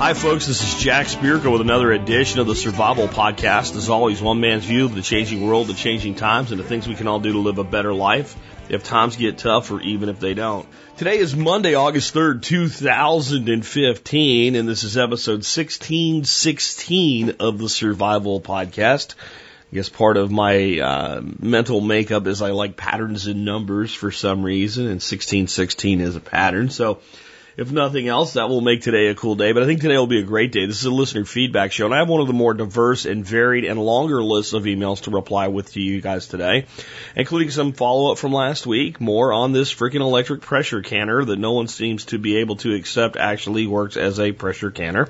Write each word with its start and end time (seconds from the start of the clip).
Hi, 0.00 0.14
folks. 0.14 0.46
This 0.46 0.62
is 0.62 0.82
Jack 0.82 1.08
Spirko 1.08 1.52
with 1.52 1.60
another 1.60 1.92
edition 1.92 2.40
of 2.40 2.46
the 2.46 2.54
Survival 2.54 3.06
Podcast. 3.06 3.76
As 3.76 3.90
always, 3.90 4.22
one 4.22 4.40
man's 4.40 4.64
view 4.64 4.86
of 4.86 4.94
the 4.94 5.02
changing 5.02 5.46
world, 5.46 5.66
the 5.66 5.74
changing 5.74 6.14
times, 6.14 6.52
and 6.52 6.58
the 6.58 6.64
things 6.64 6.88
we 6.88 6.94
can 6.94 7.06
all 7.06 7.20
do 7.20 7.32
to 7.32 7.38
live 7.38 7.58
a 7.58 7.64
better 7.64 7.92
life 7.92 8.34
if 8.70 8.82
times 8.82 9.16
get 9.16 9.36
tough 9.36 9.70
or 9.70 9.78
even 9.82 10.08
if 10.08 10.18
they 10.18 10.32
don't. 10.32 10.66
Today 10.96 11.18
is 11.18 11.36
Monday, 11.36 11.74
August 11.74 12.14
3rd, 12.14 12.40
2015, 12.40 14.56
and 14.56 14.66
this 14.66 14.84
is 14.84 14.96
episode 14.96 15.44
1616 15.44 17.34
of 17.38 17.58
the 17.58 17.68
Survival 17.68 18.40
Podcast. 18.40 19.16
I 19.70 19.74
guess 19.74 19.90
part 19.90 20.16
of 20.16 20.30
my 20.30 20.80
uh, 20.80 21.20
mental 21.38 21.82
makeup 21.82 22.26
is 22.26 22.40
I 22.40 22.52
like 22.52 22.74
patterns 22.74 23.26
in 23.26 23.44
numbers 23.44 23.92
for 23.92 24.10
some 24.10 24.44
reason, 24.44 24.84
and 24.84 24.92
1616 24.92 26.00
is 26.00 26.16
a 26.16 26.20
pattern. 26.20 26.70
So, 26.70 27.00
if 27.56 27.70
nothing 27.70 28.08
else, 28.08 28.34
that 28.34 28.48
will 28.48 28.60
make 28.60 28.82
today 28.82 29.08
a 29.08 29.14
cool 29.14 29.34
day. 29.34 29.52
But 29.52 29.62
I 29.62 29.66
think 29.66 29.80
today 29.80 29.96
will 29.96 30.06
be 30.06 30.20
a 30.20 30.24
great 30.24 30.52
day. 30.52 30.66
This 30.66 30.80
is 30.80 30.86
a 30.86 30.90
listener 30.90 31.24
feedback 31.24 31.72
show, 31.72 31.86
and 31.86 31.94
I 31.94 31.98
have 31.98 32.08
one 32.08 32.20
of 32.20 32.26
the 32.26 32.32
more 32.32 32.54
diverse 32.54 33.06
and 33.06 33.24
varied 33.24 33.64
and 33.64 33.78
longer 33.78 34.22
lists 34.22 34.52
of 34.52 34.64
emails 34.64 35.02
to 35.02 35.10
reply 35.10 35.48
with 35.48 35.72
to 35.72 35.80
you 35.80 36.00
guys 36.00 36.26
today, 36.26 36.66
including 37.16 37.50
some 37.50 37.72
follow 37.72 38.12
up 38.12 38.18
from 38.18 38.32
last 38.32 38.66
week, 38.66 39.00
more 39.00 39.32
on 39.32 39.52
this 39.52 39.74
freaking 39.74 40.00
electric 40.00 40.40
pressure 40.40 40.82
canner 40.82 41.24
that 41.24 41.38
no 41.38 41.52
one 41.52 41.68
seems 41.68 42.06
to 42.06 42.18
be 42.18 42.38
able 42.38 42.56
to 42.56 42.74
accept 42.74 43.16
actually 43.16 43.66
works 43.66 43.96
as 43.96 44.20
a 44.20 44.32
pressure 44.32 44.70
canner. 44.70 45.08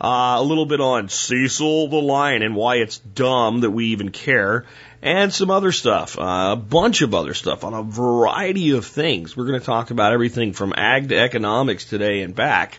Uh, 0.00 0.36
a 0.38 0.42
little 0.42 0.66
bit 0.66 0.80
on 0.80 1.08
Cecil 1.08 1.88
the 1.88 1.96
Lion 1.96 2.42
and 2.42 2.56
why 2.56 2.76
it's 2.76 2.98
dumb 2.98 3.60
that 3.60 3.70
we 3.70 3.86
even 3.86 4.10
care 4.10 4.64
and 5.02 5.32
some 5.32 5.50
other 5.50 5.72
stuff, 5.72 6.18
uh, 6.18 6.50
a 6.52 6.56
bunch 6.56 7.02
of 7.02 7.14
other 7.14 7.34
stuff 7.34 7.64
on 7.64 7.74
a 7.74 7.82
variety 7.82 8.70
of 8.70 8.86
things. 8.86 9.36
We're 9.36 9.46
going 9.46 9.60
to 9.60 9.66
talk 9.66 9.90
about 9.90 10.12
everything 10.12 10.52
from 10.52 10.72
ag 10.76 11.08
to 11.08 11.18
economics 11.18 11.84
today 11.84 12.22
and 12.22 12.34
back. 12.34 12.78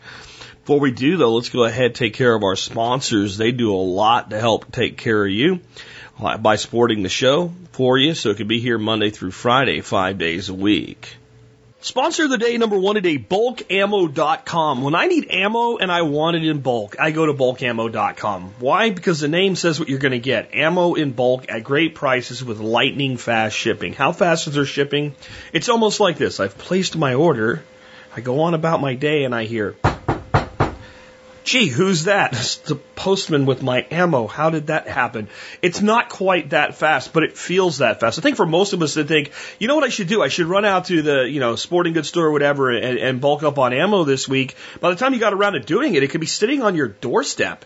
Before 0.62 0.80
we 0.80 0.92
do 0.92 1.18
though, 1.18 1.34
let's 1.34 1.50
go 1.50 1.66
ahead 1.66 1.88
and 1.88 1.96
take 1.96 2.14
care 2.14 2.34
of 2.34 2.44
our 2.44 2.56
sponsors. 2.56 3.38
They 3.38 3.52
do 3.52 3.74
a 3.74 3.76
lot 3.76 4.30
to 4.30 4.40
help 4.40 4.72
take 4.72 4.98
care 4.98 5.26
of 5.26 5.32
you 5.32 5.60
by 6.40 6.56
supporting 6.56 7.04
the 7.04 7.10
show 7.10 7.52
for 7.74 7.98
you 7.98 8.14
so 8.14 8.30
it 8.30 8.38
can 8.38 8.48
be 8.48 8.62
here 8.62 8.78
Monday 8.78 9.10
through 9.10 9.32
Friday, 9.32 9.82
five 9.82 10.18
days 10.18 10.48
a 10.48 10.54
week. 10.54 11.18
Sponsor 11.84 12.24
of 12.24 12.30
the 12.30 12.38
day 12.38 12.58
number 12.58 12.78
one 12.78 12.96
today, 12.96 13.18
bulkammo.com. 13.18 14.84
When 14.84 14.96
I 14.96 15.08
need 15.08 15.30
ammo 15.30 15.76
and 15.76 15.92
I 15.92 16.04
want 16.04 16.38
it 16.38 16.46
in 16.46 16.62
bulk, 16.62 16.96
I 16.98 17.12
go 17.12 17.26
to 17.26 17.34
bulkammo.com. 17.34 18.54
Why? 18.60 18.92
Because 18.92 19.20
the 19.20 19.28
name 19.28 19.58
says 19.58 19.82
what 19.82 19.90
you're 19.90 20.00
going 20.00 20.14
to 20.14 20.20
get. 20.20 20.56
Ammo 20.56 20.94
in 20.94 21.12
bulk 21.12 21.52
at 21.52 21.66
great 21.66 21.94
prices 21.94 22.42
with 22.42 22.62
lightning 22.62 23.18
fast 23.18 23.58
shipping. 23.58 23.92
How 23.92 24.14
fast 24.14 24.48
is 24.48 24.54
their 24.54 24.64
shipping? 24.64 25.14
It's 25.52 25.68
almost 25.68 26.00
like 26.00 26.18
this. 26.18 26.40
I've 26.40 26.58
placed 26.58 26.96
my 26.96 27.16
order. 27.16 27.66
I 28.16 28.22
go 28.22 28.40
on 28.44 28.54
about 28.54 28.80
my 28.80 28.96
day 28.96 29.26
and 29.26 29.36
I 29.36 29.44
hear 29.44 29.76
gee, 31.44 31.68
who's 31.68 32.06
that? 32.06 32.34
It's 32.34 32.56
the 32.70 32.76
postman 32.76 33.46
with 33.46 33.62
my 33.62 33.86
ammo. 33.92 34.28
How 34.28 34.50
did 34.50 34.68
that 34.68 34.88
happen? 34.88 35.30
It's 35.62 35.82
not 35.82 36.10
quite 36.10 36.52
that 36.52 36.76
fast, 36.76 37.14
but 37.14 37.24
it 37.24 37.38
feels 37.38 37.80
that 37.80 38.00
fast. 38.00 38.20
I 38.20 38.22
think 38.22 38.38
for 38.38 38.46
most 38.46 38.74
of 38.74 38.82
us 38.82 38.96
that 38.96 39.08
think, 39.08 39.32
you 39.60 39.68
know 39.68 39.76
what 39.76 39.84
I 39.84 39.90
should 39.90 40.08
do? 40.08 40.22
I 40.22 40.28
should 40.28 40.48
run 40.48 40.66
out 40.66 40.86
to 40.86 41.02
the, 41.02 41.30
you 41.30 41.40
know, 41.40 41.56
sporting 41.56 41.94
goods 41.94 42.10
store 42.10 42.28
or 42.28 42.32
whatever 42.32 42.72
and, 42.72 42.98
and 42.98 43.22
bulk 43.22 43.44
up 43.44 43.60
on 43.60 43.74
ammo 43.74 44.04
this 44.04 44.28
week. 44.28 44.56
By 44.80 44.90
the 44.90 44.96
time 44.96 45.14
you 45.14 45.20
got 45.20 45.34
around 45.34 45.54
to 45.54 45.60
doing 45.60 45.96
it, 45.96 46.04
it 46.04 46.10
could 46.10 46.22
be 46.22 46.28
sitting 46.28 46.62
on 46.62 46.76
your 46.76 46.88
doorstep. 46.88 47.66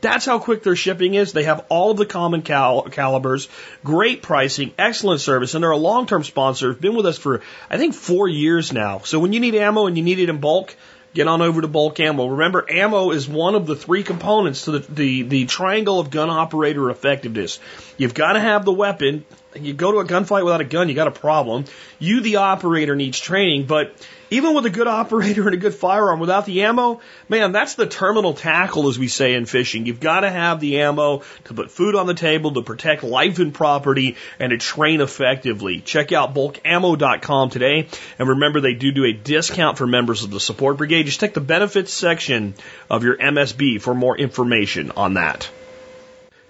That's 0.00 0.26
how 0.26 0.38
quick 0.38 0.62
their 0.62 0.76
shipping 0.76 1.14
is. 1.14 1.32
They 1.32 1.44
have 1.44 1.64
all 1.70 1.90
of 1.90 1.96
the 1.96 2.04
common 2.04 2.42
cal- 2.42 2.82
calibers, 2.82 3.48
great 3.82 4.20
pricing, 4.20 4.74
excellent 4.78 5.22
service, 5.22 5.54
and 5.54 5.64
they're 5.64 5.70
a 5.70 5.78
long-term 5.78 6.24
sponsor. 6.24 6.72
They've 6.72 6.80
been 6.82 6.94
with 6.94 7.06
us 7.06 7.16
for, 7.16 7.40
I 7.70 7.78
think, 7.78 7.94
four 7.94 8.28
years 8.28 8.70
now. 8.70 8.98
So 8.98 9.18
when 9.18 9.32
you 9.32 9.40
need 9.40 9.54
ammo 9.54 9.86
and 9.86 9.96
you 9.96 10.02
need 10.02 10.18
it 10.18 10.28
in 10.28 10.40
bulk, 10.40 10.76
get 11.14 11.28
on 11.28 11.40
over 11.40 11.60
to 11.60 11.68
bulk 11.68 11.98
ammo. 12.00 12.26
Remember, 12.26 12.66
ammo 12.68 13.12
is 13.12 13.28
one 13.28 13.54
of 13.54 13.66
the 13.66 13.76
three 13.76 14.02
components 14.02 14.64
to 14.66 14.72
the, 14.72 14.78
the, 14.80 15.22
the 15.22 15.46
triangle 15.46 16.00
of 16.00 16.10
gun 16.10 16.28
operator 16.28 16.90
effectiveness. 16.90 17.60
You've 17.96 18.14
got 18.14 18.34
to 18.34 18.40
have 18.40 18.64
the 18.64 18.72
weapon. 18.72 19.24
You 19.54 19.72
go 19.72 19.92
to 19.92 19.98
a 19.98 20.04
gunfight 20.04 20.44
without 20.44 20.60
a 20.60 20.64
gun, 20.64 20.88
you 20.88 20.94
got 20.94 21.08
a 21.08 21.12
problem. 21.12 21.64
You, 21.98 22.20
the 22.20 22.36
operator, 22.36 22.96
needs 22.96 23.20
training, 23.20 23.66
but 23.66 23.94
even 24.30 24.54
with 24.54 24.66
a 24.66 24.70
good 24.70 24.86
operator 25.02 25.46
and 25.46 25.54
a 25.54 25.58
good 25.58 25.74
firearm, 25.74 26.18
without 26.18 26.46
the 26.46 26.62
ammo, 26.62 27.00
man, 27.28 27.52
that's 27.52 27.74
the 27.74 27.86
terminal 27.86 28.34
tackle, 28.34 28.88
as 28.88 28.98
we 28.98 29.08
say 29.08 29.34
in 29.34 29.46
fishing. 29.46 29.86
You've 29.86 30.00
got 30.00 30.20
to 30.20 30.30
have 30.30 30.60
the 30.60 30.80
ammo 30.80 31.22
to 31.44 31.54
put 31.54 31.70
food 31.70 31.94
on 31.94 32.06
the 32.06 32.14
table, 32.14 32.52
to 32.54 32.62
protect 32.62 33.04
life 33.04 33.38
and 33.38 33.54
property, 33.54 34.16
and 34.38 34.50
to 34.50 34.58
train 34.58 35.00
effectively. 35.00 35.80
Check 35.80 36.12
out 36.12 36.34
bulkammo.com 36.34 37.50
today, 37.50 37.88
and 38.18 38.28
remember 38.28 38.60
they 38.60 38.74
do 38.74 38.92
do 38.92 39.04
a 39.04 39.12
discount 39.12 39.78
for 39.78 39.86
members 39.86 40.24
of 40.24 40.30
the 40.30 40.40
support 40.40 40.78
brigade. 40.78 41.04
Just 41.06 41.20
check 41.20 41.34
the 41.34 41.40
benefits 41.40 41.92
section 41.92 42.54
of 42.90 43.04
your 43.04 43.16
MSB 43.16 43.80
for 43.80 43.94
more 43.94 44.16
information 44.16 44.90
on 44.96 45.14
that. 45.14 45.48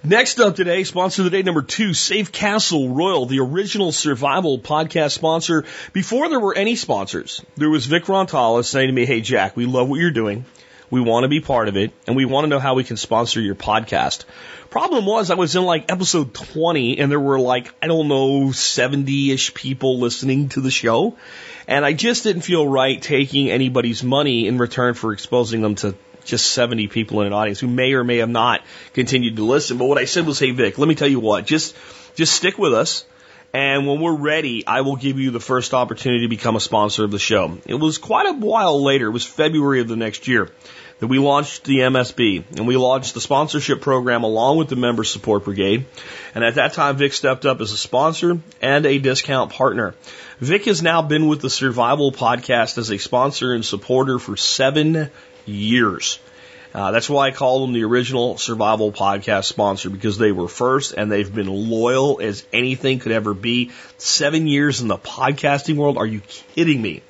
Next 0.06 0.38
up 0.38 0.54
today, 0.54 0.84
sponsor 0.84 1.22
of 1.22 1.24
the 1.24 1.30
day 1.30 1.42
number 1.42 1.62
two, 1.62 1.94
Safe 1.94 2.30
Castle 2.30 2.90
Royal, 2.90 3.24
the 3.24 3.40
original 3.40 3.90
survival 3.90 4.58
podcast 4.58 5.12
sponsor. 5.12 5.64
Before 5.94 6.28
there 6.28 6.38
were 6.38 6.54
any 6.54 6.76
sponsors, 6.76 7.42
there 7.56 7.70
was 7.70 7.86
Vic 7.86 8.04
Rontalis 8.04 8.66
saying 8.66 8.88
to 8.88 8.92
me, 8.92 9.06
Hey 9.06 9.22
Jack, 9.22 9.56
we 9.56 9.64
love 9.64 9.88
what 9.88 9.98
you're 9.98 10.10
doing. 10.10 10.44
We 10.90 11.00
want 11.00 11.24
to 11.24 11.28
be 11.28 11.40
part 11.40 11.68
of 11.68 11.78
it 11.78 11.94
and 12.06 12.16
we 12.16 12.26
want 12.26 12.44
to 12.44 12.50
know 12.50 12.58
how 12.58 12.74
we 12.74 12.84
can 12.84 12.98
sponsor 12.98 13.40
your 13.40 13.54
podcast. 13.54 14.26
Problem 14.68 15.06
was 15.06 15.30
I 15.30 15.36
was 15.36 15.56
in 15.56 15.64
like 15.64 15.90
episode 15.90 16.34
20 16.34 16.98
and 16.98 17.10
there 17.10 17.18
were 17.18 17.40
like, 17.40 17.72
I 17.80 17.86
don't 17.86 18.08
know, 18.08 18.48
70-ish 18.48 19.54
people 19.54 20.00
listening 20.00 20.50
to 20.50 20.60
the 20.60 20.70
show. 20.70 21.16
And 21.66 21.82
I 21.82 21.94
just 21.94 22.24
didn't 22.24 22.42
feel 22.42 22.68
right 22.68 23.00
taking 23.00 23.50
anybody's 23.50 24.04
money 24.04 24.48
in 24.48 24.58
return 24.58 24.92
for 24.92 25.14
exposing 25.14 25.62
them 25.62 25.76
to 25.76 25.94
just 26.24 26.52
70 26.52 26.88
people 26.88 27.20
in 27.20 27.26
an 27.26 27.32
audience 27.32 27.60
who 27.60 27.68
may 27.68 27.92
or 27.92 28.04
may 28.04 28.18
have 28.18 28.28
not 28.28 28.62
continued 28.92 29.36
to 29.36 29.44
listen. 29.44 29.78
But 29.78 29.86
what 29.86 29.98
I 29.98 30.04
said 30.04 30.26
was, 30.26 30.38
hey, 30.38 30.50
Vic, 30.50 30.78
let 30.78 30.88
me 30.88 30.94
tell 30.94 31.08
you 31.08 31.20
what, 31.20 31.46
just, 31.46 31.76
just 32.14 32.34
stick 32.34 32.58
with 32.58 32.74
us. 32.74 33.04
And 33.52 33.86
when 33.86 34.00
we're 34.00 34.16
ready, 34.16 34.66
I 34.66 34.80
will 34.80 34.96
give 34.96 35.20
you 35.20 35.30
the 35.30 35.38
first 35.38 35.74
opportunity 35.74 36.24
to 36.24 36.28
become 36.28 36.56
a 36.56 36.60
sponsor 36.60 37.04
of 37.04 37.12
the 37.12 37.20
show. 37.20 37.56
It 37.66 37.74
was 37.74 37.98
quite 37.98 38.26
a 38.26 38.32
while 38.32 38.82
later. 38.82 39.06
It 39.06 39.12
was 39.12 39.24
February 39.24 39.80
of 39.80 39.86
the 39.86 39.94
next 39.94 40.26
year 40.26 40.50
that 40.98 41.06
we 41.06 41.18
launched 41.18 41.64
the 41.64 41.78
MSB 41.78 42.44
and 42.56 42.66
we 42.66 42.76
launched 42.76 43.14
the 43.14 43.20
sponsorship 43.20 43.80
program 43.80 44.24
along 44.24 44.58
with 44.58 44.68
the 44.68 44.76
member 44.76 45.04
support 45.04 45.44
brigade. 45.44 45.86
And 46.34 46.44
at 46.44 46.54
that 46.54 46.72
time, 46.72 46.96
Vic 46.96 47.12
stepped 47.12 47.46
up 47.46 47.60
as 47.60 47.72
a 47.72 47.76
sponsor 47.76 48.38
and 48.60 48.86
a 48.86 48.98
discount 48.98 49.52
partner. 49.52 49.94
Vic 50.40 50.64
has 50.64 50.82
now 50.82 51.02
been 51.02 51.28
with 51.28 51.40
the 51.40 51.50
Survival 51.50 52.10
Podcast 52.10 52.78
as 52.78 52.90
a 52.90 52.98
sponsor 52.98 53.54
and 53.54 53.64
supporter 53.64 54.18
for 54.18 54.36
seven 54.36 55.10
years. 55.46 56.18
Uh, 56.74 56.90
that's 56.90 57.08
why 57.08 57.28
I 57.28 57.30
call 57.30 57.60
them 57.60 57.72
the 57.72 57.84
original 57.84 58.36
survival 58.36 58.90
podcast 58.90 59.44
sponsor 59.44 59.90
because 59.90 60.18
they 60.18 60.32
were 60.32 60.48
first 60.48 60.92
and 60.92 61.10
they've 61.10 61.32
been 61.32 61.46
loyal 61.46 62.20
as 62.20 62.44
anything 62.52 62.98
could 62.98 63.12
ever 63.12 63.32
be. 63.32 63.70
Seven 63.96 64.48
years 64.48 64.80
in 64.80 64.88
the 64.88 64.98
podcasting 64.98 65.76
world. 65.76 65.98
Are 65.98 66.06
you 66.06 66.20
kidding 66.54 66.82
me? 66.82 67.02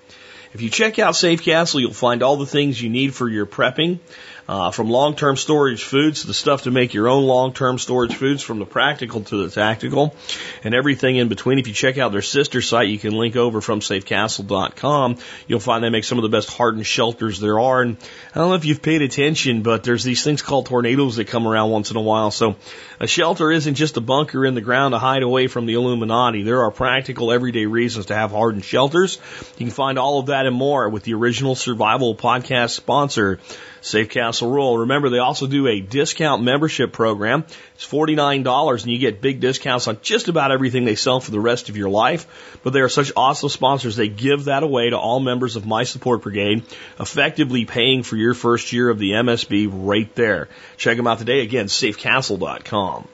If 0.52 0.60
you 0.60 0.68
check 0.68 0.98
out 0.98 1.16
Safe 1.16 1.42
Castle, 1.42 1.80
you'll 1.80 1.94
find 1.94 2.22
all 2.22 2.36
the 2.36 2.46
things 2.46 2.80
you 2.80 2.90
need 2.90 3.14
for 3.14 3.28
your 3.28 3.46
prepping. 3.46 3.98
Uh, 4.46 4.70
from 4.70 4.90
long-term 4.90 5.36
storage 5.36 5.82
foods 5.82 6.20
to 6.20 6.26
the 6.26 6.34
stuff 6.34 6.64
to 6.64 6.70
make 6.70 6.92
your 6.92 7.08
own 7.08 7.24
long-term 7.24 7.78
storage 7.78 8.14
foods, 8.14 8.42
from 8.42 8.58
the 8.58 8.66
practical 8.66 9.22
to 9.22 9.46
the 9.46 9.50
tactical, 9.50 10.14
and 10.62 10.74
everything 10.74 11.16
in 11.16 11.28
between. 11.28 11.58
If 11.58 11.66
you 11.66 11.72
check 11.72 11.96
out 11.96 12.12
their 12.12 12.20
sister 12.20 12.60
site, 12.60 12.88
you 12.88 12.98
can 12.98 13.14
link 13.14 13.36
over 13.36 13.62
from 13.62 13.80
safecastle.com. 13.80 15.16
You'll 15.46 15.60
find 15.60 15.82
they 15.82 15.88
make 15.88 16.04
some 16.04 16.18
of 16.18 16.22
the 16.22 16.28
best 16.28 16.50
hardened 16.50 16.86
shelters 16.86 17.40
there 17.40 17.58
are. 17.58 17.80
And 17.80 17.96
I 18.34 18.38
don't 18.38 18.50
know 18.50 18.54
if 18.54 18.66
you've 18.66 18.82
paid 18.82 19.00
attention, 19.00 19.62
but 19.62 19.82
there's 19.82 20.04
these 20.04 20.22
things 20.22 20.42
called 20.42 20.66
tornadoes 20.66 21.16
that 21.16 21.28
come 21.28 21.46
around 21.46 21.70
once 21.70 21.90
in 21.90 21.96
a 21.96 22.02
while. 22.02 22.30
So 22.30 22.56
a 23.00 23.06
shelter 23.06 23.50
isn't 23.50 23.74
just 23.74 23.96
a 23.96 24.00
bunker 24.00 24.44
in 24.44 24.54
the 24.54 24.60
ground 24.60 24.92
to 24.92 24.98
hide 24.98 25.22
away 25.22 25.46
from 25.46 25.66
the 25.66 25.74
Illuminati. 25.74 26.42
There 26.42 26.62
are 26.62 26.70
practical 26.70 27.32
everyday 27.32 27.66
reasons 27.66 28.06
to 28.06 28.14
have 28.14 28.30
hardened 28.30 28.64
shelters. 28.64 29.18
You 29.56 29.66
can 29.66 29.74
find 29.74 29.98
all 29.98 30.20
of 30.20 30.26
that 30.26 30.46
and 30.46 30.54
more 30.54 30.88
with 30.88 31.02
the 31.04 31.14
original 31.14 31.54
survival 31.54 32.14
podcast 32.14 32.70
sponsor, 32.70 33.40
Safe 33.84 34.08
Castle 34.08 34.50
Royal. 34.50 34.78
Remember, 34.78 35.10
they 35.10 35.18
also 35.18 35.46
do 35.46 35.66
a 35.66 35.78
discount 35.78 36.42
membership 36.42 36.90
program. 36.90 37.44
It's 37.74 37.86
$49 37.86 38.82
and 38.82 38.90
you 38.90 38.98
get 38.98 39.20
big 39.20 39.40
discounts 39.40 39.86
on 39.88 39.98
just 40.00 40.28
about 40.28 40.52
everything 40.52 40.86
they 40.86 40.94
sell 40.94 41.20
for 41.20 41.30
the 41.30 41.38
rest 41.38 41.68
of 41.68 41.76
your 41.76 41.90
life. 41.90 42.58
But 42.62 42.72
they 42.72 42.80
are 42.80 42.88
such 42.88 43.12
awesome 43.14 43.50
sponsors. 43.50 43.94
They 43.94 44.08
give 44.08 44.46
that 44.46 44.62
away 44.62 44.88
to 44.88 44.98
all 44.98 45.20
members 45.20 45.56
of 45.56 45.66
My 45.66 45.84
Support 45.84 46.22
Brigade, 46.22 46.64
effectively 46.98 47.66
paying 47.66 48.04
for 48.04 48.16
your 48.16 48.32
first 48.32 48.72
year 48.72 48.88
of 48.88 48.98
the 48.98 49.10
MSB 49.10 49.68
right 49.70 50.12
there. 50.14 50.48
Check 50.78 50.96
them 50.96 51.06
out 51.06 51.18
today. 51.18 51.40
Again, 51.40 51.66
safecastle.com. 51.66 53.06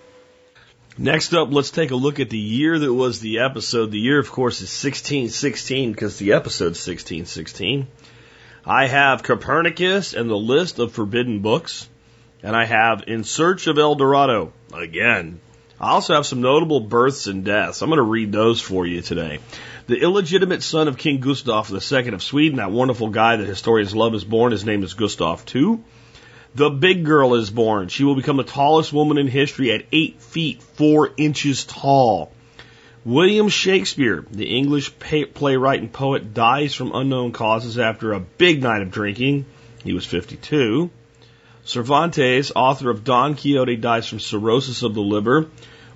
Next 0.96 1.34
up, 1.34 1.48
let's 1.50 1.70
take 1.72 1.90
a 1.90 1.96
look 1.96 2.20
at 2.20 2.30
the 2.30 2.38
year 2.38 2.78
that 2.78 2.94
was 2.94 3.18
the 3.18 3.40
episode. 3.40 3.90
The 3.90 3.98
year, 3.98 4.20
of 4.20 4.30
course, 4.30 4.56
is 4.56 4.68
1616 4.68 5.90
because 5.90 6.18
the 6.18 6.34
episode's 6.34 6.86
1616. 6.86 7.88
I 8.66 8.86
have 8.86 9.22
Copernicus 9.22 10.12
and 10.12 10.28
the 10.28 10.36
list 10.36 10.78
of 10.78 10.92
forbidden 10.92 11.40
books, 11.40 11.88
and 12.42 12.54
I 12.54 12.66
have 12.66 13.04
In 13.06 13.24
Search 13.24 13.66
of 13.66 13.78
El 13.78 13.94
Dorado 13.94 14.52
again. 14.74 15.40
I 15.80 15.92
also 15.92 16.14
have 16.14 16.26
some 16.26 16.42
notable 16.42 16.80
births 16.80 17.26
and 17.26 17.42
deaths. 17.42 17.80
I'm 17.80 17.88
going 17.88 17.96
to 17.96 18.02
read 18.02 18.32
those 18.32 18.60
for 18.60 18.86
you 18.86 19.00
today. 19.00 19.38
The 19.86 19.98
illegitimate 19.98 20.62
son 20.62 20.88
of 20.88 20.98
King 20.98 21.20
Gustav 21.20 21.72
II 21.72 22.08
of 22.08 22.22
Sweden, 22.22 22.58
that 22.58 22.70
wonderful 22.70 23.08
guy 23.08 23.36
that 23.36 23.46
historians 23.46 23.94
love, 23.94 24.14
is 24.14 24.24
born. 24.24 24.52
His 24.52 24.66
name 24.66 24.82
is 24.82 24.92
Gustav 24.92 25.46
II. 25.54 25.78
The 26.54 26.68
big 26.68 27.06
girl 27.06 27.36
is 27.36 27.48
born. 27.48 27.88
She 27.88 28.04
will 28.04 28.14
become 28.14 28.36
the 28.36 28.44
tallest 28.44 28.92
woman 28.92 29.16
in 29.16 29.26
history 29.26 29.72
at 29.72 29.86
8 29.90 30.20
feet 30.20 30.62
4 30.62 31.12
inches 31.16 31.64
tall. 31.64 32.30
William 33.04 33.48
Shakespeare, 33.48 34.26
the 34.30 34.44
English 34.44 34.92
playwright 34.98 35.80
and 35.80 35.90
poet, 35.90 36.34
dies 36.34 36.74
from 36.74 36.94
unknown 36.94 37.32
causes 37.32 37.78
after 37.78 38.12
a 38.12 38.20
big 38.20 38.62
night 38.62 38.82
of 38.82 38.90
drinking. 38.90 39.46
He 39.82 39.94
was 39.94 40.04
52. 40.04 40.90
Cervantes, 41.64 42.52
author 42.54 42.90
of 42.90 43.02
Don 43.02 43.36
Quixote, 43.36 43.76
dies 43.76 44.06
from 44.06 44.20
cirrhosis 44.20 44.82
of 44.82 44.92
the 44.92 45.00
liver. 45.00 45.46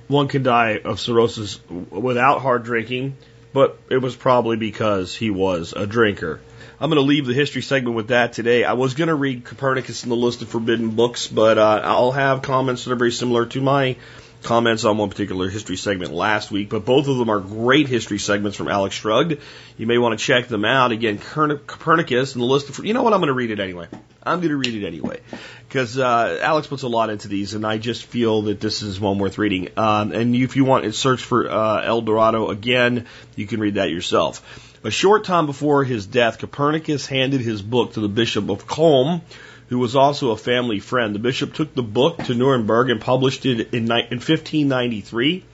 One 0.08 0.28
can 0.28 0.44
die 0.44 0.80
of 0.82 0.98
cirrhosis 0.98 1.60
without 1.68 2.40
hard 2.40 2.64
drinking, 2.64 3.18
but 3.52 3.78
it 3.90 3.98
was 3.98 4.16
probably 4.16 4.56
because 4.56 5.14
he 5.14 5.28
was 5.28 5.74
a 5.76 5.86
drinker. 5.86 6.40
I'm 6.80 6.88
going 6.88 7.02
to 7.02 7.06
leave 7.06 7.26
the 7.26 7.34
history 7.34 7.62
segment 7.62 7.96
with 7.96 8.08
that 8.08 8.32
today. 8.32 8.64
I 8.64 8.72
was 8.72 8.94
going 8.94 9.08
to 9.08 9.14
read 9.14 9.44
Copernicus 9.44 10.04
in 10.04 10.10
the 10.10 10.16
list 10.16 10.40
of 10.40 10.48
forbidden 10.48 10.90
books, 10.90 11.26
but 11.26 11.58
uh, 11.58 11.80
I'll 11.84 12.12
have 12.12 12.40
comments 12.40 12.84
that 12.84 12.92
are 12.92 12.96
very 12.96 13.12
similar 13.12 13.44
to 13.46 13.60
my 13.60 13.96
comments 14.44 14.84
on 14.84 14.98
one 14.98 15.10
particular 15.10 15.48
history 15.48 15.76
segment 15.76 16.12
last 16.12 16.50
week, 16.50 16.68
but 16.68 16.84
both 16.84 17.08
of 17.08 17.16
them 17.16 17.28
are 17.28 17.40
great 17.40 17.88
history 17.88 18.18
segments 18.18 18.56
from 18.56 18.68
Alex 18.68 18.94
Shrugged. 18.94 19.40
You 19.76 19.86
may 19.86 19.98
want 19.98 20.18
to 20.18 20.24
check 20.24 20.46
them 20.46 20.64
out. 20.64 20.92
Again, 20.92 21.18
Copernicus 21.18 22.34
and 22.34 22.42
the 22.42 22.46
list 22.46 22.68
of, 22.68 22.84
you 22.84 22.94
know 22.94 23.02
what, 23.02 23.12
I'm 23.12 23.20
going 23.20 23.28
to 23.28 23.34
read 23.34 23.50
it 23.50 23.58
anyway. 23.58 23.88
I'm 24.22 24.38
going 24.38 24.50
to 24.50 24.56
read 24.56 24.74
it 24.74 24.86
anyway. 24.86 25.20
Because 25.68 25.98
uh, 25.98 26.38
Alex 26.40 26.66
puts 26.66 26.82
a 26.82 26.88
lot 26.88 27.10
into 27.10 27.28
these, 27.28 27.54
and 27.54 27.66
I 27.66 27.78
just 27.78 28.04
feel 28.04 28.42
that 28.42 28.60
this 28.60 28.82
is 28.82 29.00
one 29.00 29.18
worth 29.18 29.38
reading. 29.38 29.70
Um, 29.76 30.12
and 30.12 30.34
if 30.34 30.56
you 30.56 30.64
want 30.64 30.84
to 30.84 30.92
search 30.92 31.22
for 31.22 31.50
uh, 31.50 31.82
El 31.82 32.02
Dorado 32.02 32.48
again, 32.48 33.06
you 33.36 33.46
can 33.46 33.60
read 33.60 33.74
that 33.74 33.90
yourself. 33.90 34.70
A 34.84 34.90
short 34.90 35.24
time 35.24 35.46
before 35.46 35.82
his 35.82 36.06
death, 36.06 36.38
Copernicus 36.38 37.06
handed 37.06 37.40
his 37.40 37.62
book 37.62 37.94
to 37.94 38.00
the 38.00 38.08
Bishop 38.08 38.50
of 38.50 38.66
Culm, 38.66 39.22
who 39.68 39.78
was 39.78 39.96
also 39.96 40.30
a 40.30 40.36
family 40.36 40.78
friend. 40.78 41.14
The 41.14 41.20
bishop 41.20 41.54
took 41.54 41.74
the 41.74 41.82
book 41.82 42.18
to 42.24 42.34
Nuremberg 42.34 42.90
and 42.90 43.00
published 43.00 43.46
it 43.46 43.72
in, 43.72 43.84
in 43.84 43.88
1593. 43.88 45.44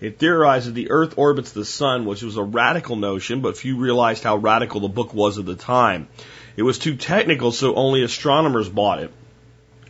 It 0.00 0.18
theorized 0.18 0.68
that 0.68 0.74
the 0.74 0.90
Earth 0.90 1.14
orbits 1.18 1.52
the 1.52 1.64
Sun, 1.64 2.06
which 2.06 2.22
was 2.22 2.38
a 2.38 2.42
radical 2.42 2.96
notion, 2.96 3.42
but 3.42 3.58
few 3.58 3.76
realized 3.76 4.24
how 4.24 4.36
radical 4.36 4.80
the 4.80 4.88
book 4.88 5.12
was 5.12 5.38
at 5.38 5.44
the 5.44 5.56
time. 5.56 6.08
It 6.56 6.62
was 6.62 6.78
too 6.78 6.96
technical, 6.96 7.52
so 7.52 7.74
only 7.74 8.02
astronomers 8.02 8.68
bought 8.68 9.00
it. 9.00 9.12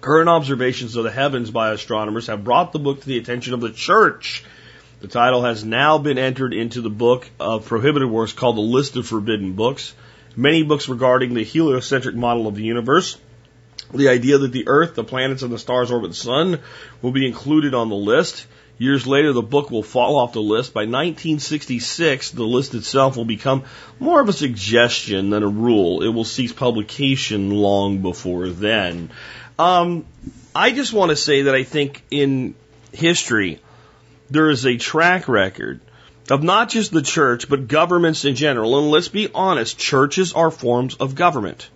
Current 0.01 0.29
observations 0.29 0.97
of 0.97 1.05
the 1.05 1.11
heavens 1.11 1.51
by 1.51 1.71
astronomers 1.71 2.27
have 2.27 2.43
brought 2.43 2.73
the 2.73 2.79
book 2.79 3.01
to 3.01 3.07
the 3.07 3.19
attention 3.19 3.55
of 3.55 3.61
the 3.61 3.71
church. 3.71 4.45
The 5.01 5.09
title 5.09 5.43
has 5.45 5.65
now 5.65 5.99
been 5.99 6.19
entered 6.19 6.55
into 6.55 6.81
the 6.81 6.91
book 6.91 7.31
of 7.39 7.67
prohibited 7.67 8.11
works 8.11 8.33
called 8.33 8.57
the 8.57 8.63
List 8.63 8.97
of 8.97 9.07
Forbidden 9.07 9.53
Books. 9.53 9.95
Many 10.35 10.63
books 10.65 10.89
regarding 10.89 11.35
the 11.35 11.45
heliocentric 11.45 12.17
model 12.17 12.47
of 12.47 12.55
the 12.57 12.63
universe 12.63 13.17
the 13.93 14.09
idea 14.09 14.39
that 14.39 14.53
the 14.53 14.69
Earth, 14.69 14.95
the 14.95 15.05
planets, 15.05 15.43
and 15.43 15.53
the 15.53 15.59
stars 15.59 15.91
orbit 15.91 16.11
the 16.11 16.17
Sun 16.17 16.61
will 17.03 17.13
be 17.13 17.27
included 17.27 17.75
on 17.75 17.89
the 17.89 17.97
list. 17.97 18.47
Years 18.79 19.07
later, 19.07 19.35
the 19.35 19.43
book 19.43 19.71
will 19.71 19.83
fall 19.83 20.17
off 20.17 20.33
the 20.33 20.41
list. 20.41 20.73
By 20.73 20.83
1966, 20.83 22.31
the 22.31 22.45
list 22.45 22.75
itself 22.75 23.17
will 23.17 23.27
become 23.27 23.65
more 23.99 24.21
of 24.21 24.29
a 24.29 24.33
suggestion 24.33 25.29
than 25.29 25.43
a 25.43 25.49
rule. 25.49 26.03
It 26.03 26.09
will 26.09 26.25
cease 26.25 26.53
publication 26.53 27.51
long 27.51 27.99
before 27.99 28.49
then. 28.49 29.11
Um, 29.59 30.07
I 30.55 30.71
just 30.71 30.95
want 30.95 31.11
to 31.11 31.17
say 31.17 31.43
that 31.43 31.55
I 31.55 31.65
think 31.65 32.03
in 32.11 32.55
history, 32.93 33.61
there 34.31 34.49
is 34.49 34.65
a 34.65 34.79
track 34.79 35.29
record 35.29 35.81
of 36.31 36.43
not 36.43 36.71
just 36.71 36.93
the 36.93 37.03
church, 37.03 37.49
but 37.49 37.69
governments 37.69 38.25
in 38.25 38.35
general. 38.35 38.79
And 38.79 38.91
let's 38.91 39.09
be 39.09 39.29
honest, 39.35 39.79
churches 39.79 40.33
are 40.33 40.51
forms 40.51 40.95
of 40.95 41.15
government. 41.15 41.69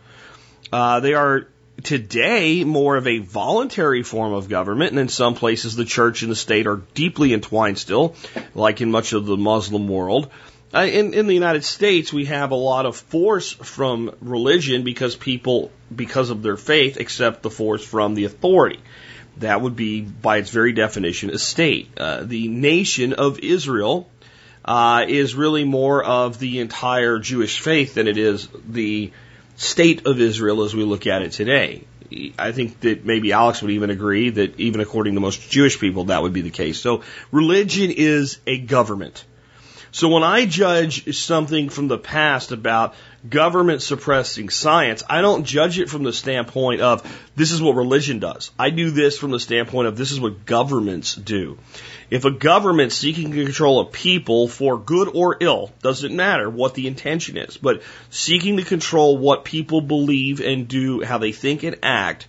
Uh, 0.72 1.00
they 1.00 1.14
are 1.14 1.48
today 1.82 2.64
more 2.64 2.96
of 2.96 3.06
a 3.06 3.18
voluntary 3.18 4.02
form 4.02 4.32
of 4.32 4.48
government, 4.48 4.92
and 4.92 5.00
in 5.00 5.08
some 5.08 5.34
places 5.34 5.76
the 5.76 5.84
church 5.84 6.22
and 6.22 6.30
the 6.30 6.36
state 6.36 6.66
are 6.66 6.82
deeply 6.94 7.32
entwined 7.32 7.78
still, 7.78 8.14
like 8.54 8.80
in 8.80 8.90
much 8.90 9.12
of 9.12 9.26
the 9.26 9.36
Muslim 9.36 9.88
world. 9.88 10.30
Uh, 10.74 10.86
in, 10.86 11.14
in 11.14 11.26
the 11.28 11.34
United 11.34 11.64
States, 11.64 12.12
we 12.12 12.24
have 12.24 12.50
a 12.50 12.56
lot 12.56 12.84
of 12.84 12.96
force 12.96 13.52
from 13.52 14.12
religion 14.20 14.82
because 14.82 15.14
people, 15.14 15.70
because 15.94 16.30
of 16.30 16.42
their 16.42 16.56
faith, 16.56 16.98
accept 16.98 17.42
the 17.42 17.50
force 17.50 17.84
from 17.84 18.14
the 18.14 18.24
authority. 18.24 18.80
That 19.36 19.60
would 19.60 19.76
be, 19.76 20.00
by 20.00 20.38
its 20.38 20.50
very 20.50 20.72
definition, 20.72 21.30
a 21.30 21.38
state. 21.38 21.90
Uh, 21.96 22.24
the 22.24 22.48
nation 22.48 23.12
of 23.12 23.38
Israel 23.38 24.08
uh, 24.64 25.04
is 25.06 25.34
really 25.34 25.64
more 25.64 26.02
of 26.02 26.38
the 26.38 26.60
entire 26.60 27.18
Jewish 27.18 27.60
faith 27.60 27.94
than 27.94 28.08
it 28.08 28.18
is 28.18 28.48
the 28.68 29.12
state 29.56 30.06
of 30.06 30.20
Israel 30.20 30.62
as 30.62 30.74
we 30.74 30.84
look 30.84 31.06
at 31.06 31.22
it 31.22 31.32
today. 31.32 31.84
I 32.38 32.52
think 32.52 32.80
that 32.80 33.04
maybe 33.04 33.32
Alex 33.32 33.62
would 33.62 33.70
even 33.70 33.90
agree 33.90 34.30
that 34.30 34.58
even 34.60 34.80
according 34.80 35.14
to 35.14 35.20
most 35.20 35.50
Jewish 35.50 35.80
people, 35.80 36.04
that 36.06 36.22
would 36.22 36.32
be 36.32 36.42
the 36.42 36.50
case. 36.50 36.78
So 36.78 37.02
religion 37.32 37.90
is 37.90 38.38
a 38.46 38.58
government. 38.58 39.24
So 39.90 40.08
when 40.08 40.22
I 40.22 40.44
judge 40.44 41.16
something 41.16 41.68
from 41.68 41.88
the 41.88 41.98
past 41.98 42.52
about 42.52 42.94
government 43.28 43.82
suppressing 43.82 44.50
science, 44.50 45.02
I 45.08 45.22
don't 45.22 45.44
judge 45.44 45.78
it 45.78 45.88
from 45.88 46.02
the 46.02 46.12
standpoint 46.12 46.80
of 46.80 47.02
this 47.34 47.52
is 47.52 47.62
what 47.62 47.76
religion 47.76 48.18
does. 48.18 48.50
I 48.58 48.70
do 48.70 48.90
this 48.90 49.18
from 49.18 49.30
the 49.30 49.40
standpoint 49.40 49.88
of 49.88 49.96
this 49.96 50.12
is 50.12 50.20
what 50.20 50.44
governments 50.44 51.14
do. 51.14 51.58
If 52.10 52.24
a 52.24 52.30
government 52.30 52.92
seeking 52.92 53.32
to 53.32 53.44
control 53.44 53.80
a 53.80 53.86
people 53.86 54.46
for 54.46 54.78
good 54.78 55.08
or 55.14 55.36
ill, 55.40 55.72
doesn't 55.82 56.14
matter 56.14 56.50
what 56.50 56.74
the 56.74 56.86
intention 56.86 57.36
is, 57.36 57.56
but 57.56 57.82
seeking 58.10 58.58
to 58.58 58.64
control 58.64 59.16
what 59.16 59.44
people 59.44 59.80
believe 59.80 60.40
and 60.40 60.68
do, 60.68 61.02
how 61.02 61.18
they 61.18 61.32
think 61.32 61.62
and 61.62 61.76
act, 61.82 62.26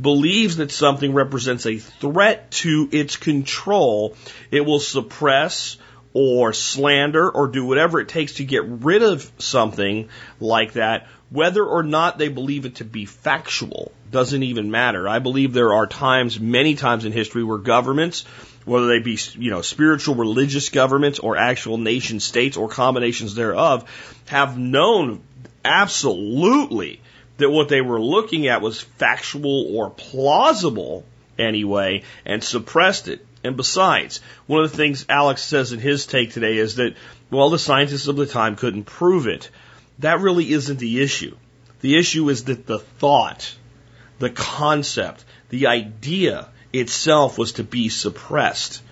believes 0.00 0.56
that 0.56 0.70
something 0.70 1.12
represents 1.12 1.66
a 1.66 1.78
threat 1.78 2.50
to 2.52 2.88
its 2.92 3.16
control, 3.16 4.16
it 4.50 4.60
will 4.62 4.80
suppress 4.80 5.76
or 6.14 6.52
slander 6.52 7.30
or 7.30 7.48
do 7.48 7.64
whatever 7.64 8.00
it 8.00 8.08
takes 8.08 8.34
to 8.34 8.44
get 8.44 8.64
rid 8.64 9.02
of 9.02 9.30
something 9.38 10.08
like 10.40 10.72
that, 10.72 11.06
whether 11.30 11.64
or 11.64 11.82
not 11.82 12.18
they 12.18 12.28
believe 12.28 12.64
it 12.64 12.76
to 12.76 12.84
be 12.84 13.04
factual 13.04 13.92
doesn't 14.10 14.42
even 14.42 14.70
matter. 14.70 15.06
I 15.06 15.18
believe 15.18 15.52
there 15.52 15.74
are 15.74 15.86
times, 15.86 16.40
many 16.40 16.74
times 16.74 17.04
in 17.04 17.12
history, 17.12 17.44
where 17.44 17.58
governments 17.58 18.24
whether 18.68 18.86
they 18.86 18.98
be, 18.98 19.18
you 19.36 19.50
know, 19.50 19.62
spiritual 19.62 20.14
religious 20.14 20.68
governments 20.68 21.18
or 21.18 21.36
actual 21.36 21.78
nation 21.78 22.20
states 22.20 22.56
or 22.56 22.68
combinations 22.68 23.34
thereof, 23.34 23.88
have 24.26 24.58
known 24.58 25.22
absolutely 25.64 27.00
that 27.38 27.50
what 27.50 27.68
they 27.68 27.80
were 27.80 28.00
looking 28.00 28.46
at 28.46 28.60
was 28.60 28.80
factual 28.80 29.74
or 29.76 29.90
plausible 29.90 31.04
anyway 31.38 32.02
and 32.26 32.44
suppressed 32.44 33.08
it. 33.08 33.24
And 33.44 33.56
besides, 33.56 34.20
one 34.46 34.64
of 34.64 34.70
the 34.70 34.76
things 34.76 35.06
Alex 35.08 35.42
says 35.42 35.72
in 35.72 35.78
his 35.78 36.06
take 36.06 36.32
today 36.32 36.56
is 36.58 36.76
that, 36.76 36.94
well, 37.30 37.50
the 37.50 37.58
scientists 37.58 38.08
of 38.08 38.16
the 38.16 38.26
time 38.26 38.56
couldn't 38.56 38.84
prove 38.84 39.26
it. 39.26 39.50
That 40.00 40.20
really 40.20 40.50
isn't 40.52 40.78
the 40.78 41.00
issue. 41.00 41.36
The 41.80 41.96
issue 41.96 42.28
is 42.28 42.44
that 42.44 42.66
the 42.66 42.78
thought, 42.78 43.54
the 44.18 44.30
concept, 44.30 45.24
the 45.48 45.68
idea 45.68 46.48
itself 46.72 47.38
was 47.38 47.52
to 47.52 47.64
be 47.64 47.88
suppressed. 47.88 48.82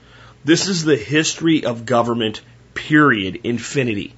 This 0.44 0.68
is 0.68 0.84
the 0.84 0.96
history 0.96 1.64
of 1.64 1.86
government, 1.86 2.40
period, 2.74 3.40
infinity. 3.42 4.14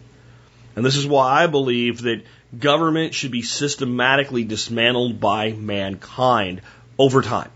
And 0.77 0.85
this 0.85 0.97
is 0.97 1.07
why 1.07 1.43
I 1.43 1.47
believe 1.47 2.03
that 2.03 2.23
government 2.57 3.15
should 3.15 3.31
be 3.31 3.43
systematically 3.43 4.45
dismantled 4.45 5.21
by 5.21 5.53
mankind 5.53 6.61
over 6.99 7.23
time. 7.23 7.51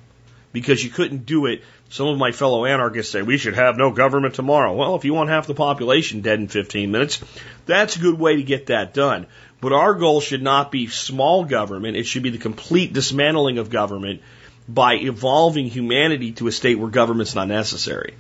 Because 0.53 0.83
you 0.83 0.91
couldn't 0.91 1.25
do 1.25 1.47
it. 1.47 1.63
Some 1.93 2.07
of 2.07 2.17
my 2.17 2.33
fellow 2.33 2.65
anarchists 2.65 3.13
say 3.13 3.21
we 3.21 3.37
should 3.37 3.53
have 3.53 3.77
no 3.77 3.91
government 3.91 4.35
tomorrow. 4.35 4.73
Well, 4.75 4.97
if 4.97 5.05
you 5.05 5.13
want 5.13 5.29
half 5.29 5.47
the 5.47 5.53
population 5.53 6.23
dead 6.23 6.39
in 6.39 6.49
15 6.49 6.91
minutes, 6.91 7.23
that's 7.67 7.97
a 7.97 7.99
good 7.99 8.19
way 8.19 8.37
to 8.37 8.43
get 8.43 8.69
that 8.69 8.95
done. 8.95 9.27
But 9.61 9.75
our 9.75 9.93
goal 9.93 10.23
should 10.23 10.41
not 10.43 10.73
be 10.73 10.87
small 10.87 11.45
government. 11.45 11.99
It 11.99 12.05
should 12.05 12.23
be 12.23 12.31
the 12.31 12.39
complete 12.39 12.95
dismantling 12.95 13.59
of 13.59 13.69
government 13.69 14.23
by 14.67 14.95
evolving 14.95 15.67
humanity 15.67 16.33
to 16.33 16.47
a 16.47 16.53
state 16.53 16.79
where 16.79 16.89
government's 16.89 17.35
not 17.35 17.49
necessary. 17.49 18.15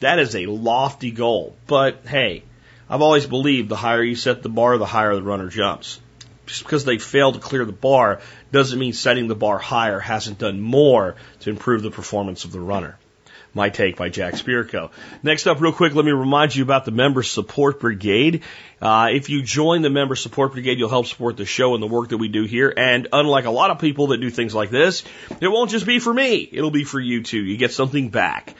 That 0.00 0.18
is 0.18 0.34
a 0.34 0.46
lofty 0.46 1.10
goal. 1.10 1.54
But 1.66 2.06
hey, 2.06 2.44
I've 2.88 3.02
always 3.02 3.26
believed 3.26 3.68
the 3.68 3.76
higher 3.76 4.02
you 4.02 4.16
set 4.16 4.42
the 4.42 4.48
bar, 4.48 4.78
the 4.78 4.86
higher 4.86 5.14
the 5.14 5.22
runner 5.22 5.48
jumps. 5.50 6.00
Just 6.46 6.62
because 6.62 6.86
they 6.86 6.96
failed 6.96 7.34
to 7.34 7.40
clear 7.40 7.66
the 7.66 7.72
bar 7.72 8.22
doesn't 8.52 8.78
mean 8.78 8.94
setting 8.94 9.28
the 9.28 9.34
bar 9.34 9.58
higher 9.58 9.98
hasn't 9.98 10.38
done 10.38 10.62
more 10.62 11.16
to 11.40 11.50
improve 11.50 11.82
the 11.82 11.90
performance 11.90 12.46
of 12.46 12.52
the 12.52 12.60
runner. 12.60 12.96
My 13.58 13.70
Take 13.70 13.96
by 13.96 14.08
Jack 14.08 14.34
Spirko. 14.34 14.90
Next 15.24 15.48
up, 15.48 15.60
real 15.60 15.72
quick, 15.72 15.92
let 15.92 16.04
me 16.04 16.12
remind 16.12 16.54
you 16.54 16.62
about 16.62 16.84
the 16.84 16.92
Member 16.92 17.24
Support 17.24 17.80
Brigade. 17.80 18.44
Uh, 18.80 19.08
if 19.12 19.30
you 19.30 19.42
join 19.42 19.82
the 19.82 19.90
Member 19.90 20.14
Support 20.14 20.52
Brigade, 20.52 20.78
you'll 20.78 20.88
help 20.88 21.06
support 21.06 21.36
the 21.36 21.44
show 21.44 21.74
and 21.74 21.82
the 21.82 21.88
work 21.88 22.10
that 22.10 22.18
we 22.18 22.28
do 22.28 22.44
here. 22.44 22.72
And 22.74 23.08
unlike 23.12 23.46
a 23.46 23.50
lot 23.50 23.72
of 23.72 23.80
people 23.80 24.06
that 24.08 24.20
do 24.20 24.30
things 24.30 24.54
like 24.54 24.70
this, 24.70 25.02
it 25.40 25.48
won't 25.48 25.72
just 25.72 25.86
be 25.86 25.98
for 25.98 26.14
me. 26.14 26.48
It'll 26.52 26.70
be 26.70 26.84
for 26.84 27.00
you 27.00 27.24
too. 27.24 27.42
You 27.42 27.56
get 27.56 27.72
something 27.72 28.10
back. 28.10 28.54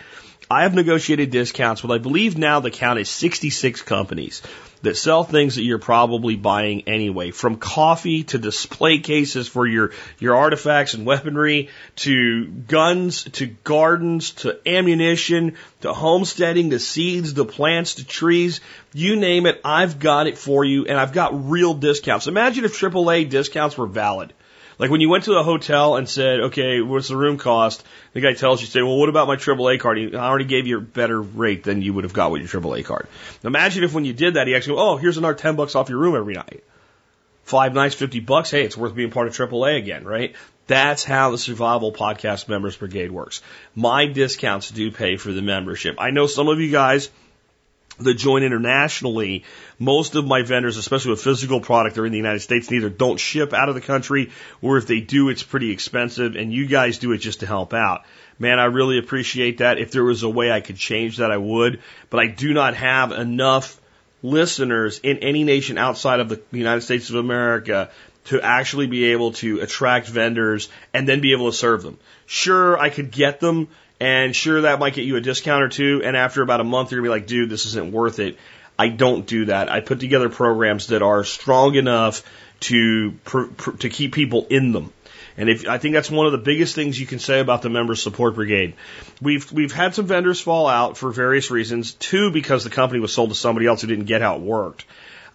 I 0.51 0.65
have 0.65 0.75
negotiated 0.75 1.31
discounts 1.31 1.81
with, 1.81 1.93
I 1.93 1.99
believe 1.99 2.37
now 2.37 2.59
the 2.59 2.73
count 2.73 2.99
is 2.99 3.09
66 3.09 3.83
companies 3.83 4.43
that 4.83 4.97
sell 4.97 5.25
things 5.25 5.57
that 5.57 5.63
you're 5.63 5.79
probably 5.79 6.37
buying 6.37 6.83
anyway, 6.87 7.31
from 7.31 7.57
coffee 7.57 8.25
to 8.25 8.39
display 8.39 8.99
cases 8.99 9.49
for 9.49 9.67
your, 9.67 9.93
your 10.19 10.37
artifacts 10.37 10.95
and 10.95 11.05
weaponry, 11.05 11.69
to 11.97 12.47
guns, 12.47 13.25
to 13.25 13.47
gardens, 13.47 14.33
to 14.33 14.59
ammunition, 14.69 15.57
to 15.81 15.93
homesteading, 15.93 16.71
to 16.71 16.79
seeds, 16.79 17.33
to 17.33 17.45
plants, 17.45 17.95
to 17.95 18.07
trees. 18.07 18.61
You 18.93 19.17
name 19.17 19.47
it, 19.47 19.61
I've 19.65 19.99
got 19.99 20.27
it 20.27 20.39
for 20.39 20.65
you, 20.65 20.87
and 20.87 20.99
I've 20.99 21.13
got 21.13 21.49
real 21.51 21.75
discounts. 21.75 22.27
Imagine 22.27 22.65
if 22.65 22.79
AAA 22.79 23.29
discounts 23.29 23.77
were 23.77 23.87
valid. 23.87 24.33
Like 24.79 24.91
when 24.91 25.01
you 25.01 25.09
went 25.09 25.25
to 25.25 25.37
a 25.37 25.43
hotel 25.43 25.97
and 25.97 26.09
said, 26.09 26.41
okay, 26.41 26.81
what's 26.81 27.09
the 27.09 27.17
room 27.17 27.37
cost? 27.37 27.85
The 28.13 28.21
guy 28.21 28.35
tells 28.35 28.61
you, 28.61 28.69
say, 28.69 28.81
well, 28.81 28.97
what 28.97 29.09
about 29.09 29.27
my 29.27 29.37
AAA 29.37 29.81
card? 29.81 30.15
I 30.15 30.19
already 30.19 30.45
gave 30.45 30.67
you 30.69 30.79
a 30.79 30.81
better 30.81 31.21
rate 31.21 31.65
than 31.65 31.83
you 31.83 31.93
would 31.95 32.05
have 32.05 32.13
got 32.13 32.31
with 32.31 32.41
your 32.43 32.63
AAA 32.63 32.85
card. 32.85 33.09
Imagine 33.43 33.83
if 33.83 33.93
when 33.93 34.05
you 34.05 34.13
did 34.13 34.35
that, 34.35 34.47
he 34.47 34.55
actually, 34.55 34.79
oh, 34.79 34.97
here's 34.97 35.17
another 35.17 35.35
10 35.35 35.57
bucks 35.57 35.75
off 35.75 35.89
your 35.89 35.99
room 35.99 36.15
every 36.15 36.35
night. 36.35 36.63
Five 37.43 37.75
nights, 37.75 37.95
50 37.97 38.21
bucks. 38.21 38.51
Hey, 38.51 38.65
it's 38.65 38.77
worth 38.77 38.95
being 38.95 39.11
part 39.11 39.27
of 39.27 39.35
AAA 39.35 39.79
again, 39.79 40.05
right? 40.05 40.37
That's 40.69 41.03
how 41.03 41.31
the 41.31 41.39
Survival 41.39 41.93
Podcast 41.93 42.47
Members 42.47 42.77
Brigade 42.77 43.11
works. 43.11 43.43
My 43.75 44.07
discounts 44.07 44.71
do 44.71 44.93
pay 44.93 45.17
for 45.17 45.33
the 45.33 45.41
membership. 45.41 45.97
I 45.99 46.11
know 46.11 46.27
some 46.27 46.47
of 46.49 46.61
you 46.61 46.71
guys 46.71 47.09
that 48.01 48.15
join 48.15 48.43
internationally, 48.43 49.45
most 49.79 50.15
of 50.15 50.27
my 50.27 50.43
vendors, 50.43 50.77
especially 50.77 51.11
with 51.13 51.23
physical 51.23 51.61
product, 51.61 51.99
are 51.99 52.07
in 52.07 52.13
the 52.13 52.19
United 52.19 52.41
States 52.41 52.69
and 52.69 52.77
either 52.77 52.91
don't 52.91 53.19
ship 53.19 53.53
out 53.53 53.69
of 53.69 53.75
the 53.75 53.81
country 53.81 54.31
or 54.63 54.79
if 54.79 54.87
they 54.87 55.01
do, 55.01 55.29
it's 55.29 55.43
pretty 55.43 55.71
expensive 55.71 56.37
and 56.37 56.53
you 56.53 56.67
guys 56.67 56.99
do 56.99 57.13
it 57.13 57.19
just 57.19 57.41
to 57.41 57.47
help 57.47 57.75
out. 57.75 58.05
Man, 58.39 58.59
I 58.59 58.67
really 58.67 58.99
appreciate 58.99 59.59
that. 59.59 59.79
If 59.79 59.91
there 59.91 60.05
was 60.05 60.23
a 60.23 60.29
way 60.29 60.53
I 60.53 60.61
could 60.61 60.77
change 60.77 61.17
that, 61.17 61.33
I 61.33 61.37
would, 61.37 61.81
but 62.09 62.21
I 62.21 62.27
do 62.29 62.53
not 62.55 62.75
have 62.75 63.11
enough 63.11 63.81
listeners 64.23 65.01
in 65.01 65.19
any 65.19 65.45
nation 65.45 65.79
outside 65.79 66.21
of 66.21 66.29
the 66.29 66.41
United 66.53 66.83
States 66.83 67.11
of 67.11 67.17
America 67.17 67.91
to 68.27 68.41
actually 68.41 68.87
be 68.87 69.13
able 69.13 69.33
to 69.33 69.61
attract 69.61 70.07
vendors 70.07 70.69
and 70.93 71.09
then 71.09 71.21
be 71.21 71.33
able 71.33 71.51
to 71.51 71.57
serve 71.57 71.83
them. 71.83 71.99
Sure, 72.27 72.79
I 72.79 72.91
could 72.91 73.11
get 73.11 73.41
them 73.41 73.69
and 74.01 74.35
sure, 74.35 74.63
that 74.63 74.79
might 74.79 74.95
get 74.95 75.05
you 75.05 75.17
a 75.17 75.21
discount 75.21 75.63
or 75.63 75.69
two. 75.69 76.03
And 76.05 76.17
after 76.17 76.43
about 76.43 76.61
a 76.61 76.65
month, 76.65 76.91
you're 76.91 77.01
gonna 77.01 77.07
be 77.07 77.21
like, 77.21 77.27
dude, 77.27 77.51
this 77.51 77.67
isn't 77.67 77.93
worth 77.93 78.19
it. 78.19 78.39
I 78.79 78.89
don't 78.89 79.27
do 79.27 79.47
that. 79.47 79.71
I 79.71 79.81
put 79.81 79.99
together 79.99 80.29
programs 80.29 80.89
that 80.89 81.03
are 81.03 81.25
strong 81.25 81.75
enough 81.75 82.23
to 82.61 83.13
to 83.79 83.89
keep 83.89 84.15
people 84.15 84.47
in 84.51 84.73
them. 84.73 84.93
And 85.37 85.49
if 85.49 85.69
I 85.69 85.79
think 85.79 85.95
that's 85.95 86.11
one 86.11 86.27
of 86.27 86.33
the 86.33 86.39
biggest 86.39 86.75
things 86.75 86.99
you 86.99 87.07
can 87.07 87.21
say 87.21 87.41
about 87.41 87.63
the 87.63 87.71
member 87.71 87.95
support 87.95 88.35
brigade. 88.35 88.75
We've 89.21 89.51
we've 89.53 89.73
had 89.73 89.95
some 89.95 90.07
vendors 90.07 90.41
fall 90.41 90.67
out 90.67 90.97
for 90.97 91.11
various 91.11 91.51
reasons. 91.51 91.93
Two, 91.93 92.31
because 92.31 92.65
the 92.65 92.71
company 92.71 93.01
was 93.01 93.13
sold 93.13 93.31
to 93.31 93.37
somebody 93.37 93.67
else 93.67 93.81
who 93.81 93.87
didn't 93.87 94.07
get 94.07 94.21
how 94.21 94.37
it 94.37 94.43
worked. 94.43 94.85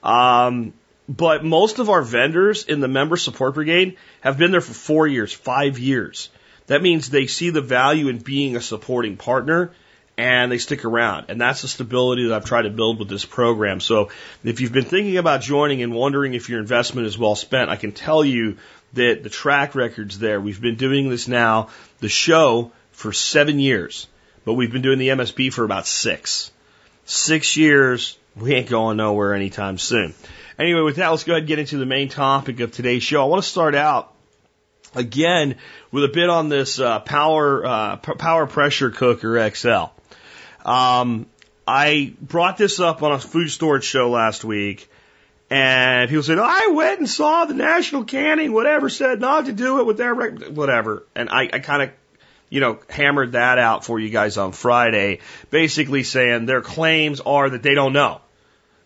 Um, 0.03 0.73
but 1.07 1.43
most 1.43 1.79
of 1.79 1.89
our 1.89 2.01
vendors 2.01 2.63
in 2.65 2.79
the 2.79 2.87
member 2.87 3.17
support 3.17 3.55
brigade 3.55 3.97
have 4.21 4.37
been 4.37 4.51
there 4.51 4.61
for 4.61 4.73
four 4.73 5.07
years, 5.07 5.33
five 5.33 5.79
years. 5.79 6.29
That 6.67 6.81
means 6.81 7.09
they 7.09 7.27
see 7.27 7.49
the 7.49 7.61
value 7.61 8.07
in 8.07 8.19
being 8.19 8.55
a 8.55 8.61
supporting 8.61 9.17
partner 9.17 9.71
and 10.17 10.51
they 10.51 10.57
stick 10.57 10.85
around. 10.85 11.25
And 11.29 11.41
that's 11.41 11.61
the 11.61 11.67
stability 11.67 12.27
that 12.27 12.35
I've 12.35 12.45
tried 12.45 12.63
to 12.63 12.69
build 12.69 12.99
with 12.99 13.09
this 13.09 13.25
program. 13.25 13.79
So 13.79 14.09
if 14.43 14.61
you've 14.61 14.71
been 14.71 14.85
thinking 14.85 15.17
about 15.17 15.41
joining 15.41 15.81
and 15.81 15.93
wondering 15.93 16.33
if 16.33 16.49
your 16.49 16.59
investment 16.59 17.07
is 17.07 17.17
well 17.17 17.35
spent, 17.35 17.69
I 17.69 17.75
can 17.75 17.91
tell 17.91 18.23
you 18.23 18.57
that 18.93 19.23
the 19.23 19.29
track 19.29 19.75
record's 19.75 20.19
there. 20.19 20.39
We've 20.39 20.61
been 20.61 20.75
doing 20.75 21.09
this 21.09 21.27
now, 21.27 21.69
the 21.99 22.09
show, 22.09 22.71
for 22.91 23.11
seven 23.11 23.59
years, 23.59 24.07
but 24.45 24.53
we've 24.53 24.71
been 24.71 24.83
doing 24.83 24.99
the 24.99 25.09
MSB 25.09 25.51
for 25.51 25.65
about 25.65 25.87
six. 25.87 26.51
Six 27.05 27.57
years, 27.57 28.17
we 28.35 28.53
ain't 28.53 28.69
going 28.69 28.97
nowhere 28.97 29.33
anytime 29.33 29.79
soon. 29.79 30.13
Anyway, 30.59 30.81
with 30.81 30.97
that, 30.97 31.09
let's 31.09 31.23
go 31.23 31.33
ahead 31.33 31.41
and 31.41 31.47
get 31.47 31.59
into 31.59 31.77
the 31.77 31.87
main 31.87 32.07
topic 32.07 32.59
of 32.59 32.71
today's 32.71 33.01
show. 33.01 33.23
I 33.23 33.25
want 33.25 33.43
to 33.43 33.49
start 33.49 33.73
out 33.73 34.12
again 34.95 35.55
with 35.91 36.03
a 36.03 36.07
bit 36.07 36.29
on 36.29 36.49
this 36.49 36.79
uh, 36.79 36.99
power 36.99 37.65
uh, 37.65 37.95
power 37.97 38.47
pressure 38.47 38.91
cooker 38.91 39.49
XL. 39.49 39.85
Um, 40.65 41.27
I 41.67 42.13
brought 42.21 42.57
this 42.57 42.79
up 42.79 43.03
on 43.03 43.13
a 43.13 43.19
food 43.19 43.49
storage 43.49 43.85
show 43.85 44.09
last 44.09 44.43
week, 44.43 44.89
and 45.49 46.09
people 46.09 46.23
said, 46.23 46.39
"I 46.39 46.67
went 46.67 46.99
and 46.99 47.09
saw 47.09 47.45
the 47.45 47.53
National 47.53 48.03
Canning, 48.03 48.53
whatever, 48.53 48.89
said 48.89 49.19
not 49.19 49.45
to 49.45 49.53
do 49.53 49.79
it 49.79 49.85
with 49.85 49.97
their 49.97 50.13
whatever," 50.13 51.05
and 51.15 51.29
I, 51.29 51.49
I 51.53 51.59
kind 51.59 51.83
of. 51.83 51.91
You 52.49 52.59
know, 52.59 52.77
hammered 52.87 53.31
that 53.31 53.57
out 53.57 53.83
for 53.83 53.99
you 53.99 54.11
guys 54.11 54.37
on 54.37 54.51
Friday, 54.51 55.21
basically 55.49 56.03
saying 56.03 56.45
their 56.45 56.61
claims 56.61 57.19
are 57.19 57.49
that 57.49 57.63
they 57.63 57.73
don't 57.73 57.93
know, 57.93 58.21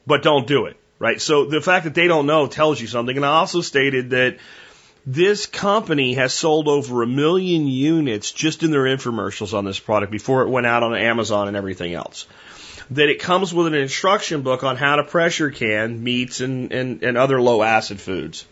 but 0.05 0.23
don't 0.23 0.47
do 0.47 0.67
it, 0.67 0.77
right? 0.99 1.19
So 1.19 1.43
the 1.43 1.59
fact 1.59 1.83
that 1.83 1.93
they 1.93 2.07
don't 2.07 2.27
know 2.27 2.47
tells 2.47 2.79
you 2.79 2.87
something. 2.87 3.17
And 3.17 3.25
I 3.25 3.29
also 3.31 3.59
stated 3.59 4.11
that 4.11 4.37
this 5.09 5.45
company 5.45 6.15
has 6.15 6.33
sold 6.33 6.67
over 6.67 7.01
a 7.01 7.07
million 7.07 7.65
units 7.65 8.29
just 8.33 8.61
in 8.61 8.71
their 8.71 8.83
infomercials 8.83 9.57
on 9.57 9.63
this 9.63 9.79
product 9.79 10.11
before 10.11 10.41
it 10.41 10.49
went 10.49 10.67
out 10.67 10.83
on 10.83 10.93
Amazon 10.93 11.47
and 11.47 11.55
everything 11.55 11.93
else. 11.93 12.27
That 12.91 13.07
it 13.07 13.21
comes 13.21 13.53
with 13.53 13.67
an 13.67 13.73
instruction 13.73 14.41
book 14.41 14.65
on 14.65 14.75
how 14.75 14.97
to 14.97 15.05
pressure 15.05 15.49
can 15.49 16.03
meats 16.03 16.41
and, 16.41 16.73
and, 16.73 17.03
and 17.03 17.17
other 17.17 17.41
low 17.41 17.63
acid 17.63 18.01
foods 18.01 18.45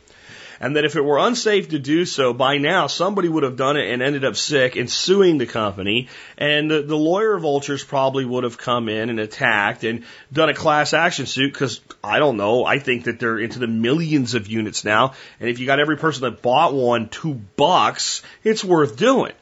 and 0.59 0.75
that 0.75 0.85
if 0.85 0.95
it 0.95 1.01
were 1.01 1.19
unsafe 1.19 1.69
to 1.69 1.79
do 1.79 2.05
so, 2.05 2.33
by 2.33 2.57
now 2.57 2.87
somebody 2.87 3.29
would 3.29 3.43
have 3.43 3.57
done 3.57 3.77
it 3.77 3.91
and 3.91 4.01
ended 4.01 4.25
up 4.25 4.35
sick 4.35 4.75
and 4.75 4.89
suing 4.89 5.37
the 5.37 5.45
company, 5.45 6.07
and 6.37 6.69
the, 6.69 6.81
the 6.81 6.97
lawyer 6.97 7.37
vultures 7.37 7.83
probably 7.83 8.25
would 8.25 8.43
have 8.43 8.57
come 8.57 8.89
in 8.89 9.09
and 9.09 9.19
attacked 9.19 9.83
and 9.83 10.03
done 10.31 10.49
a 10.49 10.53
class 10.53 10.93
action 10.93 11.25
suit 11.25 11.53
because 11.53 11.81
I 12.03 12.19
don't 12.19 12.37
know, 12.37 12.65
I 12.65 12.79
think 12.79 13.05
that 13.05 13.19
they're 13.19 13.39
into 13.39 13.59
the 13.59 13.67
millions 13.67 14.33
of 14.33 14.47
units 14.47 14.85
now, 14.85 15.13
and 15.39 15.49
if 15.49 15.59
you 15.59 15.65
got 15.65 15.79
every 15.79 15.97
person 15.97 16.23
that 16.23 16.41
bought 16.41 16.73
one 16.73 17.09
two 17.09 17.33
bucks, 17.33 18.21
it's 18.43 18.63
worth 18.63 18.97
doing. 18.97 19.33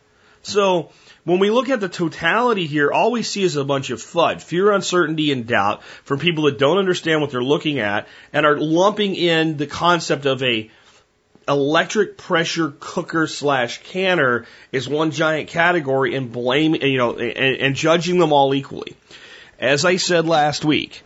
So, 0.43 0.91
when 1.23 1.39
we 1.39 1.51
look 1.51 1.69
at 1.69 1.79
the 1.79 1.87
totality 1.87 2.67
here, 2.67 2.91
all 2.91 3.11
we 3.11 3.23
see 3.23 3.43
is 3.43 3.55
a 3.55 3.63
bunch 3.63 3.91
of 3.91 4.01
FUD, 4.01 4.41
fear, 4.41 4.73
uncertainty, 4.73 5.31
and 5.31 5.47
doubt 5.47 5.81
from 6.03 6.19
people 6.19 6.45
that 6.45 6.59
don't 6.59 6.79
understand 6.79 7.21
what 7.21 7.31
they're 7.31 7.41
looking 7.41 7.79
at 7.79 8.09
and 8.33 8.45
are 8.45 8.59
lumping 8.59 9.15
in 9.15 9.55
the 9.55 9.65
concept 9.65 10.25
of 10.25 10.43
a 10.43 10.69
electric 11.47 12.17
pressure 12.17 12.73
cooker 12.79 13.27
slash 13.27 13.81
canner 13.83 14.45
is 14.71 14.87
one 14.87 15.11
giant 15.11 15.49
category 15.49 16.15
and 16.15 16.31
blame, 16.31 16.75
you 16.75 16.97
know, 16.97 17.17
and, 17.17 17.57
and 17.57 17.75
judging 17.75 18.19
them 18.19 18.33
all 18.33 18.53
equally. 18.53 18.95
As 19.59 19.85
I 19.85 19.97
said 19.97 20.27
last 20.27 20.65
week, 20.65 21.03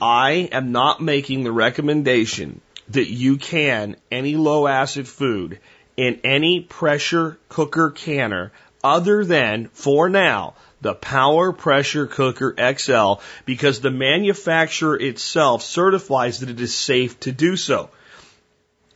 I 0.00 0.48
am 0.52 0.72
not 0.72 1.00
making 1.00 1.44
the 1.44 1.52
recommendation 1.52 2.60
that 2.88 3.08
you 3.08 3.36
can 3.38 3.96
any 4.10 4.36
low 4.36 4.66
acid 4.66 5.08
food 5.08 5.58
in 5.96 6.20
any 6.24 6.60
pressure 6.60 7.38
cooker 7.48 7.90
canner 7.90 8.52
other 8.84 9.24
than, 9.24 9.68
for 9.72 10.08
now, 10.08 10.54
the 10.80 10.94
Power 10.94 11.52
Pressure 11.52 12.06
Cooker 12.06 12.54
XL 12.76 13.14
because 13.44 13.80
the 13.80 13.90
manufacturer 13.90 14.96
itself 14.96 15.62
certifies 15.62 16.40
that 16.40 16.50
it 16.50 16.60
is 16.60 16.74
safe 16.74 17.18
to 17.20 17.32
do 17.32 17.56
so. 17.56 17.90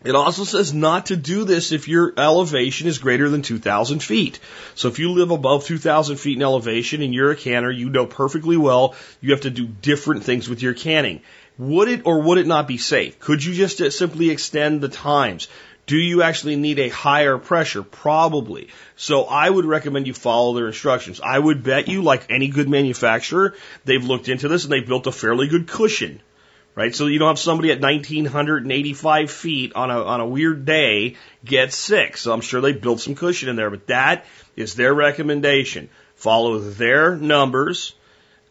It 0.02 0.14
also 0.14 0.44
says 0.44 0.72
not 0.72 1.06
to 1.06 1.16
do 1.16 1.44
this 1.44 1.72
if 1.72 1.86
your 1.86 2.14
elevation 2.16 2.88
is 2.88 2.96
greater 2.96 3.28
than 3.28 3.42
2,000 3.42 4.02
feet. 4.02 4.38
So 4.74 4.88
if 4.88 4.98
you 4.98 5.10
live 5.10 5.30
above 5.30 5.66
2,000 5.66 6.16
feet 6.16 6.38
in 6.38 6.42
elevation 6.42 7.02
and 7.02 7.12
you're 7.12 7.32
a 7.32 7.36
canner, 7.36 7.70
you 7.70 7.90
know 7.90 8.06
perfectly 8.06 8.56
well 8.56 8.94
you 9.20 9.32
have 9.32 9.42
to 9.42 9.50
do 9.50 9.66
different 9.66 10.24
things 10.24 10.48
with 10.48 10.62
your 10.62 10.72
canning. 10.72 11.20
Would 11.58 11.88
it 11.88 12.02
or 12.06 12.22
would 12.22 12.38
it 12.38 12.46
not 12.46 12.66
be 12.66 12.78
safe? 12.78 13.20
Could 13.20 13.44
you 13.44 13.52
just 13.52 13.82
uh, 13.82 13.90
simply 13.90 14.30
extend 14.30 14.80
the 14.80 14.88
times? 14.88 15.48
Do 15.84 15.98
you 15.98 16.22
actually 16.22 16.56
need 16.56 16.78
a 16.78 16.88
higher 16.88 17.36
pressure? 17.36 17.82
Probably. 17.82 18.68
So 18.96 19.24
I 19.24 19.50
would 19.50 19.66
recommend 19.66 20.06
you 20.06 20.14
follow 20.14 20.54
their 20.54 20.68
instructions. 20.68 21.20
I 21.20 21.38
would 21.38 21.62
bet 21.62 21.88
you, 21.88 22.00
like 22.00 22.30
any 22.30 22.48
good 22.48 22.70
manufacturer, 22.70 23.54
they've 23.84 24.04
looked 24.04 24.28
into 24.30 24.48
this 24.48 24.64
and 24.64 24.72
they've 24.72 24.86
built 24.86 25.08
a 25.08 25.12
fairly 25.12 25.48
good 25.48 25.66
cushion 25.66 26.22
right? 26.74 26.94
So 26.94 27.06
you 27.06 27.18
don't 27.18 27.28
have 27.28 27.38
somebody 27.38 27.70
at 27.70 27.80
1985 27.80 29.30
feet 29.30 29.72
on 29.74 29.90
a, 29.90 30.02
on 30.02 30.20
a 30.20 30.26
weird 30.26 30.64
day 30.64 31.16
get 31.44 31.72
sick. 31.72 32.16
So 32.16 32.32
I'm 32.32 32.40
sure 32.40 32.60
they 32.60 32.72
built 32.72 33.00
some 33.00 33.14
cushion 33.14 33.48
in 33.48 33.56
there, 33.56 33.70
but 33.70 33.86
that 33.88 34.24
is 34.56 34.74
their 34.74 34.94
recommendation. 34.94 35.88
Follow 36.14 36.58
their 36.58 37.16
numbers, 37.16 37.94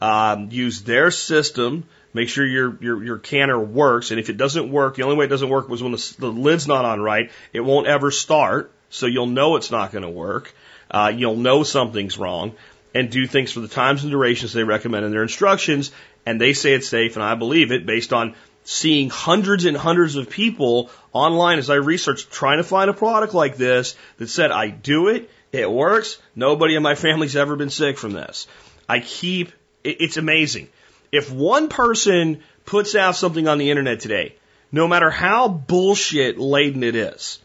um, 0.01 0.49
use 0.51 0.81
their 0.83 1.11
system, 1.11 1.85
make 2.13 2.29
sure 2.29 2.45
your, 2.45 2.77
your, 2.81 3.03
your 3.03 3.17
canner 3.19 3.59
works. 3.59 4.11
And 4.11 4.19
if 4.19 4.29
it 4.29 4.37
doesn't 4.37 4.71
work, 4.71 4.95
the 4.95 5.03
only 5.03 5.15
way 5.15 5.25
it 5.25 5.29
doesn't 5.29 5.49
work 5.49 5.69
was 5.69 5.83
when 5.83 5.91
the, 5.91 6.15
the 6.19 6.31
lid's 6.31 6.67
not 6.67 6.85
on 6.85 6.99
right. 6.99 7.31
It 7.53 7.61
won't 7.61 7.87
ever 7.87 8.11
start. 8.11 8.71
So 8.89 9.05
you'll 9.05 9.27
know 9.27 9.55
it's 9.55 9.69
not 9.69 9.91
going 9.91 10.01
to 10.01 10.09
work. 10.09 10.53
Uh, 10.89 11.13
you'll 11.15 11.35
know 11.35 11.61
something's 11.61 12.17
wrong 12.17 12.55
and 12.93 13.11
do 13.11 13.27
things 13.27 13.51
for 13.51 13.59
the 13.59 13.67
times 13.67 14.03
and 14.03 14.11
durations 14.11 14.53
they 14.53 14.63
recommend 14.63 15.05
in 15.05 15.11
their 15.11 15.21
instructions 15.21 15.91
and 16.25 16.39
they 16.39 16.53
say 16.53 16.73
it's 16.73 16.87
safe, 16.87 17.15
and 17.15 17.23
I 17.23 17.35
believe 17.35 17.71
it 17.71 17.85
based 17.85 18.13
on 18.13 18.35
seeing 18.63 19.09
hundreds 19.09 19.65
and 19.65 19.75
hundreds 19.75 20.15
of 20.15 20.29
people 20.29 20.91
online 21.11 21.57
as 21.57 21.69
I 21.69 21.75
researched 21.75 22.31
trying 22.31 22.57
to 22.57 22.63
find 22.63 22.89
a 22.89 22.93
product 22.93 23.33
like 23.33 23.57
this 23.57 23.95
that 24.17 24.27
said, 24.27 24.51
I 24.51 24.69
do 24.69 25.07
it, 25.07 25.29
it 25.51 25.69
works, 25.69 26.19
nobody 26.35 26.75
in 26.75 26.83
my 26.83 26.95
family's 26.95 27.35
ever 27.35 27.55
been 27.55 27.71
sick 27.71 27.97
from 27.97 28.11
this. 28.11 28.47
I 28.87 28.99
keep, 28.99 29.51
it's 29.83 30.17
amazing. 30.17 30.67
If 31.11 31.31
one 31.31 31.69
person 31.69 32.43
puts 32.65 32.93
out 32.93 33.15
something 33.15 33.47
on 33.47 33.57
the 33.57 33.71
internet 33.71 34.01
today, 34.01 34.35
no 34.71 34.87
matter 34.87 35.09
how 35.09 35.47
bullshit 35.47 36.37
laden 36.37 36.83
it 36.83 36.95
is, 36.95 37.39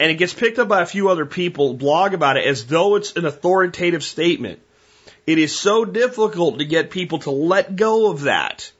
and 0.00 0.10
it 0.10 0.14
gets 0.14 0.32
picked 0.32 0.58
up 0.58 0.68
by 0.68 0.80
a 0.80 0.86
few 0.86 1.10
other 1.10 1.26
people, 1.26 1.74
blog 1.74 2.14
about 2.14 2.36
it 2.36 2.46
as 2.46 2.66
though 2.66 2.96
it's 2.96 3.16
an 3.16 3.26
authoritative 3.26 4.02
statement, 4.02 4.60
it 5.26 5.38
is 5.38 5.56
so 5.56 5.84
difficult 5.84 6.58
to 6.58 6.64
get 6.64 6.90
people 6.90 7.20
to 7.20 7.30
let 7.30 7.76
go 7.76 8.10
of 8.10 8.22
that. 8.22 8.70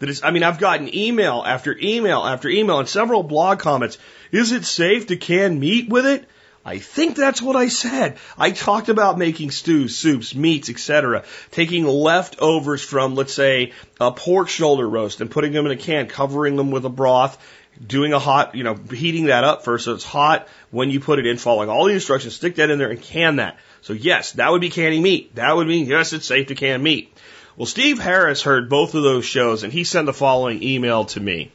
That 0.00 0.08
is, 0.08 0.22
I 0.24 0.32
mean, 0.32 0.42
I've 0.42 0.58
gotten 0.58 0.92
email 0.94 1.44
after 1.46 1.76
email 1.80 2.24
after 2.24 2.48
email 2.48 2.80
and 2.80 2.88
several 2.88 3.22
blog 3.22 3.60
comments. 3.60 3.98
Is 4.32 4.50
it 4.50 4.64
safe 4.64 5.06
to 5.08 5.16
can 5.16 5.60
meat 5.60 5.88
with 5.88 6.06
it? 6.06 6.28
I 6.64 6.78
think 6.78 7.16
that's 7.16 7.42
what 7.42 7.56
I 7.56 7.68
said. 7.68 8.18
I 8.38 8.52
talked 8.52 8.88
about 8.88 9.18
making 9.18 9.50
stews, 9.50 9.96
soups, 9.96 10.34
meats, 10.34 10.70
etc. 10.70 11.24
Taking 11.50 11.84
leftovers 11.86 12.82
from, 12.82 13.16
let's 13.16 13.34
say, 13.34 13.72
a 14.00 14.12
pork 14.12 14.48
shoulder 14.48 14.88
roast 14.88 15.20
and 15.20 15.30
putting 15.30 15.52
them 15.52 15.66
in 15.66 15.72
a 15.72 15.76
can, 15.76 16.06
covering 16.06 16.56
them 16.56 16.70
with 16.70 16.84
a 16.84 16.88
broth, 16.88 17.36
doing 17.84 18.12
a 18.12 18.18
hot, 18.18 18.54
you 18.54 18.62
know, 18.62 18.74
heating 18.74 19.26
that 19.26 19.42
up 19.42 19.64
first 19.64 19.86
so 19.86 19.94
it's 19.94 20.04
hot 20.04 20.46
when 20.70 20.90
you 20.90 21.00
put 21.00 21.18
it 21.18 21.26
in, 21.26 21.36
following 21.36 21.68
all 21.68 21.86
the 21.86 21.94
instructions, 21.94 22.36
stick 22.36 22.56
that 22.56 22.70
in 22.70 22.78
there 22.78 22.90
and 22.90 23.02
can 23.02 23.36
that. 23.36 23.56
So 23.82 23.92
yes, 23.92 24.32
that 24.32 24.50
would 24.50 24.60
be 24.60 24.70
canning 24.70 25.02
meat. 25.02 25.34
That 25.34 25.54
would 25.54 25.66
mean, 25.66 25.86
yes, 25.86 26.12
it's 26.12 26.26
safe 26.26 26.48
to 26.48 26.54
can 26.54 26.82
meat. 26.82 27.16
Well, 27.56 27.66
Steve 27.66 27.98
Harris 27.98 28.42
heard 28.42 28.70
both 28.70 28.94
of 28.94 29.02
those 29.02 29.24
shows 29.24 29.62
and 29.62 29.72
he 29.72 29.84
sent 29.84 30.06
the 30.06 30.12
following 30.12 30.62
email 30.62 31.04
to 31.06 31.20
me. 31.20 31.52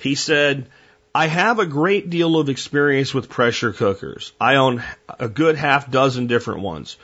He 0.00 0.14
said, 0.14 0.68
I 1.14 1.26
have 1.26 1.58
a 1.58 1.66
great 1.66 2.10
deal 2.10 2.36
of 2.36 2.48
experience 2.48 3.14
with 3.14 3.28
pressure 3.28 3.72
cookers. 3.72 4.32
I 4.40 4.56
own 4.56 4.82
a 5.18 5.28
good 5.28 5.56
half 5.56 5.90
dozen 5.90 6.26
different 6.26 6.60
ones. 6.60 6.96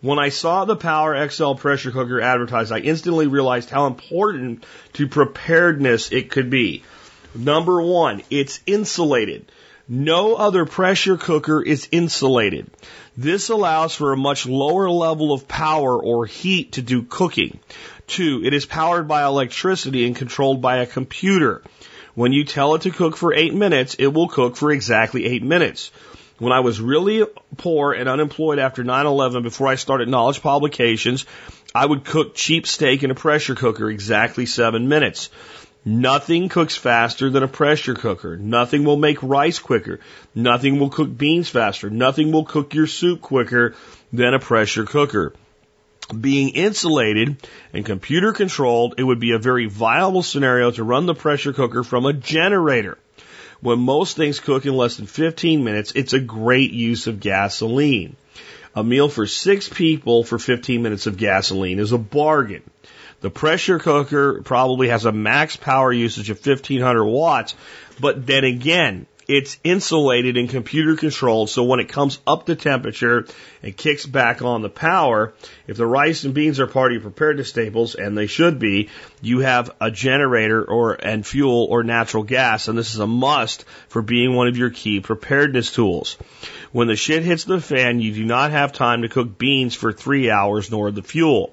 When 0.00 0.18
I 0.18 0.30
saw 0.30 0.64
the 0.64 0.76
Power 0.76 1.28
XL 1.28 1.54
pressure 1.54 1.90
cooker 1.90 2.20
advertised, 2.20 2.72
I 2.72 2.78
instantly 2.78 3.26
realized 3.26 3.68
how 3.68 3.86
important 3.86 4.64
to 4.94 5.08
preparedness 5.08 6.10
it 6.10 6.30
could 6.30 6.48
be. 6.48 6.84
Number 7.34 7.82
one, 7.82 8.22
it's 8.30 8.60
insulated. 8.66 9.52
No 9.88 10.36
other 10.36 10.64
pressure 10.64 11.16
cooker 11.16 11.60
is 11.60 11.88
insulated. 11.90 12.70
This 13.16 13.48
allows 13.48 13.94
for 13.94 14.12
a 14.12 14.16
much 14.16 14.46
lower 14.46 14.88
level 14.88 15.32
of 15.32 15.48
power 15.48 16.00
or 16.00 16.26
heat 16.26 16.72
to 16.72 16.82
do 16.82 17.02
cooking. 17.02 17.58
Two, 18.06 18.42
it 18.44 18.54
is 18.54 18.66
powered 18.66 19.08
by 19.08 19.24
electricity 19.24 20.06
and 20.06 20.14
controlled 20.14 20.62
by 20.62 20.76
a 20.76 20.86
computer. 20.86 21.62
When 22.14 22.32
you 22.32 22.44
tell 22.44 22.74
it 22.74 22.82
to 22.82 22.90
cook 22.90 23.16
for 23.16 23.34
eight 23.34 23.54
minutes, 23.54 23.94
it 23.94 24.08
will 24.08 24.28
cook 24.28 24.56
for 24.56 24.72
exactly 24.72 25.26
eight 25.26 25.42
minutes. 25.42 25.90
When 26.38 26.52
I 26.52 26.60
was 26.60 26.80
really 26.80 27.26
poor 27.56 27.92
and 27.92 28.08
unemployed 28.08 28.58
after 28.58 28.82
9-11, 28.82 29.42
before 29.42 29.68
I 29.68 29.74
started 29.74 30.08
knowledge 30.08 30.40
publications, 30.40 31.26
I 31.74 31.84
would 31.84 32.04
cook 32.04 32.34
cheap 32.34 32.66
steak 32.66 33.02
in 33.02 33.10
a 33.10 33.14
pressure 33.14 33.54
cooker 33.54 33.90
exactly 33.90 34.46
seven 34.46 34.88
minutes. 34.88 35.30
Nothing 35.84 36.48
cooks 36.48 36.76
faster 36.76 37.30
than 37.30 37.42
a 37.42 37.48
pressure 37.48 37.94
cooker. 37.94 38.36
Nothing 38.36 38.84
will 38.84 38.96
make 38.96 39.22
rice 39.22 39.58
quicker. 39.58 40.00
Nothing 40.34 40.78
will 40.78 40.90
cook 40.90 41.16
beans 41.16 41.48
faster. 41.48 41.88
Nothing 41.88 42.32
will 42.32 42.44
cook 42.44 42.74
your 42.74 42.86
soup 42.86 43.20
quicker 43.20 43.74
than 44.12 44.34
a 44.34 44.38
pressure 44.38 44.84
cooker 44.84 45.32
being 46.18 46.50
insulated 46.50 47.36
and 47.72 47.84
computer 47.84 48.32
controlled, 48.32 48.94
it 48.98 49.02
would 49.02 49.20
be 49.20 49.32
a 49.32 49.38
very 49.38 49.66
viable 49.66 50.22
scenario 50.22 50.70
to 50.70 50.84
run 50.84 51.06
the 51.06 51.14
pressure 51.14 51.52
cooker 51.52 51.82
from 51.82 52.06
a 52.06 52.12
generator. 52.12 52.98
When 53.60 53.78
most 53.78 54.16
things 54.16 54.40
cook 54.40 54.64
in 54.64 54.74
less 54.74 54.96
than 54.96 55.06
15 55.06 55.62
minutes, 55.62 55.92
it's 55.94 56.12
a 56.12 56.20
great 56.20 56.72
use 56.72 57.06
of 57.06 57.20
gasoline. 57.20 58.16
A 58.74 58.82
meal 58.82 59.08
for 59.08 59.26
six 59.26 59.68
people 59.68 60.24
for 60.24 60.38
15 60.38 60.82
minutes 60.82 61.06
of 61.06 61.16
gasoline 61.16 61.78
is 61.78 61.92
a 61.92 61.98
bargain. 61.98 62.62
The 63.20 63.30
pressure 63.30 63.78
cooker 63.78 64.40
probably 64.42 64.88
has 64.88 65.04
a 65.04 65.12
max 65.12 65.56
power 65.56 65.92
usage 65.92 66.30
of 66.30 66.38
1500 66.38 67.04
watts, 67.04 67.54
but 68.00 68.26
then 68.26 68.44
again, 68.44 69.06
it's 69.30 69.58
insulated 69.62 70.36
and 70.36 70.48
computer 70.48 70.96
controlled, 70.96 71.50
so 71.50 71.62
when 71.62 71.78
it 71.78 71.88
comes 71.88 72.18
up 72.26 72.46
to 72.46 72.56
temperature 72.56 73.26
and 73.62 73.76
kicks 73.76 74.04
back 74.04 74.42
on 74.42 74.62
the 74.62 74.68
power, 74.68 75.34
if 75.68 75.76
the 75.76 75.86
rice 75.86 76.24
and 76.24 76.34
beans 76.34 76.58
are 76.58 76.66
part 76.66 76.90
of 76.90 76.94
your 76.94 77.02
preparedness 77.02 77.48
staples, 77.50 77.94
and 77.94 78.18
they 78.18 78.26
should 78.26 78.58
be, 78.58 78.88
you 79.22 79.38
have 79.38 79.70
a 79.80 79.88
generator 79.90 80.64
or 80.64 80.94
and 80.94 81.24
fuel 81.24 81.68
or 81.70 81.84
natural 81.84 82.24
gas, 82.24 82.66
and 82.66 82.76
this 82.76 82.92
is 82.92 82.98
a 82.98 83.06
must 83.06 83.64
for 83.88 84.02
being 84.02 84.34
one 84.34 84.48
of 84.48 84.56
your 84.56 84.70
key 84.70 84.98
preparedness 84.98 85.70
tools. 85.72 86.16
When 86.72 86.88
the 86.88 86.96
shit 86.96 87.22
hits 87.22 87.44
the 87.44 87.60
fan, 87.60 88.00
you 88.00 88.12
do 88.12 88.24
not 88.24 88.50
have 88.50 88.72
time 88.72 89.02
to 89.02 89.08
cook 89.08 89.38
beans 89.38 89.76
for 89.76 89.92
three 89.92 90.28
hours 90.28 90.72
nor 90.72 90.90
the 90.90 91.02
fuel. 91.02 91.52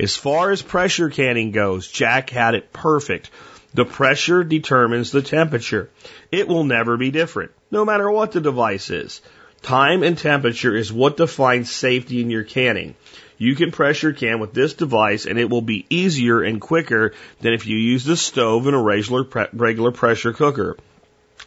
As 0.00 0.16
far 0.16 0.50
as 0.50 0.62
pressure 0.62 1.10
canning 1.10 1.50
goes, 1.50 1.86
Jack 1.86 2.30
had 2.30 2.54
it 2.54 2.72
perfect. 2.72 3.30
The 3.74 3.84
pressure 3.84 4.42
determines 4.42 5.10
the 5.10 5.20
temperature. 5.20 5.90
It 6.32 6.48
will 6.48 6.64
never 6.64 6.96
be 6.96 7.10
different, 7.10 7.50
no 7.70 7.84
matter 7.84 8.10
what 8.10 8.32
the 8.32 8.40
device 8.40 8.88
is. 8.88 9.20
Time 9.60 10.02
and 10.02 10.16
temperature 10.16 10.74
is 10.74 10.90
what 10.90 11.18
defines 11.18 11.70
safety 11.70 12.22
in 12.22 12.30
your 12.30 12.44
canning. 12.44 12.94
You 13.36 13.54
can 13.54 13.72
pressure 13.72 14.14
can 14.14 14.40
with 14.40 14.54
this 14.54 14.72
device 14.72 15.26
and 15.26 15.38
it 15.38 15.50
will 15.50 15.60
be 15.60 15.84
easier 15.90 16.40
and 16.40 16.62
quicker 16.62 17.12
than 17.42 17.52
if 17.52 17.66
you 17.66 17.76
use 17.76 18.04
the 18.04 18.16
stove 18.16 18.66
in 18.66 18.72
a 18.72 18.82
regular, 18.82 19.26
regular 19.52 19.92
pressure 19.92 20.32
cooker. 20.32 20.78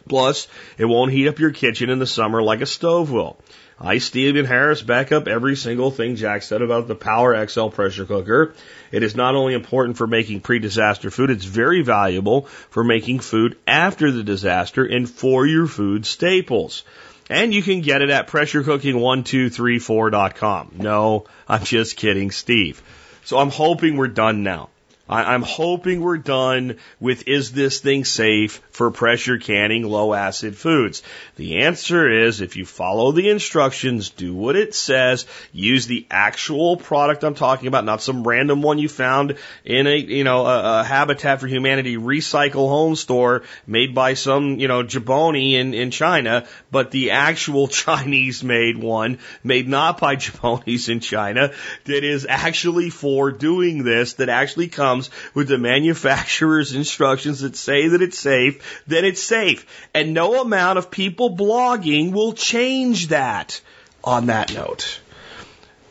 Plus, 0.08 0.46
it 0.78 0.84
won't 0.84 1.10
heat 1.10 1.26
up 1.26 1.40
your 1.40 1.50
kitchen 1.50 1.90
in 1.90 1.98
the 1.98 2.06
summer 2.06 2.40
like 2.40 2.60
a 2.60 2.66
stove 2.66 3.10
will. 3.10 3.36
I, 3.78 3.98
Stephen 3.98 4.44
Harris, 4.44 4.82
back 4.82 5.10
up 5.10 5.26
every 5.26 5.56
single 5.56 5.90
thing 5.90 6.14
Jack 6.14 6.42
said 6.42 6.62
about 6.62 6.86
the 6.86 6.94
Power 6.94 7.44
XL 7.46 7.68
pressure 7.68 8.06
cooker. 8.06 8.54
It 8.92 9.02
is 9.02 9.16
not 9.16 9.34
only 9.34 9.54
important 9.54 9.96
for 9.96 10.06
making 10.06 10.42
pre-disaster 10.42 11.10
food, 11.10 11.30
it's 11.30 11.44
very 11.44 11.82
valuable 11.82 12.42
for 12.70 12.84
making 12.84 13.18
food 13.18 13.56
after 13.66 14.12
the 14.12 14.22
disaster 14.22 14.84
and 14.84 15.10
for 15.10 15.44
your 15.44 15.66
food 15.66 16.06
staples. 16.06 16.84
And 17.28 17.52
you 17.52 17.62
can 17.62 17.80
get 17.80 18.02
it 18.02 18.10
at 18.10 18.28
pressurecooking1234.com. 18.28 20.70
No, 20.76 21.24
I'm 21.48 21.64
just 21.64 21.96
kidding, 21.96 22.30
Steve. 22.30 22.80
So 23.24 23.38
I'm 23.38 23.50
hoping 23.50 23.96
we're 23.96 24.08
done 24.08 24.42
now. 24.42 24.68
I, 25.08 25.34
am 25.34 25.42
hoping 25.42 26.00
we're 26.00 26.18
done 26.18 26.78
with 26.98 27.28
is 27.28 27.52
this 27.52 27.80
thing 27.80 28.04
safe 28.04 28.62
for 28.74 28.90
pressure 28.90 29.38
canning 29.38 29.82
low 29.84 30.14
acid 30.14 30.56
foods? 30.56 31.02
The 31.36 31.62
answer 31.62 32.08
is 32.08 32.40
if 32.40 32.56
you 32.56 32.64
follow 32.64 33.12
the 33.12 33.28
instructions, 33.28 34.10
do 34.10 34.34
what 34.34 34.56
it 34.56 34.74
says, 34.74 35.26
use 35.52 35.86
the 35.86 36.06
actual 36.10 36.76
product 36.76 37.24
I'm 37.24 37.34
talking 37.34 37.68
about, 37.68 37.84
not 37.84 38.02
some 38.02 38.26
random 38.26 38.62
one 38.62 38.78
you 38.78 38.88
found 38.88 39.36
in 39.64 39.86
a, 39.86 39.96
you 39.96 40.24
know, 40.24 40.46
a, 40.46 40.80
a 40.80 40.84
Habitat 40.84 41.40
for 41.40 41.46
Humanity 41.46 41.96
recycle 41.96 42.68
home 42.68 42.96
store 42.96 43.42
made 43.66 43.94
by 43.94 44.14
some, 44.14 44.58
you 44.58 44.68
know, 44.68 44.82
jaboni 44.82 45.52
in, 45.52 45.74
in 45.74 45.90
China, 45.90 46.46
but 46.70 46.90
the 46.90 47.10
actual 47.10 47.68
Chinese 47.84 48.42
made 48.42 48.78
one 48.78 49.18
made 49.42 49.68
not 49.68 50.00
by 50.00 50.16
jabonis 50.24 50.88
in 50.88 51.00
China 51.00 51.52
that 51.84 52.04
is 52.04 52.26
actually 52.28 52.90
for 52.90 53.30
doing 53.32 53.84
this 53.84 54.14
that 54.14 54.28
actually 54.28 54.68
comes 54.68 54.94
comes 54.94 55.10
with 55.34 55.48
the 55.48 55.58
manufacturer's 55.58 56.74
instructions 56.82 57.40
that 57.40 57.56
say 57.56 57.88
that 57.88 58.02
it's 58.02 58.18
safe, 58.18 58.62
then 58.86 59.04
it's 59.04 59.22
safe. 59.22 59.66
And 59.94 60.14
no 60.14 60.40
amount 60.40 60.78
of 60.78 60.90
people 60.90 61.36
blogging 61.36 62.12
will 62.12 62.32
change 62.32 63.08
that. 63.08 63.60
On 64.06 64.26
that 64.26 64.52
note, 64.52 65.00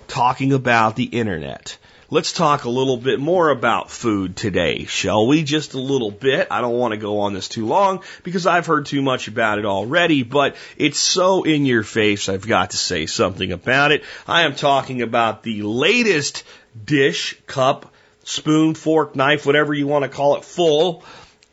talking 0.07 0.53
about 0.53 0.95
the 0.95 1.05
internet. 1.05 1.79
Let's 2.12 2.31
talk 2.31 2.65
a 2.65 2.69
little 2.69 2.97
bit 2.97 3.19
more 3.19 3.49
about 3.49 3.89
food 3.89 4.36
today, 4.36 4.86
shall 4.86 5.25
we? 5.25 5.41
Just 5.41 5.73
a 5.73 5.79
little 5.79 6.12
bit. 6.12 6.49
I 6.51 6.62
don't 6.62 6.77
want 6.77 6.91
to 6.91 6.99
go 6.99 7.21
on 7.21 7.33
this 7.33 7.47
too 7.47 7.65
long 7.65 8.03
because 8.21 8.45
I've 8.45 8.67
heard 8.67 8.86
too 8.86 9.01
much 9.01 9.27
about 9.27 9.57
it 9.57 9.65
already, 9.65 10.21
but 10.21 10.55
it's 10.77 10.99
so 10.99 11.41
in 11.41 11.65
your 11.65 11.81
face, 11.81 12.29
I've 12.29 12.47
got 12.47 12.69
to 12.69 12.77
say 12.77 13.07
something 13.07 13.51
about 13.51 13.91
it. 13.91 14.03
I 14.27 14.43
am 14.43 14.53
talking 14.53 15.01
about 15.01 15.41
the 15.41 15.63
latest 15.63 16.43
dish, 16.86 17.36
cup, 17.47 17.91
spoon, 18.25 18.75
fork, 18.75 19.15
knife, 19.15 19.47
whatever 19.47 19.73
you 19.73 19.88
want 19.88 20.03
to 20.03 20.09
call 20.09 20.36
it, 20.36 20.45
full 20.45 21.03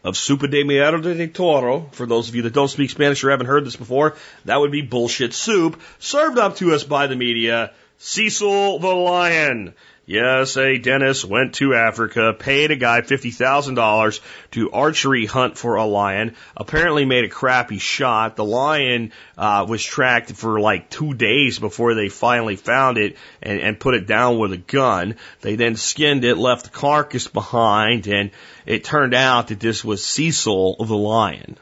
of 0.02 0.14
Sopa 0.14 0.50
de 0.50 0.64
Mierda 0.64 1.16
de 1.16 1.28
Toro. 1.28 1.88
For 1.92 2.06
those 2.06 2.28
of 2.28 2.34
you 2.34 2.42
that 2.42 2.52
don't 2.52 2.68
speak 2.68 2.90
Spanish 2.90 3.22
or 3.22 3.30
haven't 3.30 3.46
heard 3.46 3.64
this 3.64 3.76
before, 3.76 4.16
that 4.44 4.58
would 4.60 4.72
be 4.72 4.82
bullshit 4.82 5.34
soup 5.34 5.80
served 5.98 6.38
up 6.38 6.56
to 6.56 6.72
us 6.74 6.84
by 6.84 7.06
the 7.06 7.16
media. 7.16 7.72
Cecil 7.98 8.78
the 8.78 8.88
Lion. 8.88 9.74
Yes, 10.10 10.56
a 10.56 10.76
dentist 10.76 11.24
went 11.24 11.54
to 11.54 11.74
Africa, 11.74 12.34
paid 12.36 12.72
a 12.72 12.76
guy 12.76 13.00
$50,000 13.00 14.20
to 14.50 14.72
archery 14.72 15.24
hunt 15.24 15.56
for 15.56 15.76
a 15.76 15.84
lion, 15.84 16.34
apparently 16.56 17.04
made 17.04 17.22
a 17.24 17.28
crappy 17.28 17.78
shot. 17.78 18.34
The 18.34 18.44
lion 18.44 19.12
uh, 19.38 19.66
was 19.68 19.84
tracked 19.84 20.32
for 20.32 20.58
like 20.58 20.90
two 20.90 21.14
days 21.14 21.60
before 21.60 21.94
they 21.94 22.08
finally 22.08 22.56
found 22.56 22.98
it 22.98 23.18
and, 23.40 23.60
and 23.60 23.78
put 23.78 23.94
it 23.94 24.08
down 24.08 24.40
with 24.40 24.52
a 24.52 24.56
gun. 24.56 25.14
They 25.42 25.54
then 25.54 25.76
skinned 25.76 26.24
it, 26.24 26.36
left 26.36 26.64
the 26.64 26.70
carcass 26.70 27.28
behind, 27.28 28.08
and 28.08 28.32
it 28.70 28.84
turned 28.84 29.14
out 29.14 29.48
that 29.48 29.58
this 29.58 29.84
was 29.84 30.04
Cecil 30.04 30.76
the 30.78 30.96
lion. 30.96 31.56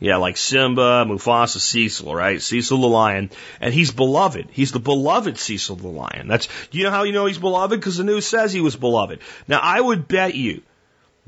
Yeah, 0.00 0.16
like 0.16 0.36
Simba, 0.36 1.04
Mufasa, 1.06 1.60
Cecil, 1.60 2.12
right? 2.12 2.42
Cecil 2.42 2.80
the 2.80 2.88
lion. 2.88 3.30
And 3.60 3.72
he's 3.72 3.92
beloved. 3.92 4.48
He's 4.50 4.72
the 4.72 4.80
beloved 4.80 5.38
Cecil 5.38 5.76
the 5.76 5.86
lion. 5.86 6.26
That's, 6.26 6.48
you 6.72 6.82
know 6.82 6.90
how 6.90 7.04
you 7.04 7.12
know 7.12 7.26
he's 7.26 7.38
beloved? 7.38 7.78
Because 7.78 7.98
the 7.98 8.02
news 8.02 8.26
says 8.26 8.52
he 8.52 8.60
was 8.60 8.74
beloved. 8.74 9.20
Now, 9.46 9.60
I 9.62 9.80
would 9.80 10.08
bet 10.08 10.34
you 10.34 10.62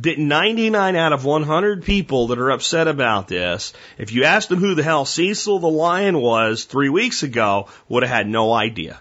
that 0.00 0.18
99 0.18 0.96
out 0.96 1.12
of 1.12 1.24
100 1.24 1.84
people 1.84 2.26
that 2.26 2.40
are 2.40 2.50
upset 2.50 2.88
about 2.88 3.28
this, 3.28 3.74
if 3.98 4.10
you 4.10 4.24
asked 4.24 4.48
them 4.48 4.58
who 4.58 4.74
the 4.74 4.82
hell 4.82 5.04
Cecil 5.04 5.60
the 5.60 5.68
lion 5.68 6.20
was 6.20 6.64
three 6.64 6.88
weeks 6.88 7.22
ago, 7.22 7.68
would 7.88 8.02
have 8.02 8.10
had 8.10 8.26
no 8.26 8.52
idea. 8.52 9.00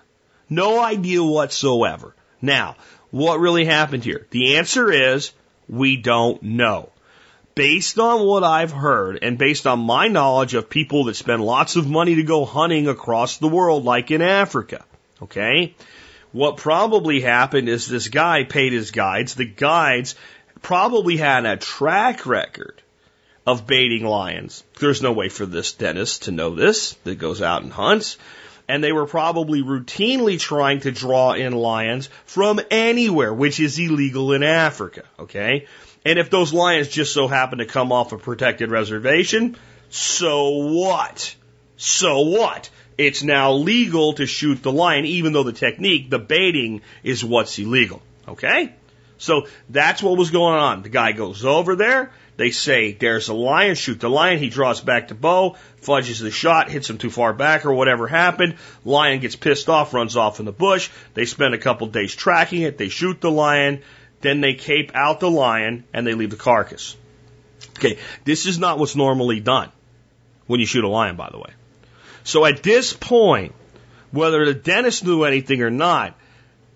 No 0.51 0.79
idea 0.79 1.23
whatsoever. 1.23 2.13
Now, 2.43 2.75
what 3.09 3.39
really 3.39 3.65
happened 3.65 4.03
here? 4.03 4.27
The 4.29 4.57
answer 4.57 4.91
is 4.91 5.31
we 5.67 5.97
don't 5.97 6.41
know 6.43 6.89
based 7.55 7.97
on 7.97 8.25
what 8.25 8.43
I've 8.43 8.71
heard 8.71 9.19
and 9.21 9.37
based 9.37 9.65
on 9.65 9.79
my 9.79 10.09
knowledge 10.09 10.53
of 10.53 10.69
people 10.69 11.05
that 11.05 11.15
spend 11.15 11.43
lots 11.43 11.77
of 11.77 11.89
money 11.89 12.15
to 12.15 12.23
go 12.23 12.43
hunting 12.45 12.87
across 12.87 13.37
the 13.37 13.47
world, 13.47 13.85
like 13.85 14.11
in 14.11 14.21
Africa, 14.21 14.83
okay? 15.23 15.73
What 16.33 16.57
probably 16.57 17.21
happened 17.21 17.69
is 17.69 17.87
this 17.87 18.09
guy 18.09 18.43
paid 18.43 18.73
his 18.73 18.91
guides. 18.91 19.35
The 19.35 19.45
guides 19.45 20.15
probably 20.61 21.15
had 21.15 21.45
a 21.45 21.55
track 21.55 22.25
record 22.25 22.81
of 23.47 23.65
baiting 23.65 24.05
lions. 24.05 24.63
There's 24.79 25.01
no 25.01 25.13
way 25.13 25.29
for 25.29 25.45
this 25.45 25.71
dentist 25.71 26.23
to 26.23 26.31
know 26.31 26.53
this 26.55 26.93
that 27.05 27.15
goes 27.15 27.41
out 27.41 27.63
and 27.63 27.71
hunts. 27.71 28.17
And 28.67 28.83
they 28.83 28.91
were 28.91 29.05
probably 29.05 29.61
routinely 29.61 30.39
trying 30.39 30.79
to 30.81 30.91
draw 30.91 31.33
in 31.33 31.53
lions 31.53 32.09
from 32.25 32.59
anywhere, 32.71 33.33
which 33.33 33.59
is 33.59 33.77
illegal 33.77 34.33
in 34.33 34.41
Africa. 34.41 35.03
Okay. 35.19 35.67
And 36.03 36.19
if 36.19 36.29
those 36.29 36.53
lions 36.53 36.87
just 36.87 37.13
so 37.13 37.27
happen 37.27 37.59
to 37.59 37.65
come 37.65 37.91
off 37.91 38.11
a 38.11 38.17
protected 38.17 38.71
reservation, 38.71 39.55
so 39.89 40.49
what? 40.49 41.35
So 41.77 42.21
what? 42.21 42.69
It's 42.97 43.23
now 43.23 43.53
legal 43.53 44.13
to 44.13 44.25
shoot 44.25 44.63
the 44.63 44.71
lion, 44.71 45.05
even 45.05 45.33
though 45.33 45.43
the 45.43 45.53
technique, 45.53 46.09
the 46.09 46.19
baiting, 46.19 46.81
is 47.03 47.25
what's 47.25 47.57
illegal. 47.59 48.01
Okay? 48.27 48.73
So 49.17 49.47
that's 49.69 50.01
what 50.01 50.17
was 50.17 50.31
going 50.31 50.55
on. 50.55 50.81
The 50.83 50.89
guy 50.89 51.11
goes 51.11 51.45
over 51.45 51.75
there. 51.75 52.11
They 52.37 52.51
say, 52.51 52.91
there's 52.91 53.29
a 53.29 53.33
lion, 53.33 53.75
shoot 53.75 53.99
the 53.99 54.09
lion. 54.09 54.39
He 54.39 54.49
draws 54.49 54.81
back 54.81 55.07
the 55.07 55.15
bow, 55.15 55.55
fudges 55.81 56.19
the 56.19 56.31
shot, 56.31 56.69
hits 56.69 56.89
him 56.89 56.97
too 56.97 57.09
far 57.09 57.33
back 57.33 57.65
or 57.65 57.73
whatever 57.73 58.07
happened. 58.07 58.55
Lion 58.83 59.21
gets 59.21 59.37
pissed 59.37 59.69
off, 59.69 59.93
runs 59.93 60.17
off 60.17 60.39
in 60.39 60.45
the 60.45 60.51
bush. 60.51 60.89
They 61.13 61.25
spend 61.25 61.53
a 61.53 61.59
couple 61.59 61.87
days 61.87 62.13
tracking 62.13 62.61
it. 62.61 62.77
They 62.77 62.89
shoot 62.89 63.21
the 63.21 63.31
lion. 63.31 63.81
Then 64.19 64.41
they 64.41 64.53
cape 64.53 64.91
out 64.93 65.21
the 65.21 65.31
lion 65.31 65.85
and 65.93 66.05
they 66.05 66.13
leave 66.13 66.31
the 66.31 66.35
carcass. 66.35 66.97
Okay, 67.77 67.99
this 68.25 68.45
is 68.45 68.59
not 68.59 68.79
what's 68.79 68.95
normally 68.95 69.39
done 69.39 69.71
when 70.47 70.59
you 70.59 70.65
shoot 70.65 70.83
a 70.83 70.89
lion, 70.89 71.15
by 71.15 71.29
the 71.29 71.37
way. 71.37 71.51
So 72.23 72.45
at 72.45 72.63
this 72.63 72.91
point, 72.91 73.53
whether 74.11 74.45
the 74.45 74.53
dentist 74.53 75.05
knew 75.05 75.23
anything 75.23 75.61
or 75.61 75.69
not, 75.69 76.17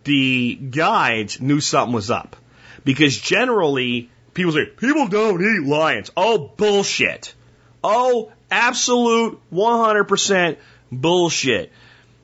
the 0.04 0.56
guides 0.56 1.42
knew 1.42 1.60
something 1.60 1.94
was 1.94 2.12
up. 2.12 2.36
Because 2.86 3.18
generally, 3.18 4.10
people 4.34 4.52
say, 4.52 4.66
people 4.66 5.08
don't 5.08 5.42
eat 5.42 5.68
lions. 5.68 6.12
Oh, 6.16 6.38
bullshit. 6.56 7.34
Oh, 7.84 8.32
absolute 8.52 9.40
100% 9.52 10.58
bullshit. 10.92 11.72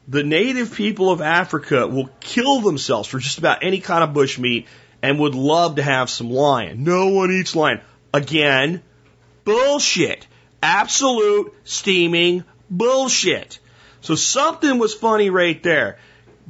The 0.08 0.24
native 0.24 0.74
people 0.74 1.12
of 1.12 1.22
Africa 1.22 1.88
will 1.88 2.10
kill 2.20 2.62
themselves 2.62 3.08
for 3.08 3.20
just 3.20 3.40
about 3.40 3.64
any 3.64 3.80
kind 3.80 4.04
of 4.04 4.14
bush 4.14 4.38
meat 4.38 4.68
and 5.02 5.20
would 5.20 5.36
love 5.36 5.76
to 5.76 5.84
have 5.84 6.10
some 6.10 6.30
lion. 6.30 6.84
No 6.84 7.08
one 7.08 7.32
eats 7.32 7.56
lion. 7.56 7.82
Again, 8.14 8.82
bullshit. 9.44 10.28
Absolute 10.62 11.54
steaming 11.64 12.44
bullshit. 12.70 13.60
So 14.02 14.16
something 14.16 14.78
was 14.78 14.94
funny 14.94 15.30
right 15.30 15.62
there. 15.64 15.98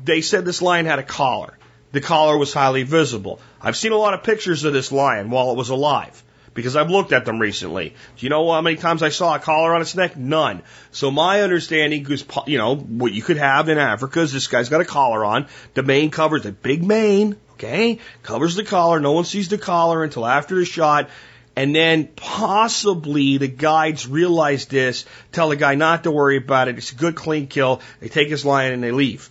They 0.03 0.21
said 0.21 0.43
this 0.43 0.61
lion 0.61 0.85
had 0.85 0.99
a 0.99 1.03
collar. 1.03 1.57
The 1.95 2.01
collar 2.01 2.37
was 2.37 2.51
highly 2.51 2.83
visible. 2.83 3.39
I've 3.61 3.77
seen 3.77 3.93
a 3.93 3.97
lot 3.97 4.13
of 4.13 4.21
pictures 4.21 4.65
of 4.65 4.73
this 4.73 4.91
lion 4.91 5.29
while 5.29 5.51
it 5.51 5.55
was 5.55 5.69
alive 5.69 6.21
because 6.53 6.75
I've 6.75 6.89
looked 6.89 7.13
at 7.13 7.23
them 7.23 7.39
recently. 7.39 7.95
Do 8.17 8.25
you 8.25 8.29
know 8.29 8.51
how 8.51 8.59
many 8.59 8.75
times 8.75 9.01
I 9.01 9.07
saw 9.07 9.35
a 9.35 9.39
collar 9.39 9.73
on 9.73 9.81
its 9.81 9.95
neck? 9.95 10.17
None. 10.17 10.61
So 10.91 11.09
my 11.09 11.41
understanding 11.41 12.05
is, 12.11 12.25
you 12.47 12.57
know, 12.57 12.75
what 12.75 13.13
you 13.13 13.21
could 13.21 13.37
have 13.37 13.69
in 13.69 13.77
Africa 13.77 14.19
is 14.19 14.33
this 14.33 14.47
guy's 14.47 14.67
got 14.67 14.81
a 14.81 14.85
collar 14.85 15.23
on. 15.23 15.47
The 15.73 15.83
mane 15.83 16.11
covers 16.11 16.45
a 16.45 16.51
big 16.51 16.83
mane, 16.83 17.37
Okay? 17.53 17.99
Covers 18.23 18.55
the 18.55 18.65
collar. 18.65 18.99
No 18.99 19.13
one 19.13 19.23
sees 19.23 19.47
the 19.47 19.57
collar 19.57 20.03
until 20.03 20.25
after 20.25 20.55
the 20.55 20.65
shot. 20.65 21.09
And 21.55 21.73
then 21.73 22.09
possibly 22.17 23.37
the 23.37 23.47
guides 23.47 24.05
realize 24.05 24.65
this, 24.65 25.05
tell 25.31 25.47
the 25.47 25.55
guy 25.55 25.75
not 25.75 26.03
to 26.03 26.11
worry 26.11 26.35
about 26.35 26.67
it. 26.67 26.77
It's 26.77 26.91
a 26.91 26.95
good 26.95 27.15
clean 27.15 27.47
kill. 27.47 27.79
They 28.01 28.09
take 28.09 28.27
his 28.27 28.43
lion 28.43 28.73
and 28.73 28.83
they 28.83 28.91
leave. 28.91 29.29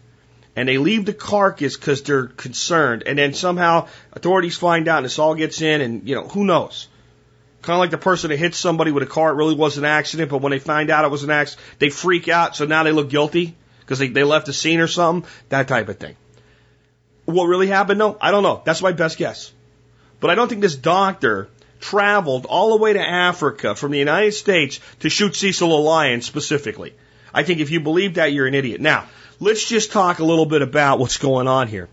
And 0.57 0.69
they 0.69 0.79
leave 0.79 1.05
the 1.05 1.13
carcass 1.13 1.77
because 1.77 2.03
they're 2.03 2.27
concerned. 2.27 3.03
And 3.07 3.19
then 3.19 3.35
somehow 3.35 3.89
authorities 4.13 4.57
find 4.57 4.87
out 4.87 4.99
and 4.99 5.07
this 5.07 5.19
all 5.19 5.35
gets 5.35 5.61
in 5.61 5.81
and, 5.81 6.09
you 6.09 6.15
know, 6.15 6.29
who 6.29 6.45
knows? 6.45 6.89
Kind 7.63 7.75
of 7.75 7.81
like 7.81 7.91
the 7.91 7.99
person 7.99 8.31
that 8.31 8.37
hits 8.37 8.59
somebody 8.59 8.93
with 8.93 9.03
a 9.03 9.07
car. 9.07 9.31
It 9.31 9.35
really 9.35 9.55
was 9.55 9.79
an 9.79 9.85
accident, 9.85 10.31
but 10.31 10.43
when 10.43 10.51
they 10.51 10.59
find 10.59 10.91
out 10.91 11.05
it 11.05 11.11
was 11.11 11.25
an 11.25 11.31
accident, 11.31 11.67
they 11.79 11.89
freak 11.89 12.29
out. 12.29 12.55
So 12.55 12.67
now 12.67 12.83
they 12.83 12.93
look 12.93 13.11
guilty 13.11 13.57
because 13.81 13.99
they, 13.99 14.09
they 14.09 14.23
left 14.23 14.47
the 14.47 14.53
scene 14.53 14.81
or 14.81 14.87
something. 14.87 15.29
That 15.49 15.67
type 15.67 15.89
of 15.89 15.99
thing. 15.99 16.17
What 17.25 17.47
really 17.47 17.69
happened? 17.69 17.99
No, 17.99 18.17
I 18.21 18.31
don't 18.31 18.43
know. 18.43 18.63
That's 18.65 18.83
my 18.83 18.93
best 18.93 19.19
guess. 19.19 19.51
But 20.21 20.31
I 20.31 20.35
don't 20.35 20.49
think 20.49 20.61
this 20.61 20.77
doctor 20.77 21.49
traveled 21.81 22.47
all 22.47 22.71
the 22.71 22.83
way 22.83 22.93
to 22.93 23.01
Africa 23.01 23.75
from 23.75 23.93
the 23.93 23.99
United 23.99 24.33
States 24.33 24.81
to 25.01 25.11
shoot 25.11 25.35
Cecil 25.35 25.69
the 25.69 25.75
lion 25.75 26.23
specifically. 26.23 26.95
I 27.33 27.43
think 27.43 27.61
if 27.61 27.71
you 27.71 27.81
believe 27.81 28.15
that, 28.15 28.33
you're 28.33 28.47
an 28.47 28.55
idiot. 28.55 28.81
Now, 28.81 29.07
let's 29.45 29.69
just 29.69 29.93
talk 29.93 30.21
a 30.21 30.25
little 30.25 30.47
bit 30.47 30.63
about 30.63 30.99
what's 30.99 31.19
going 31.19 31.47
on 31.47 31.69
here. 31.69 31.89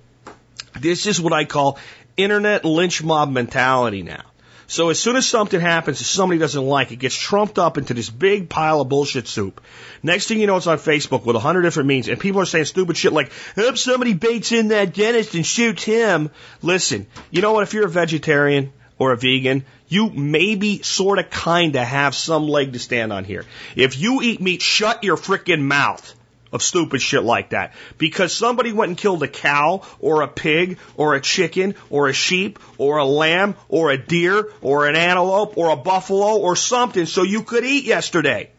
This 0.80 1.06
is 1.06 1.20
what 1.20 1.34
I 1.34 1.44
call 1.44 1.78
internet 2.16 2.64
lynch 2.64 3.04
mob 3.04 3.30
mentality 3.30 4.04
now. 4.04 4.24
So 4.68 4.90
as 4.90 4.98
soon 5.02 5.18
as 5.18 5.28
something 5.28 5.60
happens 5.60 6.00
that 6.00 6.06
somebody 6.06 6.40
doesn't 6.40 6.66
like, 6.66 6.94
it 6.94 6.96
gets 6.96 7.14
trumped 7.14 7.60
up 7.60 7.78
into 7.78 7.94
this 7.94 8.10
big 8.10 8.48
pile 8.48 8.80
of 8.80 8.88
bullshit 8.88 9.28
soup. 9.28 9.60
Next 10.02 10.28
thing 10.28 10.40
you 10.40 10.48
know, 10.48 10.56
it's 10.56 10.66
on 10.66 10.78
Facebook 10.78 11.26
with 11.26 11.36
a 11.36 11.40
hundred 11.40 11.64
different 11.64 11.88
means, 11.88 12.08
and 12.08 12.18
people 12.18 12.40
are 12.40 12.46
saying 12.46 12.64
stupid 12.64 12.96
shit 12.96 13.12
like, 13.12 13.34
if 13.58 13.78
somebody 13.78 14.14
baits 14.14 14.54
in 14.54 14.70
that 14.70 14.94
dentist 14.94 15.36
and 15.36 15.46
shoots 15.46 15.84
him. 15.84 16.32
Listen, 16.62 17.06
you 17.32 17.42
know 17.42 17.52
what? 17.52 17.64
If 17.64 17.74
you're 17.74 17.88
a 17.88 17.90
vegetarian 17.90 18.72
or 18.98 19.12
a 19.12 19.18
vegan, 19.18 19.66
you 19.90 20.10
maybe 20.10 20.84
sorta 20.84 21.26
kinda 21.26 21.84
have 21.84 22.16
some 22.16 22.48
leg 22.48 22.72
to 22.72 22.80
stand 22.80 23.12
on 23.12 23.26
here. 23.26 23.44
If 23.76 24.00
you 24.00 24.22
eat 24.22 24.40
meat, 24.40 24.62
shut 24.62 25.04
your 25.04 25.18
frickin' 25.18 25.60
mouth 25.60 26.16
of 26.52 26.62
stupid 26.62 27.02
shit 27.02 27.24
like 27.24 27.50
that. 27.52 27.74
Because 27.98 28.34
somebody 28.34 28.74
went 28.74 28.90
and 28.90 28.98
killed 28.98 29.24
a 29.24 29.28
cow 29.28 29.82
or 30.00 30.22
a 30.22 30.28
pig 30.28 30.78
or 30.96 31.16
a 31.16 31.22
chicken 31.22 31.76
or 31.90 32.08
a 32.08 32.14
sheep 32.14 32.60
or 32.78 32.98
a 32.98 33.06
lamb 33.06 33.56
or 33.70 33.92
a 33.92 33.98
deer 33.98 34.52
or 34.62 34.88
an 34.88 34.96
antelope 34.96 35.58
or 35.58 35.70
a 35.70 35.76
buffalo 35.76 36.38
or 36.38 36.56
something 36.56 37.06
so 37.06 37.24
you 37.24 37.44
could 37.44 37.64
eat 37.64 37.86
yesterday. 37.86 38.50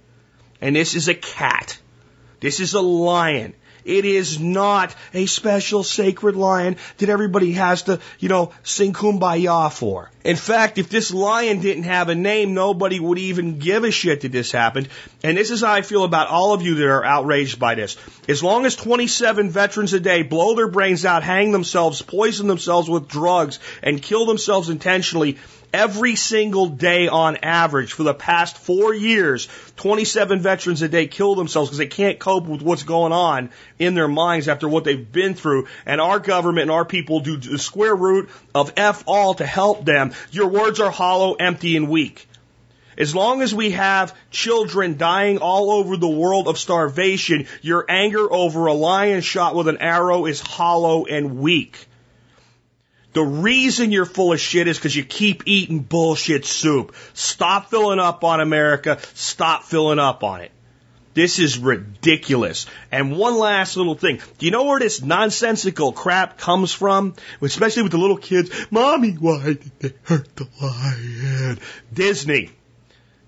And 0.61 0.77
this 0.77 0.95
is 0.95 1.09
a 1.09 1.15
cat. 1.15 1.79
This 2.41 2.61
is 2.61 2.75
a 2.75 2.81
lion. 2.81 3.55
It 3.85 4.05
is 4.05 4.39
not 4.41 4.95
a 5.13 5.27
special 5.27 5.83
sacred 5.83 6.37
lion 6.37 6.77
that 6.99 7.09
everybody 7.09 7.53
has 7.53 7.83
to, 7.85 8.01
you 8.19 8.29
know, 8.29 8.53
sing 8.63 8.93
kumbaya 8.93 9.73
for. 9.73 10.11
In 10.25 10.37
fact, 10.37 10.79
if 10.79 10.89
this 10.89 11.13
lion 11.13 11.61
didn't 11.61 11.83
have 11.85 12.09
a 12.09 12.15
name, 12.15 12.55
nobody 12.55 13.01
would 13.01 13.19
even 13.19 13.59
give 13.59 13.83
a 13.83 13.91
shit 13.91 14.21
that 14.21 14.33
this 14.33 14.53
happened. 14.53 14.89
And 15.25 15.37
this 15.37 15.51
is 15.51 15.63
how 15.63 15.73
I 15.73 15.83
feel 15.83 16.05
about 16.05 16.29
all 16.29 16.53
of 16.53 16.63
you 16.63 16.77
that 16.77 16.87
are 16.87 17.05
outraged 17.05 17.59
by 17.59 17.75
this. 17.75 17.97
As 18.29 18.43
long 18.43 18.65
as 18.65 18.77
27 18.77 19.51
veterans 19.51 19.93
a 19.93 20.01
day 20.01 20.23
blow 20.23 20.55
their 20.55 20.69
brains 20.69 21.05
out, 21.05 21.25
hang 21.25 21.51
themselves, 21.51 22.03
poison 22.03 22.47
themselves 22.47 22.89
with 22.89 23.09
drugs, 23.09 23.59
and 23.83 24.01
kill 24.01 24.27
themselves 24.27 24.69
intentionally, 24.69 25.39
Every 25.73 26.17
single 26.17 26.67
day 26.67 27.09
on 27.09 27.39
average 27.39 27.95
for 27.95 28.03
the 28.03 28.13
past 28.13 28.59
four 28.59 28.93
years, 28.93 29.49
27 29.77 30.41
veterans 30.41 30.83
a 30.83 30.89
day 30.89 31.07
kill 31.07 31.35
themselves 31.35 31.71
because 31.71 31.79
they 31.79 31.87
can't 31.87 32.19
cope 32.19 32.47
with 32.47 32.61
what's 32.61 32.83
going 32.83 33.13
on 33.13 33.49
in 33.79 33.95
their 33.95 34.09
minds 34.09 34.49
after 34.49 34.69
what 34.69 34.85
they've 34.85 35.11
been 35.13 35.35
through. 35.35 35.69
And 35.87 35.99
our 35.99 36.19
government 36.19 36.63
and 36.63 36.71
our 36.71 36.85
people 36.85 37.21
do 37.21 37.39
the 37.39 37.59
square 37.59 37.95
root 37.95 38.29
of 38.55 38.75
F 38.77 39.05
all 39.07 39.33
to 39.35 39.47
help 39.47 39.87
them. 39.87 40.13
Your 40.31 40.49
words 40.49 40.79
are 40.79 40.91
hollow, 40.91 41.35
empty, 41.35 41.77
and 41.77 41.89
weak. 41.89 42.29
As 42.99 43.15
long 43.15 43.41
as 43.41 43.55
we 43.55 43.71
have 43.71 44.15
children 44.31 44.99
dying 44.99 45.39
all 45.39 45.71
over 45.71 45.97
the 45.97 46.07
world 46.07 46.49
of 46.49 46.59
starvation, 46.59 47.47
your 47.63 47.87
anger 47.89 48.31
over 48.31 48.67
a 48.67 48.75
lion 48.75 49.23
shot 49.23 49.55
with 49.55 49.69
an 49.69 49.79
arrow 49.79 50.27
is 50.27 50.41
hollow 50.41 51.07
and 51.07 51.39
weak. 51.39 51.87
The 53.13 53.23
reason 53.23 53.93
you're 53.93 54.07
full 54.07 54.33
of 54.33 54.41
shit 54.41 54.69
is 54.69 54.79
because 54.79 54.97
you 54.97 55.05
keep 55.05 55.43
eating 55.47 55.81
bullshit 55.81 56.47
soup. 56.47 56.95
Stop 57.13 57.69
filling 57.71 57.99
up 57.99 58.25
on 58.25 58.41
America. 58.41 58.99
Stop 59.15 59.65
filling 59.65 59.99
up 59.99 60.25
on 60.25 60.41
it. 60.41 60.51
This 61.15 61.39
is 61.39 61.59
ridiculous. 61.59 62.67
And 62.91 63.17
one 63.17 63.37
last 63.37 63.77
little 63.77 63.95
thing. 63.95 64.21
Do 64.39 64.47
you 64.47 64.53
know 64.53 64.65
where 64.65 64.79
this 64.79 65.03
nonsensical 65.03 65.93
crap 65.93 66.39
comes 66.39 66.73
from? 66.73 67.15
Especially 67.43 67.83
with 67.83 67.93
the 67.93 67.99
little 67.99 68.17
kids. 68.17 68.51
Mommy, 68.71 69.13
why 69.13 69.45
did 69.45 69.73
they 69.79 69.93
hurt 70.05 70.35
the 70.37 70.49
lion? 70.61 71.59
Disney. 71.93 72.51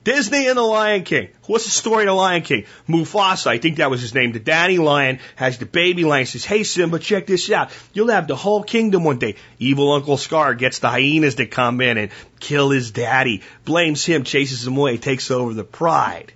Disney 0.04 0.46
and 0.48 0.58
the 0.58 0.62
Lion 0.62 1.02
King. 1.02 1.28
What's 1.46 1.64
the 1.64 1.70
story 1.70 2.04
of 2.04 2.08
the 2.08 2.12
Lion 2.12 2.42
King? 2.42 2.66
Mufasa, 2.86 3.46
I 3.46 3.58
think 3.58 3.78
that 3.78 3.90
was 3.90 4.02
his 4.02 4.14
name. 4.14 4.32
The 4.32 4.38
daddy 4.38 4.76
lion 4.76 5.18
has 5.36 5.56
the 5.56 5.64
baby 5.66 6.04
lion. 6.04 6.26
Says, 6.26 6.44
"Hey 6.44 6.62
Simba, 6.62 6.98
check 6.98 7.26
this 7.26 7.50
out. 7.50 7.70
You'll 7.94 8.10
have 8.10 8.28
the 8.28 8.36
whole 8.36 8.62
kingdom 8.62 9.02
one 9.02 9.18
day." 9.18 9.36
Evil 9.58 9.92
Uncle 9.92 10.18
Scar 10.18 10.54
gets 10.54 10.78
the 10.78 10.90
hyenas 10.90 11.36
to 11.36 11.46
come 11.46 11.80
in 11.80 11.96
and 11.96 12.10
kill 12.38 12.70
his 12.70 12.90
daddy. 12.90 13.42
Blames 13.64 14.04
him, 14.04 14.24
chases 14.24 14.66
him 14.66 14.76
away, 14.76 14.98
takes 14.98 15.30
over 15.30 15.54
the 15.54 15.64
pride. 15.64 16.32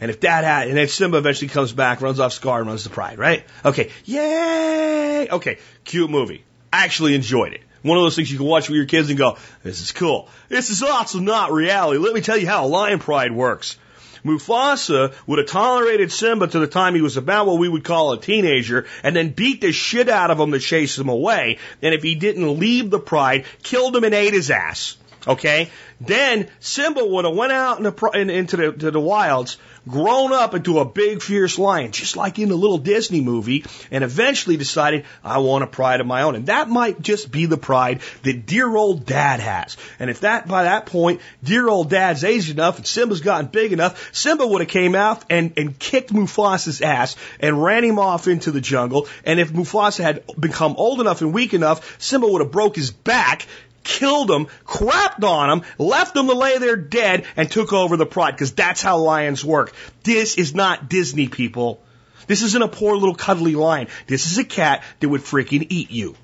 And 0.00 0.10
if 0.10 0.20
that 0.20 0.44
had, 0.44 0.68
and 0.68 0.78
then 0.78 0.88
Simba 0.88 1.18
eventually 1.18 1.48
comes 1.48 1.72
back, 1.72 2.00
runs 2.00 2.18
off 2.18 2.32
Scar, 2.32 2.60
and 2.60 2.68
runs 2.68 2.84
the 2.84 2.90
pride, 2.90 3.18
right? 3.18 3.44
Okay, 3.62 3.90
yay! 4.06 5.28
Okay, 5.30 5.58
cute 5.84 6.08
movie. 6.08 6.42
I 6.72 6.84
actually 6.84 7.14
enjoyed 7.14 7.52
it. 7.52 7.60
One 7.82 7.96
of 7.96 8.04
those 8.04 8.16
things 8.16 8.30
you 8.30 8.38
can 8.38 8.46
watch 8.46 8.68
with 8.68 8.76
your 8.76 8.86
kids 8.86 9.08
and 9.08 9.18
go, 9.18 9.38
this 9.62 9.80
is 9.80 9.92
cool. 9.92 10.28
This 10.48 10.70
is 10.70 10.82
also 10.82 11.18
not 11.18 11.52
reality. 11.52 11.98
Let 11.98 12.14
me 12.14 12.20
tell 12.20 12.36
you 12.36 12.46
how 12.46 12.66
lion 12.66 12.98
pride 12.98 13.32
works. 13.32 13.76
Mufasa 14.24 15.14
would 15.26 15.38
have 15.38 15.48
tolerated 15.48 16.12
Simba 16.12 16.46
to 16.46 16.58
the 16.58 16.66
time 16.66 16.94
he 16.94 17.00
was 17.00 17.16
about 17.16 17.46
what 17.46 17.58
we 17.58 17.68
would 17.68 17.84
call 17.84 18.12
a 18.12 18.20
teenager 18.20 18.86
and 19.02 19.16
then 19.16 19.30
beat 19.30 19.62
the 19.62 19.72
shit 19.72 20.08
out 20.08 20.30
of 20.30 20.38
him 20.38 20.52
to 20.52 20.58
chase 20.58 20.98
him 20.98 21.08
away. 21.08 21.58
And 21.80 21.94
if 21.94 22.02
he 22.02 22.14
didn't 22.16 22.58
leave 22.58 22.90
the 22.90 22.98
pride, 22.98 23.46
killed 23.62 23.96
him 23.96 24.04
and 24.04 24.14
ate 24.14 24.34
his 24.34 24.50
ass. 24.50 24.96
Okay? 25.26 25.70
Then 26.00 26.48
Simba 26.60 27.04
would 27.04 27.24
have 27.24 27.34
went 27.34 27.52
out 27.52 27.78
in 27.78 27.84
the, 27.84 28.10
in, 28.14 28.30
into 28.30 28.56
the, 28.56 28.90
the 28.90 29.00
wilds, 29.00 29.58
grown 29.88 30.32
up 30.32 30.54
into 30.54 30.78
a 30.78 30.84
big 30.84 31.22
fierce 31.22 31.58
lion, 31.58 31.92
just 31.92 32.16
like 32.16 32.38
in 32.38 32.48
the 32.48 32.56
little 32.56 32.78
Disney 32.78 33.20
movie, 33.20 33.64
and 33.90 34.02
eventually 34.02 34.56
decided, 34.56 35.04
I 35.22 35.38
want 35.38 35.64
a 35.64 35.66
pride 35.66 36.00
of 36.00 36.06
my 36.06 36.22
own. 36.22 36.36
And 36.36 36.46
that 36.46 36.68
might 36.68 37.00
just 37.00 37.30
be 37.30 37.46
the 37.46 37.58
pride 37.58 38.00
that 38.22 38.46
dear 38.46 38.74
old 38.74 39.04
dad 39.04 39.40
has. 39.40 39.76
And 39.98 40.08
if 40.08 40.20
that, 40.20 40.48
by 40.48 40.64
that 40.64 40.86
point, 40.86 41.20
dear 41.42 41.68
old 41.68 41.90
dad's 41.90 42.24
aged 42.24 42.50
enough 42.50 42.78
and 42.78 42.86
Simba's 42.86 43.20
gotten 43.20 43.48
big 43.48 43.72
enough, 43.72 44.14
Simba 44.14 44.46
would 44.46 44.60
have 44.60 44.70
came 44.70 44.94
out 44.94 45.24
and, 45.28 45.52
and 45.56 45.78
kicked 45.78 46.12
Mufasa's 46.12 46.80
ass 46.80 47.16
and 47.40 47.62
ran 47.62 47.84
him 47.84 47.98
off 47.98 48.26
into 48.26 48.50
the 48.50 48.60
jungle. 48.60 49.08
And 49.24 49.38
if 49.38 49.52
Mufasa 49.52 50.02
had 50.02 50.24
become 50.38 50.76
old 50.76 51.00
enough 51.00 51.20
and 51.20 51.34
weak 51.34 51.52
enough, 51.52 52.00
Simba 52.00 52.26
would 52.26 52.40
have 52.40 52.50
broke 52.50 52.76
his 52.76 52.90
back 52.90 53.46
killed 53.84 54.28
them, 54.28 54.46
crapped 54.64 55.24
on 55.24 55.48
them, 55.48 55.68
left 55.78 56.14
them 56.14 56.26
to 56.26 56.34
lay 56.34 56.58
there 56.58 56.76
dead, 56.76 57.24
and 57.36 57.50
took 57.50 57.72
over 57.72 57.96
the 57.96 58.06
pride, 58.06 58.32
because 58.32 58.52
that's 58.52 58.82
how 58.82 58.98
lions 58.98 59.44
work. 59.44 59.72
This 60.02 60.36
is 60.36 60.54
not 60.54 60.88
Disney, 60.88 61.28
people. 61.28 61.82
This 62.26 62.42
isn't 62.42 62.62
a 62.62 62.68
poor 62.68 62.96
little 62.96 63.14
cuddly 63.14 63.54
lion. 63.54 63.88
This 64.06 64.30
is 64.30 64.38
a 64.38 64.44
cat 64.44 64.84
that 65.00 65.08
would 65.08 65.22
freaking 65.22 65.66
eat 65.68 65.90
you. 65.90 66.14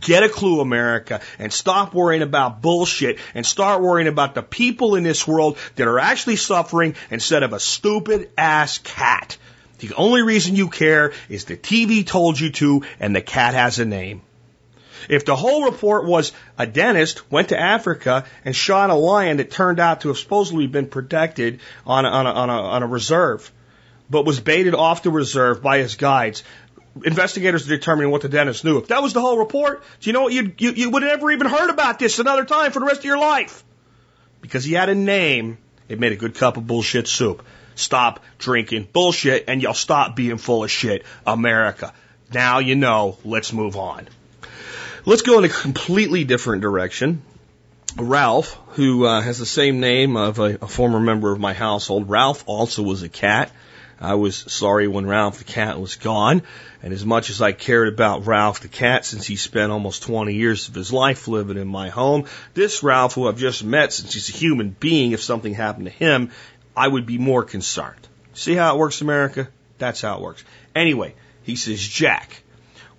Get 0.00 0.22
a 0.22 0.30
clue, 0.30 0.60
America, 0.60 1.20
and 1.38 1.52
stop 1.52 1.92
worrying 1.92 2.22
about 2.22 2.62
bullshit 2.62 3.18
and 3.34 3.44
start 3.44 3.82
worrying 3.82 4.08
about 4.08 4.34
the 4.34 4.42
people 4.42 4.94
in 4.94 5.02
this 5.02 5.26
world 5.26 5.58
that 5.76 5.86
are 5.86 5.98
actually 5.98 6.36
suffering 6.36 6.94
instead 7.10 7.42
of 7.42 7.52
a 7.52 7.60
stupid 7.60 8.30
ass 8.38 8.78
cat. 8.78 9.36
The 9.80 9.92
only 9.94 10.22
reason 10.22 10.56
you 10.56 10.70
care 10.70 11.12
is 11.28 11.44
the 11.44 11.56
TV 11.56 12.06
told 12.06 12.40
you 12.40 12.50
to 12.52 12.82
and 12.98 13.14
the 13.14 13.20
cat 13.20 13.52
has 13.52 13.78
a 13.78 13.84
name. 13.84 14.22
If 15.08 15.24
the 15.24 15.36
whole 15.36 15.64
report 15.64 16.04
was 16.04 16.32
a 16.58 16.66
dentist 16.66 17.30
went 17.30 17.50
to 17.50 17.58
Africa 17.58 18.24
and 18.44 18.54
shot 18.54 18.90
a 18.90 18.94
lion 18.94 19.38
that 19.38 19.50
turned 19.50 19.80
out 19.80 20.02
to 20.02 20.08
have 20.08 20.18
supposedly 20.18 20.66
been 20.66 20.86
protected 20.86 21.60
on 21.86 22.04
a, 22.04 22.08
on 22.08 22.26
a, 22.26 22.30
on 22.30 22.50
a, 22.50 22.52
on 22.52 22.82
a 22.82 22.86
reserve, 22.86 23.50
but 24.08 24.24
was 24.24 24.40
baited 24.40 24.74
off 24.74 25.02
the 25.02 25.10
reserve 25.10 25.62
by 25.62 25.78
his 25.78 25.96
guides, 25.96 26.42
investigators 27.04 27.66
are 27.66 27.76
determining 27.76 28.10
what 28.10 28.22
the 28.22 28.28
dentist 28.28 28.64
knew. 28.64 28.78
If 28.78 28.88
that 28.88 29.02
was 29.02 29.12
the 29.12 29.20
whole 29.20 29.38
report, 29.38 29.82
do 30.00 30.08
you 30.08 30.12
know 30.12 30.22
what? 30.22 30.32
You, 30.32 30.52
you, 30.58 30.70
you 30.72 30.90
would 30.90 31.02
have 31.02 31.12
never 31.12 31.30
even 31.30 31.46
heard 31.46 31.70
about 31.70 31.98
this 31.98 32.18
another 32.18 32.44
time 32.44 32.72
for 32.72 32.80
the 32.80 32.86
rest 32.86 33.00
of 33.00 33.04
your 33.04 33.18
life. 33.18 33.64
Because 34.40 34.64
he 34.64 34.74
had 34.74 34.88
a 34.88 34.94
name, 34.94 35.58
it 35.88 35.98
made 35.98 36.12
a 36.12 36.16
good 36.16 36.34
cup 36.34 36.56
of 36.56 36.66
bullshit 36.66 37.08
soup. 37.08 37.44
Stop 37.74 38.22
drinking 38.38 38.88
bullshit 38.92 39.44
and 39.48 39.60
you'll 39.60 39.74
stop 39.74 40.14
being 40.14 40.36
full 40.36 40.64
of 40.64 40.70
shit, 40.70 41.04
America. 41.26 41.92
Now 42.32 42.58
you 42.60 42.76
know, 42.76 43.18
let's 43.24 43.52
move 43.52 43.76
on. 43.76 44.06
Let's 45.06 45.20
go 45.20 45.38
in 45.38 45.44
a 45.44 45.50
completely 45.50 46.24
different 46.24 46.62
direction. 46.62 47.20
Ralph, 47.98 48.58
who 48.68 49.04
uh, 49.04 49.20
has 49.20 49.38
the 49.38 49.44
same 49.44 49.78
name 49.78 50.16
of 50.16 50.38
a, 50.38 50.56
a 50.62 50.66
former 50.66 50.98
member 50.98 51.30
of 51.30 51.38
my 51.38 51.52
household, 51.52 52.08
Ralph 52.08 52.42
also 52.46 52.82
was 52.82 53.02
a 53.02 53.10
cat. 53.10 53.52
I 54.00 54.14
was 54.14 54.34
sorry 54.34 54.88
when 54.88 55.06
Ralph 55.06 55.36
the 55.36 55.44
cat 55.44 55.78
was 55.78 55.96
gone. 55.96 56.40
And 56.82 56.94
as 56.94 57.04
much 57.04 57.28
as 57.28 57.42
I 57.42 57.52
cared 57.52 57.88
about 57.88 58.26
Ralph 58.26 58.60
the 58.60 58.68
cat 58.68 59.04
since 59.04 59.26
he 59.26 59.36
spent 59.36 59.72
almost 59.72 60.04
20 60.04 60.32
years 60.32 60.68
of 60.68 60.74
his 60.74 60.90
life 60.90 61.28
living 61.28 61.58
in 61.58 61.68
my 61.68 61.90
home, 61.90 62.24
this 62.54 62.82
Ralph 62.82 63.12
who 63.12 63.28
I've 63.28 63.36
just 63.36 63.62
met 63.62 63.92
since 63.92 64.14
he's 64.14 64.30
a 64.30 64.32
human 64.32 64.70
being, 64.70 65.12
if 65.12 65.22
something 65.22 65.52
happened 65.52 65.84
to 65.84 65.92
him, 65.92 66.30
I 66.74 66.88
would 66.88 67.04
be 67.04 67.18
more 67.18 67.44
concerned. 67.44 68.08
See 68.32 68.54
how 68.54 68.74
it 68.74 68.78
works, 68.78 69.02
America? 69.02 69.48
That's 69.76 70.00
how 70.00 70.16
it 70.16 70.22
works. 70.22 70.44
Anyway, 70.74 71.14
he 71.42 71.56
says, 71.56 71.86
Jack, 71.86 72.42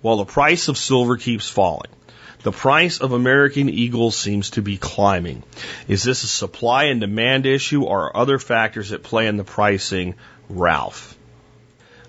while 0.02 0.18
the 0.18 0.24
price 0.24 0.68
of 0.68 0.78
silver 0.78 1.16
keeps 1.16 1.48
falling, 1.48 1.90
the 2.46 2.52
price 2.52 3.00
of 3.00 3.10
American 3.10 3.68
Eagles 3.68 4.16
seems 4.16 4.50
to 4.50 4.62
be 4.62 4.76
climbing. 4.76 5.42
Is 5.88 6.04
this 6.04 6.22
a 6.22 6.28
supply 6.28 6.84
and 6.84 7.00
demand 7.00 7.44
issue 7.44 7.82
or 7.82 8.16
other 8.16 8.38
factors 8.38 8.92
at 8.92 9.02
play 9.02 9.26
in 9.26 9.36
the 9.36 9.42
pricing, 9.42 10.14
Ralph? 10.48 11.18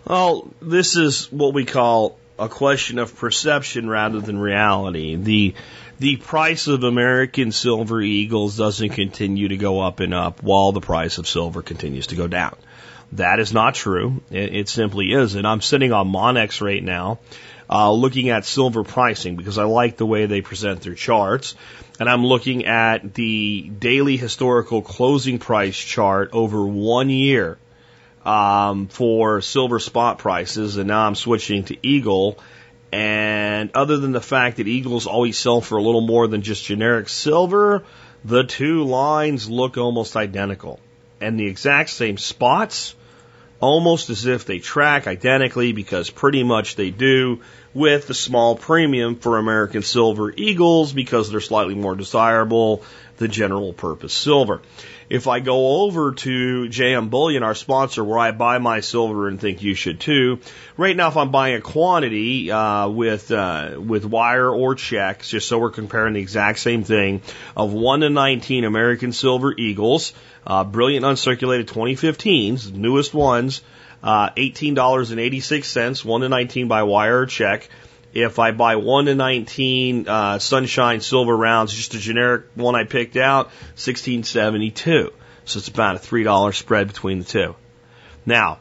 Well, 0.06 0.54
this 0.62 0.96
is 0.96 1.32
what 1.32 1.56
we 1.56 1.66
call 1.66 2.20
a 2.38 2.48
question 2.50 3.00
of 3.00 3.16
perception 3.16 3.90
rather 3.90 4.22
than 4.22 4.38
reality. 4.38 5.16
The 5.16 5.56
the 5.98 6.18
price 6.18 6.68
of 6.68 6.84
American 6.84 7.52
silver 7.52 8.00
eagles 8.00 8.58
doesn't 8.58 8.90
continue 8.90 9.48
to 9.48 9.58
go 9.58 9.80
up 9.80 10.02
and 10.02 10.14
up 10.14 10.44
while 10.44 10.72
the 10.72 10.82
price 10.82 11.18
of 11.18 11.28
silver 11.28 11.64
continues 11.64 12.08
to 12.08 12.16
go 12.16 12.28
down. 12.28 12.56
That 13.14 13.40
is 13.40 13.54
not 13.54 13.74
true. 13.74 14.22
It, 14.30 14.54
it 14.54 14.70
simply 14.70 15.14
isn't. 15.14 15.44
I'm 15.48 15.62
sitting 15.62 15.94
on 15.94 16.12
Monex 16.12 16.62
right 16.62 16.84
now 16.84 17.18
uh, 17.70 17.92
looking 17.92 18.30
at 18.30 18.46
silver 18.46 18.84
pricing 18.84 19.36
because 19.36 19.58
I 19.58 19.64
like 19.64 19.98
the 19.98 20.06
way 20.06 20.26
they 20.26 20.42
present 20.42 20.82
their 20.82 20.96
charts. 20.96 21.56
And 22.00 22.10
I'm 22.10 22.26
looking 22.26 22.66
at 22.66 23.14
the 23.14 23.70
daily 23.80 24.18
historical 24.18 24.82
closing 24.82 25.40
price 25.40 25.78
chart 25.78 26.30
over 26.34 26.66
one 26.66 27.10
year 27.10 27.58
um, 28.24 28.88
for 28.88 29.42
silver 29.42 29.80
spot 29.80 30.20
prices. 30.20 30.78
And 30.78 30.88
now 30.88 31.08
I'm 31.08 31.16
switching 31.16 31.64
to 31.66 31.78
Eagle. 31.86 32.40
And 32.92 33.72
other 33.74 33.98
than 33.98 34.12
the 34.12 34.22
fact 34.22 34.58
that 34.58 34.68
Eagles 34.68 35.08
always 35.08 35.38
sell 35.38 35.60
for 35.60 35.78
a 35.78 35.82
little 35.82 36.02
more 36.02 36.28
than 36.28 36.42
just 36.42 36.64
generic 36.64 37.10
silver, 37.10 37.84
the 38.24 38.44
two 38.44 38.84
lines 38.84 39.50
look 39.50 39.78
almost 39.78 40.16
identical. 40.16 40.80
And 41.20 41.40
the 41.40 41.48
exact 41.48 41.90
same 41.90 42.18
spots, 42.18 42.96
almost 43.60 44.10
as 44.10 44.26
if 44.26 44.46
they 44.46 44.60
track 44.60 45.08
identically 45.08 45.72
because 45.72 46.10
pretty 46.10 46.44
much 46.44 46.76
they 46.76 46.90
do 46.90 47.42
with 47.74 48.08
the 48.08 48.14
small 48.14 48.56
premium 48.56 49.16
for 49.16 49.38
American 49.38 49.82
Silver 49.82 50.32
Eagles 50.36 50.94
because 50.94 51.30
they're 51.30 51.42
slightly 51.42 51.76
more 51.76 51.96
desirable 51.96 52.84
than 53.18 53.32
general 53.32 53.74
purpose 53.74 54.14
silver. 54.14 54.62
If 55.10 55.28
I 55.28 55.40
go 55.40 55.84
over 55.84 56.12
to 56.12 56.68
JM 56.68 57.10
Bullion, 57.10 57.42
our 57.42 57.56
sponsor, 57.56 58.04
where 58.04 58.20
I 58.20 58.32
buy 58.32 58.58
my 58.58 58.82
silver 58.82 59.30
and 59.30 59.40
think 59.40 59.64
you 59.64 59.74
should 59.74 60.02
too, 60.02 60.40
right 60.76 60.96
now 60.96 61.08
if 61.08 61.16
I'm 61.16 61.32
buying 61.32 61.56
a 61.56 61.62
quantity 61.62 62.52
uh, 62.52 62.90
with 62.90 63.32
uh, 63.32 63.76
with 63.78 64.04
wire 64.04 64.50
or 64.50 64.76
checks, 64.76 65.30
just 65.30 65.48
so 65.48 65.60
we're 65.60 65.72
comparing 65.72 66.14
the 66.14 66.20
exact 66.20 66.60
same 66.60 66.84
thing, 66.84 67.22
of 67.56 67.72
1 67.72 68.02
to 68.02 68.10
19 68.10 68.66
American 68.66 69.14
Silver 69.14 69.54
Eagles, 69.58 70.12
uh, 70.46 70.66
brilliant 70.66 71.06
uncirculated 71.06 71.68
2015s, 71.68 72.74
newest 72.74 73.14
ones, 73.14 73.62
uh, 74.04 74.32
$18.86, 74.32 76.06
1 76.06 76.22
to 76.22 76.30
19 76.30 76.68
by 76.68 76.84
wire 76.84 77.22
or 77.22 77.26
check. 77.26 77.70
If 78.18 78.40
I 78.40 78.50
buy 78.50 78.78
1 78.78 79.06
to 79.06 79.14
19 79.14 80.10
uh, 80.10 80.40
Sunshine 80.40 81.02
Silver 81.02 81.38
rounds, 81.38 81.72
just 81.72 81.94
a 81.94 82.00
generic 82.00 82.46
one 82.56 82.74
I 82.74 82.84
picked 82.84 83.16
out, 83.16 83.46
1672. 83.76 85.14
So 85.46 85.60
it's 85.60 85.68
about 85.68 85.98
a 85.98 86.00
$3 86.00 86.56
spread 86.56 86.88
between 86.88 87.20
the 87.20 87.26
two. 87.26 87.56
Now, 88.26 88.58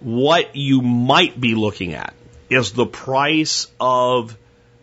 what 0.00 0.54
you 0.56 0.82
might 0.82 1.40
be 1.40 1.54
looking 1.54 1.94
at 1.94 2.12
is 2.50 2.72
the 2.72 2.84
price 2.84 3.66
of 3.80 4.36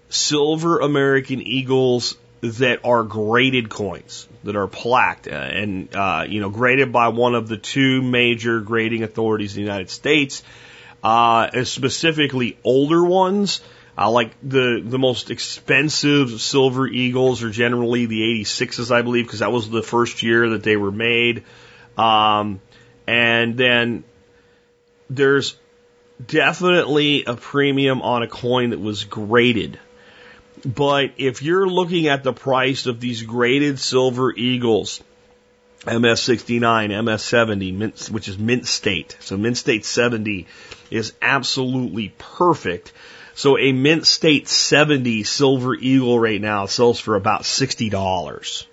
silver 0.10 0.80
American 0.80 1.44
Eagles 1.44 2.18
that 2.42 2.80
are 2.84 3.04
graded 3.04 3.70
coins 3.70 4.28
that 4.44 4.56
are 4.56 4.68
plaqued 4.68 5.32
uh, 5.32 5.36
and 5.36 5.96
uh, 5.96 6.26
you 6.28 6.42
know 6.42 6.50
graded 6.50 6.92
by 6.92 7.10
one 7.10 7.36
of 7.36 7.48
the 7.48 7.58
two 7.58 8.02
major 8.02 8.60
grading 8.60 9.04
authorities 9.04 9.56
in 9.56 9.62
the 9.62 9.68
United 9.68 9.92
States, 9.92 10.42
uh, 11.04 11.64
specifically 11.64 12.58
older 12.64 13.06
ones. 13.06 13.62
Uh, 14.00 14.10
like 14.10 14.36
the 14.42 14.82
the 14.84 14.98
most 14.98 15.30
expensive 15.30 16.40
silver 16.40 16.88
eagles 16.88 17.44
are 17.44 17.50
generally 17.50 18.06
the 18.06 18.22
86s, 18.42 18.92
I 18.92 19.02
believe, 19.02 19.26
because 19.26 19.40
that 19.40 19.52
was 19.52 19.70
the 19.70 19.84
first 19.84 20.24
year 20.24 20.52
that 20.52 20.64
they 20.64 20.78
were 20.78 20.92
made. 20.92 21.44
Um, 21.98 22.62
and 23.06 23.58
then 23.58 24.06
there's 25.10 25.58
definitely 26.26 27.26
a 27.26 27.36
premium 27.36 28.02
on 28.02 28.24
a 28.24 28.28
coin 28.28 28.70
that 28.70 28.80
was 28.80 29.04
graded 29.04 29.80
but 30.66 31.12
if 31.18 31.42
you're 31.42 31.68
looking 31.68 32.08
at 32.08 32.24
the 32.24 32.34
price 32.34 32.86
of 32.86 33.00
these 33.00 33.24
graded 33.24 33.80
silver 33.80 34.34
eagles 34.36 35.02
MS69, 35.86 36.90
MS70, 36.90 38.12
which 38.12 38.28
is 38.28 38.38
mint 38.38 38.68
state. 38.68 39.16
So 39.22 39.38
mint 39.38 39.58
state 39.58 39.86
70 39.86 40.48
is 40.92 41.14
absolutely 41.22 42.14
perfect. 42.18 42.92
So 43.40 43.58
a 43.58 43.72
mint 43.72 44.06
state 44.06 44.50
70 44.50 45.24
silver 45.24 45.74
eagle 45.74 46.20
right 46.20 46.42
now 46.42 46.66
sells 46.66 47.00
for 47.00 47.16
about 47.16 47.44
$60 47.44 48.66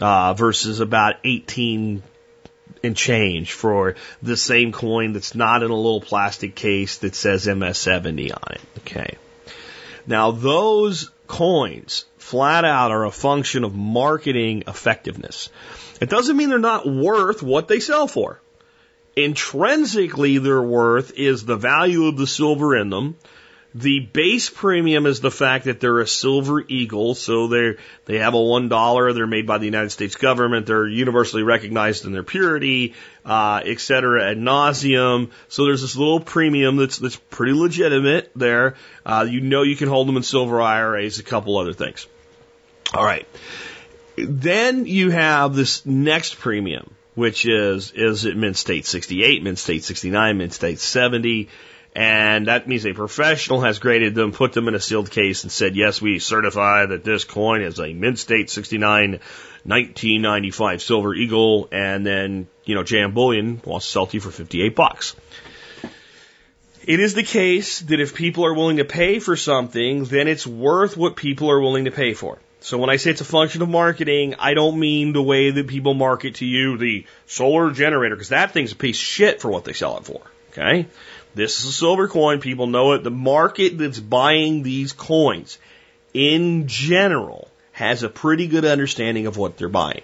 uh, 0.00 0.32
versus 0.32 0.80
about 0.80 1.16
18 1.24 2.02
and 2.82 2.96
change 2.96 3.52
for 3.52 3.96
the 4.22 4.38
same 4.38 4.72
coin 4.72 5.12
that's 5.12 5.34
not 5.34 5.62
in 5.62 5.70
a 5.70 5.76
little 5.76 6.00
plastic 6.00 6.54
case 6.54 6.96
that 6.98 7.14
says 7.14 7.46
MS70 7.46 8.32
on 8.32 8.54
it. 8.54 8.60
Okay. 8.78 9.18
Now 10.06 10.30
those 10.30 11.10
coins 11.26 12.06
flat 12.16 12.64
out 12.64 12.92
are 12.92 13.04
a 13.04 13.10
function 13.10 13.62
of 13.62 13.74
marketing 13.74 14.64
effectiveness. 14.66 15.50
It 16.00 16.08
doesn't 16.08 16.34
mean 16.34 16.48
they're 16.48 16.58
not 16.58 16.86
worth 16.86 17.42
what 17.42 17.68
they 17.68 17.80
sell 17.80 18.06
for. 18.06 18.40
Intrinsically, 19.16 20.38
their 20.38 20.62
worth 20.62 21.12
is 21.14 21.44
the 21.44 21.56
value 21.56 22.06
of 22.06 22.16
the 22.16 22.26
silver 22.26 22.74
in 22.74 22.88
them, 22.88 23.16
the 23.74 24.00
base 24.00 24.48
premium 24.48 25.04
is 25.04 25.20
the 25.20 25.30
fact 25.30 25.66
that 25.66 25.78
they're 25.78 26.00
a 26.00 26.06
silver 26.06 26.60
eagle, 26.66 27.14
so 27.14 27.48
they 27.48 27.76
they 28.06 28.18
have 28.18 28.34
a 28.34 28.40
one 28.40 28.68
dollar. 28.68 29.12
They're 29.12 29.26
made 29.26 29.46
by 29.46 29.58
the 29.58 29.66
United 29.66 29.90
States 29.90 30.16
government. 30.16 30.66
They're 30.66 30.86
universally 30.86 31.42
recognized 31.42 32.06
in 32.06 32.12
their 32.12 32.22
purity, 32.22 32.94
uh, 33.26 33.60
et 33.64 33.78
cetera, 33.80 34.30
ad 34.30 34.38
nauseum. 34.38 35.30
So 35.48 35.66
there's 35.66 35.82
this 35.82 35.96
little 35.96 36.20
premium 36.20 36.76
that's 36.76 36.96
that's 36.96 37.16
pretty 37.16 37.52
legitimate 37.52 38.30
there. 38.34 38.76
Uh, 39.04 39.26
you 39.28 39.42
know 39.42 39.62
you 39.62 39.76
can 39.76 39.88
hold 39.88 40.08
them 40.08 40.16
in 40.16 40.22
silver 40.22 40.60
IRAs. 40.60 41.18
A 41.18 41.22
couple 41.22 41.58
other 41.58 41.74
things. 41.74 42.06
All 42.94 43.04
right. 43.04 43.26
Then 44.16 44.86
you 44.86 45.10
have 45.10 45.54
this 45.54 45.84
next 45.84 46.38
premium, 46.40 46.90
which 47.14 47.44
is 47.44 47.92
is 47.92 48.24
it 48.24 48.36
Mint 48.36 48.56
State 48.56 48.86
68, 48.86 49.42
Mint 49.42 49.58
State 49.58 49.84
69, 49.84 50.38
Mint 50.38 50.54
State 50.54 50.78
70. 50.78 51.48
And 51.98 52.46
that 52.46 52.68
means 52.68 52.86
a 52.86 52.92
professional 52.92 53.62
has 53.62 53.80
graded 53.80 54.14
them, 54.14 54.30
put 54.30 54.52
them 54.52 54.68
in 54.68 54.76
a 54.76 54.80
sealed 54.80 55.10
case, 55.10 55.42
and 55.42 55.50
said, 55.50 55.74
yes, 55.74 56.00
we 56.00 56.20
certify 56.20 56.86
that 56.86 57.02
this 57.02 57.24
coin 57.24 57.60
is 57.60 57.80
a 57.80 57.92
Mint 57.92 58.20
State 58.20 58.50
69 58.50 59.18
1995 59.64 60.80
Silver 60.80 61.12
Eagle. 61.12 61.68
And 61.72 62.06
then, 62.06 62.46
you 62.64 62.76
know, 62.76 62.84
JM 62.84 63.14
Bullion 63.14 63.60
wants 63.64 63.86
to 63.86 63.90
sell 63.90 64.06
to 64.06 64.14
you 64.14 64.20
for 64.20 64.30
58 64.30 64.76
bucks. 64.76 65.16
It 66.84 67.00
is 67.00 67.14
the 67.14 67.24
case 67.24 67.80
that 67.80 67.98
if 67.98 68.14
people 68.14 68.46
are 68.46 68.54
willing 68.54 68.76
to 68.76 68.84
pay 68.84 69.18
for 69.18 69.34
something, 69.34 70.04
then 70.04 70.28
it's 70.28 70.46
worth 70.46 70.96
what 70.96 71.16
people 71.16 71.50
are 71.50 71.60
willing 71.60 71.86
to 71.86 71.90
pay 71.90 72.14
for. 72.14 72.38
So 72.60 72.78
when 72.78 72.90
I 72.90 72.96
say 72.96 73.10
it's 73.10 73.22
a 73.22 73.24
function 73.24 73.60
of 73.60 73.70
marketing, 73.70 74.36
I 74.38 74.54
don't 74.54 74.78
mean 74.78 75.14
the 75.14 75.22
way 75.22 75.50
that 75.50 75.66
people 75.66 75.94
market 75.94 76.36
to 76.36 76.46
you 76.46 76.78
the 76.78 77.06
solar 77.26 77.72
generator, 77.72 78.14
because 78.14 78.28
that 78.28 78.52
thing's 78.52 78.70
a 78.70 78.76
piece 78.76 78.98
of 78.98 79.04
shit 79.04 79.40
for 79.40 79.50
what 79.50 79.64
they 79.64 79.72
sell 79.72 79.96
it 79.98 80.04
for. 80.04 80.20
Okay? 80.52 80.86
This 81.38 81.60
is 81.60 81.66
a 81.66 81.72
silver 81.72 82.08
coin. 82.08 82.40
People 82.40 82.66
know 82.66 82.94
it. 82.94 83.04
The 83.04 83.12
market 83.12 83.78
that's 83.78 84.00
buying 84.00 84.64
these 84.64 84.92
coins 84.92 85.58
in 86.12 86.66
general 86.66 87.46
has 87.70 88.02
a 88.02 88.08
pretty 88.08 88.48
good 88.48 88.64
understanding 88.64 89.28
of 89.28 89.36
what 89.36 89.56
they're 89.56 89.68
buying. 89.68 90.02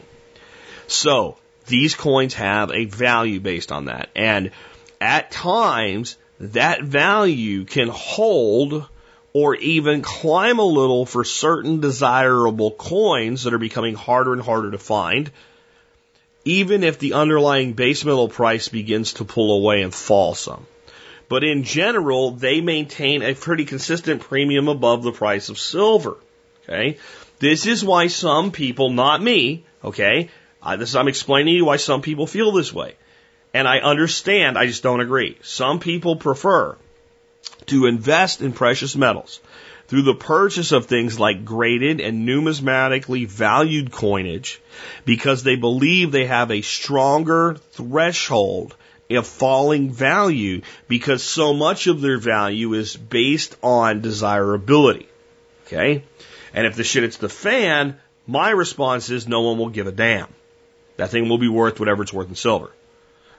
So 0.87 1.37
these 1.67 1.97
coins 1.97 2.35
have 2.35 2.71
a 2.71 2.85
value 2.85 3.41
based 3.41 3.73
on 3.73 3.87
that. 3.87 4.11
And 4.15 4.53
at 5.01 5.33
times 5.33 6.17
that 6.39 6.85
value 6.85 7.65
can 7.65 7.89
hold 7.89 8.87
or 9.33 9.57
even 9.57 10.03
climb 10.03 10.61
a 10.61 10.65
little 10.65 11.05
for 11.05 11.25
certain 11.25 11.81
desirable 11.81 12.71
coins 12.71 13.43
that 13.43 13.55
are 13.55 13.59
becoming 13.59 13.97
harder 13.97 14.35
and 14.35 14.43
harder 14.43 14.71
to 14.71 14.79
find, 14.79 15.33
even 16.45 16.85
if 16.85 17.01
the 17.01 17.15
underlying 17.15 17.73
base 17.73 18.05
metal 18.05 18.29
price 18.29 18.69
begins 18.69 19.15
to 19.15 19.25
pull 19.25 19.57
away 19.57 19.83
and 19.83 19.93
fall 19.93 20.37
some. 20.37 20.65
But 21.29 21.45
in 21.45 21.65
general, 21.65 22.33
they 22.33 22.61
maintain 22.61 23.23
a 23.23 23.35
pretty 23.35 23.65
consistent 23.65 24.23
premium 24.23 24.69
above 24.69 25.03
the 25.03 25.13
price 25.13 25.49
of 25.49 25.59
silver. 25.59 26.17
Okay. 26.65 26.99
This 27.39 27.67
is 27.67 27.85
why 27.85 28.07
some 28.07 28.53
people, 28.53 28.91
not 28.91 29.23
me, 29.23 29.65
okay, 29.83 30.31
uh, 30.63 30.77
this 30.77 30.95
I'm 30.95 31.09
explaining 31.09 31.53
to 31.53 31.57
you 31.57 31.65
why 31.65 31.77
some 31.77 32.01
people 32.01 32.27
feel 32.27 32.53
this 32.53 32.73
way. 32.73 32.95
And 33.53 33.69
I 33.69 33.79
understand, 33.79 34.57
I 34.57 34.67
just 34.67 34.83
don't 34.83 35.01
agree. 35.01 35.39
Some 35.43 35.79
people 35.79 36.17
prefer 36.17 36.77
to 37.67 37.87
invest 37.87 38.41
in 38.41 38.53
precious 38.53 38.97
metals 38.97 39.41
through 39.87 40.03
the 40.03 40.15
purchase 40.15 40.73
of 40.73 40.87
things 40.87 41.21
like 41.21 41.45
graded 41.45 42.01
and 42.01 42.27
numismatically 42.27 43.29
valued 43.29 43.93
coinage 43.93 44.61
because 45.05 45.43
they 45.43 45.57
believe 45.57 46.11
they 46.11 46.27
have 46.27 46.51
a 46.51 46.63
stronger 46.63 47.57
threshold 47.73 48.75
a 49.11 49.23
falling 49.23 49.91
value 49.91 50.63
because 50.89 51.23
so 51.23 51.53
much 51.53 51.87
of 51.87 52.01
their 52.01 52.19
value 52.19 52.75
is 52.75 52.97
based 52.97 53.57
on 53.63 54.01
desirability. 54.01 55.09
Okay? 55.67 56.05
And 56.53 56.67
if 56.67 56.77
the 56.77 56.85
shit 56.85 57.03
hits 57.03 57.17
the 57.17 57.29
fan, 57.29 57.99
my 58.27 58.51
response 58.51 59.11
is 59.11 59.29
no 59.29 59.43
one 59.43 59.59
will 59.59 59.71
give 59.71 59.87
a 59.87 59.93
damn. 59.93 60.29
That 60.97 61.11
thing 61.11 61.29
will 61.29 61.39
be 61.39 61.49
worth 61.49 61.81
whatever 61.81 62.03
it's 62.03 62.13
worth 62.13 62.29
in 62.29 62.37
silver. 62.37 62.71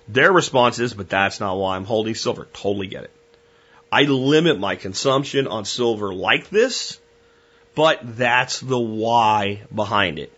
Their 0.08 0.32
response 0.32 0.80
is, 0.80 0.94
but 0.94 1.10
that's 1.10 1.40
not 1.40 1.58
why 1.58 1.76
I'm 1.76 1.86
holding 1.86 2.16
silver. 2.16 2.48
Totally 2.54 2.88
get 2.88 3.06
it. 3.06 3.12
I 3.92 4.04
limit 4.04 4.60
my 4.60 4.76
consumption 4.76 5.48
on 5.48 5.66
silver 5.66 6.14
like 6.14 6.50
this, 6.50 7.00
but 7.74 8.00
that's 8.04 8.60
the 8.60 8.80
why 8.80 9.64
behind 9.74 10.20
it. 10.20 10.32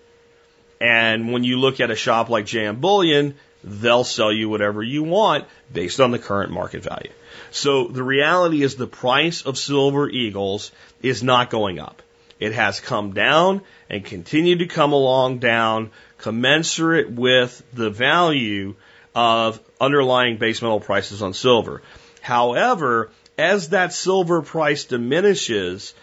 And 0.79 1.33
when 1.33 1.43
you 1.43 1.57
look 1.57 1.79
at 1.79 1.91
a 1.91 1.95
shop 1.95 2.29
like 2.29 2.45
JM 2.45 2.79
Bullion, 2.79 3.35
they'll 3.63 4.03
sell 4.03 4.31
you 4.31 4.49
whatever 4.49 4.83
you 4.83 5.03
want 5.03 5.45
based 5.71 5.99
on 5.99 6.11
the 6.11 6.19
current 6.19 6.51
market 6.51 6.83
value. 6.83 7.11
So 7.51 7.87
the 7.87 8.03
reality 8.03 8.63
is 8.63 8.75
the 8.75 8.87
price 8.87 9.41
of 9.41 9.57
silver 9.57 10.09
eagles 10.09 10.71
is 11.01 11.23
not 11.23 11.49
going 11.49 11.79
up. 11.79 12.01
It 12.39 12.53
has 12.53 12.79
come 12.79 13.13
down 13.13 13.61
and 13.89 14.05
continued 14.05 14.59
to 14.59 14.67
come 14.67 14.93
along 14.93 15.39
down 15.39 15.91
commensurate 16.17 17.11
with 17.11 17.63
the 17.73 17.89
value 17.89 18.75
of 19.15 19.59
underlying 19.81 20.37
base 20.37 20.61
metal 20.61 20.79
prices 20.79 21.21
on 21.21 21.33
silver. 21.33 21.81
However, 22.21 23.09
as 23.37 23.69
that 23.69 23.93
silver 23.93 24.41
price 24.41 24.85
diminishes, 24.85 25.93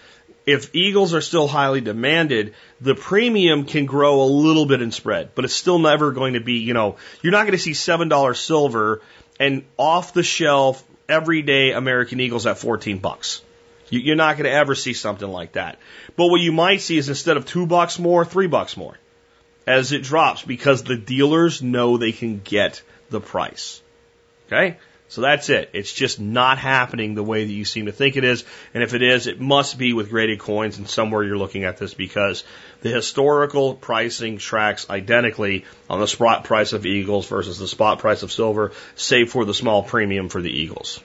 if 0.47 0.75
eagles 0.75 1.15
are 1.15 1.21
still 1.21 1.49
highly 1.49 1.81
demanded, 1.81 2.55
the 2.85 2.95
premium 2.95 3.65
can 3.65 3.87
grow 3.87 4.23
a 4.23 4.29
little 4.29 4.67
bit 4.67 4.83
in 4.83 4.93
spread, 4.93 5.35
but 5.35 5.47
it's 5.47 5.55
still 5.55 5.79
never 5.79 6.13
going 6.13 6.35
to 6.35 6.41
be, 6.41 6.59
you 6.59 6.75
know, 6.75 6.97
you're 7.23 7.33
not 7.33 7.45
going 7.45 7.53
to 7.53 7.59
see 7.59 7.71
$7 7.71 8.37
silver 8.37 9.01
and 9.41 9.65
off 9.79 10.13
the 10.13 10.23
shelf 10.23 10.85
everyday 11.09 11.73
American 11.73 12.21
Eagles 12.21 12.47
at 12.47 12.59
14 12.59 12.99
bucks. 12.99 13.41
You're 13.89 14.17
not 14.17 14.37
going 14.37 14.45
to 14.45 14.53
ever 14.53 14.75
see 14.75 14.93
something 14.93 15.29
like 15.29 15.53
that. 15.53 15.79
But 16.15 16.27
what 16.27 16.43
you 16.43 16.53
might 16.53 16.83
see 16.83 16.99
is 16.99 17.09
instead 17.09 17.39
of 17.39 17.47
two 17.47 17.67
bucks 17.67 17.99
more, 17.99 18.25
three 18.25 18.49
bucks 18.49 18.77
more 18.77 18.99
as 19.67 19.93
it 19.93 20.03
drops 20.03 20.43
because 20.43 20.83
the 20.83 20.97
dealers 20.97 21.63
know 21.63 21.97
they 21.97 22.13
can 22.13 22.41
get 22.41 22.83
the 23.09 23.21
price. 23.21 23.81
Okay? 24.47 24.77
So 25.15 25.21
that's 25.21 25.49
it. 25.49 25.71
It's 25.73 25.93
just 25.93 26.19
not 26.19 26.59
happening 26.59 27.15
the 27.15 27.23
way 27.23 27.45
that 27.45 27.53
you 27.53 27.65
seem 27.65 27.87
to 27.87 27.93
think 27.93 28.17
it 28.17 28.25
is. 28.25 28.43
And 28.75 28.83
if 28.83 28.95
it 28.95 29.03
is, 29.03 29.29
it 29.29 29.41
must 29.41 29.79
be 29.79 29.93
with 29.93 30.11
graded 30.11 30.41
coins 30.41 30.77
and 30.77 30.89
somewhere 30.89 31.23
you're 31.23 31.39
looking 31.39 31.63
at 31.63 31.77
this 31.77 31.95
because 31.95 32.43
the 32.81 32.89
historical 32.89 33.77
pricing 33.77 34.39
tracks 34.39 34.91
identically 34.91 35.67
on 35.89 36.01
the 36.01 36.09
spot 36.09 36.43
price 36.43 36.73
of 36.73 36.85
eagles 36.85 37.29
versus 37.29 37.61
the 37.61 37.69
spot 37.69 38.01
price 38.01 38.25
of 38.25 38.33
silver, 38.33 38.73
save 38.97 39.31
for 39.31 39.45
the 39.45 39.55
small 39.55 39.85
premium 39.85 40.29
for 40.29 40.43
the 40.43 40.51
eagles. 40.51 40.99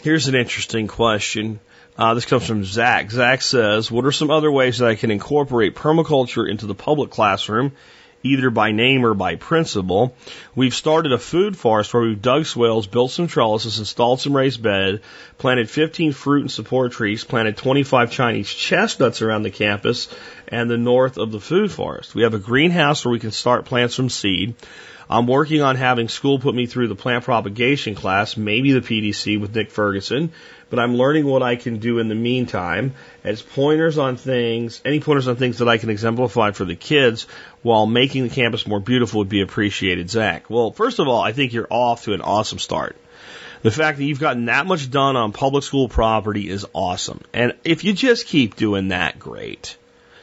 Here's 0.00 0.28
an 0.28 0.36
interesting 0.36 0.86
question. 0.86 1.58
Uh, 1.98 2.14
this 2.14 2.26
comes 2.26 2.46
from 2.46 2.62
Zach. 2.62 3.10
Zach 3.10 3.42
says, 3.42 3.90
what 3.90 4.04
are 4.04 4.12
some 4.12 4.30
other 4.30 4.52
ways 4.52 4.78
that 4.78 4.88
I 4.88 4.94
can 4.94 5.10
incorporate 5.10 5.74
permaculture 5.74 6.48
into 6.48 6.66
the 6.66 6.74
public 6.76 7.10
classroom 7.10 7.72
either 8.24 8.50
by 8.50 8.72
name 8.72 9.04
or 9.04 9.14
by 9.14 9.36
principle. 9.36 10.16
We've 10.54 10.74
started 10.74 11.12
a 11.12 11.18
food 11.18 11.56
forest 11.56 11.92
where 11.94 12.02
we've 12.02 12.20
dug 12.20 12.46
swales, 12.46 12.86
built 12.86 13.12
some 13.12 13.28
trellises, 13.28 13.78
installed 13.78 14.20
some 14.20 14.36
raised 14.36 14.62
bed, 14.62 15.02
planted 15.38 15.70
15 15.70 16.12
fruit 16.12 16.40
and 16.40 16.50
support 16.50 16.92
trees, 16.92 17.22
planted 17.22 17.56
25 17.56 18.10
Chinese 18.10 18.52
chestnuts 18.52 19.22
around 19.22 19.42
the 19.42 19.50
campus 19.50 20.08
and 20.48 20.68
the 20.68 20.78
north 20.78 21.18
of 21.18 21.30
the 21.30 21.40
food 21.40 21.70
forest. 21.70 22.14
We 22.14 22.22
have 22.22 22.34
a 22.34 22.38
greenhouse 22.38 23.04
where 23.04 23.12
we 23.12 23.20
can 23.20 23.30
start 23.30 23.66
plants 23.66 23.94
from 23.94 24.08
seed. 24.08 24.54
I'm 25.08 25.26
working 25.26 25.60
on 25.60 25.76
having 25.76 26.08
school 26.08 26.38
put 26.38 26.54
me 26.54 26.66
through 26.66 26.88
the 26.88 26.94
plant 26.94 27.24
propagation 27.24 27.94
class, 27.94 28.36
maybe 28.36 28.72
the 28.72 28.80
PDC 28.80 29.38
with 29.38 29.54
Nick 29.54 29.70
Ferguson, 29.70 30.32
but 30.74 30.82
I'm 30.82 30.96
learning 30.96 31.24
what 31.24 31.44
I 31.44 31.54
can 31.54 31.78
do 31.78 32.00
in 32.00 32.08
the 32.08 32.16
meantime 32.16 32.94
as 33.22 33.42
pointers 33.42 33.96
on 33.96 34.16
things, 34.16 34.82
any 34.84 34.98
pointers 34.98 35.28
on 35.28 35.36
things 35.36 35.58
that 35.58 35.68
I 35.68 35.78
can 35.78 35.88
exemplify 35.88 36.50
for 36.50 36.64
the 36.64 36.74
kids 36.74 37.28
while 37.62 37.86
making 37.86 38.24
the 38.24 38.28
campus 38.28 38.66
more 38.66 38.80
beautiful 38.80 39.18
would 39.18 39.28
be 39.28 39.40
appreciated, 39.40 40.10
Zach. 40.10 40.50
Well, 40.50 40.72
first 40.72 40.98
of 40.98 41.06
all, 41.06 41.20
I 41.22 41.30
think 41.30 41.52
you're 41.52 41.68
off 41.70 42.02
to 42.04 42.12
an 42.12 42.22
awesome 42.22 42.58
start. 42.58 42.96
The 43.62 43.70
fact 43.70 43.98
that 43.98 44.04
you've 44.04 44.18
gotten 44.18 44.46
that 44.46 44.66
much 44.66 44.90
done 44.90 45.14
on 45.14 45.30
public 45.30 45.62
school 45.62 45.88
property 45.88 46.48
is 46.48 46.66
awesome. 46.72 47.20
And 47.32 47.52
if 47.62 47.84
you 47.84 47.92
just 47.92 48.26
keep 48.26 48.56
doing 48.56 48.88
that, 48.88 49.20
great. 49.20 49.76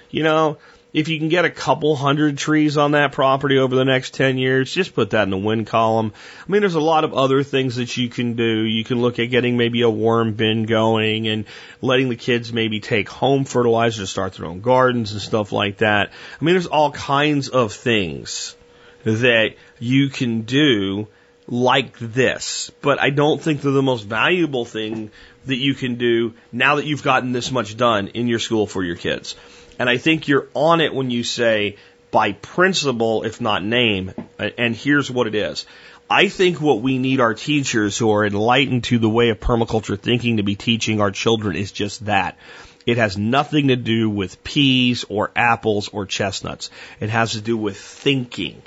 You 0.09 0.23
know, 0.23 0.57
if 0.93 1.07
you 1.07 1.17
can 1.19 1.29
get 1.29 1.45
a 1.45 1.49
couple 1.49 1.95
hundred 1.95 2.37
trees 2.37 2.77
on 2.77 2.91
that 2.91 3.13
property 3.13 3.57
over 3.57 3.75
the 3.75 3.85
next 3.85 4.13
10 4.13 4.37
years, 4.37 4.73
just 4.73 4.93
put 4.93 5.11
that 5.11 5.23
in 5.23 5.29
the 5.29 5.37
wind 5.37 5.67
column. 5.67 6.11
I 6.47 6.51
mean, 6.51 6.61
there's 6.61 6.75
a 6.75 6.81
lot 6.81 7.03
of 7.03 7.13
other 7.13 7.43
things 7.43 7.77
that 7.77 7.95
you 7.95 8.09
can 8.09 8.33
do. 8.33 8.63
You 8.63 8.83
can 8.83 9.01
look 9.01 9.19
at 9.19 9.25
getting 9.25 9.55
maybe 9.55 9.81
a 9.81 9.89
worm 9.89 10.33
bin 10.33 10.63
going 10.63 11.27
and 11.27 11.45
letting 11.81 12.09
the 12.09 12.17
kids 12.17 12.51
maybe 12.51 12.81
take 12.81 13.07
home 13.07 13.45
fertilizer 13.45 14.01
to 14.01 14.07
start 14.07 14.33
their 14.33 14.47
own 14.47 14.61
gardens 14.61 15.13
and 15.13 15.21
stuff 15.21 15.51
like 15.51 15.77
that. 15.77 16.11
I 16.39 16.43
mean, 16.43 16.55
there's 16.55 16.67
all 16.67 16.91
kinds 16.91 17.47
of 17.47 17.71
things 17.73 18.55
that 19.03 19.55
you 19.79 20.09
can 20.09 20.41
do 20.41 21.07
like 21.47 21.97
this, 21.99 22.71
but 22.81 22.99
I 22.99 23.09
don't 23.09 23.41
think 23.41 23.61
they're 23.61 23.71
the 23.71 23.81
most 23.81 24.03
valuable 24.03 24.65
thing 24.65 25.11
that 25.45 25.55
you 25.55 25.73
can 25.73 25.95
do 25.95 26.33
now 26.51 26.75
that 26.75 26.85
you've 26.85 27.03
gotten 27.03 27.31
this 27.31 27.51
much 27.51 27.75
done 27.75 28.09
in 28.09 28.27
your 28.27 28.39
school 28.39 28.67
for 28.67 28.83
your 28.83 28.95
kids. 28.95 29.35
And 29.81 29.89
I 29.89 29.97
think 29.97 30.27
you're 30.27 30.47
on 30.53 30.79
it 30.79 30.93
when 30.93 31.09
you 31.09 31.23
say 31.23 31.77
by 32.11 32.33
principle, 32.33 33.23
if 33.23 33.41
not 33.41 33.63
name, 33.63 34.13
and 34.37 34.75
here's 34.75 35.09
what 35.09 35.25
it 35.25 35.33
is. 35.33 35.65
I 36.07 36.27
think 36.27 36.61
what 36.61 36.83
we 36.83 36.99
need 36.99 37.19
our 37.19 37.33
teachers 37.33 37.97
who 37.97 38.11
are 38.11 38.23
enlightened 38.23 38.83
to 38.83 38.99
the 38.99 39.09
way 39.09 39.29
of 39.29 39.39
permaculture 39.39 39.99
thinking 39.99 40.37
to 40.37 40.43
be 40.43 40.53
teaching 40.53 41.01
our 41.01 41.09
children 41.09 41.55
is 41.55 41.71
just 41.71 42.05
that. 42.05 42.37
It 42.85 42.97
has 42.97 43.17
nothing 43.17 43.69
to 43.69 43.75
do 43.75 44.07
with 44.07 44.43
peas 44.43 45.03
or 45.09 45.31
apples 45.35 45.87
or 45.87 46.05
chestnuts. 46.05 46.69
It 46.99 47.09
has 47.09 47.31
to 47.31 47.41
do 47.41 47.57
with 47.57 47.75
thinking. 47.75 48.61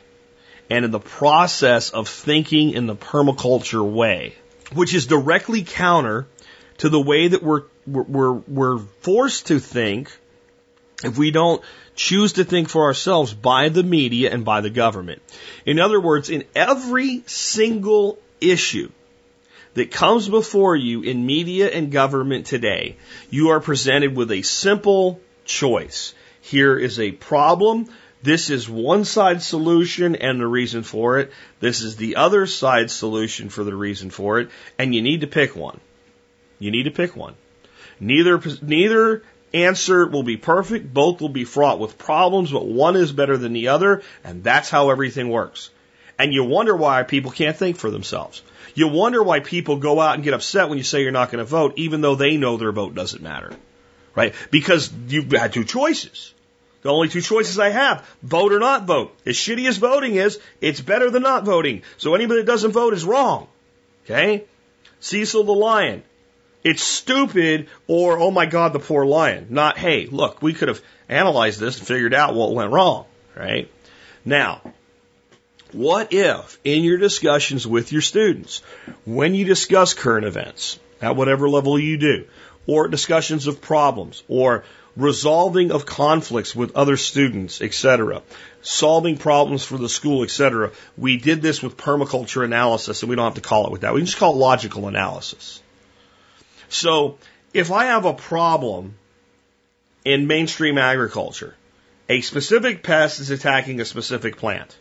And 0.68 0.84
in 0.84 0.90
the 0.90 0.98
process 0.98 1.90
of 1.90 2.08
thinking 2.08 2.70
in 2.70 2.88
the 2.88 2.96
permaculture 2.96 3.88
way, 3.88 4.34
which 4.72 4.92
is 4.92 5.06
directly 5.06 5.62
counter 5.62 6.26
to 6.78 6.88
the 6.88 7.00
way 7.00 7.28
that 7.28 7.44
we're, 7.44 7.62
we're, 7.86 8.32
we're 8.32 8.78
forced 8.78 9.46
to 9.46 9.60
think 9.60 10.10
if 11.02 11.18
we 11.18 11.30
don't 11.30 11.62
choose 11.94 12.34
to 12.34 12.44
think 12.44 12.68
for 12.68 12.84
ourselves 12.84 13.32
by 13.32 13.68
the 13.68 13.82
media 13.82 14.32
and 14.32 14.44
by 14.44 14.60
the 14.60 14.70
government. 14.70 15.22
In 15.64 15.78
other 15.78 16.00
words, 16.00 16.30
in 16.30 16.44
every 16.54 17.22
single 17.26 18.18
issue 18.40 18.90
that 19.74 19.90
comes 19.90 20.28
before 20.28 20.76
you 20.76 21.02
in 21.02 21.26
media 21.26 21.68
and 21.68 21.90
government 21.90 22.46
today, 22.46 22.96
you 23.30 23.50
are 23.50 23.60
presented 23.60 24.16
with 24.16 24.30
a 24.30 24.42
simple 24.42 25.20
choice. 25.44 26.14
Here 26.40 26.76
is 26.76 27.00
a 27.00 27.12
problem. 27.12 27.88
This 28.22 28.50
is 28.50 28.68
one 28.68 29.04
side 29.04 29.42
solution 29.42 30.16
and 30.16 30.40
the 30.40 30.46
reason 30.46 30.82
for 30.82 31.18
it. 31.18 31.32
This 31.60 31.82
is 31.82 31.96
the 31.96 32.16
other 32.16 32.46
side 32.46 32.90
solution 32.90 33.50
for 33.50 33.64
the 33.64 33.76
reason 33.76 34.10
for 34.10 34.40
it. 34.40 34.50
And 34.78 34.94
you 34.94 35.02
need 35.02 35.20
to 35.20 35.26
pick 35.26 35.54
one. 35.54 35.80
You 36.58 36.70
need 36.70 36.84
to 36.84 36.90
pick 36.90 37.14
one. 37.16 37.34
Neither, 38.00 38.40
neither 38.62 39.22
answer 39.54 40.06
will 40.06 40.22
be 40.22 40.36
perfect. 40.36 40.92
Both 40.92 41.20
will 41.20 41.28
be 41.28 41.44
fraught 41.44 41.78
with 41.78 41.96
problems, 41.96 42.50
but 42.50 42.66
one 42.66 42.96
is 42.96 43.12
better 43.12 43.36
than 43.36 43.52
the 43.52 43.68
other. 43.68 44.02
And 44.22 44.44
that's 44.44 44.68
how 44.68 44.90
everything 44.90 45.28
works. 45.28 45.70
And 46.18 46.32
you 46.32 46.44
wonder 46.44 46.76
why 46.76 47.02
people 47.04 47.30
can't 47.30 47.56
think 47.56 47.76
for 47.76 47.90
themselves. 47.90 48.42
You 48.74 48.88
wonder 48.88 49.22
why 49.22 49.40
people 49.40 49.76
go 49.76 50.00
out 50.00 50.16
and 50.16 50.24
get 50.24 50.34
upset 50.34 50.68
when 50.68 50.78
you 50.78 50.84
say 50.84 51.02
you're 51.02 51.12
not 51.12 51.30
going 51.30 51.44
to 51.44 51.48
vote, 51.48 51.74
even 51.76 52.00
though 52.00 52.16
they 52.16 52.36
know 52.36 52.56
their 52.56 52.72
vote 52.72 52.94
doesn't 52.94 53.22
matter. 53.22 53.52
Right? 54.14 54.34
Because 54.50 54.92
you've 55.08 55.30
had 55.30 55.52
two 55.52 55.64
choices. 55.64 56.34
The 56.82 56.90
only 56.90 57.08
two 57.08 57.22
choices 57.22 57.58
I 57.58 57.70
have, 57.70 58.06
vote 58.22 58.52
or 58.52 58.58
not 58.58 58.84
vote. 58.84 59.16
As 59.24 59.36
shitty 59.36 59.66
as 59.66 59.78
voting 59.78 60.16
is, 60.16 60.38
it's 60.60 60.80
better 60.82 61.10
than 61.10 61.22
not 61.22 61.44
voting. 61.44 61.82
So 61.96 62.14
anybody 62.14 62.40
that 62.40 62.46
doesn't 62.46 62.72
vote 62.72 62.92
is 62.92 63.04
wrong. 63.06 63.48
Okay? 64.04 64.44
Cecil 65.00 65.44
the 65.44 65.52
Lion. 65.52 66.02
It's 66.64 66.82
stupid 66.82 67.68
or, 67.86 68.18
oh 68.18 68.30
my 68.30 68.46
God, 68.46 68.72
the 68.72 68.78
poor 68.78 69.04
lion. 69.04 69.48
Not, 69.50 69.76
hey, 69.76 70.06
look, 70.06 70.40
we 70.42 70.54
could 70.54 70.68
have 70.68 70.80
analyzed 71.08 71.60
this 71.60 71.78
and 71.78 71.86
figured 71.86 72.14
out 72.14 72.34
what 72.34 72.54
went 72.54 72.72
wrong, 72.72 73.04
right? 73.36 73.70
Now, 74.24 74.62
what 75.72 76.12
if 76.12 76.58
in 76.64 76.82
your 76.82 76.96
discussions 76.96 77.66
with 77.66 77.92
your 77.92 78.00
students, 78.00 78.62
when 79.04 79.34
you 79.34 79.44
discuss 79.44 79.92
current 79.92 80.24
events 80.24 80.78
at 81.02 81.16
whatever 81.16 81.48
level 81.48 81.78
you 81.78 81.98
do, 81.98 82.24
or 82.66 82.88
discussions 82.88 83.46
of 83.46 83.60
problems, 83.60 84.22
or 84.26 84.64
resolving 84.96 85.70
of 85.70 85.84
conflicts 85.84 86.54
with 86.54 86.76
other 86.76 86.96
students, 86.96 87.60
etc., 87.60 88.22
solving 88.62 89.18
problems 89.18 89.64
for 89.64 89.76
the 89.76 89.88
school, 89.88 90.22
etc., 90.22 90.70
we 90.96 91.16
did 91.18 91.42
this 91.42 91.62
with 91.62 91.76
permaculture 91.76 92.44
analysis, 92.44 93.02
and 93.02 93.10
we 93.10 93.16
don't 93.16 93.24
have 93.26 93.34
to 93.34 93.40
call 93.40 93.66
it 93.66 93.72
with 93.72 93.82
that. 93.82 93.92
We 93.92 94.00
can 94.00 94.06
just 94.06 94.18
call 94.18 94.32
it 94.32 94.38
logical 94.38 94.88
analysis. 94.88 95.60
So 96.68 97.18
if 97.52 97.70
I 97.70 97.86
have 97.86 98.04
a 98.04 98.14
problem 98.14 98.96
in 100.04 100.26
mainstream 100.26 100.78
agriculture, 100.78 101.54
a 102.08 102.20
specific 102.20 102.82
pest 102.82 103.20
is 103.20 103.30
attacking 103.30 103.80
a 103.80 103.84
specific 103.84 104.36
plant. 104.36 104.76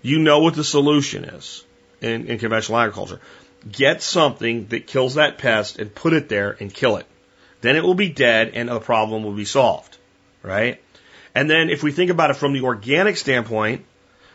You 0.00 0.18
know 0.18 0.40
what 0.40 0.54
the 0.54 0.64
solution 0.64 1.24
is 1.24 1.64
in, 2.00 2.26
in 2.26 2.38
conventional 2.38 2.78
agriculture. 2.78 3.20
Get 3.70 4.02
something 4.02 4.66
that 4.68 4.88
kills 4.88 5.14
that 5.14 5.38
pest 5.38 5.78
and 5.78 5.94
put 5.94 6.12
it 6.12 6.28
there 6.28 6.56
and 6.58 6.72
kill 6.72 6.96
it. 6.96 7.06
Then 7.60 7.76
it 7.76 7.84
will 7.84 7.94
be 7.94 8.08
dead 8.08 8.52
and 8.54 8.68
the 8.68 8.80
problem 8.80 9.22
will 9.22 9.34
be 9.34 9.44
solved. 9.44 9.96
Right? 10.42 10.82
And 11.34 11.48
then 11.48 11.70
if 11.70 11.82
we 11.82 11.92
think 11.92 12.10
about 12.10 12.30
it 12.30 12.36
from 12.36 12.52
the 12.52 12.62
organic 12.62 13.16
standpoint, 13.16 13.84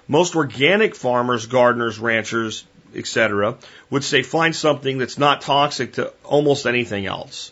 most 0.07 0.35
organic 0.35 0.95
farmers, 0.95 1.45
gardeners, 1.45 1.99
ranchers, 1.99 2.63
etc., 2.97 3.57
would 3.89 4.03
say 4.03 4.23
find 4.23 4.55
something 4.55 4.97
that's 4.97 5.17
not 5.17 5.41
toxic 5.41 5.93
to 5.93 6.13
almost 6.23 6.65
anything 6.65 7.05
else, 7.05 7.51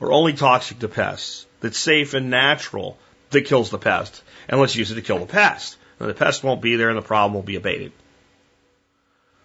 or 0.00 0.12
only 0.12 0.32
toxic 0.32 0.78
to 0.80 0.88
pests, 0.88 1.46
that's 1.60 1.78
safe 1.78 2.14
and 2.14 2.30
natural 2.30 2.98
that 3.30 3.42
kills 3.42 3.70
the 3.70 3.78
pest, 3.78 4.22
and 4.48 4.60
let's 4.60 4.76
use 4.76 4.90
it 4.90 4.96
to 4.96 5.02
kill 5.02 5.18
the 5.18 5.26
pest. 5.26 5.76
Now, 6.00 6.06
the 6.06 6.14
pest 6.14 6.42
won't 6.42 6.60
be 6.60 6.76
there 6.76 6.88
and 6.88 6.98
the 6.98 7.02
problem 7.02 7.34
will 7.34 7.42
be 7.42 7.56
abated. 7.56 7.92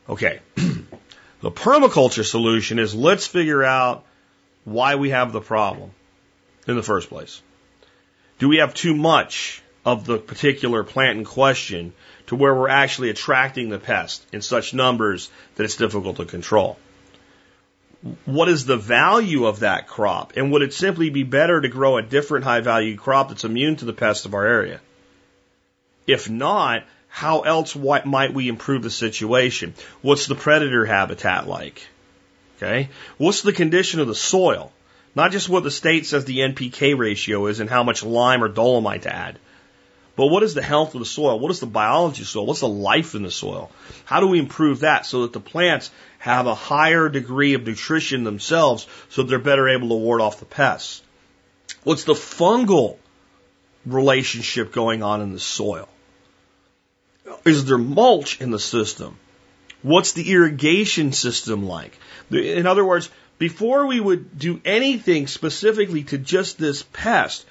Okay. 0.07 0.39
the 0.55 1.51
permaculture 1.51 2.25
solution 2.25 2.79
is 2.79 2.95
let's 2.95 3.27
figure 3.27 3.63
out 3.63 4.05
why 4.65 4.95
we 4.95 5.11
have 5.11 5.31
the 5.31 5.41
problem 5.41 5.91
in 6.67 6.75
the 6.75 6.83
first 6.83 7.09
place. 7.09 7.41
Do 8.39 8.49
we 8.49 8.57
have 8.57 8.73
too 8.73 8.95
much 8.95 9.61
of 9.91 10.05
the 10.05 10.17
particular 10.17 10.83
plant 10.83 11.17
in 11.17 11.25
question 11.25 11.93
to 12.27 12.35
where 12.35 12.53
we're 12.53 12.69
actually 12.69 13.09
attracting 13.09 13.69
the 13.69 13.79
pest 13.79 14.25
in 14.31 14.41
such 14.41 14.73
numbers 14.73 15.29
that 15.55 15.63
it's 15.63 15.77
difficult 15.77 16.17
to 16.17 16.25
control. 16.25 16.77
What 18.25 18.47
is 18.47 18.65
the 18.65 18.77
value 18.77 19.45
of 19.45 19.61
that 19.61 19.87
crop? 19.87 20.33
And 20.37 20.51
would 20.51 20.61
it 20.61 20.73
simply 20.73 21.09
be 21.09 21.23
better 21.23 21.59
to 21.59 21.67
grow 21.67 21.97
a 21.97 22.01
different 22.01 22.45
high 22.45 22.61
value 22.61 22.95
crop 22.95 23.29
that's 23.29 23.43
immune 23.43 23.77
to 23.77 23.85
the 23.85 23.93
pests 23.93 24.25
of 24.25 24.33
our 24.33 24.45
area? 24.45 24.79
If 26.05 26.29
not, 26.29 26.83
how 27.07 27.41
else 27.41 27.75
might 27.75 28.33
we 28.33 28.47
improve 28.47 28.83
the 28.83 28.91
situation? 28.91 29.73
What's 30.01 30.27
the 30.27 30.35
predator 30.35 30.85
habitat 30.85 31.47
like? 31.47 31.81
Okay. 32.57 32.89
What's 33.17 33.41
the 33.41 33.53
condition 33.53 33.99
of 33.99 34.07
the 34.07 34.15
soil? 34.15 34.71
Not 35.15 35.31
just 35.31 35.49
what 35.49 35.63
the 35.63 35.71
state 35.71 36.05
says 36.05 36.25
the 36.25 36.39
NPK 36.39 36.97
ratio 36.97 37.47
is 37.47 37.59
and 37.59 37.69
how 37.69 37.83
much 37.83 38.03
lime 38.03 38.43
or 38.43 38.47
dolomite 38.47 39.03
to 39.03 39.13
add. 39.13 39.39
But 40.19 40.27
what 40.27 40.43
is 40.43 40.53
the 40.53 40.61
health 40.61 40.95
of 40.95 40.99
the 40.99 41.05
soil? 41.05 41.39
What 41.39 41.49
is 41.49 41.61
the 41.61 41.65
biology 41.65 42.23
of 42.23 42.27
the 42.27 42.31
soil? 42.31 42.45
What's 42.45 42.59
the 42.59 42.67
life 42.67 43.15
in 43.15 43.23
the 43.23 43.31
soil? 43.31 43.71
How 44.03 44.19
do 44.19 44.27
we 44.27 44.37
improve 44.37 44.81
that 44.81 45.05
so 45.05 45.21
that 45.21 45.31
the 45.31 45.39
plants 45.39 45.91
have 46.17 46.45
a 46.45 46.53
higher 46.53 47.07
degree 47.07 47.53
of 47.53 47.65
nutrition 47.65 48.25
themselves 48.25 48.85
so 49.07 49.23
they're 49.23 49.39
better 49.39 49.69
able 49.69 49.87
to 49.87 49.95
ward 49.95 50.19
off 50.19 50.39
the 50.39 50.45
pests? 50.45 51.01
What's 51.85 52.03
the 52.03 52.15
fungal 52.15 52.97
relationship 53.85 54.73
going 54.73 55.03
on 55.03 55.21
in 55.21 55.31
the 55.31 55.39
soil? 55.39 55.87
Is 57.45 57.63
there 57.63 57.77
mulch 57.77 58.41
in 58.41 58.51
the 58.51 58.59
system? 58.59 59.17
What's 59.83 60.11
the 60.11 60.33
irrigation 60.33 61.13
system 61.13 61.65
like? 61.65 61.97
In 62.29 62.67
other 62.67 62.83
words, 62.83 63.09
before 63.37 63.85
we 63.85 64.01
would 64.01 64.37
do 64.37 64.59
anything 64.65 65.27
specifically 65.27 66.03
to 66.03 66.17
just 66.17 66.57
this 66.57 66.83
pest, 66.83 67.45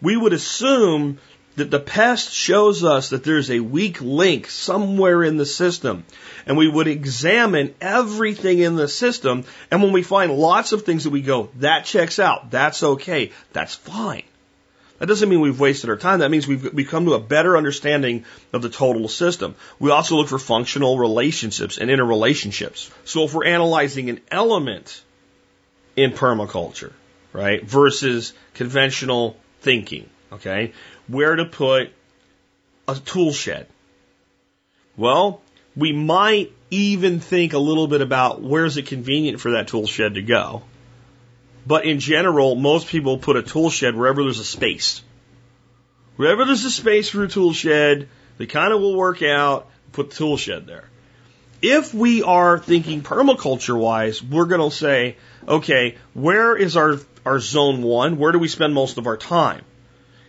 we 0.00 0.16
would 0.16 0.32
assume 0.32 1.18
that 1.56 1.70
the 1.70 1.80
past 1.80 2.32
shows 2.32 2.82
us 2.82 3.10
that 3.10 3.24
there's 3.24 3.50
a 3.50 3.60
weak 3.60 4.00
link 4.00 4.48
somewhere 4.50 5.22
in 5.22 5.36
the 5.36 5.46
system. 5.46 6.04
And 6.46 6.56
we 6.56 6.68
would 6.68 6.88
examine 6.88 7.74
everything 7.80 8.58
in 8.58 8.76
the 8.76 8.88
system. 8.88 9.44
And 9.70 9.82
when 9.82 9.92
we 9.92 10.02
find 10.02 10.32
lots 10.32 10.72
of 10.72 10.82
things 10.82 11.04
that 11.04 11.10
we 11.10 11.22
go, 11.22 11.50
that 11.56 11.84
checks 11.84 12.18
out, 12.18 12.50
that's 12.50 12.82
okay, 12.82 13.32
that's 13.52 13.74
fine. 13.74 14.24
That 14.98 15.06
doesn't 15.06 15.28
mean 15.28 15.40
we've 15.40 15.58
wasted 15.58 15.90
our 15.90 15.96
time. 15.96 16.20
That 16.20 16.30
means 16.30 16.46
we've, 16.46 16.72
we've 16.72 16.88
come 16.88 17.04
to 17.06 17.14
a 17.14 17.20
better 17.20 17.56
understanding 17.56 18.24
of 18.52 18.62
the 18.62 18.68
total 18.68 19.08
system. 19.08 19.56
We 19.78 19.90
also 19.90 20.16
look 20.16 20.28
for 20.28 20.38
functional 20.38 20.98
relationships 20.98 21.78
and 21.78 21.90
interrelationships. 21.90 22.90
So 23.04 23.24
if 23.24 23.34
we're 23.34 23.46
analyzing 23.46 24.08
an 24.08 24.20
element 24.30 25.02
in 25.96 26.12
permaculture, 26.12 26.92
right, 27.32 27.62
versus 27.62 28.32
conventional 28.54 29.36
thinking, 29.60 30.08
okay, 30.32 30.72
where 31.08 31.36
to 31.36 31.44
put 31.44 31.92
a 32.88 32.94
tool 32.94 33.32
shed. 33.32 33.66
Well, 34.96 35.40
we 35.76 35.92
might 35.92 36.52
even 36.70 37.20
think 37.20 37.52
a 37.52 37.58
little 37.58 37.88
bit 37.88 38.00
about 38.00 38.42
where's 38.42 38.76
it 38.76 38.86
convenient 38.86 39.40
for 39.40 39.52
that 39.52 39.68
tool 39.68 39.86
shed 39.86 40.14
to 40.14 40.22
go. 40.22 40.62
But 41.66 41.84
in 41.84 41.98
general, 41.98 42.54
most 42.54 42.88
people 42.88 43.18
put 43.18 43.36
a 43.36 43.42
tool 43.42 43.70
shed 43.70 43.96
wherever 43.96 44.22
there's 44.22 44.38
a 44.38 44.44
space. 44.44 45.02
Wherever 46.16 46.44
there's 46.44 46.64
a 46.64 46.70
space 46.70 47.08
for 47.08 47.24
a 47.24 47.28
tool 47.28 47.52
shed, 47.52 48.08
they 48.38 48.46
kind 48.46 48.72
of 48.72 48.80
will 48.80 48.96
work 48.96 49.22
out, 49.22 49.68
put 49.92 50.10
the 50.10 50.16
tool 50.16 50.36
shed 50.36 50.66
there. 50.66 50.88
If 51.62 51.94
we 51.94 52.22
are 52.22 52.58
thinking 52.58 53.02
permaculture 53.02 53.78
wise, 53.78 54.22
we're 54.22 54.44
going 54.44 54.68
to 54.68 54.76
say, 54.76 55.16
okay, 55.48 55.96
where 56.12 56.54
is 56.54 56.76
our, 56.76 56.98
our 57.24 57.40
zone 57.40 57.82
one? 57.82 58.18
Where 58.18 58.32
do 58.32 58.38
we 58.38 58.48
spend 58.48 58.74
most 58.74 58.98
of 58.98 59.06
our 59.06 59.16
time? 59.16 59.64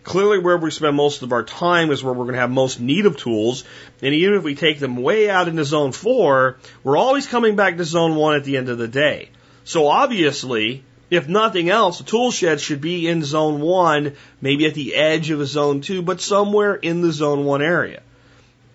Clearly, 0.06 0.38
where 0.38 0.56
we 0.56 0.70
spend 0.70 0.94
most 0.94 1.22
of 1.22 1.32
our 1.32 1.42
time 1.42 1.90
is 1.90 2.04
where 2.04 2.14
we're 2.14 2.26
going 2.26 2.36
to 2.36 2.40
have 2.40 2.50
most 2.50 2.78
need 2.78 3.06
of 3.06 3.16
tools. 3.16 3.64
And 4.00 4.14
even 4.14 4.34
if 4.34 4.44
we 4.44 4.54
take 4.54 4.78
them 4.78 4.98
way 4.98 5.28
out 5.28 5.48
into 5.48 5.64
zone 5.64 5.90
four, 5.90 6.58
we're 6.84 6.96
always 6.96 7.26
coming 7.26 7.56
back 7.56 7.76
to 7.76 7.84
zone 7.84 8.14
one 8.14 8.36
at 8.36 8.44
the 8.44 8.56
end 8.56 8.68
of 8.68 8.78
the 8.78 8.86
day. 8.86 9.30
So 9.64 9.88
obviously, 9.88 10.84
if 11.10 11.26
nothing 11.26 11.70
else, 11.70 11.98
the 11.98 12.04
tool 12.04 12.30
shed 12.30 12.60
should 12.60 12.80
be 12.80 13.08
in 13.08 13.24
zone 13.24 13.60
one, 13.60 14.14
maybe 14.40 14.66
at 14.66 14.74
the 14.74 14.94
edge 14.94 15.30
of 15.30 15.40
a 15.40 15.44
zone 15.44 15.80
two, 15.80 16.02
but 16.02 16.20
somewhere 16.20 16.76
in 16.76 17.02
the 17.02 17.10
zone 17.10 17.44
one 17.44 17.60
area. 17.60 18.00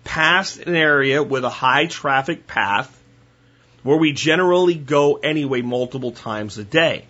Past 0.04 0.58
an 0.58 0.76
area 0.76 1.22
with 1.22 1.44
a 1.44 1.50
high 1.50 1.86
traffic 1.86 2.46
path 2.46 3.02
where 3.82 3.96
we 3.96 4.12
generally 4.12 4.74
go 4.74 5.14
anyway 5.14 5.62
multiple 5.62 6.12
times 6.12 6.58
a 6.58 6.64
day. 6.64 7.06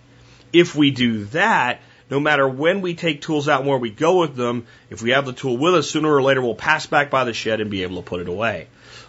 If 0.53 0.75
we 0.75 0.91
do 0.91 1.25
that, 1.25 1.81
no 2.13 2.19
matter 2.19 2.47
when 2.47 2.81
we 2.81 2.93
take 2.93 3.23
tools 3.23 3.49
out 3.49 3.61
and 3.61 3.67
where 3.67 3.79
we 3.79 3.89
go 3.89 4.19
with 4.19 4.35
them, 4.35 4.67
if 4.91 5.01
we 5.01 5.09
have 5.09 5.25
the 5.25 5.33
tool 5.33 5.57
with 5.57 5.73
us, 5.73 5.89
sooner 5.89 6.13
or 6.13 6.21
later 6.21 6.43
we'll 6.43 6.53
pass 6.53 6.85
back 6.85 7.09
by 7.09 7.23
the 7.23 7.33
shed 7.33 7.59
and 7.59 7.71
be 7.71 7.81
able 7.81 7.95
to 7.95 8.03
put 8.03 8.21
it 8.21 8.27
away. 8.27 8.67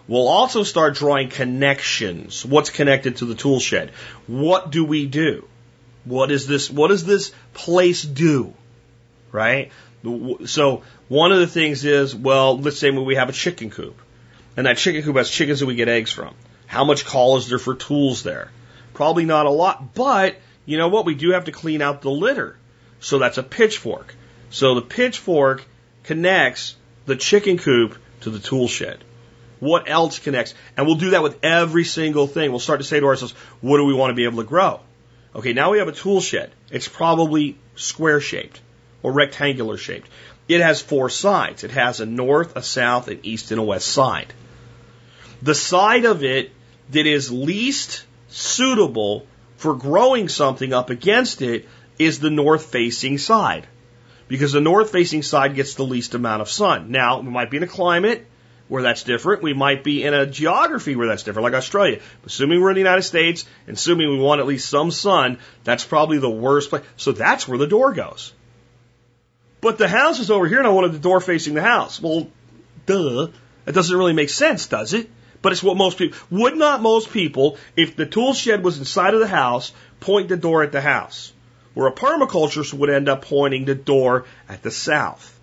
We'll 0.09 0.27
also 0.27 0.63
start 0.63 0.95
drawing 0.95 1.29
connections. 1.29 2.47
What's 2.47 2.71
connected 2.71 3.19
to 3.19 3.27
the 3.27 3.35
tool 3.35 3.61
shed? 3.61 3.91
What 4.27 4.71
do 4.71 4.87
we 4.87 5.05
do? 5.05 5.47
What 6.07 6.31
is 6.31 6.47
this? 6.47 6.71
What 6.71 6.89
does 6.89 7.05
this 7.05 7.33
place 7.53 8.03
do? 8.03 8.55
Right? 9.33 9.71
So 10.47 10.83
one 11.09 11.31
of 11.31 11.41
the 11.41 11.47
things 11.47 11.85
is, 11.85 12.17
well, 12.17 12.59
let's 12.59 12.79
say 12.79 12.91
we 12.91 13.17
have 13.17 13.29
a 13.29 13.33
chicken 13.33 13.69
coop, 13.69 14.01
and 14.57 14.67
that 14.67 14.79
chicken 14.79 15.03
coop 15.03 15.17
has 15.17 15.29
chickens 15.29 15.61
that 15.61 15.67
we 15.67 15.75
get 15.75 15.91
eggs 15.91 16.11
from. 16.11 16.35
How 16.67 16.85
much 16.85 17.05
call 17.05 17.37
is 17.37 17.51
there 17.51 17.59
for 17.59 17.75
tools 17.75 18.23
there? 18.23 18.51
Probably 18.95 19.27
not 19.27 19.45
a 19.45 19.51
lot, 19.51 19.93
but 19.93 20.37
you 20.65 20.79
know 20.79 20.89
what? 20.89 21.05
We 21.05 21.15
do 21.15 21.33
have 21.33 21.45
to 21.45 21.53
clean 21.53 21.83
out 21.83 22.01
the 22.01 22.11
litter. 22.11 22.57
So 23.05 23.19
that's 23.19 23.37
a 23.37 23.43
pitchfork. 23.43 24.15
So 24.49 24.75
the 24.75 24.81
pitchfork 24.81 25.63
connects 26.05 26.75
the 27.05 27.17
chicken 27.17 27.59
coop 27.59 27.99
to 28.23 28.31
the 28.31 28.39
tool 28.39 28.67
shed. 28.67 29.05
What 29.61 29.91
else 29.91 30.19
connects? 30.19 30.55
And 30.75 30.87
we'll 30.87 30.97
do 30.97 31.11
that 31.11 31.23
with 31.23 31.39
every 31.43 31.85
single 31.85 32.27
thing. 32.27 32.51
We'll 32.51 32.61
start 32.61 32.81
to 32.81 32.85
say 32.85 33.01
to 33.01 33.07
ourselves, 33.07 33.35
what 33.61 33.77
do 33.77 33.85
we 33.85 33.93
want 33.93 34.13
to 34.13 34.15
be 34.15 34.25
able 34.25 34.39
to 34.39 34.49
grow? 34.49 34.81
Okay, 35.35 35.53
now 35.53 35.73
we 35.73 35.79
have 35.81 35.89
a 35.89 35.93
tool 35.93 36.23
shed. 36.23 36.51
It's 36.71 36.89
probably 36.89 37.59
square 37.77 38.23
shaped 38.23 38.63
or 39.03 39.13
rectangular 39.13 39.77
shaped. 39.77 40.09
It 40.49 40.63
has 40.63 40.81
four 40.81 41.11
sides. 41.11 41.63
It 41.63 41.73
has 41.73 42.01
a 42.01 42.07
north, 42.07 42.57
a 42.57 42.63
south, 42.63 43.09
an 43.09 43.21
east, 43.23 43.51
and 43.51 43.61
a 43.61 43.65
west 43.65 43.89
side. 43.89 44.33
The 45.43 45.55
side 45.55 46.07
of 46.07 46.25
it 46.25 46.53
that 46.93 47.07
is 47.07 47.31
least 47.31 48.07
suitable 48.29 49.27
for 49.59 49.75
growing 49.75 50.29
something 50.29 50.73
up 50.73 50.89
against 50.89 51.43
it 51.43 51.69
is 51.99 52.19
the 52.19 52.31
north 52.31 52.67
facing 52.67 53.19
side. 53.19 53.67
Because 54.27 54.53
the 54.53 54.61
north 54.61 54.91
facing 54.91 55.23
side 55.23 55.55
gets 55.55 55.75
the 55.75 55.85
least 55.85 56.15
amount 56.15 56.43
of 56.43 56.51
sun. 56.51 56.91
Now, 56.91 57.21
we 57.21 57.31
might 57.31 57.51
be 57.51 57.59
in 57.59 57.63
a 57.63 57.69
climate 57.69 58.27
where 58.69 58.83
that's 58.83 59.03
different. 59.03 59.43
We 59.43 59.53
might 59.53 59.85
be 59.85 60.03
in 60.03 60.15
a 60.15 60.27
geography 60.27 60.97
where 60.97 61.07
that's 61.07 61.23
different, 61.23 61.45
like 61.45 61.55
Australia. 61.55 62.01
Assuming 62.25 62.61
we're 62.61 62.71
in 62.71 62.75
the 62.75 62.81
United 62.81 63.03
States, 63.03 63.45
and 63.67 63.77
assuming 63.77 64.09
we 64.09 64.19
want 64.19 64.41
at 64.41 64.47
least 64.47 64.69
some 64.69 64.91
sun, 64.91 65.39
that's 65.63 65.85
probably 65.85 66.19
the 66.19 66.31
worst 66.31 66.71
place. 66.71 66.85
So 66.97 67.13
that's 67.13 67.47
where 67.47 67.59
the 67.59 67.67
door 67.67 67.93
goes. 67.93 68.33
But 69.61 69.79
the 69.79 69.89
house 69.89 70.21
is 70.21 70.31
over 70.31 70.47
here 70.47 70.59
and 70.59 70.67
I 70.67 70.71
wanted 70.71 70.93
the 70.93 70.99
door 70.99 71.21
facing 71.21 71.55
the 71.55 71.63
house. 71.63 72.01
Well, 72.01 72.29
duh. 72.87 73.29
That 73.65 73.75
doesn't 73.75 73.97
really 73.97 74.13
make 74.13 74.31
sense, 74.31 74.67
does 74.67 74.93
it? 74.93 75.11
But 75.41 75.53
it's 75.53 75.63
what 75.63 75.77
most 75.77 75.99
people, 75.99 76.19
would 76.31 76.57
not 76.57 76.81
most 76.81 77.11
people, 77.11 77.59
if 77.77 77.97
the 77.97 78.07
tool 78.07 78.33
shed 78.33 78.65
was 78.65 78.79
inside 78.79 79.13
of 79.13 79.21
the 79.21 79.27
house, 79.27 79.73
point 80.01 80.29
the 80.29 80.39
door 80.39 80.63
at 80.63 80.73
the 80.73 80.81
house? 80.81 81.34
Where 81.75 81.89
a 81.89 81.93
permaculturist 81.93 82.73
would 82.73 82.91
end 82.91 83.09
up 83.09 83.23
pointing 83.23 83.65
the 83.65 83.75
door 83.75 84.25
at 84.49 84.63
the 84.63 84.71
south. 84.71 85.39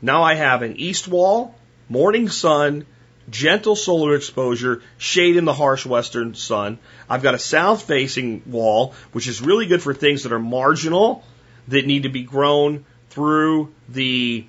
Now 0.00 0.22
I 0.22 0.34
have 0.34 0.62
an 0.62 0.76
east 0.76 1.08
wall 1.08 1.54
morning 1.88 2.28
sun, 2.28 2.86
gentle 3.30 3.76
solar 3.76 4.14
exposure, 4.14 4.82
shade 4.96 5.36
in 5.36 5.44
the 5.44 5.52
harsh 5.52 5.86
western 5.86 6.34
sun. 6.34 6.78
I've 7.08 7.22
got 7.22 7.34
a 7.34 7.38
south 7.38 7.82
facing 7.82 8.42
wall, 8.46 8.94
which 9.12 9.26
is 9.26 9.40
really 9.40 9.66
good 9.66 9.82
for 9.82 9.94
things 9.94 10.22
that 10.22 10.32
are 10.32 10.38
marginal, 10.38 11.24
that 11.68 11.86
need 11.86 12.04
to 12.04 12.08
be 12.08 12.22
grown 12.22 12.84
through 13.10 13.72
the 13.88 14.46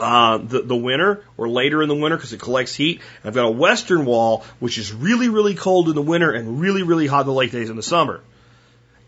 uh, 0.00 0.38
the, 0.38 0.62
the 0.62 0.76
winter 0.76 1.24
or 1.36 1.48
later 1.48 1.82
in 1.82 1.88
the 1.88 1.94
winter 1.94 2.16
because 2.16 2.32
it 2.32 2.40
collects 2.40 2.72
heat. 2.72 3.00
I've 3.24 3.34
got 3.34 3.46
a 3.46 3.50
western 3.50 4.04
wall, 4.04 4.44
which 4.60 4.78
is 4.78 4.92
really, 4.92 5.28
really 5.28 5.54
cold 5.54 5.88
in 5.88 5.96
the 5.96 6.02
winter 6.02 6.30
and 6.30 6.60
really, 6.60 6.84
really 6.84 7.08
hot 7.08 7.26
the 7.26 7.32
late 7.32 7.50
days 7.50 7.68
in 7.68 7.74
the 7.74 7.82
summer. 7.82 8.20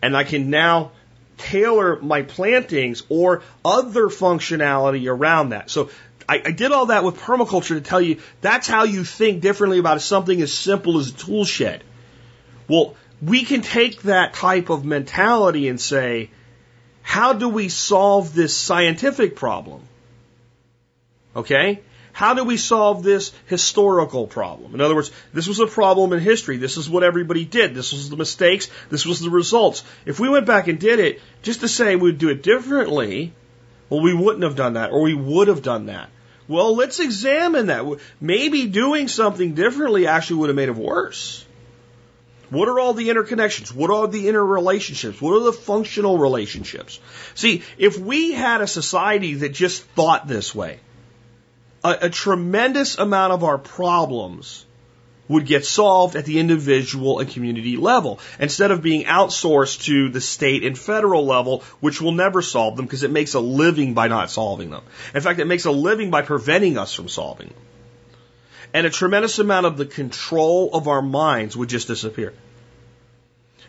And 0.03 0.17
I 0.17 0.25
can 0.25 0.51
now 0.51 0.91
tailor 1.41 2.01
my 2.01 2.23
plantings 2.23 3.03
or 3.09 3.43
other 3.65 4.07
functionality 4.07 5.11
around 5.11 5.51
that. 5.51 5.71
So 5.71 5.91
I, 6.29 6.43
I 6.45 6.51
did 6.53 6.71
all 6.71 6.87
that 6.87 7.03
with 7.03 7.17
permaculture 7.17 7.75
to 7.75 7.81
tell 7.81 8.01
you 8.01 8.21
that's 8.41 8.69
how 8.69 8.85
you 8.85 9.05
think 9.05 9.41
differently 9.41 9.79
about 9.79 10.01
something 10.01 10.41
as 10.41 10.53
simple 10.53 10.99
as 10.99 11.09
a 11.09 11.13
tool 11.13 11.45
shed. 11.45 11.83
Well, 12.69 12.95
we 13.21 13.45
can 13.45 13.63
take 13.63 14.03
that 14.03 14.35
type 14.35 14.71
of 14.71 14.85
mentality 14.85 15.69
and 15.69 15.81
say, 15.81 16.31
how 17.03 17.33
do 17.33 17.49
we 17.49 17.69
solve 17.69 18.35
this 18.35 18.57
scientific 18.57 19.35
problem? 19.35 19.83
Okay? 21.35 21.81
How 22.13 22.35
do 22.35 22.45
we 22.45 22.57
solve 22.57 23.03
this 23.03 23.33
historical 23.47 24.27
problem? 24.27 24.75
In 24.75 24.81
other 24.81 24.95
words, 24.95 25.11
this 25.33 25.47
was 25.47 25.61
a 25.61 25.67
problem 25.67 26.13
in 26.13 26.21
history. 26.21 26.57
This 26.57 26.77
is 26.77 26.89
what 26.89 27.05
everybody 27.05 27.45
did. 27.45 27.75
This 27.75 27.93
was 27.93 28.11
the 28.11 28.17
mistakes. 28.17 28.69
This 28.91 29.07
was 29.07 29.21
the 29.21 29.31
results. 29.31 29.85
If 30.05 30.21
we 30.21 30.29
went 30.29 30.47
back 30.47 30.69
and 30.69 30.79
did 30.79 30.99
it 30.99 31.21
just 31.43 31.61
to 31.61 31.69
say 31.69 31.97
we'd 31.97 32.19
do 32.19 32.29
it 32.29 32.43
differently, 32.43 33.33
well, 33.89 34.01
we 34.01 34.15
wouldn't 34.15 34.45
have 34.45 34.57
done 34.57 34.75
that, 34.75 34.93
or 34.93 35.03
we 35.03 35.15
would 35.15 35.49
have 35.49 35.63
done 35.63 35.87
that. 35.87 36.11
Well, 36.49 36.75
let's 36.75 36.99
examine 36.99 37.67
that. 37.67 37.85
Maybe 38.21 38.67
doing 38.67 39.07
something 39.09 39.55
differently 39.55 40.07
actually 40.07 40.41
would 40.41 40.49
have 40.49 40.57
made 40.57 40.69
it 40.69 40.75
worse. 40.75 41.45
What 42.51 42.69
are 42.69 42.81
all 42.81 42.93
the 42.93 43.09
interconnections? 43.09 43.73
What 43.73 43.91
are 43.91 44.09
the 44.09 44.27
interrelationships? 44.27 45.21
What 45.21 45.35
are 45.35 45.45
the 45.45 45.53
functional 45.53 46.19
relationships? 46.19 46.99
See, 47.37 47.63
if 47.79 47.97
we 47.97 48.33
had 48.33 48.61
a 48.61 48.67
society 48.67 49.35
that 49.35 49.51
just 49.51 49.85
thought 49.85 50.27
this 50.27 50.53
way, 50.53 50.81
a, 51.85 51.99
a 52.03 52.11
tremendous 52.11 52.99
amount 52.99 53.33
of 53.33 53.45
our 53.45 53.59
problems 53.59 54.65
would 55.29 55.47
get 55.47 55.65
solved 55.65 56.17
at 56.17 56.25
the 56.25 56.41
individual 56.41 57.21
and 57.21 57.31
community 57.31 57.77
level 57.77 58.19
instead 58.41 58.73
of 58.73 58.83
being 58.83 59.05
outsourced 59.05 59.85
to 59.85 60.09
the 60.09 60.21
state 60.21 60.65
and 60.65 60.77
federal 60.77 61.25
level, 61.25 61.63
which 61.79 62.01
will 62.01 62.11
never 62.11 62.43
solve 62.43 62.77
them 62.77 62.85
because 62.85 63.05
it 63.05 63.13
makes 63.13 63.35
a 63.35 63.41
living 63.41 63.95
by 63.95 64.09
not 64.09 64.29
solving 64.29 64.71
them. 64.71 64.83
In 65.15 65.21
fact, 65.21 65.39
it 65.39 65.45
makes 65.45 65.67
a 65.67 65.71
living 65.71 66.11
by 66.11 66.23
preventing 66.23 66.77
us 66.79 66.93
from 66.93 67.09
solving 67.09 67.49
them. 67.49 67.57
And 68.75 68.87
a 68.87 68.91
tremendous 68.91 69.39
amount 69.39 69.67
of 69.67 69.77
the 69.77 69.87
control 69.87 70.71
of 70.73 70.89
our 70.89 71.03
minds 71.03 71.57
would 71.57 71.69
just 71.69 71.87
disappear. 71.87 72.35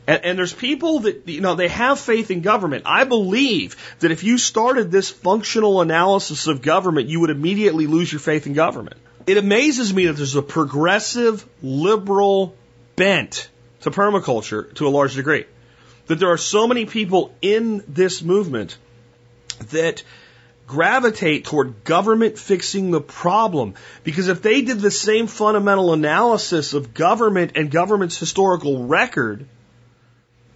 And, 0.07 0.25
and, 0.25 0.37
there's 0.37 0.53
people 0.53 1.01
that, 1.01 1.27
you 1.27 1.41
know, 1.41 1.55
they 1.55 1.67
have 1.67 1.99
faith 1.99 2.31
in 2.31 2.41
government. 2.41 2.83
I 2.87 3.03
believe 3.03 3.75
that 3.99 4.11
if 4.11 4.23
you 4.23 4.37
started 4.37 4.91
this 4.91 5.09
functional 5.11 5.81
analysis 5.81 6.47
of 6.47 6.61
government, 6.61 7.07
you 7.07 7.19
would 7.19 7.29
immediately 7.29 7.85
lose 7.85 8.11
your 8.11 8.19
faith 8.19 8.47
in 8.47 8.53
government. 8.53 8.97
It 9.27 9.37
amazes 9.37 9.93
me 9.93 10.07
that 10.07 10.13
there's 10.13 10.35
a 10.35 10.41
progressive 10.41 11.47
liberal 11.61 12.55
bent 12.95 13.49
to 13.81 13.91
permaculture 13.91 14.73
to 14.75 14.87
a 14.87 14.89
large 14.89 15.15
degree. 15.15 15.45
That 16.07 16.15
there 16.15 16.31
are 16.31 16.37
so 16.37 16.67
many 16.67 16.85
people 16.85 17.33
in 17.41 17.83
this 17.87 18.23
movement 18.23 18.77
that 19.69 20.03
gravitate 20.65 21.45
toward 21.45 21.83
government 21.83 22.39
fixing 22.39 22.91
the 22.91 23.01
problem. 23.01 23.75
Because 24.03 24.29
if 24.29 24.41
they 24.41 24.61
did 24.61 24.79
the 24.79 24.91
same 24.91 25.27
fundamental 25.27 25.93
analysis 25.93 26.73
of 26.73 26.93
government 26.93 27.51
and 27.55 27.69
government's 27.69 28.17
historical 28.17 28.85
record 28.85 29.45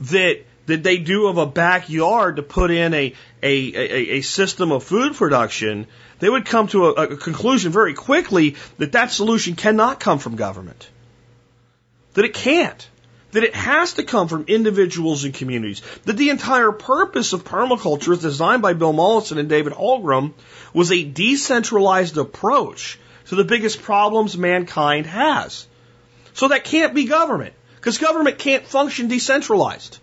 that 0.02 0.44
that 0.66 0.84
they 0.84 0.98
do 0.98 1.28
of 1.28 1.38
a 1.38 1.46
backyard 1.46 2.38
to 2.38 2.44
put 2.44 2.72
in 2.72 2.94
a, 2.94 3.14
a, 3.44 3.76
a, 3.76 4.10
a 4.18 4.22
system 4.22 4.72
of 4.72 4.84
food 4.84 5.14
production, 5.14 5.88
they 6.20 6.30
would 6.30 6.46
come 6.46 6.68
to 6.68 6.88
a, 6.88 6.92
a 6.92 7.18
conclusion 7.18 7.72
very 7.72 7.94
quickly 7.94 8.56
that 8.78 8.94
that 8.94 9.12
solution 9.12 9.56
cannot 9.56 10.00
come 10.00 10.20
from 10.20 10.36
government. 10.36 10.90
That 12.14 12.26
it 12.26 12.34
can't. 12.34 12.90
That 13.32 13.44
it 13.44 13.54
has 13.54 13.94
to 13.94 14.04
come 14.04 14.28
from 14.28 14.46
individuals 14.48 15.26
and 15.26 15.34
communities. 15.34 15.82
That 16.06 16.18
the 16.18 16.30
entire 16.30 16.72
purpose 16.72 17.34
of 17.34 17.44
permaculture, 17.44 18.14
as 18.14 18.22
designed 18.22 18.62
by 18.62 18.74
Bill 18.74 18.94
Mollison 18.94 19.38
and 19.38 19.50
David 19.50 19.74
Holmgren, 19.74 20.34
was 20.74 20.92
a 20.92 21.04
decentralized 21.04 22.18
approach 22.18 22.98
to 23.28 23.36
the 23.36 23.44
biggest 23.44 23.82
problems 23.82 24.38
mankind 24.38 25.06
has. 25.06 25.68
So 26.34 26.48
that 26.48 26.64
can't 26.64 26.94
be 26.94 27.06
government, 27.06 27.54
because 27.86 28.00
government 28.00 28.40
can't 28.40 28.66
function 28.66 29.10
decentralized. 29.10 30.00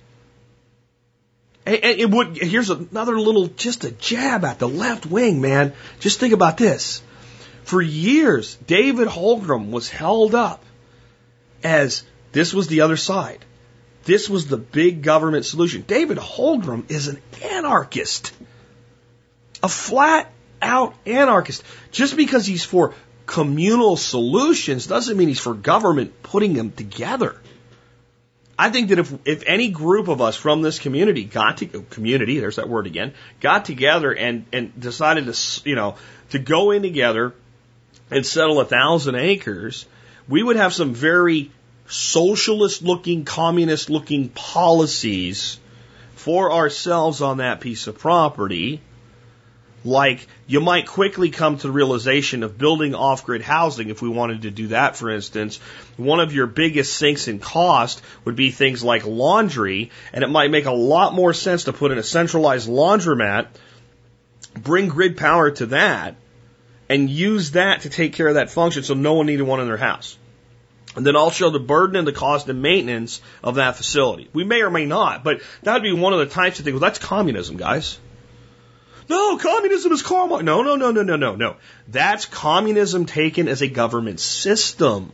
And, 1.67 1.81
it 1.83 2.09
would, 2.09 2.37
here's 2.37 2.71
another 2.71 3.19
little, 3.19 3.49
just 3.49 3.83
a 3.83 3.91
jab 3.91 4.45
at 4.45 4.61
the 4.61 4.69
left 4.69 5.05
wing, 5.05 5.41
man. 5.41 5.73
Just 5.99 6.21
think 6.21 6.33
about 6.33 6.57
this. 6.57 7.03
For 7.65 7.83
years, 7.83 8.55
David 8.69 9.09
Holmgren 9.09 9.71
was 9.71 9.89
held 9.89 10.37
up 10.37 10.63
as 11.65 12.05
this 12.31 12.55
was 12.55 12.69
the 12.69 12.83
other 12.83 12.97
side. 12.97 13.45
This 14.05 14.31
was 14.31 14.47
the 14.47 14.59
big 14.59 15.03
government 15.03 15.45
solution. 15.45 15.83
David 15.83 16.19
Holmgren 16.19 16.89
is 16.89 17.09
an 17.09 17.21
anarchist. 17.51 18.33
A 19.61 19.69
flat 19.69 20.31
out 20.61 20.95
anarchist. 21.05 21.65
Just 21.91 22.17
because 22.17 22.47
he's 22.47 22.65
for 22.65 22.95
communal 23.27 23.97
solutions 23.97 24.87
doesn't 24.87 25.17
mean 25.17 25.27
he's 25.27 25.41
for 25.41 25.55
government 25.55 26.23
putting 26.23 26.53
them 26.53 26.71
together. 26.71 27.41
I 28.59 28.71
think 28.71 28.91
that 28.91 28.99
if 28.99 29.13
if 29.25 29.43
any 29.47 29.71
group 29.71 30.09
of 30.09 30.21
us 30.21 30.37
from 30.37 30.63
this 30.63 30.79
community 30.79 31.25
got 31.25 31.59
to 31.59 31.67
community, 31.67 32.39
there's 32.39 32.57
that 32.57 32.69
word 32.69 32.87
again, 32.87 33.15
got 33.41 33.65
together 33.65 34.13
and 34.13 34.45
and 34.53 34.79
decided 34.79 35.27
to 35.27 35.61
you 35.65 35.75
know 35.75 35.97
to 36.31 36.39
go 36.39 36.71
in 36.71 36.83
together 36.83 37.35
and 38.11 38.27
settle 38.27 38.61
a 38.61 38.65
thousand 38.65 39.15
acres, 39.15 39.87
we 40.29 40.43
would 40.43 40.57
have 40.57 40.75
some 40.75 40.95
very 40.95 41.51
socialist 41.87 42.83
looking, 42.83 43.25
communist 43.25 43.91
looking 43.91 44.29
policies 44.29 45.59
for 46.15 46.53
ourselves 46.53 47.21
on 47.21 47.39
that 47.39 47.61
piece 47.61 47.87
of 47.87 47.99
property 47.99 48.81
like 49.85 50.27
you 50.47 50.61
might 50.61 50.87
quickly 50.87 51.31
come 51.31 51.57
to 51.57 51.67
the 51.67 51.73
realization 51.73 52.43
of 52.43 52.59
building 52.59 52.95
off 52.95 53.25
grid 53.25 53.43
housing 53.43 53.91
if 53.91 54.01
we 54.03 54.09
wanted 54.09 54.43
to 54.43 54.51
do 54.51 54.69
that, 54.69 54.97
for 54.97 55.11
instance. 55.11 55.59
One 55.97 56.21
of 56.21 56.33
your 56.33 56.47
biggest 56.47 56.97
sinks 56.97 57.29
in 57.29 57.39
cost 57.39 58.03
would 58.25 58.37
be 58.37 58.51
things 58.51 58.85
like 58.85 59.07
laundry, 59.07 59.91
and 60.13 60.23
it 60.23 60.29
might 60.29 60.51
make 60.51 60.67
a 60.67 60.73
lot 60.73 61.15
more 61.15 61.33
sense 61.33 61.65
to 61.65 61.73
put 61.73 61.93
in 61.93 61.99
a 61.99 62.03
centralized 62.03 62.69
laundromat, 62.69 63.49
bring 64.55 64.89
grid 64.89 65.17
power 65.17 65.51
to 65.51 65.67
that, 65.67 66.17
and 66.89 67.09
use 67.11 67.53
that 67.53 67.83
to 67.83 67.91
take 67.91 68.13
care 68.13 68.29
of 68.29 68.35
that 68.35 68.51
function 68.51 68.83
so 68.83 68.95
no 68.95 69.15
one 69.15 69.27
needed 69.27 69.45
one 69.45 69.61
in 69.61 69.67
their 69.67 69.77
house. 69.77 70.17
And 70.95 71.07
then 71.07 71.15
show 71.31 71.49
the 71.49 71.59
burden 71.59 71.97
and 71.97 72.07
the 72.07 72.13
cost 72.13 72.49
and 72.51 72.61
maintenance 72.61 73.23
of 73.43 73.55
that 73.55 73.77
facility. 73.77 74.29
We 74.35 74.45
may 74.45 74.61
or 74.61 74.69
may 74.69 74.85
not, 74.85 75.25
but 75.25 75.41
that 75.63 75.73
would 75.73 75.83
be 75.83 75.93
one 75.95 76.13
of 76.13 76.19
the 76.19 76.27
types 76.27 76.59
of 76.59 76.67
things. 76.67 76.75
Well, 76.75 76.81
that's 76.81 76.99
communism, 76.99 77.57
guys. 77.57 77.99
No, 79.09 79.39
communism 79.39 79.93
is 79.93 80.03
karma. 80.03 80.43
No, 80.43 80.63
no, 80.63 80.77
no, 80.77 80.91
no, 80.91 81.03
no, 81.03 81.17
no, 81.17 81.35
no. 81.35 81.57
That's 81.89 82.27
communism 82.27 83.07
taken 83.07 83.49
as 83.49 83.63
a 83.63 83.69
government 83.69 84.21
system. 84.21 85.13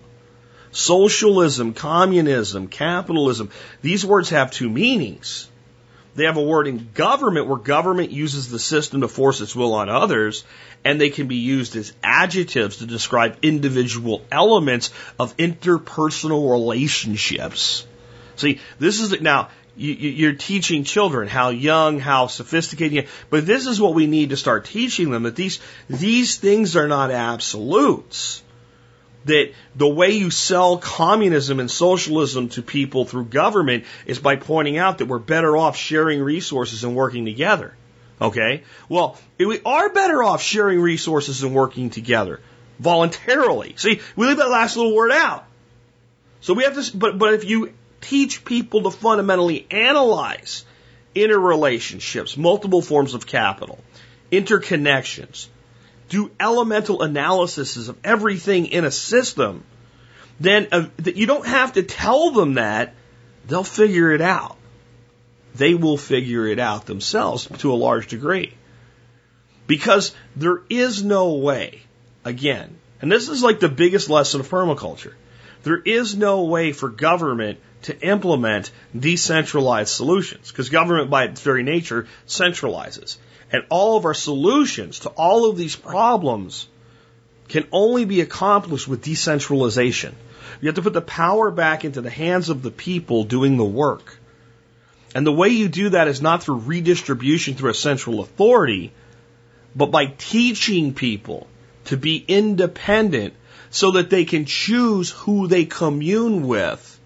Socialism, 0.71 1.75
communism, 1.75 2.69
capitalism. 2.69 3.51
These 3.83 4.05
words 4.05 4.31
have 4.31 4.51
two 4.51 4.69
meanings. 4.69 5.49
They 6.15 6.25
have 6.25 6.37
a 6.37 6.43
word 6.43 6.67
in 6.67 6.91
government 6.95 7.47
where 7.47 7.59
government 7.59 8.11
uses 8.11 8.51
the 8.51 8.59
system 8.59 9.03
to 9.03 9.09
force 9.09 9.41
its 9.41 9.55
will 9.55 9.73
on 9.75 9.89
others, 9.89 10.45
and 10.85 11.01
they 11.01 11.11
can 11.11 11.29
be 11.29 11.37
used 11.37 11.77
as 11.77 11.93
adjectives 12.03 12.79
to 12.79 12.87
describe 12.87 13.39
individual 13.43 14.23
elements 14.31 14.91
of 15.19 15.37
interpersonal 15.37 16.51
relationships. 16.51 17.87
See, 18.35 18.61
this 18.79 19.01
is 19.01 19.21
now 19.21 19.51
you, 19.79 20.29
are 20.29 20.35
teaching 20.35 20.85
children 20.85 21.29
how 21.29 21.51
young, 21.51 22.01
how 22.01 22.27
sophisticated. 22.27 23.09
But 23.31 23.47
this 23.47 23.67
is 23.67 23.81
what 23.81 23.95
we 23.95 24.07
need 24.07 24.31
to 24.31 24.37
start 24.37 24.65
teaching 24.65 25.11
them 25.11 25.23
that 25.23 25.37
these 25.37 25.61
these 25.89 26.37
things 26.37 26.77
are 26.77 26.89
not 26.89 27.11
absolutes. 27.11 28.43
That 29.25 29.53
the 29.77 29.89
way 29.89 30.13
you 30.13 30.31
sell 30.31 30.79
communism 30.79 31.61
and 31.61 31.71
socialism 31.71 32.49
to 32.51 32.63
people 32.63 33.05
through 33.05 33.27
government 33.27 33.85
is 34.07 34.19
by 34.19 34.37
pointing 34.37 34.79
out 34.79 34.99
that 34.99 35.07
we're 35.07 35.19
better 35.19 35.57
off 35.57 35.77
sharing 35.77 36.23
resources 36.23 36.85
and 36.85 36.97
working 36.97 37.25
together. 37.25 37.75
Okay? 38.21 38.65
Well, 38.89 39.19
we 39.39 39.61
are 39.65 39.91
better 39.91 40.23
off 40.23 40.43
sharing 40.43 40.81
resources 40.81 41.43
and 41.43 41.55
working 41.55 41.91
together 41.91 42.41
voluntarily. 42.79 43.75
See, 43.77 44.01
we 44.17 44.27
leave 44.27 44.39
that 44.39 44.51
last 44.51 44.77
little 44.77 44.95
word 44.95 45.13
out. 45.13 45.45
So 46.41 46.55
we 46.55 46.65
have 46.65 46.75
to, 46.75 46.97
but, 46.97 47.19
but 47.19 47.35
if 47.35 47.45
you 47.45 47.75
teach 48.01 48.45
people 48.45 48.83
to 48.83 48.91
fundamentally 48.91 49.67
analyze 49.71 50.65
interrelationships, 51.15 52.37
multiple 52.37 52.83
forms 52.83 53.15
of 53.15 53.27
capital, 53.27 53.79
interconnections, 54.31 55.49
do 56.09 56.31
elemental 56.41 57.03
analyses 57.03 57.89
of 57.89 57.99
everything 58.05 58.67
in 58.67 58.85
a 58.85 58.91
system, 58.91 59.65
then 60.41 60.69
uh, 60.73 60.87
you 61.05 61.27
don't 61.27 61.47
have 61.47 61.75
to 61.75 61.83
tell 61.83 62.31
them 62.31 62.55
that. 62.55 62.95
They'll 63.47 63.65
figure 63.65 64.13
it 64.13 64.21
out. 64.21 64.57
They 65.55 65.75
will 65.75 65.97
figure 65.97 66.47
it 66.47 66.59
out 66.59 66.87
themselves 66.87 67.49
to 67.59 67.73
a 67.73 67.75
large 67.75 68.09
degree. 68.09 68.55
Because 69.67 70.15
there 70.37 70.63
is 70.71 71.03
no 71.03 71.35
way, 71.35 71.83
again, 72.25 72.77
and 73.01 73.11
this 73.11 73.29
is 73.29 73.43
like 73.43 73.61
the 73.61 73.69
biggest 73.69 74.09
lesson 74.09 74.41
of 74.41 74.49
permaculture. 74.49 75.15
There 75.63 75.79
is 75.79 76.17
no 76.17 76.45
way 76.45 76.73
for 76.73 76.89
government 76.89 77.59
to 77.83 78.01
implement 78.01 78.71
decentralized 78.99 79.91
solutions 79.91 80.51
because 80.51 80.69
government 80.69 81.11
by 81.11 81.25
its 81.25 81.41
very 81.41 81.63
nature 81.63 82.07
centralizes. 82.27 83.17
And 83.51 83.65
all 83.71 83.97
of 83.97 84.05
our 84.05 84.15
solutions 84.15 85.01
to 85.01 85.09
all 85.11 85.49
of 85.49 85.57
these 85.57 85.77
problems 85.77 86.69
can 87.49 87.67
only 87.73 88.05
be 88.05 88.21
accomplished 88.21 88.89
with 88.89 89.03
decentralization. 89.03 90.15
You 90.61 90.67
have 90.67 90.77
to 90.77 90.83
put 90.83 90.93
the 90.93 91.01
power 91.01 91.51
back 91.51 91.85
into 91.85 92.01
the 92.01 92.11
hands 92.11 92.51
of 92.51 92.63
the 92.63 92.71
people 92.71 93.25
doing 93.25 93.57
the 93.57 93.65
work. 93.65 94.19
And 95.15 95.27
the 95.27 95.33
way 95.33 95.49
you 95.49 95.69
do 95.69 95.91
that 95.91 96.09
is 96.09 96.21
not 96.21 96.43
through 96.43 96.59
redistribution 96.59 97.55
through 97.55 97.71
a 97.71 97.75
central 97.75 98.21
authority, 98.21 98.93
but 99.75 99.91
by 99.91 100.07
teaching 100.07 100.95
people 100.95 101.47
to 101.87 101.97
be 101.97 102.23
independent 102.29 103.35
so 103.71 103.93
that 103.93 104.11
they 104.11 104.25
can 104.25 104.45
choose 104.45 105.11
who 105.11 105.47
they 105.47 105.65
commune 105.65 106.47
with 106.47 107.01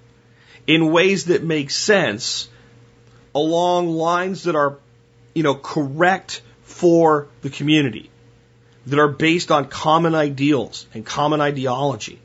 in 0.66 0.92
ways 0.92 1.26
that 1.26 1.42
make 1.42 1.70
sense 1.70 2.48
along 3.34 3.88
lines 3.90 4.44
that 4.44 4.54
are, 4.54 4.78
you 5.34 5.42
know, 5.42 5.54
correct 5.54 6.42
for 6.62 7.28
the 7.42 7.50
community, 7.50 8.10
that 8.86 8.98
are 8.98 9.08
based 9.08 9.50
on 9.50 9.68
common 9.68 10.14
ideals 10.14 10.86
and 10.94 11.04
common 11.04 11.40
ideology. 11.40 12.20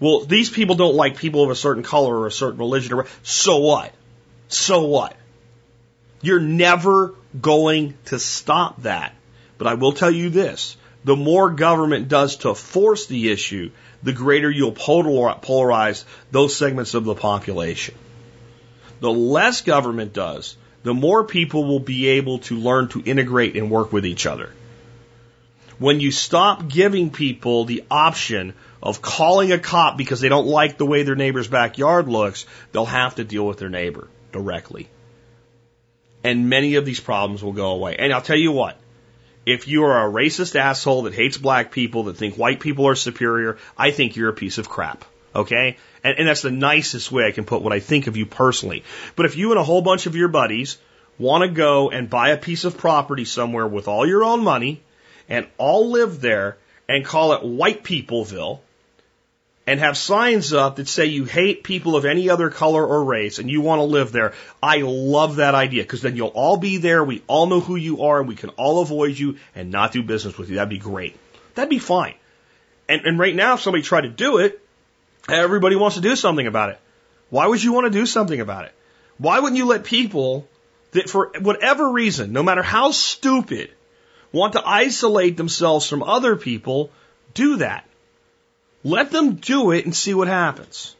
Well, 0.00 0.24
these 0.24 0.48
people 0.48 0.76
don't 0.76 0.94
like 0.94 1.16
people 1.16 1.44
of 1.44 1.50
a 1.50 1.54
certain 1.54 1.82
color 1.82 2.20
or 2.20 2.26
a 2.26 2.32
certain 2.32 2.58
religion 2.58 2.94
or 2.94 3.06
so 3.22 3.58
what? 3.58 3.92
So 4.48 4.86
what? 4.86 5.14
You're 6.22 6.40
never 6.40 7.14
going 7.40 7.96
to 8.06 8.18
stop 8.18 8.82
that. 8.82 9.14
But 9.58 9.66
I 9.66 9.74
will 9.74 9.92
tell 9.92 10.10
you 10.10 10.30
this, 10.30 10.76
the 11.04 11.16
more 11.16 11.50
government 11.50 12.08
does 12.08 12.36
to 12.36 12.54
force 12.54 13.06
the 13.06 13.30
issue, 13.30 13.70
the 14.02 14.12
greater 14.12 14.50
you'll 14.50 14.72
polarize 14.72 16.04
those 16.30 16.56
segments 16.56 16.94
of 16.94 17.04
the 17.04 17.14
population. 17.14 17.94
The 19.00 19.10
less 19.10 19.62
government 19.62 20.12
does, 20.12 20.56
the 20.82 20.94
more 20.94 21.24
people 21.24 21.64
will 21.64 21.80
be 21.80 22.08
able 22.08 22.38
to 22.40 22.56
learn 22.56 22.88
to 22.88 23.02
integrate 23.04 23.56
and 23.56 23.70
work 23.70 23.92
with 23.92 24.06
each 24.06 24.26
other. 24.26 24.50
When 25.78 26.00
you 26.00 26.10
stop 26.10 26.68
giving 26.68 27.10
people 27.10 27.64
the 27.64 27.84
option 27.90 28.54
of 28.82 29.00
calling 29.00 29.52
a 29.52 29.58
cop 29.58 29.96
because 29.96 30.20
they 30.20 30.28
don't 30.28 30.46
like 30.46 30.76
the 30.76 30.86
way 30.86 31.02
their 31.02 31.14
neighbor's 31.16 31.48
backyard 31.48 32.08
looks, 32.08 32.44
they'll 32.72 32.84
have 32.84 33.14
to 33.14 33.24
deal 33.24 33.46
with 33.46 33.58
their 33.58 33.70
neighbor 33.70 34.08
directly. 34.32 34.88
And 36.22 36.50
many 36.50 36.74
of 36.74 36.84
these 36.84 37.00
problems 37.00 37.42
will 37.42 37.52
go 37.52 37.70
away. 37.70 37.96
And 37.96 38.12
I'll 38.12 38.20
tell 38.20 38.36
you 38.36 38.52
what, 38.52 38.78
if 39.46 39.68
you 39.68 39.84
are 39.84 40.06
a 40.06 40.12
racist 40.12 40.56
asshole 40.56 41.02
that 41.02 41.14
hates 41.14 41.38
black 41.38 41.72
people, 41.72 42.04
that 42.04 42.16
think 42.16 42.36
white 42.36 42.60
people 42.60 42.86
are 42.86 42.94
superior, 42.94 43.58
I 43.76 43.90
think 43.90 44.16
you're 44.16 44.28
a 44.28 44.34
piece 44.34 44.58
of 44.58 44.68
crap. 44.68 45.04
Okay? 45.34 45.76
And, 46.04 46.18
and 46.18 46.28
that's 46.28 46.42
the 46.42 46.50
nicest 46.50 47.10
way 47.10 47.26
I 47.26 47.32
can 47.32 47.44
put 47.44 47.62
what 47.62 47.72
I 47.72 47.80
think 47.80 48.06
of 48.06 48.16
you 48.16 48.26
personally. 48.26 48.84
But 49.16 49.26
if 49.26 49.36
you 49.36 49.50
and 49.50 49.60
a 49.60 49.64
whole 49.64 49.82
bunch 49.82 50.06
of 50.06 50.16
your 50.16 50.28
buddies 50.28 50.78
want 51.18 51.42
to 51.42 51.48
go 51.48 51.90
and 51.90 52.10
buy 52.10 52.30
a 52.30 52.36
piece 52.36 52.64
of 52.64 52.78
property 52.78 53.24
somewhere 53.24 53.66
with 53.66 53.88
all 53.88 54.06
your 54.06 54.24
own 54.24 54.42
money 54.42 54.82
and 55.28 55.46
all 55.58 55.90
live 55.90 56.20
there 56.20 56.56
and 56.88 57.04
call 57.04 57.32
it 57.34 57.44
White 57.44 57.84
Peopleville, 57.84 58.60
and 59.66 59.78
have 59.78 59.96
signs 59.96 60.52
up 60.52 60.76
that 60.76 60.88
say 60.88 61.06
you 61.06 61.24
hate 61.24 61.62
people 61.62 61.94
of 61.94 62.04
any 62.04 62.30
other 62.30 62.50
color 62.50 62.84
or 62.84 63.04
race 63.04 63.38
and 63.38 63.50
you 63.50 63.60
want 63.60 63.80
to 63.80 63.84
live 63.84 64.10
there, 64.10 64.34
I 64.62 64.78
love 64.78 65.36
that 65.36 65.54
idea 65.54 65.82
because 65.82 66.02
then 66.02 66.16
you'll 66.16 66.28
all 66.28 66.56
be 66.56 66.78
there. 66.78 67.04
We 67.04 67.22
all 67.26 67.46
know 67.46 67.60
who 67.60 67.76
you 67.76 68.02
are 68.02 68.20
and 68.20 68.28
we 68.28 68.34
can 68.34 68.50
all 68.50 68.82
avoid 68.82 69.18
you 69.18 69.36
and 69.54 69.70
not 69.70 69.92
do 69.92 70.02
business 70.02 70.36
with 70.36 70.48
you. 70.48 70.56
That'd 70.56 70.70
be 70.70 70.78
great. 70.78 71.16
That'd 71.54 71.70
be 71.70 71.78
fine. 71.78 72.14
And, 72.88 73.02
and 73.04 73.18
right 73.18 73.34
now, 73.34 73.54
if 73.54 73.60
somebody 73.60 73.82
tried 73.82 74.02
to 74.02 74.08
do 74.08 74.38
it, 74.38 74.60
everybody 75.28 75.76
wants 75.76 75.96
to 75.96 76.02
do 76.02 76.16
something 76.16 76.46
about 76.46 76.70
it. 76.70 76.80
Why 77.28 77.46
would 77.46 77.62
you 77.62 77.72
want 77.72 77.84
to 77.84 77.98
do 77.98 78.06
something 78.06 78.40
about 78.40 78.64
it? 78.64 78.72
Why 79.18 79.38
wouldn't 79.38 79.58
you 79.58 79.66
let 79.66 79.84
people 79.84 80.48
that 80.92 81.08
for 81.08 81.30
whatever 81.40 81.90
reason, 81.92 82.32
no 82.32 82.42
matter 82.42 82.62
how 82.62 82.90
stupid, 82.90 83.70
want 84.32 84.54
to 84.54 84.66
isolate 84.66 85.36
themselves 85.36 85.86
from 85.86 86.02
other 86.02 86.34
people, 86.36 86.90
do 87.34 87.56
that? 87.56 87.86
Let 88.82 89.10
them 89.10 89.36
do 89.36 89.72
it 89.72 89.84
and 89.84 89.94
see 89.94 90.14
what 90.14 90.28
happens. 90.28 90.96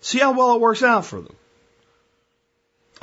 See 0.00 0.18
how 0.18 0.32
well 0.32 0.54
it 0.54 0.60
works 0.60 0.82
out 0.82 1.06
for 1.06 1.20
them. 1.20 1.34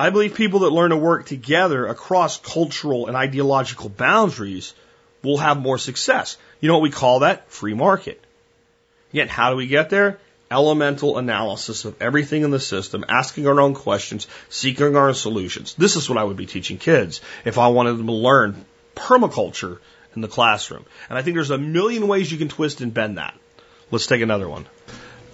I 0.00 0.10
believe 0.10 0.34
people 0.34 0.60
that 0.60 0.70
learn 0.70 0.90
to 0.90 0.96
work 0.96 1.26
together 1.26 1.86
across 1.86 2.38
cultural 2.38 3.08
and 3.08 3.16
ideological 3.16 3.88
boundaries 3.88 4.74
will 5.24 5.38
have 5.38 5.60
more 5.60 5.78
success. 5.78 6.36
You 6.60 6.68
know 6.68 6.74
what 6.74 6.82
we 6.82 6.90
call 6.90 7.20
that? 7.20 7.50
Free 7.50 7.74
market. 7.74 8.22
Again, 9.12 9.28
how 9.28 9.50
do 9.50 9.56
we 9.56 9.66
get 9.66 9.90
there? 9.90 10.18
Elemental 10.50 11.18
analysis 11.18 11.84
of 11.84 12.00
everything 12.00 12.42
in 12.42 12.50
the 12.50 12.60
system, 12.60 13.04
asking 13.08 13.48
our 13.48 13.60
own 13.60 13.74
questions, 13.74 14.28
seeking 14.48 14.96
our 14.96 15.08
own 15.08 15.14
solutions. 15.14 15.74
This 15.74 15.96
is 15.96 16.08
what 16.08 16.18
I 16.18 16.24
would 16.24 16.36
be 16.36 16.46
teaching 16.46 16.78
kids 16.78 17.20
if 17.44 17.58
I 17.58 17.68
wanted 17.68 17.98
them 17.98 18.06
to 18.06 18.12
learn 18.12 18.64
permaculture 18.94 19.78
in 20.14 20.22
the 20.22 20.28
classroom. 20.28 20.84
And 21.08 21.18
I 21.18 21.22
think 21.22 21.34
there's 21.34 21.50
a 21.50 21.58
million 21.58 22.06
ways 22.06 22.30
you 22.30 22.38
can 22.38 22.48
twist 22.48 22.80
and 22.80 22.94
bend 22.94 23.18
that. 23.18 23.34
Let's 23.90 24.06
take 24.06 24.22
another 24.22 24.48
one. 24.48 24.66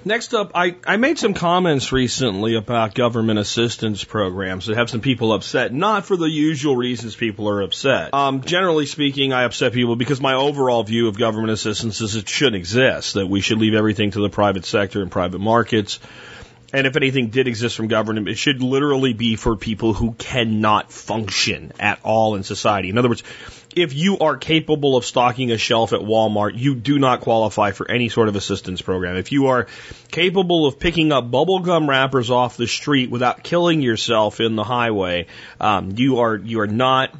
Next 0.07 0.34
up, 0.34 0.52
I, 0.55 0.76
I 0.86 0.98
made 0.98 1.18
some 1.18 1.32
comments 1.32 1.90
recently 1.90 2.57
about 2.57 2.94
government 2.94 3.38
assistance 3.38 4.05
programs 4.05 4.66
that 4.66 4.76
have 4.76 4.90
some 4.90 5.00
people 5.00 5.32
upset, 5.32 5.72
not 5.72 6.05
for 6.05 6.14
the 6.18 6.28
usual 6.28 6.76
reasons 6.76 7.16
people 7.16 7.48
are 7.48 7.62
upset. 7.62 8.12
Um, 8.12 8.42
generally 8.42 8.84
speaking, 8.84 9.32
I 9.32 9.44
upset 9.44 9.72
people 9.72 9.96
because 9.96 10.20
my 10.20 10.34
overall 10.34 10.82
view 10.82 11.09
of 11.09 11.18
government 11.18 11.52
assistance 11.52 12.02
is 12.02 12.16
it 12.16 12.28
shouldn't 12.28 12.57
exist, 12.57 13.14
that 13.14 13.26
we 13.26 13.40
should 13.40 13.57
leave 13.57 13.72
everything 13.72 14.11
to 14.11 14.20
the 14.20 14.28
private 14.28 14.66
sector 14.66 15.00
and 15.00 15.11
private 15.11 15.38
markets. 15.38 16.00
And 16.74 16.86
if 16.86 16.96
anything 16.96 17.30
did 17.30 17.48
exist 17.48 17.76
from 17.76 17.88
government, 17.88 18.28
it 18.28 18.36
should 18.36 18.61
literally 18.61 19.14
be 19.14 19.36
for 19.36 19.57
people 19.57 19.94
who 19.94 20.12
cannot 20.12 20.92
function 20.92 21.72
at 21.80 22.00
all 22.02 22.34
in 22.34 22.42
society. 22.42 22.90
In 22.90 22.98
other 22.98 23.09
words, 23.09 23.22
if 23.77 23.95
you 23.95 24.18
are 24.18 24.37
capable 24.37 24.97
of 24.97 25.05
stocking 25.05 25.51
a 25.51 25.59
shelf 25.59 25.93
at 25.93 26.01
Walmart, 26.01 26.53
you 26.57 26.75
do 26.75 26.99
not 26.99 27.20
qualify 27.20 27.72
for 27.72 27.91
any 27.91 28.09
sort 28.09 28.29
of 28.29 28.37
assistance 28.37 28.81
program. 28.83 29.16
If 29.16 29.33
you 29.33 29.49
are 29.49 29.66
capable 30.11 30.66
of 30.66 30.79
picking 30.79 31.12
up 31.12 31.31
bubblegum 31.31 31.89
wrappers 31.89 32.31
off 32.31 32.57
the 32.57 32.66
street 32.66 33.11
without 33.11 33.43
killing 33.43 33.83
yourself 33.83 34.41
in 34.41 34.57
the 34.57 34.64
highway, 34.64 35.27
um, 35.61 35.93
you 35.97 36.18
are 36.18 36.37
you 36.37 36.61
are 36.61 36.66
not 36.66 37.14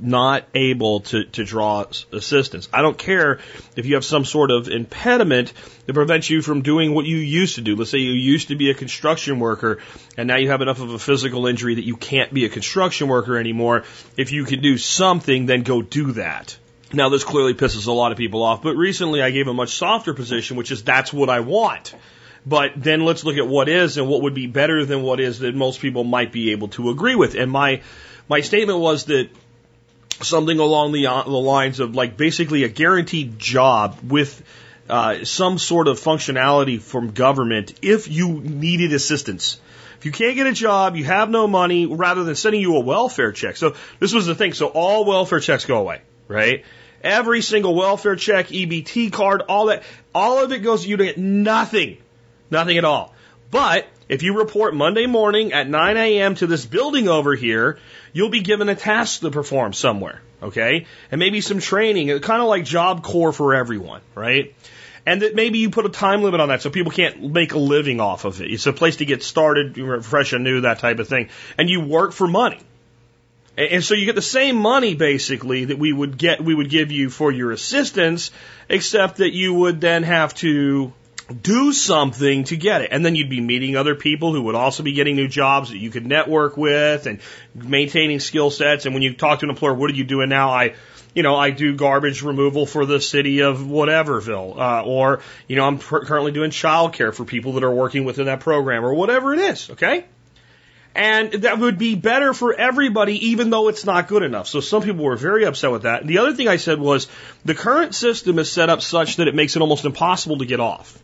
not 0.00 0.44
able 0.54 1.00
to, 1.00 1.24
to 1.24 1.44
draw 1.44 1.84
assistance. 2.12 2.68
I 2.72 2.82
don't 2.82 2.98
care 2.98 3.40
if 3.76 3.86
you 3.86 3.94
have 3.94 4.04
some 4.04 4.24
sort 4.24 4.50
of 4.50 4.68
impediment 4.68 5.52
that 5.86 5.94
prevents 5.94 6.28
you 6.28 6.42
from 6.42 6.62
doing 6.62 6.94
what 6.94 7.06
you 7.06 7.16
used 7.16 7.56
to 7.56 7.62
do. 7.62 7.76
Let's 7.76 7.90
say 7.90 7.98
you 7.98 8.12
used 8.12 8.48
to 8.48 8.56
be 8.56 8.70
a 8.70 8.74
construction 8.74 9.38
worker 9.38 9.78
and 10.16 10.28
now 10.28 10.36
you 10.36 10.50
have 10.50 10.62
enough 10.62 10.80
of 10.80 10.90
a 10.90 10.98
physical 10.98 11.46
injury 11.46 11.76
that 11.76 11.84
you 11.84 11.96
can't 11.96 12.32
be 12.32 12.44
a 12.44 12.48
construction 12.48 13.08
worker 13.08 13.38
anymore. 13.38 13.84
If 14.16 14.32
you 14.32 14.44
can 14.44 14.60
do 14.60 14.76
something, 14.78 15.46
then 15.46 15.62
go 15.62 15.82
do 15.82 16.12
that. 16.12 16.56
Now 16.92 17.08
this 17.08 17.24
clearly 17.24 17.54
pisses 17.54 17.86
a 17.86 17.92
lot 17.92 18.12
of 18.12 18.18
people 18.18 18.42
off, 18.42 18.62
but 18.62 18.76
recently 18.76 19.22
I 19.22 19.30
gave 19.30 19.48
a 19.48 19.54
much 19.54 19.70
softer 19.70 20.14
position, 20.14 20.56
which 20.56 20.70
is 20.70 20.84
that's 20.84 21.12
what 21.12 21.30
I 21.30 21.40
want. 21.40 21.94
But 22.44 22.72
then 22.76 23.04
let's 23.04 23.24
look 23.24 23.38
at 23.38 23.48
what 23.48 23.68
is 23.68 23.98
and 23.98 24.08
what 24.08 24.22
would 24.22 24.34
be 24.34 24.46
better 24.46 24.84
than 24.84 25.02
what 25.02 25.18
is 25.18 25.40
that 25.40 25.54
most 25.54 25.80
people 25.80 26.04
might 26.04 26.30
be 26.30 26.52
able 26.52 26.68
to 26.68 26.90
agree 26.90 27.16
with. 27.16 27.34
And 27.34 27.50
my, 27.50 27.82
my 28.28 28.40
statement 28.40 28.78
was 28.78 29.06
that 29.06 29.30
something 30.22 30.58
along 30.58 30.92
the, 30.92 31.06
uh, 31.06 31.22
the 31.22 31.30
lines 31.30 31.80
of 31.80 31.94
like 31.94 32.16
basically 32.16 32.64
a 32.64 32.68
guaranteed 32.68 33.38
job 33.38 33.98
with 34.02 34.42
uh, 34.88 35.24
some 35.24 35.58
sort 35.58 35.88
of 35.88 35.98
functionality 35.98 36.80
from 36.80 37.10
government 37.10 37.78
if 37.82 38.08
you 38.08 38.40
needed 38.40 38.92
assistance. 38.92 39.60
If 39.98 40.04
you 40.04 40.12
can't 40.12 40.36
get 40.36 40.46
a 40.46 40.52
job, 40.52 40.96
you 40.96 41.04
have 41.04 41.30
no 41.30 41.46
money, 41.46 41.86
rather 41.86 42.24
than 42.24 42.34
sending 42.34 42.60
you 42.60 42.76
a 42.76 42.80
welfare 42.80 43.32
check. 43.32 43.56
So 43.56 43.74
this 43.98 44.12
was 44.12 44.26
the 44.26 44.34
thing. 44.34 44.52
So 44.52 44.66
all 44.66 45.04
welfare 45.04 45.40
checks 45.40 45.64
go 45.64 45.78
away, 45.78 46.02
right? 46.28 46.64
Every 47.02 47.40
single 47.40 47.74
welfare 47.74 48.16
check, 48.16 48.48
EBT 48.48 49.12
card, 49.12 49.42
all 49.48 49.66
that, 49.66 49.84
all 50.14 50.42
of 50.42 50.52
it 50.52 50.58
goes, 50.58 50.86
you 50.86 50.96
get 50.96 51.18
nothing. 51.18 51.98
Nothing 52.50 52.78
at 52.78 52.84
all. 52.84 53.14
But 53.50 53.86
if 54.08 54.22
you 54.22 54.38
report 54.38 54.74
Monday 54.74 55.06
morning 55.06 55.52
at 55.52 55.68
9 55.68 55.96
a.m. 55.96 56.34
to 56.36 56.46
this 56.46 56.64
building 56.64 57.08
over 57.08 57.34
here, 57.34 57.78
you'll 58.12 58.30
be 58.30 58.40
given 58.40 58.68
a 58.68 58.74
task 58.74 59.20
to 59.20 59.30
perform 59.30 59.72
somewhere, 59.72 60.20
okay? 60.42 60.86
And 61.10 61.18
maybe 61.18 61.40
some 61.40 61.58
training, 61.58 62.08
kind 62.20 62.42
of 62.42 62.48
like 62.48 62.64
Job 62.64 63.02
Corps 63.02 63.32
for 63.32 63.54
everyone, 63.54 64.00
right? 64.14 64.54
And 65.04 65.22
that 65.22 65.34
maybe 65.34 65.58
you 65.58 65.70
put 65.70 65.86
a 65.86 65.88
time 65.88 66.22
limit 66.22 66.40
on 66.40 66.48
that 66.48 66.62
so 66.62 66.70
people 66.70 66.92
can't 66.92 67.32
make 67.32 67.52
a 67.52 67.58
living 67.58 68.00
off 68.00 68.24
of 68.24 68.40
it. 68.40 68.50
It's 68.50 68.66
a 68.66 68.72
place 68.72 68.96
to 68.96 69.04
get 69.04 69.22
started, 69.22 70.04
fresh 70.04 70.32
and 70.32 70.44
new, 70.44 70.62
that 70.62 70.80
type 70.80 70.98
of 70.98 71.08
thing. 71.08 71.28
And 71.58 71.70
you 71.70 71.80
work 71.80 72.12
for 72.12 72.26
money. 72.26 72.60
And 73.56 73.82
so 73.82 73.94
you 73.94 74.04
get 74.04 74.16
the 74.16 74.22
same 74.22 74.56
money 74.56 74.94
basically 74.94 75.66
that 75.66 75.78
we 75.78 75.92
would 75.92 76.18
get, 76.18 76.42
we 76.44 76.54
would 76.54 76.68
give 76.68 76.92
you 76.92 77.08
for 77.08 77.32
your 77.32 77.52
assistance, 77.52 78.30
except 78.68 79.18
that 79.18 79.32
you 79.32 79.54
would 79.54 79.80
then 79.80 80.02
have 80.02 80.34
to 80.36 80.92
do 81.42 81.72
something 81.72 82.44
to 82.44 82.56
get 82.56 82.82
it. 82.82 82.88
And 82.92 83.04
then 83.04 83.16
you'd 83.16 83.30
be 83.30 83.40
meeting 83.40 83.76
other 83.76 83.94
people 83.94 84.32
who 84.32 84.42
would 84.42 84.54
also 84.54 84.82
be 84.82 84.92
getting 84.92 85.16
new 85.16 85.28
jobs 85.28 85.70
that 85.70 85.78
you 85.78 85.90
could 85.90 86.06
network 86.06 86.56
with 86.56 87.06
and 87.06 87.20
maintaining 87.54 88.20
skill 88.20 88.50
sets. 88.50 88.86
And 88.86 88.94
when 88.94 89.02
you 89.02 89.14
talk 89.14 89.40
to 89.40 89.46
an 89.46 89.50
employer, 89.50 89.74
what 89.74 89.90
are 89.90 89.94
you 89.94 90.04
doing 90.04 90.28
now? 90.28 90.50
I, 90.50 90.74
you 91.14 91.22
know, 91.22 91.34
I 91.34 91.50
do 91.50 91.74
garbage 91.74 92.22
removal 92.22 92.66
for 92.66 92.86
the 92.86 93.00
city 93.00 93.40
of 93.40 93.58
whateverville, 93.58 94.58
uh, 94.58 94.84
or, 94.84 95.20
you 95.48 95.56
know, 95.56 95.64
I'm 95.64 95.78
currently 95.78 96.30
doing 96.30 96.50
childcare 96.50 97.12
for 97.12 97.24
people 97.24 97.54
that 97.54 97.64
are 97.64 97.72
working 97.72 98.04
within 98.04 98.26
that 98.26 98.40
program 98.40 98.84
or 98.84 98.94
whatever 98.94 99.32
it 99.32 99.40
is. 99.40 99.70
Okay. 99.70 100.04
And 100.94 101.30
that 101.32 101.58
would 101.58 101.76
be 101.76 101.94
better 101.94 102.32
for 102.32 102.54
everybody, 102.54 103.28
even 103.28 103.50
though 103.50 103.68
it's 103.68 103.84
not 103.84 104.08
good 104.08 104.22
enough. 104.22 104.46
So 104.46 104.60
some 104.60 104.82
people 104.82 105.04
were 105.04 105.16
very 105.16 105.44
upset 105.44 105.70
with 105.70 105.82
that. 105.82 106.00
And 106.00 106.08
the 106.08 106.18
other 106.18 106.32
thing 106.32 106.48
I 106.48 106.56
said 106.56 106.78
was 106.78 107.08
the 107.44 107.54
current 107.54 107.94
system 107.94 108.38
is 108.38 108.50
set 108.50 108.70
up 108.70 108.80
such 108.80 109.16
that 109.16 109.28
it 109.28 109.34
makes 109.34 109.56
it 109.56 109.60
almost 109.60 109.84
impossible 109.84 110.38
to 110.38 110.46
get 110.46 110.58
off. 110.58 110.98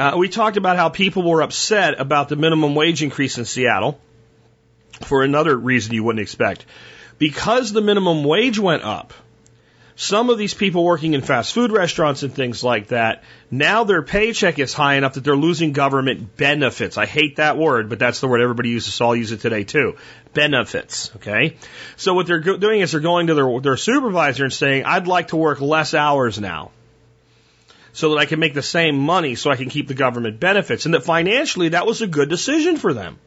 Uh, 0.00 0.16
we 0.16 0.30
talked 0.30 0.56
about 0.56 0.78
how 0.78 0.88
people 0.88 1.22
were 1.22 1.42
upset 1.42 2.00
about 2.00 2.30
the 2.30 2.36
minimum 2.36 2.74
wage 2.74 3.02
increase 3.02 3.36
in 3.36 3.44
Seattle 3.44 4.00
for 5.02 5.22
another 5.22 5.54
reason 5.54 5.92
you 5.92 6.02
wouldn't 6.02 6.22
expect. 6.22 6.64
Because 7.18 7.70
the 7.70 7.82
minimum 7.82 8.24
wage 8.24 8.58
went 8.58 8.82
up, 8.82 9.12
some 9.96 10.30
of 10.30 10.38
these 10.38 10.54
people 10.54 10.84
working 10.84 11.12
in 11.12 11.20
fast 11.20 11.52
food 11.52 11.70
restaurants 11.70 12.22
and 12.22 12.32
things 12.32 12.64
like 12.64 12.86
that, 12.86 13.24
now 13.50 13.84
their 13.84 14.00
paycheck 14.00 14.58
is 14.58 14.72
high 14.72 14.94
enough 14.94 15.12
that 15.14 15.24
they're 15.24 15.36
losing 15.36 15.72
government 15.72 16.34
benefits. 16.34 16.96
I 16.96 17.04
hate 17.04 17.36
that 17.36 17.58
word, 17.58 17.90
but 17.90 17.98
that's 17.98 18.20
the 18.20 18.28
word 18.28 18.40
everybody 18.40 18.70
uses, 18.70 18.94
so 18.94 19.08
I'll 19.08 19.16
use 19.16 19.32
it 19.32 19.40
today 19.40 19.64
too. 19.64 19.96
Benefits, 20.32 21.14
okay? 21.16 21.58
So 21.96 22.14
what 22.14 22.26
they're 22.26 22.40
doing 22.40 22.80
is 22.80 22.92
they're 22.92 23.00
going 23.00 23.26
to 23.26 23.34
their, 23.34 23.60
their 23.60 23.76
supervisor 23.76 24.44
and 24.44 24.52
saying, 24.52 24.86
I'd 24.86 25.06
like 25.06 25.28
to 25.28 25.36
work 25.36 25.60
less 25.60 25.92
hours 25.92 26.40
now 26.40 26.70
so 27.92 28.10
that 28.10 28.18
I 28.18 28.26
can 28.26 28.40
make 28.40 28.54
the 28.54 28.62
same 28.62 28.98
money 28.98 29.34
so 29.34 29.50
I 29.50 29.56
can 29.56 29.68
keep 29.68 29.88
the 29.88 29.94
government 29.94 30.40
benefits. 30.40 30.84
And 30.84 30.94
that 30.94 31.04
financially 31.04 31.70
that 31.70 31.86
was 31.86 32.02
a 32.02 32.06
good 32.06 32.28
decision 32.28 32.76
for 32.76 32.92
them. 32.92 33.18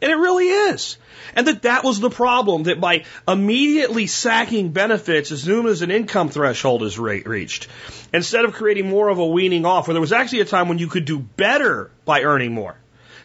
And 0.00 0.12
it 0.12 0.16
really 0.16 0.48
is. 0.48 0.96
And 1.34 1.46
that 1.48 1.62
that 1.62 1.84
was 1.84 2.00
the 2.00 2.10
problem, 2.10 2.64
that 2.64 2.80
by 2.80 3.04
immediately 3.26 4.06
sacking 4.06 4.70
benefits 4.70 5.32
as 5.32 5.42
soon 5.42 5.66
as 5.66 5.82
an 5.82 5.90
income 5.90 6.30
threshold 6.30 6.82
is 6.84 6.98
re- 6.98 7.22
reached, 7.22 7.68
instead 8.12 8.44
of 8.44 8.54
creating 8.54 8.88
more 8.88 9.08
of 9.08 9.18
a 9.18 9.26
weaning 9.26 9.66
off, 9.66 9.88
where 9.88 9.94
there 9.94 10.00
was 10.00 10.12
actually 10.12 10.40
a 10.40 10.46
time 10.46 10.68
when 10.68 10.78
you 10.78 10.86
could 10.86 11.04
do 11.04 11.18
better 11.18 11.90
by 12.04 12.22
earning 12.22 12.54
more. 12.54 12.76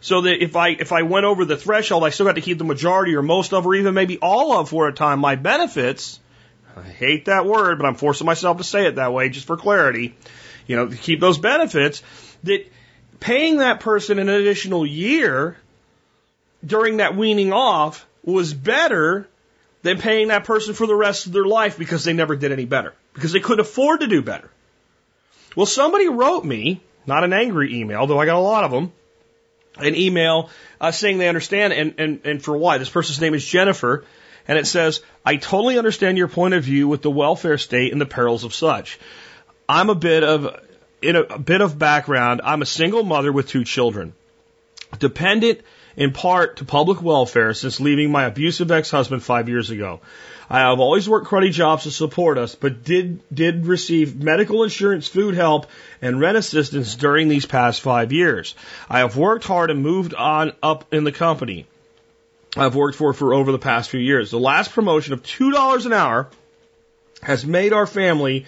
So 0.01 0.21
that 0.21 0.43
if 0.43 0.55
I, 0.55 0.69
if 0.69 0.91
I 0.91 1.03
went 1.03 1.25
over 1.25 1.45
the 1.45 1.55
threshold, 1.55 2.03
I 2.03 2.09
still 2.09 2.25
got 2.25 2.35
to 2.35 2.41
keep 2.41 2.57
the 2.57 2.65
majority 2.65 3.15
or 3.15 3.21
most 3.21 3.53
of, 3.53 3.65
or 3.65 3.75
even 3.75 3.93
maybe 3.93 4.17
all 4.17 4.59
of 4.59 4.69
for 4.69 4.87
a 4.87 4.93
time, 4.93 5.19
my 5.19 5.35
benefits. 5.35 6.19
I 6.75 6.81
hate 6.81 7.25
that 7.25 7.45
word, 7.45 7.77
but 7.77 7.85
I'm 7.85 7.95
forcing 7.95 8.25
myself 8.25 8.57
to 8.57 8.63
say 8.63 8.87
it 8.87 8.95
that 8.95 9.13
way 9.13 9.29
just 9.29 9.45
for 9.45 9.55
clarity 9.55 10.15
you 10.67 10.75
know, 10.75 10.87
to 10.87 10.95
keep 10.95 11.19
those 11.19 11.37
benefits, 11.37 12.01
that 12.43 12.65
paying 13.19 13.57
that 13.57 13.79
person 13.79 14.19
an 14.19 14.29
additional 14.29 14.85
year 14.85 15.57
during 16.65 16.97
that 16.97 17.15
weaning 17.15 17.53
off 17.53 18.05
was 18.23 18.53
better 18.53 19.27
than 19.81 19.99
paying 19.99 20.29
that 20.29 20.45
person 20.45 20.73
for 20.73 20.87
the 20.87 20.95
rest 20.95 21.25
of 21.25 21.33
their 21.33 21.45
life 21.45 21.77
because 21.77 22.03
they 22.03 22.13
never 22.13 22.35
did 22.35 22.51
any 22.51 22.65
better, 22.65 22.93
because 23.13 23.33
they 23.33 23.39
couldn't 23.39 23.59
afford 23.59 23.99
to 23.99 24.07
do 24.07 24.21
better. 24.21 24.49
Well, 25.55 25.65
somebody 25.65 26.07
wrote 26.07 26.43
me, 26.43 26.81
not 27.05 27.23
an 27.23 27.33
angry 27.33 27.75
email, 27.75 28.07
though 28.07 28.19
I 28.19 28.25
got 28.25 28.37
a 28.37 28.39
lot 28.39 28.63
of 28.63 28.71
them, 28.71 28.91
an 29.77 29.95
email 29.95 30.49
uh, 30.79 30.91
saying 30.91 31.17
they 31.17 31.27
understand 31.27 31.73
and, 31.73 31.95
and, 31.97 32.21
and 32.25 32.43
for 32.43 32.57
why. 32.57 32.77
This 32.77 32.89
person's 32.89 33.19
name 33.19 33.33
is 33.33 33.45
Jennifer, 33.45 34.05
and 34.47 34.57
it 34.57 34.67
says, 34.67 35.01
I 35.25 35.35
totally 35.35 35.77
understand 35.77 36.17
your 36.17 36.27
point 36.27 36.53
of 36.53 36.63
view 36.63 36.87
with 36.87 37.01
the 37.01 37.11
welfare 37.11 37.57
state 37.57 37.91
and 37.91 37.99
the 37.99 38.05
perils 38.05 38.43
of 38.43 38.53
such. 38.53 38.99
I'm 39.73 39.89
a 39.89 39.95
bit 39.95 40.23
of 40.23 40.55
in 41.01 41.15
a, 41.15 41.21
a 41.21 41.39
bit 41.39 41.61
of 41.61 41.79
background. 41.79 42.41
I'm 42.43 42.61
a 42.61 42.65
single 42.65 43.03
mother 43.03 43.31
with 43.31 43.47
two 43.47 43.63
children, 43.63 44.13
dependent 44.99 45.61
in 45.97 46.11
part 46.13 46.57
to 46.57 46.65
public 46.65 47.01
welfare 47.01 47.55
since 47.55 47.79
leaving 47.79 48.11
my 48.11 48.25
abusive 48.25 48.69
ex-husband 48.71 49.23
five 49.23 49.49
years 49.49 49.71
ago. 49.71 49.99
I 50.47 50.59
have 50.59 50.79
always 50.79 51.09
worked 51.09 51.25
cruddy 51.25 51.51
jobs 51.51 51.83
to 51.83 51.91
support 51.91 52.37
us, 52.37 52.53
but 52.53 52.83
did 52.83 53.21
did 53.33 53.65
receive 53.65 54.15
medical 54.15 54.61
insurance, 54.61 55.07
food 55.07 55.33
help, 55.33 55.65
and 56.03 56.19
rent 56.19 56.37
assistance 56.37 56.93
during 56.93 57.27
these 57.27 57.47
past 57.47 57.81
five 57.81 58.11
years. 58.11 58.53
I 58.87 58.99
have 58.99 59.17
worked 59.17 59.45
hard 59.45 59.71
and 59.71 59.81
moved 59.81 60.13
on 60.13 60.53
up 60.61 60.93
in 60.93 61.03
the 61.03 61.11
company. 61.11 61.65
I've 62.55 62.75
worked 62.75 62.97
for 62.97 63.11
for 63.13 63.33
over 63.33 63.51
the 63.51 63.65
past 63.71 63.89
few 63.89 63.99
years. 63.99 64.29
The 64.29 64.37
last 64.37 64.71
promotion 64.71 65.13
of 65.13 65.23
two 65.23 65.51
dollars 65.51 65.87
an 65.87 65.93
hour 65.93 66.29
has 67.23 67.43
made 67.43 67.73
our 67.73 67.87
family 67.87 68.45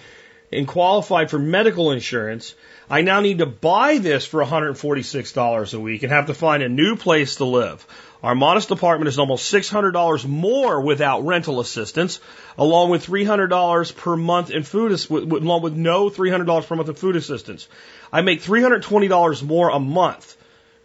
and 0.52 0.66
qualified 0.66 1.30
for 1.30 1.38
medical 1.38 1.90
insurance, 1.92 2.54
I 2.88 3.02
now 3.02 3.20
need 3.20 3.38
to 3.38 3.46
buy 3.46 3.98
this 3.98 4.26
for 4.26 4.44
$146 4.44 5.74
a 5.74 5.80
week 5.80 6.02
and 6.02 6.12
have 6.12 6.26
to 6.26 6.34
find 6.34 6.62
a 6.62 6.68
new 6.68 6.96
place 6.96 7.36
to 7.36 7.44
live. 7.44 7.86
Our 8.22 8.34
modest 8.34 8.70
apartment 8.70 9.08
is 9.08 9.18
almost 9.18 9.52
$600 9.52 10.26
more 10.26 10.80
without 10.80 11.26
rental 11.26 11.60
assistance, 11.60 12.20
along 12.56 12.90
with 12.90 13.06
$300 13.06 13.96
per 13.96 14.16
month 14.16 14.50
in 14.50 14.62
food, 14.62 14.92
along 15.10 15.62
with 15.62 15.74
no 15.74 16.10
$300 16.10 16.66
per 16.66 16.76
month 16.76 16.88
in 16.88 16.94
food 16.94 17.16
assistance. 17.16 17.68
I 18.12 18.22
make 18.22 18.42
$320 18.42 19.42
more 19.42 19.68
a 19.68 19.78
month. 19.78 20.35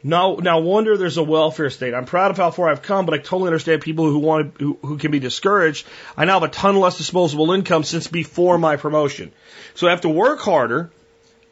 Now, 0.04 0.36
now 0.36 0.60
wonder 0.60 0.98
there's 0.98 1.18
a 1.18 1.24
welfare 1.24 1.70
state. 1.70 1.94
I'm 1.94 2.06
proud 2.06 2.32
of 2.32 2.38
how 2.38 2.50
far 2.50 2.70
I've 2.70 2.82
come, 2.82 3.06
but 3.06 3.14
I 3.14 3.18
totally 3.18 3.48
understand 3.48 3.82
people 3.82 4.10
who 4.10 4.20
want 4.20 4.60
who, 4.60 4.78
who 4.82 4.98
can 4.98 5.12
be 5.12 5.20
discouraged. 5.20 5.86
I 6.18 6.26
now 6.26 6.40
have 6.40 6.50
a 6.50 6.54
ton 6.54 6.76
less 6.76 6.98
disposable 6.98 7.52
income 7.52 7.84
since 7.84 8.08
before 8.08 8.58
my 8.58 8.78
promotion. 8.78 9.32
So 9.76 9.88
I 9.88 9.92
have 9.92 10.02
to 10.02 10.10
work 10.10 10.40
harder 10.40 10.92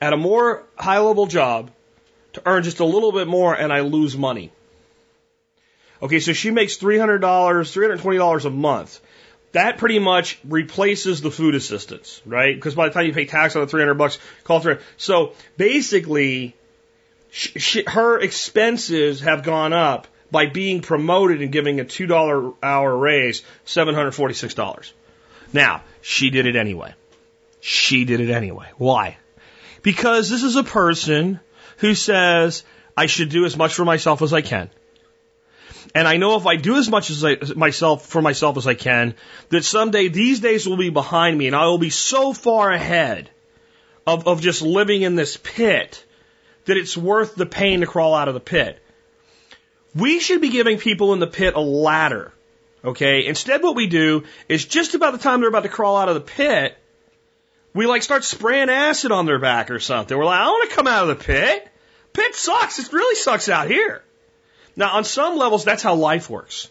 at 0.02 0.14
a 0.14 0.18
more 0.18 0.64
high 0.76 1.00
level 1.00 1.28
job 1.28 1.72
to 2.34 2.42
earn 2.46 2.64
just 2.64 2.80
a 2.80 2.86
little 2.86 3.12
bit 3.12 3.28
more 3.28 3.54
and 3.56 3.72
I 3.72 3.82
lose 3.82 4.18
money. 4.18 4.52
Okay, 6.02 6.20
so 6.20 6.34
she 6.34 6.50
makes 6.50 6.78
$300, 6.78 7.20
$320 7.20 8.46
a 8.46 8.50
month. 8.50 9.00
That 9.52 9.78
pretty 9.78 10.00
much 10.00 10.40
replaces 10.48 11.22
the 11.22 11.32
food 11.32 11.56
assistance, 11.56 12.22
right? 12.26 12.56
Because 12.56 12.76
by 12.76 12.88
the 12.88 12.94
time 12.94 13.08
you 13.08 13.14
pay 13.14 13.26
tax 13.26 13.56
on 13.56 13.64
the 13.64 13.68
300 13.68 13.96
bucks, 13.96 14.20
call 14.44 14.66
it 14.66 14.82
So 14.98 15.34
basically, 15.58 16.56
she, 17.32 17.84
her 17.88 18.20
expenses 18.20 19.22
have 19.22 19.44
gone 19.44 19.74
up 19.74 20.08
by 20.32 20.46
being 20.46 20.82
promoted 20.82 21.42
and 21.42 21.52
giving 21.52 21.80
a 21.80 21.86
$2 21.86 22.56
hour 22.62 22.98
raise, 22.98 23.44
$746. 23.66 24.92
Now, 25.54 25.84
she 26.02 26.30
did 26.30 26.46
it 26.46 26.56
anyway. 26.56 26.94
She 27.62 28.06
did 28.06 28.20
it 28.20 28.30
anyway. 28.30 28.68
Why? 28.78 29.18
Because 29.82 30.30
this 30.30 30.44
is 30.44 30.56
a 30.56 30.64
person 30.64 31.40
who 31.78 31.96
says, 31.96 32.64
I 32.96 33.08
should 33.08 33.30
do 33.30 33.46
as 33.46 33.58
much 33.58 33.74
for 33.74 33.86
myself 33.86 34.22
as 34.22 34.34
I 34.34 34.42
can. 34.42 34.70
And 35.96 36.08
I 36.08 36.18
know 36.18 36.36
if 36.36 36.46
I 36.46 36.56
do 36.56 36.76
as 36.76 36.90
much 36.90 37.10
as 37.10 37.24
I, 37.24 37.38
myself 37.56 38.06
for 38.06 38.22
myself 38.22 38.58
as 38.58 38.68
I 38.68 38.76
can, 38.76 39.16
that 39.50 39.64
someday 39.64 40.08
these 40.08 40.40
days 40.40 40.68
will 40.68 40.78
be 40.78 40.90
behind 40.90 41.38
me 41.38 41.48
and 41.48 41.56
I 41.56 41.66
will 41.66 41.80
be 41.80 41.90
so 41.90 42.34
far 42.34 42.72
ahead 42.72 43.30
of, 44.06 44.28
of 44.28 44.42
just 44.42 44.62
living 44.62 45.02
in 45.02 45.16
this 45.16 45.38
pit 45.38 46.04
that 46.70 46.78
it's 46.78 46.96
worth 46.96 47.36
the 47.36 47.46
pain 47.46 47.82
to 47.82 47.88
crawl 47.88 48.14
out 48.14 48.28
of 48.28 48.34
the 48.34 48.40
pit. 48.40 48.82
We 49.96 50.20
should 50.20 50.40
be 50.40 50.50
giving 50.50 50.78
people 50.78 51.14
in 51.14 51.20
the 51.20 51.28
pit 51.28 51.56
a 51.56 51.60
ladder. 51.60 52.32
Okay? 52.86 53.26
Instead, 53.26 53.62
what 53.62 53.76
we 53.76 53.88
do 53.88 54.24
is 54.48 54.66
just 54.66 54.96
about 54.96 55.14
the 55.14 55.20
time 55.20 55.42
they're 55.42 55.50
about 55.50 55.64
to 55.64 55.70
crawl 55.70 55.98
out 55.98 56.10
of 56.10 56.16
the 56.16 56.22
pit, 56.22 56.78
we 57.74 57.88
like 57.88 58.04
start 58.04 58.24
spraying 58.24 58.70
acid 58.70 59.12
on 59.12 59.26
their 59.26 59.40
back 59.40 59.72
or 59.72 59.80
something. 59.80 60.18
We're 60.18 60.26
like, 60.26 60.40
I 60.40 60.48
want 60.48 60.70
to 60.70 60.76
come 60.76 60.88
out 60.88 61.10
of 61.10 61.18
the 61.18 61.24
pit. 61.24 61.68
Pit 62.14 62.36
sucks. 62.36 62.80
It 62.80 62.94
really 62.94 63.16
sucks 63.16 63.50
out 63.50 63.68
here. 63.68 64.04
Now, 64.76 64.96
on 64.96 65.04
some 65.04 65.38
levels, 65.38 65.66
that's 65.66 65.84
how 65.84 65.96
life 65.96 66.30
works. 66.30 66.70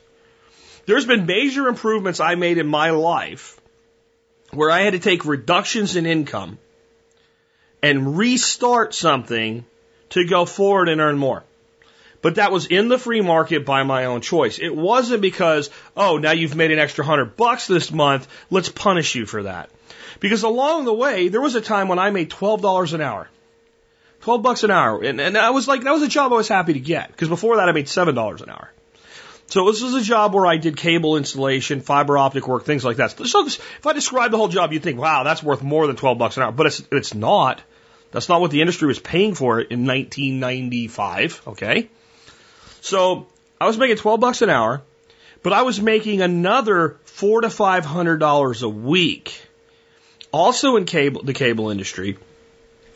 There's 0.87 1.05
been 1.07 1.27
major 1.27 1.69
improvements 1.69 2.21
I 2.21 2.37
made 2.37 2.59
in 2.59 2.67
my 2.67 2.91
life 2.91 3.61
where 4.51 4.71
I 4.71 4.81
had 4.81 4.95
to 4.95 4.99
take 4.99 5.27
reductions 5.27 5.97
in 5.97 6.07
income 6.07 6.59
and 7.83 8.17
restart 8.17 8.95
something 8.95 9.65
to 10.11 10.25
go 10.25 10.45
forward 10.45 10.89
and 10.89 11.01
earn 11.01 11.19
more. 11.19 11.45
But 12.21 12.35
that 12.37 12.51
was 12.51 12.67
in 12.67 12.89
the 12.89 12.99
free 12.99 13.21
market 13.21 13.65
by 13.65 13.85
my 13.85 14.07
own 14.07 14.21
choice. 14.21 14.59
It 14.59 14.75
wasn't 14.75 15.23
because, 15.23 15.71
oh, 15.97 16.19
now 16.19 16.33
you've 16.33 16.57
made 16.57 16.73
an 16.73 16.79
extra 16.79 17.05
hundred 17.05 17.37
bucks 17.37 17.67
this 17.67 17.93
month, 17.93 18.27
let's 18.51 18.69
punish 18.69 19.15
you 19.15 19.25
for 19.25 19.45
that. 19.45 19.71
Because 20.19 20.43
along 20.43 20.85
the 20.85 20.95
way, 20.95 21.29
there 21.29 21.41
was 21.41 21.55
a 21.55 21.61
time 21.61 21.87
when 21.87 22.01
I 22.01 22.11
made 22.11 22.31
$12 22.31 22.93
an 22.93 23.01
hour. 23.01 23.29
12 24.23 24.43
bucks 24.43 24.65
an 24.65 24.73
hour. 24.73 25.01
And, 25.03 25.21
and 25.21 25.39
I 25.39 25.51
was 25.51 25.69
like, 25.69 25.85
that 25.85 25.93
was 25.93 26.03
a 26.03 26.09
job 26.09 26.33
I 26.33 26.37
was 26.37 26.49
happy 26.49 26.73
to 26.73 26.81
get. 26.81 27.09
Because 27.09 27.29
before 27.29 27.57
that, 27.57 27.69
I 27.69 27.73
made 27.73 27.87
$7 27.87 28.43
an 28.43 28.51
hour. 28.51 28.73
So 29.47 29.71
this 29.71 29.81
was 29.81 29.95
a 29.95 30.03
job 30.03 30.35
where 30.35 30.45
I 30.45 30.59
did 30.59 30.77
cable 30.77 31.17
installation, 31.17 31.81
fiber 31.81 32.19
optic 32.19 32.47
work, 32.47 32.65
things 32.65 32.85
like 32.85 32.99
that. 32.99 33.13
So 33.27 33.47
if 33.47 33.87
I 33.87 33.93
describe 33.95 34.31
the 34.31 34.37
whole 34.37 34.49
job, 34.49 34.73
you'd 34.73 34.83
think, 34.83 35.01
wow, 35.01 35.23
that's 35.23 35.43
worth 35.43 35.63
more 35.63 35.87
than 35.87 35.97
12 35.97 36.19
bucks 36.19 36.37
an 36.37 36.43
hour. 36.43 36.53
But 36.53 36.67
it's, 36.67 36.83
it's 36.91 37.15
not. 37.15 37.63
That's 38.11 38.29
not 38.29 38.41
what 38.41 38.51
the 38.51 38.61
industry 38.61 38.89
was 38.89 38.99
paying 38.99 39.35
for 39.35 39.61
it 39.61 39.71
in 39.71 39.87
1995. 39.87 41.43
Okay. 41.49 41.89
So 42.81 43.27
I 43.61 43.67
was 43.67 43.77
making 43.77 43.97
12 43.97 44.21
bucks 44.21 44.43
an 44.43 44.51
hour, 44.51 44.83
but 45.43 45.53
I 45.53 45.63
was 45.63 45.81
making 45.81 46.23
another 46.23 46.97
four 47.05 47.41
to 47.41 47.51
five 47.51 47.85
hundred 47.85 48.19
dollars 48.19 48.63
a 48.63 48.69
week, 48.69 49.41
also 50.33 50.77
in 50.77 50.85
cable, 50.85 51.23
the 51.23 51.35
cable 51.35 51.71
industry, 51.71 52.17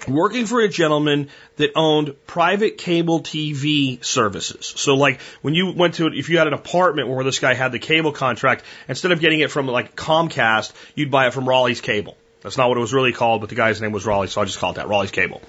working 0.09 0.47
for 0.47 0.61
a 0.61 0.69
gentleman 0.69 1.29
that 1.57 1.73
owned 1.77 2.15
private 2.27 2.79
cable 2.79 3.21
TV 3.21 4.03
services. 4.05 4.73
So 4.77 4.95
like 4.95 5.21
when 5.43 5.55
you 5.55 5.73
went 5.73 5.95
to, 5.95 6.07
if 6.07 6.29
you 6.29 6.39
had 6.39 6.47
an 6.47 6.53
apartment 6.55 7.09
where 7.09 7.25
this 7.25 7.39
guy 7.39 7.55
had 7.55 7.73
the 7.73 7.79
cable 7.79 8.13
contract, 8.13 8.65
instead 8.89 9.13
of 9.13 9.21
getting 9.21 9.41
it 9.41 9.51
from 9.51 9.67
like 9.67 9.97
Comcast, 9.97 10.73
you'd 10.95 11.11
buy 11.11 11.27
it 11.27 11.35
from 11.35 11.49
Raleigh's 11.49 11.81
Cable. 11.81 12.17
That's 12.43 12.57
not 12.57 12.69
what 12.69 12.77
it 12.77 12.81
was 12.81 12.93
really 12.93 13.13
called, 13.13 13.41
but 13.41 13.51
the 13.51 13.55
guy's 13.55 13.81
name 13.81 13.93
was 13.93 14.05
Raleigh, 14.05 14.27
so 14.27 14.41
I 14.41 14.45
just 14.45 14.59
called 14.59 14.77
that, 14.77 14.89
Raleigh's 14.89 15.13
Cable. 15.13 15.41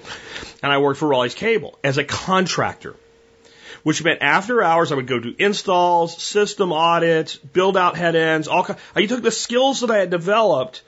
And 0.62 0.72
I 0.72 0.78
worked 0.78 1.00
for 1.00 1.08
Raleigh's 1.08 1.34
Cable 1.34 1.76
as 1.82 1.98
a 1.98 2.04
contractor, 2.04 2.94
which 3.82 4.02
meant 4.02 4.22
after 4.22 4.62
hours 4.62 4.92
I 4.92 4.94
would 4.94 5.08
go 5.08 5.18
do 5.18 5.34
installs, 5.38 6.22
system 6.22 6.72
audits, 6.72 7.36
build 7.36 7.76
out 7.76 7.96
head 7.96 8.14
ends, 8.14 8.46
all 8.46 8.66
I 8.94 9.06
took 9.06 9.22
the 9.22 9.32
skills 9.32 9.80
that 9.80 9.90
I 9.90 9.98
had 9.98 10.10
developed 10.10 10.82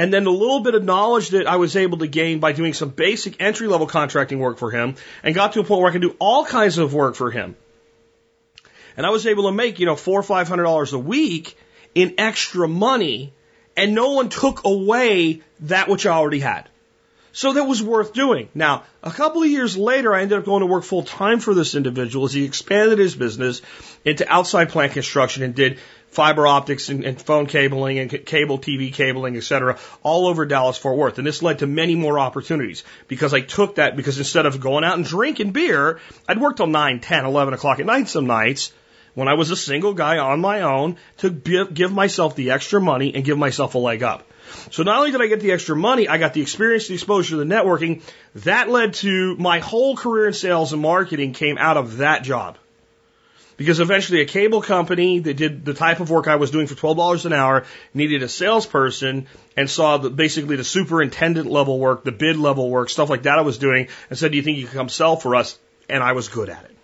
and 0.00 0.14
then 0.14 0.24
the 0.24 0.32
little 0.32 0.60
bit 0.60 0.74
of 0.74 0.82
knowledge 0.82 1.30
that 1.30 1.46
I 1.46 1.56
was 1.56 1.76
able 1.76 1.98
to 1.98 2.06
gain 2.06 2.38
by 2.38 2.52
doing 2.52 2.72
some 2.72 2.88
basic 2.88 3.42
entry 3.42 3.66
level 3.66 3.86
contracting 3.86 4.38
work 4.38 4.56
for 4.56 4.70
him 4.70 4.94
and 5.22 5.34
got 5.34 5.52
to 5.52 5.60
a 5.60 5.64
point 5.64 5.82
where 5.82 5.90
I 5.90 5.92
could 5.92 6.00
do 6.00 6.16
all 6.18 6.44
kinds 6.44 6.78
of 6.78 6.94
work 6.94 7.16
for 7.16 7.30
him. 7.30 7.56
And 8.96 9.04
I 9.04 9.10
was 9.10 9.26
able 9.26 9.44
to 9.44 9.52
make, 9.52 9.78
you 9.78 9.86
know, 9.86 9.96
four 9.96 10.18
or 10.18 10.22
five 10.22 10.48
hundred 10.48 10.62
dollars 10.62 10.92
a 10.92 10.98
week 10.98 11.56
in 11.94 12.14
extra 12.18 12.66
money 12.66 13.34
and 13.80 13.94
no 13.94 14.10
one 14.12 14.28
took 14.28 14.64
away 14.64 15.40
that 15.60 15.88
which 15.88 16.04
I 16.06 16.12
already 16.12 16.40
had. 16.40 16.68
So 17.32 17.52
that 17.52 17.64
was 17.64 17.82
worth 17.82 18.12
doing. 18.12 18.48
Now, 18.54 18.82
a 19.02 19.10
couple 19.10 19.42
of 19.42 19.48
years 19.48 19.76
later, 19.76 20.12
I 20.12 20.22
ended 20.22 20.38
up 20.38 20.44
going 20.44 20.60
to 20.60 20.66
work 20.66 20.84
full 20.84 21.04
time 21.04 21.38
for 21.40 21.54
this 21.54 21.74
individual 21.74 22.26
as 22.26 22.32
he 22.32 22.44
expanded 22.44 22.98
his 22.98 23.14
business 23.14 23.62
into 24.04 24.30
outside 24.30 24.70
plant 24.70 24.92
construction 24.92 25.44
and 25.44 25.54
did 25.54 25.78
fiber 26.08 26.46
optics 26.46 26.88
and, 26.88 27.04
and 27.04 27.22
phone 27.22 27.46
cabling 27.46 28.00
and 28.00 28.10
cable 28.26 28.58
TV 28.58 28.92
cabling, 28.92 29.36
et 29.36 29.44
cetera, 29.44 29.78
all 30.02 30.26
over 30.26 30.44
Dallas 30.44 30.76
Fort 30.76 30.96
Worth. 30.96 31.18
And 31.18 31.26
this 31.26 31.40
led 31.40 31.60
to 31.60 31.68
many 31.68 31.94
more 31.94 32.18
opportunities 32.18 32.82
because 33.06 33.32
I 33.32 33.40
took 33.40 33.76
that 33.76 33.96
because 33.96 34.18
instead 34.18 34.44
of 34.44 34.60
going 34.60 34.82
out 34.84 34.96
and 34.96 35.06
drinking 35.06 35.52
beer, 35.52 36.00
I'd 36.28 36.40
work 36.40 36.56
till 36.56 36.66
9, 36.66 37.00
10, 37.00 37.24
11 37.24 37.54
o'clock 37.54 37.78
at 37.78 37.86
night 37.86 38.08
some 38.08 38.26
nights 38.26 38.72
when 39.14 39.28
I 39.28 39.34
was 39.34 39.50
a 39.50 39.56
single 39.56 39.94
guy 39.94 40.18
on 40.18 40.40
my 40.40 40.62
own 40.62 40.96
to 41.18 41.30
give 41.30 41.92
myself 41.92 42.36
the 42.36 42.50
extra 42.52 42.80
money 42.80 43.14
and 43.14 43.24
give 43.24 43.38
myself 43.38 43.74
a 43.74 43.78
leg 43.78 44.02
up. 44.02 44.26
So 44.70 44.82
not 44.82 44.98
only 44.98 45.12
did 45.12 45.20
I 45.20 45.26
get 45.26 45.40
the 45.40 45.52
extra 45.52 45.76
money, 45.76 46.08
I 46.08 46.18
got 46.18 46.34
the 46.34 46.42
experience, 46.42 46.88
the 46.88 46.94
exposure, 46.94 47.36
the 47.36 47.44
networking. 47.44 48.02
That 48.36 48.68
led 48.68 48.94
to 48.94 49.36
my 49.36 49.60
whole 49.60 49.96
career 49.96 50.26
in 50.26 50.32
sales 50.32 50.72
and 50.72 50.82
marketing 50.82 51.32
came 51.32 51.58
out 51.58 51.76
of 51.76 51.98
that 51.98 52.22
job. 52.22 52.58
Because 53.56 53.78
eventually 53.78 54.22
a 54.22 54.26
cable 54.26 54.62
company 54.62 55.18
that 55.18 55.36
did 55.36 55.66
the 55.66 55.74
type 55.74 56.00
of 56.00 56.08
work 56.08 56.28
I 56.28 56.36
was 56.36 56.50
doing 56.50 56.66
for 56.66 56.74
$12 56.74 57.26
an 57.26 57.34
hour 57.34 57.66
needed 57.92 58.22
a 58.22 58.28
salesperson 58.28 59.26
and 59.54 59.68
saw 59.68 59.98
the, 59.98 60.08
basically 60.08 60.56
the 60.56 60.64
superintendent 60.64 61.50
level 61.50 61.78
work, 61.78 62.02
the 62.02 62.12
bid 62.12 62.38
level 62.38 62.70
work, 62.70 62.88
stuff 62.88 63.10
like 63.10 63.24
that 63.24 63.38
I 63.38 63.42
was 63.42 63.58
doing 63.58 63.88
and 64.08 64.18
said, 64.18 64.30
do 64.30 64.38
you 64.38 64.42
think 64.42 64.56
you 64.56 64.64
can 64.64 64.74
come 64.74 64.88
sell 64.88 65.16
for 65.16 65.36
us? 65.36 65.58
And 65.90 66.02
I 66.02 66.12
was 66.12 66.28
good 66.28 66.48
at 66.48 66.64
it. 66.64 66.76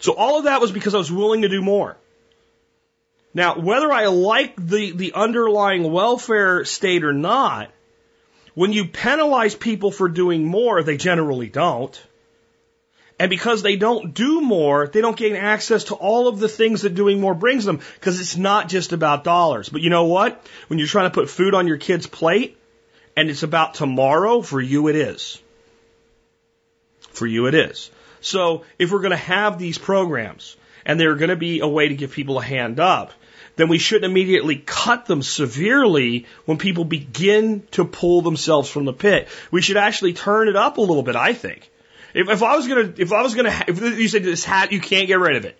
So 0.00 0.12
all 0.12 0.38
of 0.38 0.44
that 0.44 0.60
was 0.60 0.72
because 0.72 0.94
I 0.94 0.98
was 0.98 1.10
willing 1.10 1.42
to 1.42 1.48
do 1.48 1.62
more. 1.62 1.96
Now, 3.34 3.58
whether 3.58 3.92
I 3.92 4.06
like 4.06 4.56
the, 4.56 4.92
the 4.92 5.12
underlying 5.12 5.90
welfare 5.92 6.64
state 6.64 7.04
or 7.04 7.12
not, 7.12 7.70
when 8.54 8.72
you 8.72 8.86
penalize 8.88 9.54
people 9.54 9.90
for 9.90 10.08
doing 10.08 10.44
more, 10.44 10.82
they 10.82 10.96
generally 10.96 11.48
don't. 11.48 12.00
And 13.20 13.30
because 13.30 13.62
they 13.62 13.76
don't 13.76 14.14
do 14.14 14.40
more, 14.40 14.86
they 14.86 15.00
don't 15.00 15.16
gain 15.16 15.34
access 15.34 15.84
to 15.84 15.94
all 15.94 16.28
of 16.28 16.38
the 16.38 16.48
things 16.48 16.82
that 16.82 16.94
doing 16.94 17.20
more 17.20 17.34
brings 17.34 17.64
them 17.64 17.80
because 17.94 18.20
it's 18.20 18.36
not 18.36 18.68
just 18.68 18.92
about 18.92 19.24
dollars. 19.24 19.68
But 19.68 19.82
you 19.82 19.90
know 19.90 20.04
what? 20.04 20.44
When 20.68 20.78
you're 20.78 20.88
trying 20.88 21.10
to 21.10 21.14
put 21.14 21.28
food 21.28 21.54
on 21.54 21.66
your 21.66 21.78
kid's 21.78 22.06
plate 22.06 22.56
and 23.16 23.28
it's 23.28 23.42
about 23.42 23.74
tomorrow, 23.74 24.40
for 24.40 24.60
you 24.60 24.86
it 24.88 24.94
is. 24.94 25.42
For 27.10 27.26
you 27.26 27.46
it 27.46 27.54
is. 27.54 27.90
So 28.28 28.64
if 28.78 28.92
we're 28.92 29.00
going 29.00 29.10
to 29.10 29.16
have 29.16 29.58
these 29.58 29.78
programs 29.78 30.56
and 30.84 30.98
they're 30.98 31.16
going 31.16 31.30
to 31.30 31.36
be 31.36 31.60
a 31.60 31.66
way 31.66 31.88
to 31.88 31.94
give 31.94 32.12
people 32.12 32.38
a 32.38 32.42
hand 32.42 32.78
up, 32.80 33.12
then 33.56 33.68
we 33.68 33.78
shouldn't 33.78 34.10
immediately 34.10 34.56
cut 34.56 35.06
them 35.06 35.22
severely 35.22 36.26
when 36.44 36.58
people 36.58 36.84
begin 36.84 37.66
to 37.72 37.84
pull 37.84 38.22
themselves 38.22 38.70
from 38.70 38.84
the 38.84 38.92
pit. 38.92 39.28
We 39.50 39.62
should 39.62 39.76
actually 39.76 40.12
turn 40.12 40.48
it 40.48 40.56
up 40.56 40.78
a 40.78 40.80
little 40.80 41.02
bit, 41.02 41.16
I 41.16 41.32
think. 41.32 41.70
If, 42.14 42.28
if 42.28 42.42
I 42.42 42.56
was 42.56 42.68
gonna, 42.68 42.94
if 42.96 43.12
I 43.12 43.22
was 43.22 43.34
gonna, 43.34 43.64
if 43.66 43.80
you 43.80 44.08
said 44.08 44.22
this 44.22 44.44
hat, 44.44 44.72
you 44.72 44.80
can't 44.80 45.08
get 45.08 45.18
rid 45.18 45.36
of 45.36 45.44
it. 45.44 45.58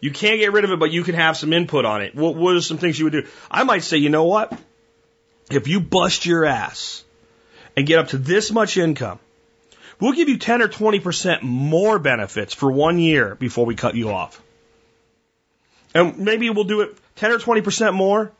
You 0.00 0.10
can't 0.10 0.38
get 0.38 0.52
rid 0.52 0.64
of 0.64 0.70
it, 0.70 0.78
but 0.78 0.90
you 0.90 1.02
can 1.02 1.14
have 1.14 1.36
some 1.36 1.52
input 1.52 1.84
on 1.84 2.02
it. 2.02 2.14
What, 2.14 2.36
what 2.36 2.54
are 2.54 2.60
some 2.60 2.78
things 2.78 2.98
you 2.98 3.06
would 3.06 3.12
do? 3.12 3.26
I 3.50 3.64
might 3.64 3.82
say, 3.82 3.96
you 3.96 4.10
know 4.10 4.24
what? 4.24 4.52
if 5.50 5.68
you 5.68 5.80
bust 5.80 6.26
your 6.26 6.44
ass 6.44 7.04
and 7.76 7.86
get 7.86 7.98
up 7.98 8.08
to 8.08 8.18
this 8.18 8.50
much 8.50 8.76
income, 8.76 9.18
we'll 10.00 10.12
give 10.12 10.28
you 10.28 10.38
10 10.38 10.62
or 10.62 10.68
20% 10.68 11.42
more 11.42 11.98
benefits 11.98 12.54
for 12.54 12.70
one 12.70 12.98
year 12.98 13.34
before 13.34 13.66
we 13.66 13.74
cut 13.74 13.94
you 13.94 14.10
off. 14.10 14.42
And 15.94 16.18
maybe 16.18 16.50
we'll 16.50 16.64
do 16.64 16.82
it 16.82 16.96
10 17.16 17.32
or 17.32 17.38
20% 17.38 17.94
more. 17.94 18.32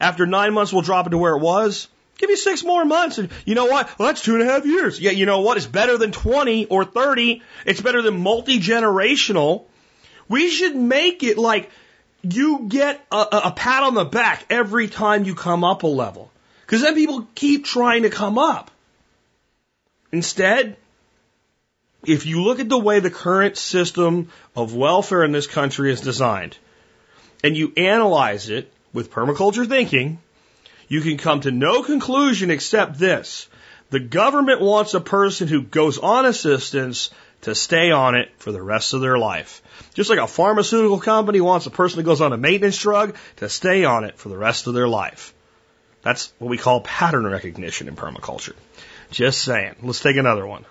After 0.00 0.26
nine 0.26 0.52
months, 0.52 0.72
we'll 0.72 0.82
drop 0.82 1.06
it 1.06 1.10
to 1.10 1.18
where 1.18 1.34
it 1.36 1.40
was. 1.40 1.88
Give 2.18 2.30
you 2.30 2.36
six 2.36 2.64
more 2.64 2.84
months. 2.84 3.18
And 3.18 3.30
you 3.44 3.54
know 3.54 3.66
what? 3.66 3.98
Well, 3.98 4.08
that's 4.08 4.22
two 4.22 4.34
and 4.34 4.42
a 4.42 4.46
half 4.46 4.64
years. 4.64 4.98
Yeah, 4.98 5.10
you 5.10 5.26
know 5.26 5.40
what? 5.40 5.56
It's 5.56 5.66
better 5.66 5.98
than 5.98 6.12
20 6.12 6.66
or 6.66 6.84
30. 6.84 7.42
It's 7.66 7.80
better 7.80 8.02
than 8.02 8.20
multi 8.20 8.58
generational. 8.58 9.64
We 10.28 10.48
should 10.48 10.74
make 10.74 11.22
it 11.22 11.38
like 11.38 11.70
you 12.22 12.66
get 12.68 13.04
a, 13.12 13.26
a, 13.44 13.52
pat 13.52 13.82
on 13.82 13.94
the 13.94 14.04
back 14.04 14.44
every 14.50 14.88
time 14.88 15.24
you 15.24 15.34
come 15.34 15.62
up 15.62 15.82
a 15.82 15.86
level. 15.86 16.30
Because 16.62 16.82
then 16.82 16.94
people 16.94 17.28
keep 17.34 17.64
trying 17.64 18.02
to 18.02 18.10
come 18.10 18.38
up. 18.38 18.70
Instead, 20.10 20.76
if 22.06 22.26
you 22.26 22.42
look 22.42 22.60
at 22.60 22.68
the 22.68 22.78
way 22.78 23.00
the 23.00 23.10
current 23.10 23.56
system 23.56 24.30
of 24.54 24.74
welfare 24.74 25.24
in 25.24 25.32
this 25.32 25.46
country 25.46 25.92
is 25.92 26.00
designed, 26.00 26.56
and 27.42 27.56
you 27.56 27.72
analyze 27.76 28.48
it 28.48 28.72
with 28.92 29.10
permaculture 29.10 29.68
thinking, 29.68 30.18
you 30.88 31.00
can 31.00 31.18
come 31.18 31.40
to 31.40 31.50
no 31.50 31.82
conclusion 31.82 32.50
except 32.50 32.98
this. 32.98 33.48
The 33.90 34.00
government 34.00 34.60
wants 34.60 34.94
a 34.94 35.00
person 35.00 35.48
who 35.48 35.62
goes 35.62 35.98
on 35.98 36.26
assistance 36.26 37.10
to 37.42 37.54
stay 37.54 37.90
on 37.90 38.14
it 38.14 38.30
for 38.38 38.50
the 38.50 38.62
rest 38.62 38.94
of 38.94 39.00
their 39.00 39.18
life. 39.18 39.62
Just 39.94 40.10
like 40.10 40.18
a 40.18 40.26
pharmaceutical 40.26 40.98
company 40.98 41.40
wants 41.40 41.66
a 41.66 41.70
person 41.70 42.00
who 42.00 42.04
goes 42.04 42.20
on 42.20 42.32
a 42.32 42.36
maintenance 42.36 42.78
drug 42.78 43.16
to 43.36 43.48
stay 43.48 43.84
on 43.84 44.04
it 44.04 44.18
for 44.18 44.28
the 44.28 44.38
rest 44.38 44.66
of 44.66 44.74
their 44.74 44.88
life. 44.88 45.34
That's 46.02 46.32
what 46.38 46.48
we 46.48 46.58
call 46.58 46.80
pattern 46.80 47.26
recognition 47.26 47.88
in 47.88 47.96
permaculture. 47.96 48.54
Just 49.10 49.42
saying. 49.42 49.76
Let's 49.82 50.00
take 50.00 50.16
another 50.16 50.46
one. 50.46 50.64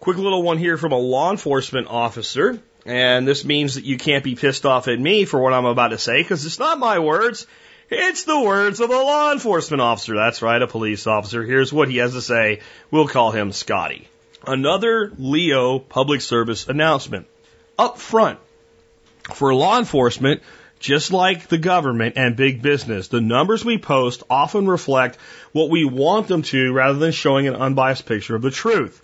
Quick 0.00 0.18
little 0.18 0.42
one 0.42 0.58
here 0.58 0.76
from 0.76 0.92
a 0.92 0.98
law 0.98 1.30
enforcement 1.30 1.88
officer. 1.88 2.60
And 2.86 3.26
this 3.26 3.44
means 3.44 3.76
that 3.76 3.84
you 3.84 3.96
can't 3.96 4.24
be 4.24 4.34
pissed 4.34 4.66
off 4.66 4.88
at 4.88 4.98
me 5.00 5.24
for 5.24 5.40
what 5.40 5.54
I'm 5.54 5.64
about 5.64 5.88
to 5.88 5.98
say 5.98 6.22
because 6.22 6.44
it's 6.44 6.58
not 6.58 6.78
my 6.78 6.98
words. 6.98 7.46
It's 7.90 8.24
the 8.24 8.40
words 8.40 8.80
of 8.80 8.90
a 8.90 8.94
law 8.94 9.32
enforcement 9.32 9.80
officer. 9.80 10.14
That's 10.14 10.42
right, 10.42 10.60
a 10.60 10.66
police 10.66 11.06
officer. 11.06 11.42
Here's 11.44 11.72
what 11.72 11.88
he 11.88 11.98
has 11.98 12.12
to 12.12 12.22
say. 12.22 12.60
We'll 12.90 13.08
call 13.08 13.30
him 13.30 13.52
Scotty. 13.52 14.08
Another 14.46 15.12
Leo 15.16 15.78
public 15.78 16.20
service 16.20 16.68
announcement. 16.68 17.26
Up 17.78 17.98
front, 17.98 18.38
for 19.32 19.54
law 19.54 19.78
enforcement, 19.78 20.42
just 20.78 21.12
like 21.12 21.48
the 21.48 21.58
government 21.58 22.16
and 22.16 22.36
big 22.36 22.60
business, 22.60 23.08
the 23.08 23.20
numbers 23.20 23.64
we 23.64 23.78
post 23.78 24.22
often 24.28 24.66
reflect 24.66 25.16
what 25.52 25.70
we 25.70 25.84
want 25.84 26.28
them 26.28 26.42
to 26.42 26.72
rather 26.72 26.98
than 26.98 27.12
showing 27.12 27.48
an 27.48 27.56
unbiased 27.56 28.06
picture 28.06 28.36
of 28.36 28.42
the 28.42 28.50
truth. 28.50 29.00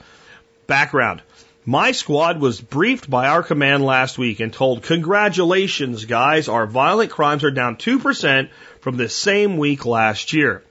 Background. 0.71 1.21
My 1.67 1.91
squad 1.91 2.39
was 2.39 2.61
briefed 2.61 3.11
by 3.11 3.27
our 3.27 3.43
command 3.43 3.85
last 3.85 4.19
week 4.19 4.39
and 4.39 4.53
told, 4.53 4.85
congratulations 4.85 6.05
guys, 6.05 6.49
our 6.49 6.65
violent 6.65 7.11
crimes 7.11 7.43
are 7.43 7.51
down 7.51 7.75
2% 7.75 8.49
from 8.81 8.97
the 8.97 9.09
same 9.09 9.59
week 9.59 9.85
last 9.85 10.33
year. 10.33 10.63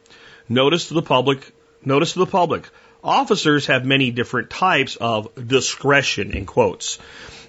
Notice 0.48 0.88
to 0.88 0.94
the 0.94 1.02
public, 1.02 1.52
notice 1.84 2.14
to 2.14 2.20
the 2.20 2.26
public, 2.26 2.70
officers 3.04 3.66
have 3.66 3.86
many 3.86 4.10
different 4.10 4.50
types 4.50 4.96
of 4.96 5.28
discretion 5.36 6.32
in 6.32 6.46
quotes. 6.46 6.98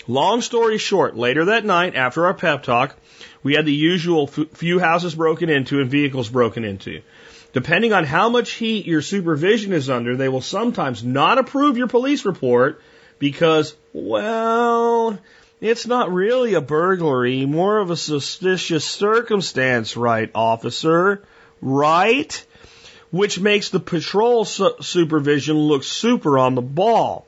Long 0.08 0.40
story 0.40 0.78
short, 0.78 1.16
later 1.16 1.44
that 1.44 1.64
night 1.64 1.94
after 1.94 2.26
our 2.26 2.34
pep 2.34 2.64
talk, 2.64 2.96
we 3.44 3.54
had 3.54 3.64
the 3.64 3.72
usual 3.72 4.26
few 4.26 4.80
houses 4.80 5.14
broken 5.14 5.50
into 5.50 5.80
and 5.80 5.88
vehicles 5.88 6.28
broken 6.28 6.64
into. 6.64 7.00
Depending 7.52 7.92
on 7.92 8.04
how 8.04 8.28
much 8.28 8.52
heat 8.52 8.86
your 8.86 9.02
supervision 9.02 9.72
is 9.72 9.90
under, 9.90 10.16
they 10.16 10.28
will 10.28 10.40
sometimes 10.40 11.02
not 11.02 11.38
approve 11.38 11.76
your 11.76 11.88
police 11.88 12.24
report 12.24 12.80
because, 13.18 13.74
well, 13.92 15.18
it's 15.60 15.86
not 15.86 16.12
really 16.12 16.54
a 16.54 16.60
burglary, 16.60 17.44
more 17.46 17.78
of 17.78 17.90
a 17.90 17.96
suspicious 17.96 18.84
circumstance, 18.84 19.96
right, 19.96 20.30
officer? 20.34 21.22
Right? 21.60 22.46
Which 23.10 23.40
makes 23.40 23.70
the 23.70 23.80
patrol 23.80 24.44
su- 24.44 24.76
supervision 24.80 25.56
look 25.58 25.82
super 25.82 26.38
on 26.38 26.54
the 26.54 26.62
ball. 26.62 27.26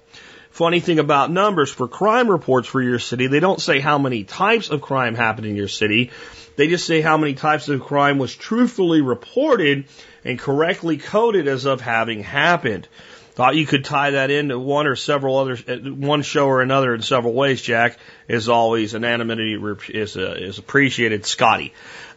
Funny 0.51 0.81
thing 0.81 0.99
about 0.99 1.31
numbers 1.31 1.71
for 1.71 1.89
crime 1.89 2.29
reports 2.29 2.69
for 2.69 2.81
your 2.81 2.99
city, 2.99 3.27
they 3.27 3.41
don't 3.41 3.61
say 3.61 3.81
how 3.81 3.99
many 3.99 4.23
types 4.23 4.71
of 4.71 4.83
crime 4.83 5.15
happened 5.15 5.47
in 5.47 5.57
your 5.57 5.69
city. 5.69 6.11
They 6.57 6.69
just 6.69 6.87
say 6.87 7.01
how 7.01 7.17
many 7.17 7.35
types 7.35 7.69
of 7.69 7.83
crime 7.83 8.19
was 8.19 8.35
truthfully 8.35 9.01
reported 9.01 9.87
and 10.25 10.39
correctly 10.39 10.99
coded 10.99 11.49
as 11.49 11.65
of 11.65 11.81
having 11.81 12.23
happened. 12.23 12.89
Thought 13.35 13.57
you 13.57 13.67
could 13.67 13.85
tie 13.85 14.11
that 14.11 14.31
into 14.31 14.59
one 14.59 14.87
or 14.87 14.95
several 14.95 15.39
other, 15.39 15.59
uh, 15.67 15.77
one 15.77 16.21
show 16.23 16.47
or 16.47 16.61
another 16.61 16.95
in 16.95 17.01
several 17.01 17.33
ways, 17.33 17.63
Jack. 17.63 17.97
Is 18.29 18.51
always 18.51 18.95
anonymity 18.95 19.59
is, 19.89 20.17
uh, 20.17 20.37
is 20.39 20.59
appreciated. 20.59 21.25
Scotty. 21.25 21.73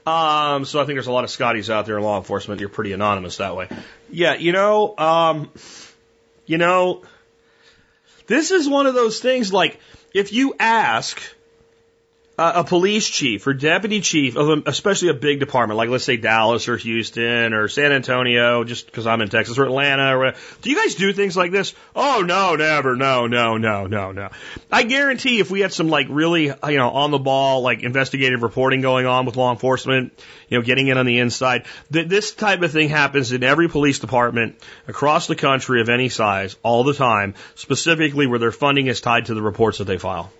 Um, 0.05 0.65
so 0.65 0.81
I 0.81 0.85
think 0.85 0.97
there's 0.97 1.07
a 1.07 1.13
lot 1.13 1.23
of 1.23 1.29
Scotties 1.29 1.69
out 1.69 1.85
there 1.85 1.97
in 1.97 2.03
law 2.03 2.17
enforcement. 2.17 2.59
You're 2.59 2.69
pretty 2.69 2.91
anonymous 2.91 3.37
that 3.37 3.55
way. 3.55 3.69
Yeah, 4.11 4.35
you 4.35 4.51
know, 4.51 4.95
um, 4.97 5.49
you 6.45 6.57
know, 6.57 7.03
this 8.27 8.51
is 8.51 8.67
one 8.67 8.85
of 8.85 8.93
those 8.93 9.19
things 9.19 9.53
like 9.53 9.79
if 10.13 10.33
you 10.33 10.55
ask 10.59 11.21
a 12.37 12.65
police 12.65 13.07
chief 13.07 13.47
or 13.47 13.53
deputy 13.53 14.01
chief 14.01 14.35
of 14.35 14.49
a, 14.49 14.63
especially 14.65 15.07
a 15.07 15.13
big 15.13 15.39
department, 15.39 15.77
like 15.77 15.87
let's 15.87 16.03
say 16.03 16.17
Dallas 16.17 16.67
or 16.67 16.75
Houston 16.75 17.53
or 17.53 17.69
San 17.69 17.93
Antonio, 17.93 18.65
just 18.65 18.87
because 18.87 19.07
I'm 19.07 19.21
in 19.21 19.29
Texas 19.29 19.57
or 19.57 19.63
Atlanta. 19.63 20.17
Or, 20.17 20.33
do 20.61 20.69
you 20.69 20.75
guys 20.75 20.95
do 20.95 21.13
things 21.13 21.37
like 21.37 21.51
this? 21.51 21.73
Oh 21.95 22.23
no, 22.27 22.55
never, 22.55 22.97
no, 22.97 23.27
no, 23.27 23.57
no, 23.57 23.87
no, 23.87 24.11
no. 24.11 24.29
I 24.69 24.83
guarantee 24.83 25.39
if 25.39 25.49
we 25.49 25.61
had 25.61 25.71
some 25.71 25.87
like 25.87 26.07
really 26.09 26.47
you 26.47 26.77
know 26.77 26.89
on 26.89 27.11
the 27.11 27.19
ball 27.19 27.61
like 27.61 27.83
investigative 27.83 28.43
reporting 28.43 28.81
going 28.81 29.05
on 29.05 29.25
with 29.25 29.37
law 29.37 29.51
enforcement, 29.51 30.11
you 30.49 30.57
know, 30.57 30.61
getting 30.61 30.87
in 30.87 30.97
on 30.97 31.05
the 31.05 31.19
inside, 31.19 31.65
that 31.91 32.09
this 32.09 32.33
type 32.33 32.61
of 32.63 32.71
thing 32.71 32.89
happens 32.89 33.31
in 33.31 33.43
every 33.43 33.69
police 33.69 33.99
department 33.99 34.57
across 34.89 35.27
the 35.27 35.35
country 35.37 35.79
of 35.79 35.87
any 35.87 36.09
size 36.09 36.57
all 36.63 36.83
the 36.83 36.93
time, 36.93 37.33
specifically 37.55 38.27
where 38.27 38.39
their 38.39 38.51
funding 38.51 38.87
is 38.87 38.99
tied 38.99 39.27
to 39.27 39.33
the 39.33 39.41
reports 39.41 39.77
that 39.77 39.85
they 39.85 39.97
file. 39.97 40.31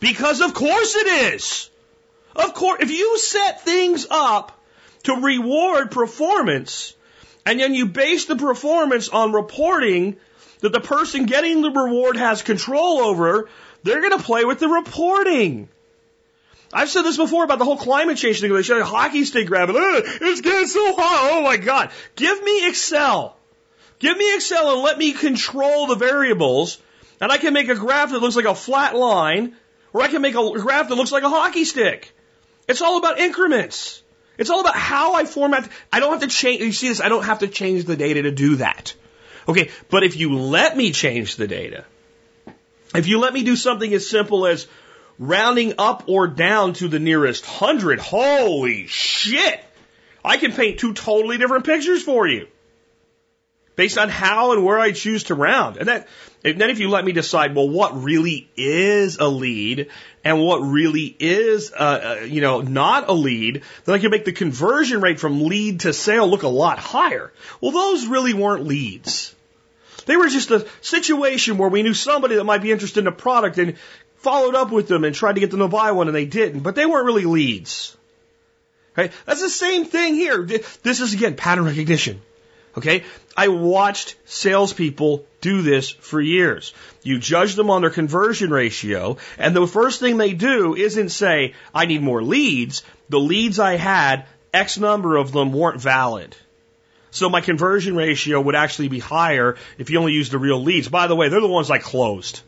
Because 0.00 0.40
of 0.40 0.54
course 0.54 0.96
it 0.96 1.34
is. 1.34 1.70
Of 2.34 2.54
course, 2.54 2.82
if 2.82 2.90
you 2.90 3.18
set 3.18 3.62
things 3.62 4.06
up 4.10 4.58
to 5.04 5.14
reward 5.14 5.90
performance, 5.90 6.94
and 7.44 7.60
then 7.60 7.74
you 7.74 7.86
base 7.86 8.26
the 8.26 8.36
performance 8.36 9.08
on 9.08 9.32
reporting 9.32 10.16
that 10.60 10.72
the 10.72 10.80
person 10.80 11.26
getting 11.26 11.60
the 11.60 11.70
reward 11.70 12.16
has 12.16 12.42
control 12.42 13.00
over, 13.00 13.48
they're 13.82 14.00
going 14.00 14.16
to 14.16 14.24
play 14.24 14.44
with 14.44 14.60
the 14.60 14.68
reporting. 14.68 15.68
I've 16.72 16.88
said 16.88 17.02
this 17.02 17.16
before 17.16 17.44
about 17.44 17.58
the 17.58 17.64
whole 17.64 17.76
climate 17.76 18.16
change 18.16 18.40
thing. 18.40 18.52
They 18.52 18.62
show 18.62 18.80
a 18.80 18.84
hockey 18.84 19.24
stick 19.24 19.46
grabbing. 19.46 19.76
it's 19.76 20.40
getting 20.40 20.68
so 20.68 20.94
hot. 20.94 21.30
Oh 21.32 21.42
my 21.42 21.58
God. 21.58 21.90
Give 22.16 22.42
me 22.42 22.68
Excel. 22.68 23.36
Give 23.98 24.16
me 24.16 24.34
Excel 24.36 24.72
and 24.72 24.82
let 24.82 24.96
me 24.96 25.12
control 25.12 25.88
the 25.88 25.96
variables. 25.96 26.78
And 27.20 27.30
I 27.30 27.36
can 27.36 27.52
make 27.52 27.68
a 27.68 27.74
graph 27.74 28.10
that 28.10 28.20
looks 28.20 28.36
like 28.36 28.46
a 28.46 28.54
flat 28.54 28.96
line 28.96 29.56
or 29.92 30.02
I 30.02 30.08
can 30.08 30.22
make 30.22 30.34
a 30.34 30.50
graph 30.60 30.88
that 30.88 30.94
looks 30.94 31.12
like 31.12 31.22
a 31.22 31.28
hockey 31.28 31.64
stick. 31.64 32.12
It's 32.68 32.82
all 32.82 32.98
about 32.98 33.18
increments. 33.18 34.02
It's 34.38 34.50
all 34.50 34.60
about 34.60 34.76
how 34.76 35.14
I 35.14 35.24
format. 35.24 35.68
I 35.92 36.00
don't 36.00 36.12
have 36.12 36.22
to 36.22 36.28
change. 36.28 36.62
You 36.62 36.72
see 36.72 36.88
this? 36.88 37.00
I 37.00 37.08
don't 37.08 37.24
have 37.24 37.40
to 37.40 37.48
change 37.48 37.84
the 37.84 37.96
data 37.96 38.22
to 38.22 38.30
do 38.30 38.56
that. 38.56 38.94
Okay, 39.48 39.70
but 39.90 40.04
if 40.04 40.16
you 40.16 40.34
let 40.34 40.76
me 40.76 40.92
change 40.92 41.36
the 41.36 41.48
data, 41.48 41.84
if 42.94 43.06
you 43.08 43.18
let 43.18 43.32
me 43.32 43.42
do 43.42 43.56
something 43.56 43.92
as 43.92 44.08
simple 44.08 44.46
as 44.46 44.66
rounding 45.18 45.74
up 45.78 46.04
or 46.06 46.28
down 46.28 46.74
to 46.74 46.88
the 46.88 46.98
nearest 46.98 47.44
hundred, 47.44 47.98
holy 47.98 48.86
shit! 48.86 49.62
I 50.24 50.36
can 50.36 50.52
paint 50.52 50.78
two 50.78 50.94
totally 50.94 51.38
different 51.38 51.66
pictures 51.66 52.02
for 52.02 52.26
you 52.26 52.46
based 53.74 53.98
on 53.98 54.08
how 54.08 54.52
and 54.52 54.64
where 54.64 54.78
I 54.78 54.92
choose 54.92 55.24
to 55.24 55.34
round. 55.34 55.76
And 55.76 55.88
that, 55.88 56.08
and 56.44 56.60
then 56.60 56.70
if 56.70 56.80
you 56.80 56.88
let 56.88 57.04
me 57.04 57.12
decide, 57.12 57.54
well, 57.54 57.68
what 57.68 58.02
really 58.02 58.50
is 58.56 59.18
a 59.18 59.28
lead 59.28 59.88
and 60.24 60.40
what 60.40 60.58
really 60.58 61.14
is, 61.18 61.72
uh, 61.72 62.18
uh, 62.20 62.24
you 62.24 62.40
know, 62.40 62.60
not 62.60 63.08
a 63.08 63.12
lead, 63.12 63.62
then 63.84 63.94
I 63.94 63.98
can 63.98 64.10
make 64.10 64.24
the 64.24 64.32
conversion 64.32 65.00
rate 65.00 65.20
from 65.20 65.44
lead 65.44 65.80
to 65.80 65.92
sale 65.92 66.26
look 66.28 66.42
a 66.42 66.48
lot 66.48 66.78
higher. 66.80 67.32
Well, 67.60 67.70
those 67.70 68.06
really 68.06 68.34
weren't 68.34 68.66
leads. 68.66 69.34
They 70.06 70.16
were 70.16 70.28
just 70.28 70.50
a 70.50 70.66
situation 70.80 71.58
where 71.58 71.68
we 71.68 71.84
knew 71.84 71.94
somebody 71.94 72.34
that 72.34 72.44
might 72.44 72.62
be 72.62 72.72
interested 72.72 73.00
in 73.00 73.06
a 73.06 73.12
product 73.12 73.58
and 73.58 73.76
followed 74.16 74.56
up 74.56 74.72
with 74.72 74.88
them 74.88 75.04
and 75.04 75.14
tried 75.14 75.34
to 75.34 75.40
get 75.40 75.52
them 75.52 75.60
to 75.60 75.68
buy 75.68 75.92
one 75.92 76.08
and 76.08 76.16
they 76.16 76.24
didn't, 76.24 76.60
but 76.60 76.74
they 76.74 76.86
weren't 76.86 77.06
really 77.06 77.24
leads. 77.24 77.96
Right? 78.96 79.12
That's 79.26 79.40
the 79.40 79.48
same 79.48 79.84
thing 79.84 80.14
here. 80.14 80.42
This 80.42 81.00
is 81.00 81.14
again 81.14 81.36
pattern 81.36 81.66
recognition. 81.66 82.20
Okay? 82.76 83.04
I 83.36 83.48
watched 83.48 84.16
salespeople 84.24 85.24
do 85.42 85.60
this 85.60 85.90
for 85.90 86.20
years. 86.20 86.72
You 87.02 87.18
judge 87.18 87.54
them 87.54 87.68
on 87.68 87.82
their 87.82 87.90
conversion 87.90 88.50
ratio, 88.50 89.18
and 89.36 89.54
the 89.54 89.66
first 89.66 90.00
thing 90.00 90.16
they 90.16 90.32
do 90.32 90.74
isn't 90.74 91.10
say, 91.10 91.52
I 91.74 91.84
need 91.84 92.00
more 92.00 92.22
leads. 92.22 92.82
The 93.10 93.20
leads 93.20 93.58
I 93.58 93.76
had, 93.76 94.24
X 94.54 94.78
number 94.78 95.16
of 95.16 95.32
them 95.32 95.52
weren't 95.52 95.80
valid. 95.80 96.34
So 97.10 97.28
my 97.28 97.42
conversion 97.42 97.94
ratio 97.94 98.40
would 98.40 98.54
actually 98.54 98.88
be 98.88 98.98
higher 98.98 99.56
if 99.76 99.90
you 99.90 99.98
only 99.98 100.14
used 100.14 100.32
the 100.32 100.38
real 100.38 100.62
leads. 100.62 100.88
By 100.88 101.08
the 101.08 101.16
way, 101.16 101.28
they're 101.28 101.42
the 101.42 101.46
ones 101.46 101.70
I 101.70 101.78
closed. 101.78 102.40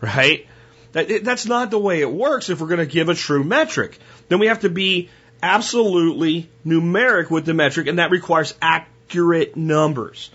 Right? 0.00 0.46
That, 0.92 1.24
that's 1.24 1.46
not 1.46 1.72
the 1.72 1.78
way 1.78 2.00
it 2.00 2.10
works 2.10 2.50
if 2.50 2.60
we're 2.60 2.68
going 2.68 2.78
to 2.78 2.86
give 2.86 3.08
a 3.08 3.14
true 3.14 3.42
metric. 3.42 3.98
Then 4.28 4.38
we 4.38 4.46
have 4.46 4.60
to 4.60 4.68
be 4.68 5.10
absolutely 5.42 6.48
numeric 6.64 7.30
with 7.30 7.46
the 7.46 7.54
metric, 7.54 7.88
and 7.88 7.98
that 7.98 8.12
requires 8.12 8.54
accurate 8.62 9.56
numbers. 9.56 10.30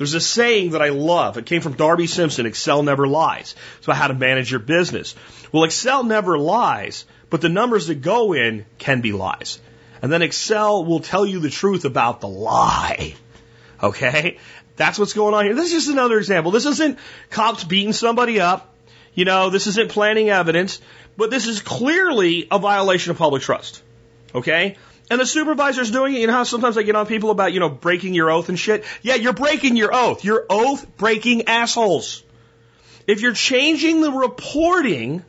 There's 0.00 0.14
a 0.14 0.20
saying 0.20 0.70
that 0.70 0.80
I 0.80 0.88
love. 0.88 1.36
It 1.36 1.44
came 1.44 1.60
from 1.60 1.74
Darby 1.74 2.06
Simpson 2.06 2.46
Excel 2.46 2.82
never 2.82 3.06
lies. 3.06 3.54
So, 3.82 3.92
how 3.92 4.08
to 4.08 4.14
manage 4.14 4.50
your 4.50 4.58
business. 4.58 5.14
Well, 5.52 5.64
Excel 5.64 6.04
never 6.04 6.38
lies, 6.38 7.04
but 7.28 7.42
the 7.42 7.50
numbers 7.50 7.88
that 7.88 7.96
go 7.96 8.32
in 8.32 8.64
can 8.78 9.02
be 9.02 9.12
lies. 9.12 9.58
And 10.00 10.10
then 10.10 10.22
Excel 10.22 10.86
will 10.86 11.00
tell 11.00 11.26
you 11.26 11.38
the 11.40 11.50
truth 11.50 11.84
about 11.84 12.22
the 12.22 12.28
lie. 12.28 13.14
Okay? 13.82 14.38
That's 14.76 14.98
what's 14.98 15.12
going 15.12 15.34
on 15.34 15.44
here. 15.44 15.54
This 15.54 15.66
is 15.66 15.84
just 15.84 15.90
another 15.90 16.16
example. 16.16 16.50
This 16.50 16.64
isn't 16.64 16.98
cops 17.28 17.64
beating 17.64 17.92
somebody 17.92 18.40
up. 18.40 18.74
You 19.12 19.26
know, 19.26 19.50
this 19.50 19.66
isn't 19.66 19.90
planting 19.90 20.30
evidence, 20.30 20.80
but 21.18 21.30
this 21.30 21.46
is 21.46 21.60
clearly 21.60 22.48
a 22.50 22.58
violation 22.58 23.10
of 23.10 23.18
public 23.18 23.42
trust. 23.42 23.82
Okay? 24.34 24.78
And 25.10 25.20
the 25.20 25.26
supervisor's 25.26 25.90
doing 25.90 26.14
it. 26.14 26.20
You 26.20 26.28
know 26.28 26.32
how 26.32 26.44
sometimes 26.44 26.78
I 26.78 26.82
get 26.82 26.94
on 26.94 27.06
people 27.06 27.30
about, 27.30 27.52
you 27.52 27.58
know, 27.58 27.68
breaking 27.68 28.14
your 28.14 28.30
oath 28.30 28.48
and 28.48 28.58
shit? 28.58 28.84
Yeah, 29.02 29.16
you're 29.16 29.32
breaking 29.32 29.76
your 29.76 29.92
oath. 29.92 30.24
You're 30.24 30.46
oath 30.48 30.86
breaking 30.96 31.48
assholes. 31.48 32.22
If 33.08 33.20
you're 33.20 33.34
changing 33.34 34.00
the 34.02 34.12
reporting 34.12 35.24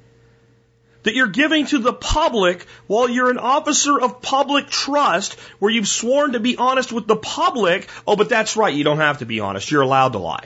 that 1.02 1.16
you're 1.16 1.30
giving 1.30 1.66
to 1.66 1.80
the 1.80 1.94
public 1.94 2.68
while 2.86 3.10
you're 3.10 3.32
an 3.32 3.40
officer 3.40 4.00
of 4.00 4.22
public 4.22 4.70
trust 4.70 5.34
where 5.58 5.72
you've 5.72 5.88
sworn 5.88 6.34
to 6.34 6.40
be 6.40 6.58
honest 6.58 6.92
with 6.92 7.08
the 7.08 7.16
public, 7.16 7.90
oh, 8.06 8.16
but 8.16 8.30
that's 8.30 8.56
right. 8.56 8.76
You 8.76 8.84
don't 8.84 9.00
have 9.00 9.18
to 9.18 9.26
be 9.26 9.40
honest. 9.40 9.72
You're 9.72 9.82
allowed 9.82 10.12
to 10.12 10.20
lie. 10.20 10.46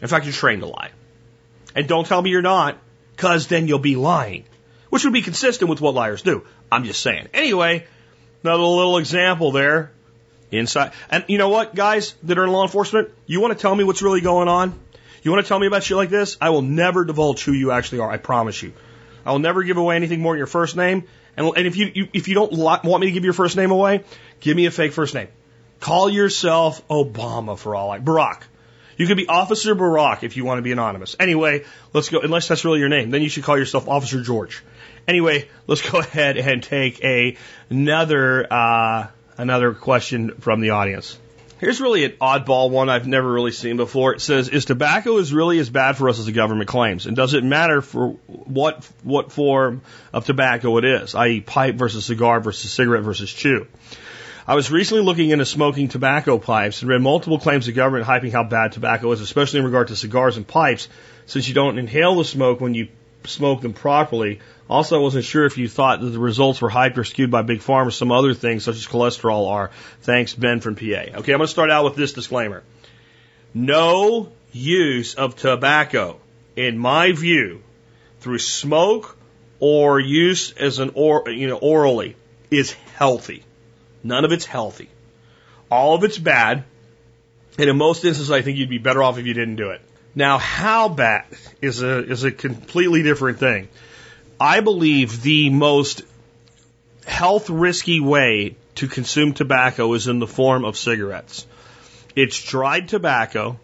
In 0.00 0.06
fact, 0.06 0.26
you're 0.26 0.32
trained 0.32 0.62
to 0.62 0.68
lie. 0.68 0.90
And 1.74 1.88
don't 1.88 2.06
tell 2.06 2.22
me 2.22 2.30
you're 2.30 2.40
not, 2.40 2.78
because 3.16 3.48
then 3.48 3.66
you'll 3.66 3.80
be 3.80 3.96
lying, 3.96 4.44
which 4.90 5.02
would 5.02 5.12
be 5.12 5.22
consistent 5.22 5.68
with 5.68 5.80
what 5.80 5.94
liars 5.94 6.22
do. 6.22 6.44
I'm 6.70 6.84
just 6.84 7.00
saying. 7.00 7.28
Anyway, 7.34 7.86
another 8.42 8.62
little 8.62 8.98
example 8.98 9.52
there. 9.52 9.92
Inside. 10.50 10.92
And 11.08 11.24
you 11.28 11.38
know 11.38 11.48
what, 11.48 11.74
guys 11.74 12.14
that 12.24 12.36
are 12.36 12.44
in 12.44 12.50
law 12.50 12.62
enforcement? 12.62 13.08
You 13.26 13.40
want 13.40 13.56
to 13.56 13.58
tell 13.58 13.74
me 13.74 13.84
what's 13.84 14.02
really 14.02 14.20
going 14.20 14.48
on? 14.48 14.78
You 15.22 15.30
want 15.30 15.42
to 15.42 15.48
tell 15.48 15.58
me 15.58 15.66
about 15.66 15.82
shit 15.82 15.96
like 15.96 16.10
this? 16.10 16.36
I 16.40 16.50
will 16.50 16.62
never 16.62 17.04
divulge 17.04 17.42
who 17.42 17.52
you 17.52 17.70
actually 17.70 18.00
are. 18.00 18.10
I 18.10 18.18
promise 18.18 18.62
you. 18.62 18.74
I 19.24 19.32
will 19.32 19.38
never 19.38 19.62
give 19.62 19.78
away 19.78 19.96
anything 19.96 20.20
more 20.20 20.34
than 20.34 20.38
your 20.38 20.46
first 20.46 20.76
name. 20.76 21.04
And, 21.36 21.46
and 21.56 21.66
if 21.66 21.76
you, 21.76 21.90
you 21.94 22.08
if 22.12 22.28
you 22.28 22.34
don't 22.34 22.52
want 22.52 23.00
me 23.00 23.06
to 23.06 23.12
give 23.12 23.24
your 23.24 23.32
first 23.32 23.56
name 23.56 23.70
away, 23.70 24.04
give 24.40 24.56
me 24.56 24.66
a 24.66 24.70
fake 24.70 24.92
first 24.92 25.14
name. 25.14 25.28
Call 25.80 26.10
yourself 26.10 26.86
Obama 26.88 27.58
for 27.58 27.74
all 27.74 27.90
I 27.90 27.98
Barack. 27.98 28.42
You 28.96 29.06
could 29.06 29.16
be 29.16 29.26
Officer 29.26 29.74
Barack 29.74 30.22
if 30.22 30.36
you 30.36 30.44
want 30.44 30.58
to 30.58 30.62
be 30.62 30.72
anonymous. 30.72 31.16
Anyway, 31.18 31.64
let's 31.92 32.08
go. 32.08 32.20
Unless 32.20 32.48
that's 32.48 32.64
really 32.64 32.80
your 32.80 32.88
name, 32.88 33.10
then 33.10 33.22
you 33.22 33.28
should 33.28 33.44
call 33.44 33.56
yourself 33.56 33.88
Officer 33.88 34.20
George. 34.22 34.62
Anyway, 35.06 35.48
let's 35.66 35.88
go 35.88 35.98
ahead 36.00 36.36
and 36.36 36.62
take 36.62 37.02
a, 37.04 37.36
another 37.70 38.52
uh, 38.52 39.06
another 39.36 39.74
question 39.74 40.34
from 40.40 40.60
the 40.60 40.70
audience. 40.70 41.18
Here's 41.58 41.80
really 41.80 42.04
an 42.04 42.12
oddball 42.20 42.70
one 42.70 42.88
I've 42.88 43.06
never 43.06 43.30
really 43.30 43.52
seen 43.52 43.76
before. 43.76 44.14
It 44.14 44.20
says, 44.20 44.48
"Is 44.48 44.64
tobacco 44.64 45.18
is 45.18 45.32
really 45.32 45.60
as 45.60 45.70
bad 45.70 45.96
for 45.96 46.08
us 46.08 46.18
as 46.18 46.26
the 46.26 46.32
government 46.32 46.68
claims, 46.68 47.06
and 47.06 47.14
does 47.14 47.34
it 47.34 47.44
matter 47.44 47.80
for 47.80 48.16
what 48.26 48.84
what 49.04 49.30
form 49.30 49.82
of 50.12 50.26
tobacco 50.26 50.76
it 50.78 50.84
is, 50.84 51.14
i.e., 51.14 51.40
pipe 51.40 51.76
versus 51.76 52.04
cigar 52.04 52.40
versus 52.40 52.70
cigarette 52.70 53.04
versus 53.04 53.32
chew?" 53.32 53.66
I 54.44 54.56
was 54.56 54.72
recently 54.72 55.04
looking 55.04 55.30
into 55.30 55.46
smoking 55.46 55.86
tobacco 55.86 56.36
pipes 56.36 56.82
and 56.82 56.90
read 56.90 57.00
multiple 57.00 57.38
claims 57.38 57.68
of 57.68 57.76
government 57.76 58.08
hyping 58.08 58.32
how 58.32 58.42
bad 58.42 58.72
tobacco 58.72 59.12
is, 59.12 59.20
especially 59.20 59.60
in 59.60 59.64
regard 59.64 59.88
to 59.88 59.96
cigars 59.96 60.36
and 60.36 60.44
pipes, 60.44 60.88
since 61.26 61.46
you 61.46 61.54
don't 61.54 61.78
inhale 61.78 62.16
the 62.16 62.24
smoke 62.24 62.60
when 62.60 62.74
you 62.74 62.88
smoke 63.24 63.60
them 63.60 63.72
properly. 63.72 64.40
Also, 64.72 64.98
I 64.98 65.02
wasn't 65.02 65.26
sure 65.26 65.44
if 65.44 65.58
you 65.58 65.68
thought 65.68 66.00
that 66.00 66.06
the 66.06 66.18
results 66.18 66.62
were 66.62 66.70
hyped 66.70 66.96
or 66.96 67.04
skewed 67.04 67.30
by 67.30 67.42
big 67.42 67.60
pharma 67.60 67.88
or 67.88 67.90
some 67.90 68.10
other 68.10 68.32
things 68.32 68.64
such 68.64 68.76
as 68.76 68.86
cholesterol 68.86 69.50
are. 69.50 69.70
Thanks, 70.00 70.32
Ben 70.34 70.60
from 70.60 70.76
PA. 70.76 70.82
Okay, 70.82 71.12
I'm 71.14 71.22
going 71.22 71.40
to 71.40 71.46
start 71.46 71.70
out 71.70 71.84
with 71.84 71.94
this 71.94 72.14
disclaimer. 72.14 72.62
No 73.52 74.32
use 74.50 75.14
of 75.14 75.36
tobacco, 75.36 76.18
in 76.56 76.78
my 76.78 77.12
view, 77.12 77.62
through 78.20 78.38
smoke 78.38 79.14
or 79.60 80.00
use 80.00 80.52
as 80.52 80.78
an 80.78 80.92
or 80.94 81.28
you 81.28 81.48
know 81.48 81.58
orally 81.58 82.16
is 82.50 82.72
healthy. 82.96 83.44
None 84.02 84.24
of 84.24 84.32
it's 84.32 84.46
healthy. 84.46 84.88
All 85.70 85.94
of 85.94 86.02
it's 86.02 86.16
bad. 86.16 86.64
And 87.58 87.68
in 87.68 87.76
most 87.76 88.06
instances, 88.06 88.30
I 88.30 88.40
think 88.40 88.56
you'd 88.56 88.70
be 88.70 88.78
better 88.78 89.02
off 89.02 89.18
if 89.18 89.26
you 89.26 89.34
didn't 89.34 89.56
do 89.56 89.68
it. 89.68 89.82
Now, 90.14 90.38
how 90.38 90.88
bad 90.88 91.26
is 91.60 91.82
a, 91.82 92.02
is 92.02 92.24
a 92.24 92.32
completely 92.32 93.02
different 93.02 93.38
thing. 93.38 93.68
I 94.40 94.60
believe 94.60 95.22
the 95.22 95.50
most 95.50 96.02
health 97.06 97.50
risky 97.50 98.00
way 98.00 98.56
to 98.76 98.88
consume 98.88 99.32
tobacco 99.32 99.92
is 99.94 100.08
in 100.08 100.18
the 100.18 100.26
form 100.26 100.64
of 100.64 100.76
cigarettes. 100.76 101.46
It's 102.14 102.42
dried 102.42 102.88
tobacco. 102.88 103.58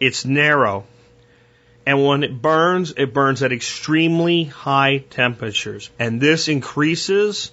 It's 0.00 0.24
narrow. 0.24 0.84
And 1.86 2.04
when 2.04 2.22
it 2.22 2.40
burns, 2.40 2.94
it 2.96 3.12
burns 3.12 3.42
at 3.42 3.52
extremely 3.52 4.44
high 4.44 4.98
temperatures. 5.10 5.90
And 5.98 6.20
this 6.20 6.48
increases 6.48 7.50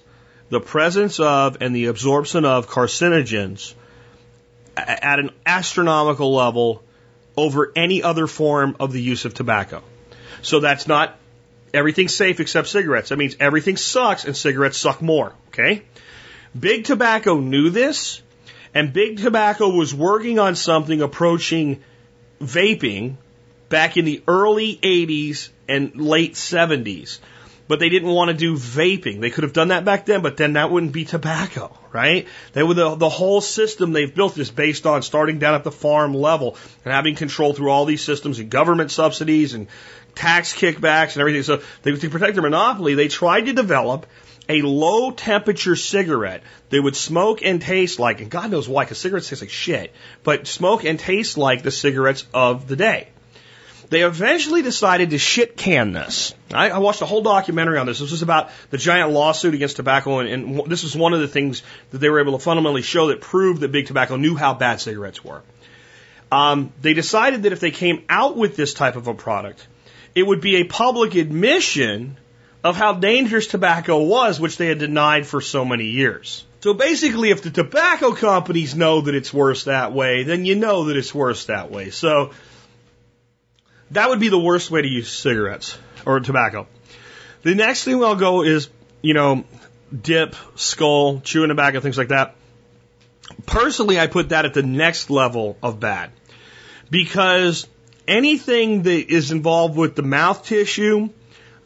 the 0.50 0.60
presence 0.60 1.20
of 1.20 1.58
and 1.60 1.74
the 1.74 1.86
absorption 1.86 2.44
of 2.44 2.68
carcinogens 2.68 3.74
at 4.76 5.18
an 5.18 5.30
astronomical 5.46 6.34
level 6.34 6.82
over 7.36 7.72
any 7.74 8.02
other 8.02 8.26
form 8.26 8.76
of 8.80 8.92
the 8.92 9.02
use 9.02 9.24
of 9.24 9.34
tobacco. 9.34 9.82
So 10.42 10.60
that's 10.60 10.86
not 10.86 11.18
everything's 11.74 12.14
safe 12.14 12.40
except 12.40 12.68
cigarettes. 12.68 13.10
That 13.10 13.18
means 13.18 13.36
everything 13.40 13.76
sucks 13.76 14.24
and 14.24 14.36
cigarettes 14.36 14.78
suck 14.78 15.02
more. 15.02 15.32
Okay? 15.48 15.82
Big 16.58 16.84
Tobacco 16.84 17.38
knew 17.38 17.70
this, 17.70 18.22
and 18.74 18.92
Big 18.92 19.18
Tobacco 19.18 19.68
was 19.68 19.94
working 19.94 20.38
on 20.38 20.56
something 20.56 21.00
approaching 21.00 21.82
vaping 22.40 23.16
back 23.68 23.96
in 23.96 24.04
the 24.04 24.22
early 24.26 24.76
80s 24.82 25.50
and 25.68 25.94
late 26.00 26.34
70s 26.34 27.20
but 27.70 27.78
they 27.78 27.88
didn't 27.88 28.08
want 28.08 28.32
to 28.32 28.36
do 28.36 28.56
vaping. 28.56 29.20
They 29.20 29.30
could 29.30 29.44
have 29.44 29.52
done 29.52 29.68
that 29.68 29.84
back 29.84 30.04
then, 30.04 30.22
but 30.22 30.36
then 30.36 30.54
that 30.54 30.72
wouldn't 30.72 30.90
be 30.90 31.04
tobacco, 31.04 31.72
right? 31.92 32.26
They 32.52 32.64
were 32.64 32.74
the, 32.74 32.96
the 32.96 33.08
whole 33.08 33.40
system 33.40 33.92
they've 33.92 34.12
built 34.12 34.36
is 34.38 34.50
based 34.50 34.86
on 34.86 35.02
starting 35.02 35.38
down 35.38 35.54
at 35.54 35.62
the 35.62 35.70
farm 35.70 36.12
level 36.12 36.56
and 36.84 36.92
having 36.92 37.14
control 37.14 37.52
through 37.52 37.70
all 37.70 37.84
these 37.84 38.02
systems 38.02 38.40
and 38.40 38.50
government 38.50 38.90
subsidies 38.90 39.54
and 39.54 39.68
tax 40.14 40.52
kickbacks 40.52 41.12
and 41.12 41.18
everything. 41.18 41.42
So 41.42 41.62
they, 41.82 41.92
to 41.92 42.10
protect 42.10 42.34
their 42.34 42.42
monopoly, 42.42 42.94
they 42.94 43.08
tried 43.08 43.46
to 43.46 43.52
develop 43.52 44.06
a 44.48 44.62
low 44.62 45.12
temperature 45.12 45.76
cigarette 45.76 46.42
they 46.70 46.80
would 46.80 46.96
smoke 46.96 47.42
and 47.42 47.62
taste 47.62 47.98
like, 47.98 48.20
and 48.20 48.30
God 48.30 48.50
knows 48.50 48.68
why, 48.68 48.84
because 48.84 48.98
cigarettes 48.98 49.28
taste 49.28 49.42
like 49.42 49.50
shit, 49.50 49.92
but 50.24 50.46
smoke 50.46 50.84
and 50.84 50.98
taste 50.98 51.38
like 51.38 51.62
the 51.62 51.70
cigarettes 51.70 52.26
of 52.34 52.66
the 52.66 52.76
day. 52.76 53.08
They 53.90 54.02
eventually 54.02 54.62
decided 54.62 55.10
to 55.10 55.18
shit 55.18 55.56
can 55.56 55.92
this. 55.92 56.32
I, 56.54 56.70
I 56.70 56.78
watched 56.78 57.02
a 57.02 57.06
whole 57.06 57.22
documentary 57.22 57.76
on 57.76 57.86
this. 57.86 57.98
This 57.98 58.12
was 58.12 58.22
about 58.22 58.50
the 58.70 58.78
giant 58.78 59.10
lawsuit 59.10 59.52
against 59.54 59.76
tobacco, 59.76 60.20
and, 60.20 60.28
and 60.28 60.70
this 60.70 60.84
was 60.84 60.96
one 60.96 61.12
of 61.12 61.20
the 61.20 61.26
things 61.26 61.64
that 61.90 61.98
they 61.98 62.08
were 62.08 62.20
able 62.20 62.38
to 62.38 62.38
fundamentally 62.38 62.82
show 62.82 63.08
that 63.08 63.20
proved 63.20 63.62
that 63.62 63.72
big 63.72 63.86
tobacco 63.86 64.16
knew 64.16 64.36
how 64.36 64.54
bad 64.54 64.80
cigarettes 64.80 65.24
were. 65.24 65.42
Um, 66.30 66.72
they 66.80 66.94
decided 66.94 67.42
that 67.42 67.52
if 67.52 67.58
they 67.58 67.72
came 67.72 68.04
out 68.08 68.36
with 68.36 68.54
this 68.54 68.74
type 68.74 68.94
of 68.94 69.08
a 69.08 69.14
product, 69.14 69.66
it 70.14 70.22
would 70.26 70.40
be 70.40 70.56
a 70.56 70.64
public 70.64 71.14
admission 71.14 72.16
of 72.62 72.76
how 72.76 72.94
dangerous 72.94 73.46
tobacco 73.46 74.02
was, 74.02 74.38
which 74.38 74.56
they 74.56 74.66
had 74.66 74.78
denied 74.78 75.26
for 75.26 75.40
so 75.40 75.64
many 75.64 75.86
years. 75.86 76.44
So 76.60 76.74
basically, 76.74 77.30
if 77.30 77.42
the 77.42 77.50
tobacco 77.50 78.12
companies 78.12 78.74
know 78.74 79.00
that 79.02 79.14
it's 79.14 79.32
worse 79.32 79.64
that 79.64 79.92
way, 79.92 80.24
then 80.24 80.44
you 80.44 80.56
know 80.56 80.84
that 80.84 80.96
it's 80.96 81.14
worse 81.14 81.46
that 81.46 81.70
way. 81.70 81.90
So 81.90 82.32
that 83.92 84.10
would 84.10 84.20
be 84.20 84.28
the 84.28 84.38
worst 84.38 84.70
way 84.70 84.82
to 84.82 84.88
use 84.88 85.10
cigarettes 85.10 85.78
or 86.04 86.20
tobacco. 86.20 86.66
The 87.42 87.54
next 87.54 87.84
thing 87.84 88.02
I'll 88.04 88.16
go 88.16 88.42
is, 88.42 88.68
you 89.00 89.14
know, 89.14 89.44
dip, 89.98 90.36
Skoal, 90.56 91.22
chewing 91.24 91.48
tobacco, 91.48 91.80
things 91.80 91.96
like 91.96 92.08
that. 92.08 92.34
Personally, 93.46 93.98
I 93.98 94.06
put 94.06 94.28
that 94.30 94.44
at 94.44 94.52
the 94.52 94.62
next 94.62 95.08
level 95.08 95.56
of 95.62 95.80
bad 95.80 96.10
because 96.90 97.66
anything 98.10 98.82
that 98.82 99.12
is 99.12 99.30
involved 99.30 99.76
with 99.76 99.94
the 99.94 100.02
mouth 100.02 100.44
tissue, 100.44 101.08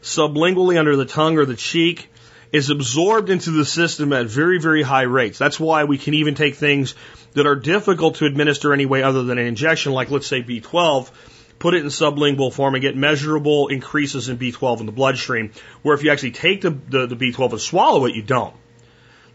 sublingually 0.01 0.77
under 0.77 0.95
the 0.95 1.05
tongue 1.05 1.37
or 1.37 1.45
the 1.45 1.55
cheek, 1.55 2.09
is 2.51 2.69
absorbed 2.69 3.29
into 3.29 3.51
the 3.51 3.65
system 3.65 4.13
at 4.13 4.27
very, 4.27 4.59
very 4.59 4.83
high 4.83 5.01
rates. 5.01 5.37
That's 5.37 5.59
why 5.59 5.83
we 5.83 5.97
can 5.97 6.13
even 6.13 6.35
take 6.35 6.55
things 6.55 6.95
that 7.33 7.47
are 7.47 7.55
difficult 7.55 8.15
to 8.15 8.25
administer 8.25 8.73
any 8.73 8.85
way 8.85 9.03
other 9.03 9.23
than 9.23 9.37
an 9.37 9.47
injection, 9.47 9.91
like 9.91 10.11
let's 10.11 10.27
say 10.27 10.41
B12, 10.41 11.11
put 11.59 11.73
it 11.73 11.81
in 11.81 11.87
sublingual 11.87 12.53
form 12.53 12.75
and 12.75 12.81
get 12.81 12.95
measurable 12.95 13.67
increases 13.67 14.29
in 14.29 14.37
B12 14.37 14.81
in 14.81 14.85
the 14.85 14.91
bloodstream, 14.91 15.51
where 15.81 15.95
if 15.95 16.03
you 16.03 16.11
actually 16.11 16.31
take 16.31 16.61
the, 16.61 16.69
the, 16.69 17.07
the 17.07 17.15
B12 17.15 17.51
and 17.51 17.61
swallow 17.61 18.05
it, 18.05 18.15
you 18.15 18.21
don't. 18.21 18.55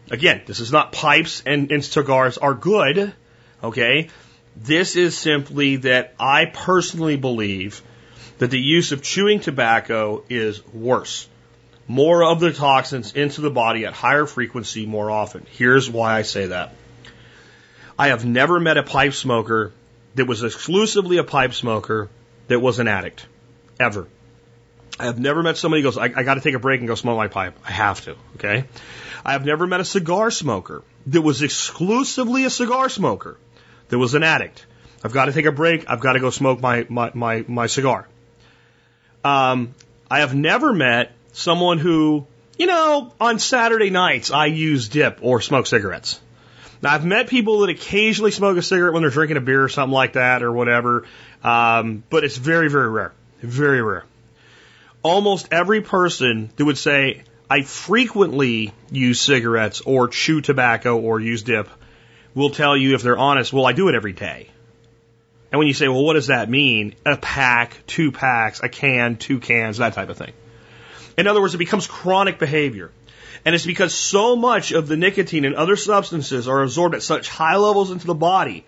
Again, 0.09 0.41
this 0.45 0.59
is 0.59 0.71
not 0.71 0.91
pipes 0.91 1.43
and, 1.45 1.71
and 1.71 1.83
cigars 1.83 2.37
are 2.37 2.53
good. 2.53 3.13
Okay. 3.63 4.09
This 4.55 4.95
is 4.95 5.17
simply 5.17 5.77
that 5.77 6.13
I 6.19 6.45
personally 6.45 7.17
believe 7.17 7.81
that 8.37 8.49
the 8.49 8.59
use 8.59 8.91
of 8.91 9.01
chewing 9.01 9.39
tobacco 9.39 10.23
is 10.29 10.65
worse. 10.67 11.27
More 11.87 12.23
of 12.23 12.39
the 12.39 12.51
toxins 12.51 13.13
into 13.13 13.41
the 13.41 13.49
body 13.49 13.85
at 13.85 13.93
higher 13.93 14.25
frequency 14.25 14.85
more 14.85 15.11
often. 15.11 15.45
Here's 15.51 15.89
why 15.89 16.15
I 16.15 16.21
say 16.23 16.47
that. 16.47 16.73
I 17.97 18.07
have 18.07 18.25
never 18.25 18.59
met 18.59 18.77
a 18.77 18.83
pipe 18.83 19.13
smoker 19.13 19.73
that 20.15 20.25
was 20.25 20.43
exclusively 20.43 21.17
a 21.17 21.23
pipe 21.23 21.53
smoker 21.53 22.09
that 22.47 22.59
was 22.59 22.79
an 22.79 22.87
addict. 22.87 23.25
Ever. 23.79 24.07
I 24.99 25.05
have 25.05 25.19
never 25.19 25.41
met 25.41 25.57
somebody 25.57 25.81
who 25.81 25.87
goes, 25.87 25.97
I, 25.97 26.05
I 26.05 26.23
got 26.23 26.35
to 26.35 26.41
take 26.41 26.53
a 26.53 26.59
break 26.59 26.79
and 26.79 26.87
go 26.87 26.95
smoke 26.95 27.17
my 27.17 27.27
pipe. 27.27 27.57
I 27.65 27.71
have 27.71 28.01
to. 28.05 28.15
Okay. 28.35 28.65
I 29.25 29.33
have 29.33 29.45
never 29.45 29.67
met 29.67 29.79
a 29.79 29.85
cigar 29.85 30.31
smoker 30.31 30.83
that 31.07 31.21
was 31.21 31.41
exclusively 31.41 32.45
a 32.45 32.49
cigar 32.49 32.89
smoker 32.89 33.37
that 33.91 33.99
was 33.99 34.15
an 34.15 34.23
addict. 34.23 34.65
I've 35.03 35.11
got 35.11 35.25
to 35.25 35.33
take 35.33 35.45
a 35.45 35.51
break. 35.51 35.89
I've 35.89 35.99
got 35.99 36.13
to 36.13 36.19
go 36.19 36.29
smoke 36.29 36.61
my, 36.61 36.85
my, 36.89 37.11
my, 37.13 37.45
my 37.47 37.67
cigar. 37.67 38.07
Um, 39.23 39.75
I 40.09 40.19
have 40.21 40.33
never 40.33 40.73
met 40.73 41.11
someone 41.33 41.77
who, 41.77 42.25
you 42.57 42.67
know, 42.67 43.13
on 43.19 43.37
Saturday 43.37 43.89
nights 43.89 44.31
I 44.31 44.45
use 44.47 44.87
dip 44.87 45.19
or 45.21 45.41
smoke 45.41 45.67
cigarettes. 45.67 46.19
Now 46.81 46.93
I've 46.93 47.05
met 47.05 47.27
people 47.27 47.59
that 47.59 47.69
occasionally 47.69 48.31
smoke 48.31 48.57
a 48.57 48.61
cigarette 48.61 48.93
when 48.93 49.03
they're 49.03 49.11
drinking 49.11 49.37
a 49.37 49.41
beer 49.41 49.63
or 49.63 49.69
something 49.69 49.93
like 49.93 50.13
that 50.13 50.41
or 50.41 50.51
whatever, 50.51 51.05
um, 51.43 52.03
but 52.09 52.23
it's 52.23 52.37
very, 52.37 52.69
very 52.69 52.89
rare. 52.89 53.13
Very 53.41 53.81
rare. 53.81 54.05
Almost 55.03 55.49
every 55.51 55.81
person 55.81 56.49
that 56.55 56.63
would 56.63 56.77
say, 56.77 57.23
I 57.49 57.63
frequently 57.63 58.73
use 58.89 59.19
cigarettes 59.19 59.81
or 59.81 60.07
chew 60.07 60.39
tobacco 60.39 60.97
or 60.97 61.19
use 61.19 61.43
dip 61.43 61.67
will 62.33 62.49
tell 62.49 62.75
you 62.77 62.95
if 62.95 63.01
they're 63.01 63.17
honest, 63.17 63.51
well, 63.51 63.65
I 63.65 63.73
do 63.73 63.89
it 63.89 63.95
every 63.95 64.13
day. 64.13 64.49
And 65.51 65.59
when 65.59 65.67
you 65.67 65.73
say, 65.73 65.87
well, 65.87 66.03
what 66.03 66.13
does 66.13 66.27
that 66.27 66.49
mean? 66.49 66.95
A 67.05 67.17
pack, 67.17 67.85
two 67.85 68.11
packs, 68.11 68.61
a 68.63 68.69
can, 68.69 69.17
two 69.17 69.39
cans, 69.39 69.77
that 69.77 69.93
type 69.93 70.09
of 70.09 70.17
thing. 70.17 70.31
In 71.17 71.27
other 71.27 71.41
words, 71.41 71.53
it 71.53 71.57
becomes 71.57 71.87
chronic 71.87 72.39
behavior. 72.39 72.91
And 73.43 73.53
it's 73.53 73.65
because 73.65 73.93
so 73.93 74.35
much 74.35 74.71
of 74.71 74.87
the 74.87 74.95
nicotine 74.95 75.45
and 75.45 75.55
other 75.55 75.75
substances 75.75 76.47
are 76.47 76.61
absorbed 76.61 76.95
at 76.95 77.01
such 77.01 77.27
high 77.27 77.57
levels 77.57 77.91
into 77.91 78.07
the 78.07 78.13
body 78.13 78.65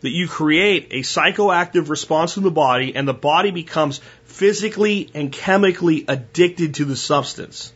that 0.00 0.10
you 0.10 0.28
create 0.28 0.88
a 0.90 1.00
psychoactive 1.00 1.88
response 1.88 2.36
in 2.36 2.42
the 2.42 2.50
body 2.50 2.94
and 2.94 3.08
the 3.08 3.14
body 3.14 3.50
becomes 3.50 4.00
physically 4.24 5.10
and 5.14 5.32
chemically 5.32 6.04
addicted 6.06 6.74
to 6.74 6.84
the 6.84 6.96
substance. 6.96 7.72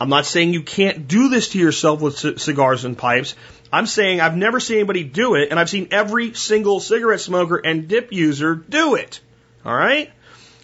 I'm 0.00 0.08
not 0.08 0.26
saying 0.26 0.52
you 0.52 0.62
can't 0.62 1.06
do 1.06 1.28
this 1.28 1.50
to 1.50 1.58
yourself 1.58 2.00
with 2.00 2.18
c- 2.18 2.38
cigars 2.38 2.84
and 2.84 2.98
pipes. 2.98 3.34
I'm 3.72 3.86
saying 3.86 4.20
I've 4.20 4.36
never 4.36 4.60
seen 4.60 4.78
anybody 4.78 5.04
do 5.04 5.34
it, 5.34 5.48
and 5.50 5.58
I've 5.58 5.70
seen 5.70 5.88
every 5.90 6.34
single 6.34 6.80
cigarette 6.80 7.20
smoker 7.20 7.56
and 7.56 7.88
dip 7.88 8.12
user 8.12 8.54
do 8.54 8.96
it. 8.96 9.20
All 9.64 9.74
right? 9.74 10.10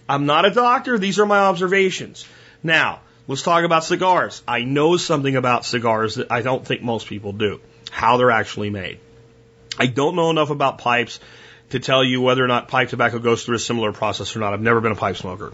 I'm 0.08 0.26
not 0.26 0.44
a 0.44 0.50
doctor. 0.50 0.98
These 0.98 1.18
are 1.20 1.26
my 1.26 1.38
observations. 1.38 2.26
Now, 2.62 3.00
let's 3.28 3.42
talk 3.42 3.64
about 3.64 3.84
cigars. 3.84 4.42
I 4.46 4.62
know 4.62 4.96
something 4.96 5.36
about 5.36 5.64
cigars 5.64 6.16
that 6.16 6.30
I 6.30 6.42
don't 6.42 6.66
think 6.66 6.82
most 6.82 7.06
people 7.06 7.32
do. 7.32 7.60
How 7.90 8.16
they're 8.16 8.30
actually 8.30 8.70
made. 8.70 8.98
I 9.78 9.86
don't 9.86 10.16
know 10.16 10.30
enough 10.30 10.50
about 10.50 10.78
pipes 10.78 11.20
to 11.70 11.78
tell 11.78 12.04
you 12.04 12.20
whether 12.20 12.44
or 12.44 12.48
not 12.48 12.68
pipe 12.68 12.88
tobacco 12.88 13.18
goes 13.18 13.44
through 13.44 13.56
a 13.56 13.60
similar 13.60 13.92
process 13.92 14.34
or 14.36 14.40
not. 14.40 14.52
I've 14.52 14.60
never 14.60 14.80
been 14.80 14.92
a 14.92 14.96
pipe 14.96 15.16
smoker. 15.16 15.52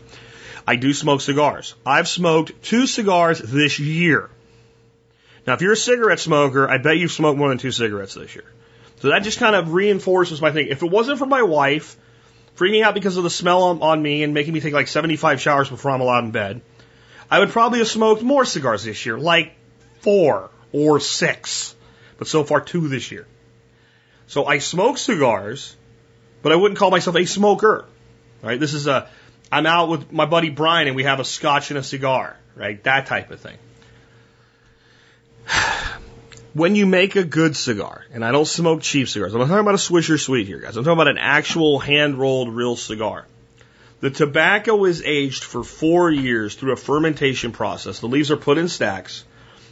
I 0.67 0.77
do 0.77 0.93
smoke 0.93 1.21
cigars. 1.21 1.75
I've 1.85 2.09
smoked 2.09 2.63
two 2.63 2.87
cigars 2.87 3.39
this 3.39 3.79
year. 3.79 4.31
Now, 5.47 5.55
if 5.55 5.61
you're 5.61 5.73
a 5.73 5.77
cigarette 5.77 6.19
smoker, 6.19 6.69
I 6.69 6.79
bet 6.79 6.99
you've 6.99 7.13
smoked 7.13 7.39
more 7.39 7.49
than 7.51 7.59
two 7.59 7.71
cigarettes 7.71 8.15
this 8.15 8.35
year. 8.35 8.45
So 9.01 9.11
that 9.11 9.23
just 9.23 9.39
kind 9.39 9.55
of 9.55 9.73
reinforces 9.73 10.41
my 10.41 10.51
thing. 10.51 10.69
If 10.69 10.83
it 10.83 10.91
wasn't 10.91 11.19
for 11.19 11.27
my 11.27 11.43
wife 11.43 11.97
freaking 12.57 12.83
out 12.83 12.95
because 12.95 13.17
of 13.17 13.23
the 13.23 13.31
smell 13.31 13.63
on, 13.65 13.83
on 13.83 14.03
me 14.03 14.23
and 14.23 14.35
making 14.35 14.55
me 14.55 14.61
take 14.61 14.73
like 14.73 14.89
75 14.89 15.41
showers 15.41 15.69
before 15.69 15.93
I'm 15.93 16.01
allowed 16.01 16.25
in 16.25 16.31
bed, 16.33 16.63
I 17.31 17.39
would 17.39 17.51
probably 17.51 17.79
have 17.81 17.89
smoked 17.89 18.23
more 18.23 18.45
cigars 18.45 18.85
this 18.85 19.05
year, 19.07 19.19
like 19.19 19.55
four 20.01 20.51
or 20.73 20.99
six, 20.99 21.75
but 22.19 22.27
so 22.27 22.43
far 22.43 22.61
two 22.61 22.89
this 22.89 23.13
year. 23.13 23.27
So 24.27 24.47
I 24.47 24.59
smoke 24.59 24.99
cigars, 24.99 25.77
but 26.43 26.53
I 26.53 26.57
wouldn't 26.57 26.79
call 26.79 26.91
myself 26.91 27.17
a 27.17 27.25
smoker. 27.25 27.85
Right? 28.43 28.59
This 28.59 28.75
is 28.75 28.87
a 28.87 29.09
I'm 29.57 29.65
out 29.65 29.89
with 29.89 30.13
my 30.13 30.27
buddy 30.27 30.51
Brian 30.51 30.87
and 30.87 30.95
we 30.95 31.05
have 31.05 31.19
a 31.19 31.25
scotch 31.25 31.71
and 31.71 31.79
a 31.79 31.83
cigar, 31.83 32.37
right? 32.55 32.83
That 32.85 33.07
type 33.07 33.31
of 33.31 33.41
thing. 33.41 33.57
When 36.53 36.75
you 36.75 36.87
make 36.87 37.17
a 37.17 37.25
good 37.25 37.55
cigar, 37.55 38.07
and 38.15 38.25
I 38.25 38.33
don't 38.33 38.47
smoke 38.47 38.81
cheap 38.81 39.09
cigars, 39.09 39.35
I'm 39.35 39.41
not 39.41 39.49
talking 39.49 39.61
about 39.61 39.75
a 39.75 39.77
Swisher 39.77 40.19
Sweet 40.19 40.47
here, 40.47 40.59
guys. 40.59 40.79
I'm 40.79 40.85
talking 40.85 40.97
about 40.97 41.09
an 41.09 41.19
actual 41.19 41.79
hand 41.79 42.19
rolled 42.19 42.49
real 42.49 42.77
cigar. 42.77 43.27
The 44.01 44.09
tobacco 44.09 44.87
is 44.87 45.03
aged 45.03 45.45
for 45.45 45.63
four 45.63 46.11
years 46.11 46.55
through 46.55 46.73
a 46.73 46.77
fermentation 46.77 47.53
process. 47.53 48.01
The 48.01 48.09
leaves 48.09 48.31
are 48.31 48.39
put 48.39 48.57
in 48.57 48.69
stacks. 48.69 49.25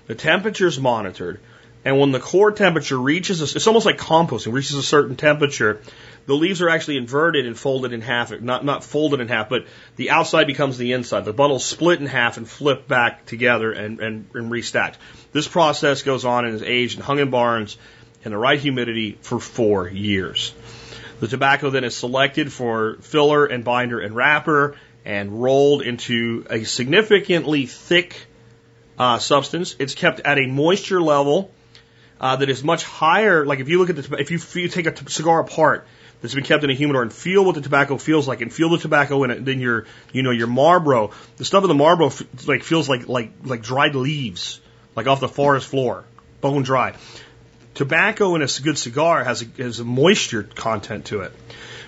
The 0.09 0.15
temperature 0.15 0.66
is 0.66 0.78
monitored. 0.78 1.40
And 1.86 1.98
when 1.98 2.12
the 2.12 2.20
core 2.20 2.52
temperature 2.52 2.98
reaches, 2.98 3.40
a, 3.40 3.44
it's 3.44 3.66
almost 3.66 3.86
like 3.86 3.97
composting, 3.97 4.52
reaches 4.52 4.77
a 4.77 4.82
certain 4.82 5.16
temperature, 5.16 5.81
the 6.27 6.35
leaves 6.35 6.63
are 6.63 6.69
actually 6.69 6.97
inverted 6.97 7.47
and 7.47 7.59
folded 7.59 7.93
in 7.93 8.01
half. 8.01 8.39
Not, 8.41 8.65
not 8.65 8.83
folded 8.85 9.21
in 9.21 9.29
half, 9.29 9.49
but 9.49 9.67
the 9.97 10.11
outside 10.11 10.47
becomes 10.47 10.79
the 10.79 10.93
inside. 10.93 11.25
The 11.25 11.33
bundle's 11.33 11.65
split 11.65 12.01
in 12.01 12.07
half 12.07 12.37
and 12.37 12.49
flipped 12.49 12.89
back 12.89 13.27
together 13.27 13.73
and, 13.73 14.01
and, 14.01 14.27
and 14.35 14.51
restacked. 14.51 14.95
This 15.33 15.47
process 15.47 16.03
goes 16.03 16.25
on 16.25 16.45
and 16.45 16.55
is 16.55 16.63
aged 16.63 16.97
and 16.97 17.05
hung 17.05 17.19
in 17.19 17.31
barns 17.31 17.77
in 18.25 18.33
the 18.33 18.39
right 18.39 18.59
humidity 18.59 19.19
for 19.21 19.39
four 19.39 19.89
years. 19.89 20.55
The 21.21 21.29
tobacco 21.29 21.71
then 21.71 21.85
is 21.85 21.97
selected 21.97 22.53
for 22.53 22.97
filler 23.01 23.45
and 23.45 23.65
binder 23.65 24.01
and 24.01 24.17
wrapper 24.17 24.77
and 25.05 25.43
rolled 25.43 25.83
into 25.83 26.47
a 26.49 26.65
significantly 26.65 27.67
thick 27.67 28.27
uh, 28.99 29.19
substance. 29.19 29.77
It's 29.79 29.95
kept 29.95 30.21
at 30.21 30.39
a 30.39 30.47
moisture 30.47 31.03
level 31.03 31.53
uh, 32.21 32.37
that 32.37 32.49
is 32.49 32.65
much 32.65 32.85
higher. 32.85 33.45
Like 33.45 33.61
if 33.61 33.69
you 33.69 33.79
look 33.79 33.91
at 33.91 33.97
the, 33.97 34.17
if 34.19 34.31
you, 34.31 34.39
if 34.39 34.57
you 34.57 34.69
take 34.69 34.87
a 34.87 35.11
cigar 35.11 35.41
apart 35.41 35.87
that's 36.25 36.35
been 36.35 36.43
kept 36.43 36.65
in 36.65 36.71
a 36.71 36.75
humidor 36.75 37.03
and 37.03 37.13
feel 37.13 37.45
what 37.45 37.55
the 37.55 37.61
tobacco 37.61 37.99
feels 37.99 38.27
like 38.27 38.41
and 38.41 38.51
feel 38.51 38.71
the 38.71 38.79
tobacco 38.79 39.25
in 39.25 39.31
it, 39.31 39.45
then 39.45 39.61
your, 39.61 39.85
you 40.11 40.23
know, 40.23 40.31
your 40.31 40.47
Marlboro, 40.47 41.11
the 41.37 41.45
stuff 41.45 41.63
in 41.65 41.69
the 41.69 41.75
Marlboro 41.75 42.11
like 42.47 42.63
feels 42.63 42.89
like, 42.89 43.09
like, 43.09 43.31
like 43.45 43.61
dried 43.61 43.95
leaves, 43.95 44.59
like 44.97 45.07
off 45.07 45.21
the 45.21 45.29
forest 45.29 45.69
floor, 45.69 46.07
bone 46.41 46.63
dry. 46.63 46.95
Tobacco 47.75 48.37
in 48.37 48.41
a 48.41 48.47
good 48.63 48.79
cigar 48.79 49.23
has 49.23 49.43
a, 49.43 49.63
has 49.63 49.81
a 49.81 49.85
moisture 49.85 50.45
content 50.45 51.05
to 51.07 51.21
it. 51.21 51.33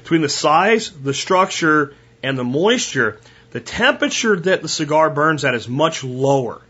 Between 0.02 0.20
the 0.20 0.28
size, 0.28 0.90
the 0.90 1.14
structure, 1.14 1.94
and 2.22 2.36
the 2.36 2.44
moisture, 2.44 3.18
the 3.52 3.60
temperature 3.60 4.36
that 4.38 4.60
the 4.60 4.68
cigar 4.68 5.08
burns 5.08 5.46
at 5.46 5.54
is 5.54 5.66
much 5.66 6.04
lower. 6.04 6.60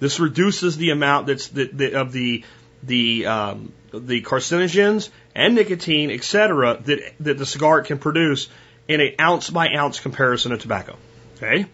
This 0.00 0.18
reduces 0.18 0.76
the 0.76 0.90
amount 0.90 1.28
that's 1.28 1.46
the, 1.46 1.70
the, 1.72 1.94
of 1.94 2.10
the 2.10 2.44
the 2.82 3.26
um, 3.26 3.72
the 4.00 4.22
carcinogens 4.22 5.10
and 5.34 5.54
nicotine, 5.54 6.10
etc., 6.10 6.80
that 6.84 7.14
that 7.20 7.38
the 7.38 7.46
cigar 7.46 7.82
can 7.82 7.98
produce 7.98 8.48
in 8.88 9.00
an 9.00 9.14
ounce 9.20 9.50
by 9.50 9.68
ounce 9.74 10.00
comparison 10.00 10.52
of 10.52 10.60
tobacco. 10.60 10.96
Okay, 11.36 11.66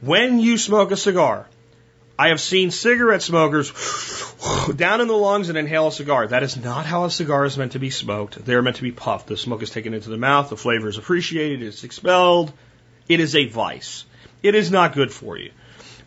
when 0.00 0.38
you 0.38 0.58
smoke 0.58 0.90
a 0.90 0.96
cigar, 0.96 1.46
I 2.18 2.28
have 2.28 2.40
seen 2.40 2.70
cigarette 2.70 3.22
smokers 3.22 3.72
down 4.76 5.00
in 5.00 5.08
the 5.08 5.14
lungs 5.14 5.48
and 5.48 5.58
inhale 5.58 5.88
a 5.88 5.92
cigar. 5.92 6.26
That 6.26 6.42
is 6.42 6.56
not 6.56 6.86
how 6.86 7.04
a 7.04 7.10
cigar 7.10 7.44
is 7.44 7.58
meant 7.58 7.72
to 7.72 7.78
be 7.78 7.90
smoked. 7.90 8.44
They 8.44 8.54
are 8.54 8.62
meant 8.62 8.76
to 8.76 8.82
be 8.82 8.92
puffed. 8.92 9.28
The 9.28 9.36
smoke 9.36 9.62
is 9.62 9.70
taken 9.70 9.94
into 9.94 10.10
the 10.10 10.16
mouth, 10.16 10.50
the 10.50 10.56
flavor 10.56 10.88
is 10.88 10.98
appreciated, 10.98 11.62
it's 11.62 11.84
expelled. 11.84 12.52
It 13.08 13.20
is 13.20 13.34
a 13.34 13.46
vice. 13.46 14.04
It 14.42 14.54
is 14.54 14.70
not 14.70 14.94
good 14.94 15.12
for 15.12 15.36
you. 15.36 15.50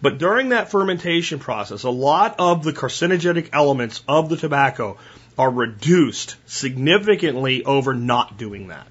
But 0.01 0.17
during 0.17 0.49
that 0.49 0.69
fermentation 0.69 1.39
process, 1.39 1.83
a 1.83 1.89
lot 1.89 2.35
of 2.39 2.63
the 2.63 2.73
carcinogenic 2.73 3.49
elements 3.53 4.03
of 4.07 4.29
the 4.29 4.37
tobacco 4.37 4.97
are 5.37 5.49
reduced 5.49 6.35
significantly 6.45 7.63
over 7.63 7.93
not 7.93 8.37
doing 8.37 8.69
that. 8.69 8.87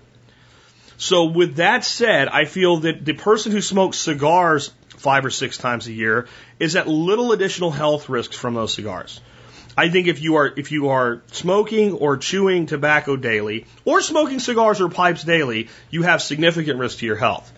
So 0.98 1.24
with 1.26 1.56
that 1.56 1.84
said, 1.84 2.28
I 2.28 2.44
feel 2.44 2.78
that 2.78 3.04
the 3.04 3.12
person 3.12 3.52
who 3.52 3.60
smokes 3.60 3.98
cigars 3.98 4.72
five 4.88 5.24
or 5.24 5.30
six 5.30 5.58
times 5.58 5.86
a 5.86 5.92
year 5.92 6.26
is 6.58 6.76
at 6.76 6.88
little 6.88 7.32
additional 7.32 7.70
health 7.70 8.08
risks 8.08 8.36
from 8.36 8.54
those 8.54 8.72
cigars. 8.72 9.20
I 9.76 9.90
think 9.90 10.06
if 10.06 10.22
you 10.22 10.36
are 10.36 10.50
if 10.56 10.72
you 10.72 10.88
are 10.88 11.20
smoking 11.32 11.92
or 11.92 12.16
chewing 12.16 12.64
tobacco 12.64 13.16
daily 13.16 13.66
or 13.84 14.00
smoking 14.00 14.38
cigars 14.38 14.80
or 14.80 14.88
pipes 14.88 15.22
daily, 15.22 15.68
you 15.90 16.02
have 16.02 16.22
significant 16.22 16.78
risk 16.78 16.98
to 16.98 17.06
your 17.06 17.16
health. 17.16 17.52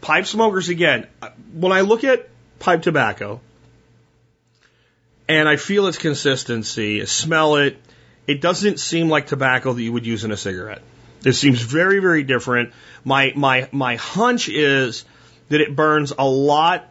Pipe 0.00 0.26
smokers 0.26 0.68
again, 0.68 1.08
when 1.52 1.72
I 1.72 1.80
look 1.80 2.04
at 2.04 2.28
pipe 2.60 2.82
tobacco 2.82 3.40
and 5.28 5.48
I 5.48 5.56
feel 5.56 5.88
its 5.88 5.98
consistency, 5.98 7.04
smell 7.06 7.56
it, 7.56 7.76
it 8.26 8.40
doesn't 8.40 8.80
seem 8.80 9.08
like 9.08 9.26
tobacco 9.26 9.72
that 9.72 9.82
you 9.82 9.92
would 9.92 10.06
use 10.06 10.24
in 10.24 10.32
a 10.32 10.36
cigarette. 10.36 10.82
It 11.24 11.32
seems 11.32 11.60
very, 11.60 12.00
very 12.00 12.22
different. 12.22 12.72
My 13.04 13.32
my 13.36 13.68
my 13.72 13.96
hunch 13.96 14.48
is 14.48 15.04
that 15.48 15.60
it 15.60 15.74
burns 15.74 16.12
a 16.16 16.24
lot 16.24 16.88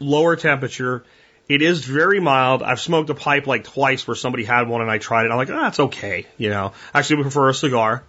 lower 0.00 0.36
temperature 0.36 1.04
It 1.48 1.60
is 1.60 1.84
very 1.84 2.20
mild. 2.20 2.62
I've 2.62 2.80
smoked 2.80 3.10
a 3.10 3.14
pipe 3.14 3.46
like 3.46 3.64
twice 3.64 4.06
where 4.06 4.14
somebody 4.14 4.44
had 4.44 4.68
one 4.68 4.80
and 4.80 4.90
I 4.90 4.98
tried 4.98 5.26
it. 5.26 5.30
I'm 5.30 5.36
like, 5.36 5.50
oh, 5.50 5.60
that's 5.60 5.80
okay. 5.80 6.26
You 6.38 6.50
know, 6.50 6.72
actually 6.92 7.16
we 7.16 7.22
prefer 7.24 7.50
a 7.50 7.54
cigar. 7.54 8.02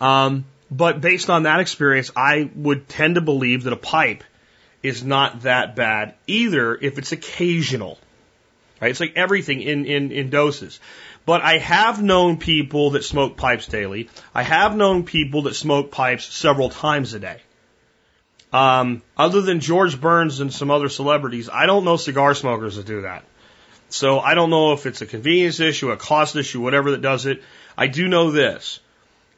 Um, 0.00 0.44
but 0.70 1.00
based 1.00 1.30
on 1.30 1.44
that 1.44 1.60
experience, 1.60 2.10
I 2.14 2.50
would 2.54 2.88
tend 2.88 3.14
to 3.14 3.20
believe 3.20 3.64
that 3.64 3.72
a 3.72 3.76
pipe 3.76 4.22
is 4.82 5.02
not 5.02 5.42
that 5.42 5.76
bad 5.76 6.14
either 6.26 6.74
if 6.74 6.98
it's 6.98 7.12
occasional. 7.12 7.98
Right? 8.80 8.90
It's 8.90 9.00
like 9.00 9.14
everything 9.16 9.62
in, 9.62 9.86
in, 9.86 10.12
in 10.12 10.28
doses. 10.28 10.78
But 11.26 11.42
I 11.42 11.58
have 11.58 12.02
known 12.02 12.36
people 12.36 12.90
that 12.90 13.04
smoke 13.04 13.36
pipes 13.36 13.66
daily. 13.66 14.10
I 14.34 14.42
have 14.42 14.76
known 14.76 15.04
people 15.04 15.42
that 15.42 15.54
smoke 15.54 15.90
pipes 15.90 16.26
several 16.26 16.68
times 16.68 17.14
a 17.14 17.18
day. 17.18 17.40
Um, 18.52 19.02
other 19.16 19.40
than 19.40 19.60
George 19.60 20.00
Burns 20.00 20.40
and 20.40 20.52
some 20.52 20.70
other 20.70 20.88
celebrities, 20.88 21.48
I 21.52 21.66
don't 21.66 21.84
know 21.84 21.96
cigar 21.96 22.34
smokers 22.34 22.76
that 22.76 22.86
do 22.86 23.02
that. 23.02 23.24
So 23.88 24.20
I 24.20 24.34
don't 24.34 24.50
know 24.50 24.72
if 24.72 24.86
it's 24.86 25.02
a 25.02 25.06
convenience 25.06 25.60
issue, 25.60 25.90
a 25.90 25.96
cost 25.96 26.36
issue, 26.36 26.60
whatever 26.60 26.92
that 26.92 27.00
does 27.00 27.26
it. 27.26 27.42
I 27.76 27.86
do 27.86 28.06
know 28.06 28.30
this. 28.30 28.80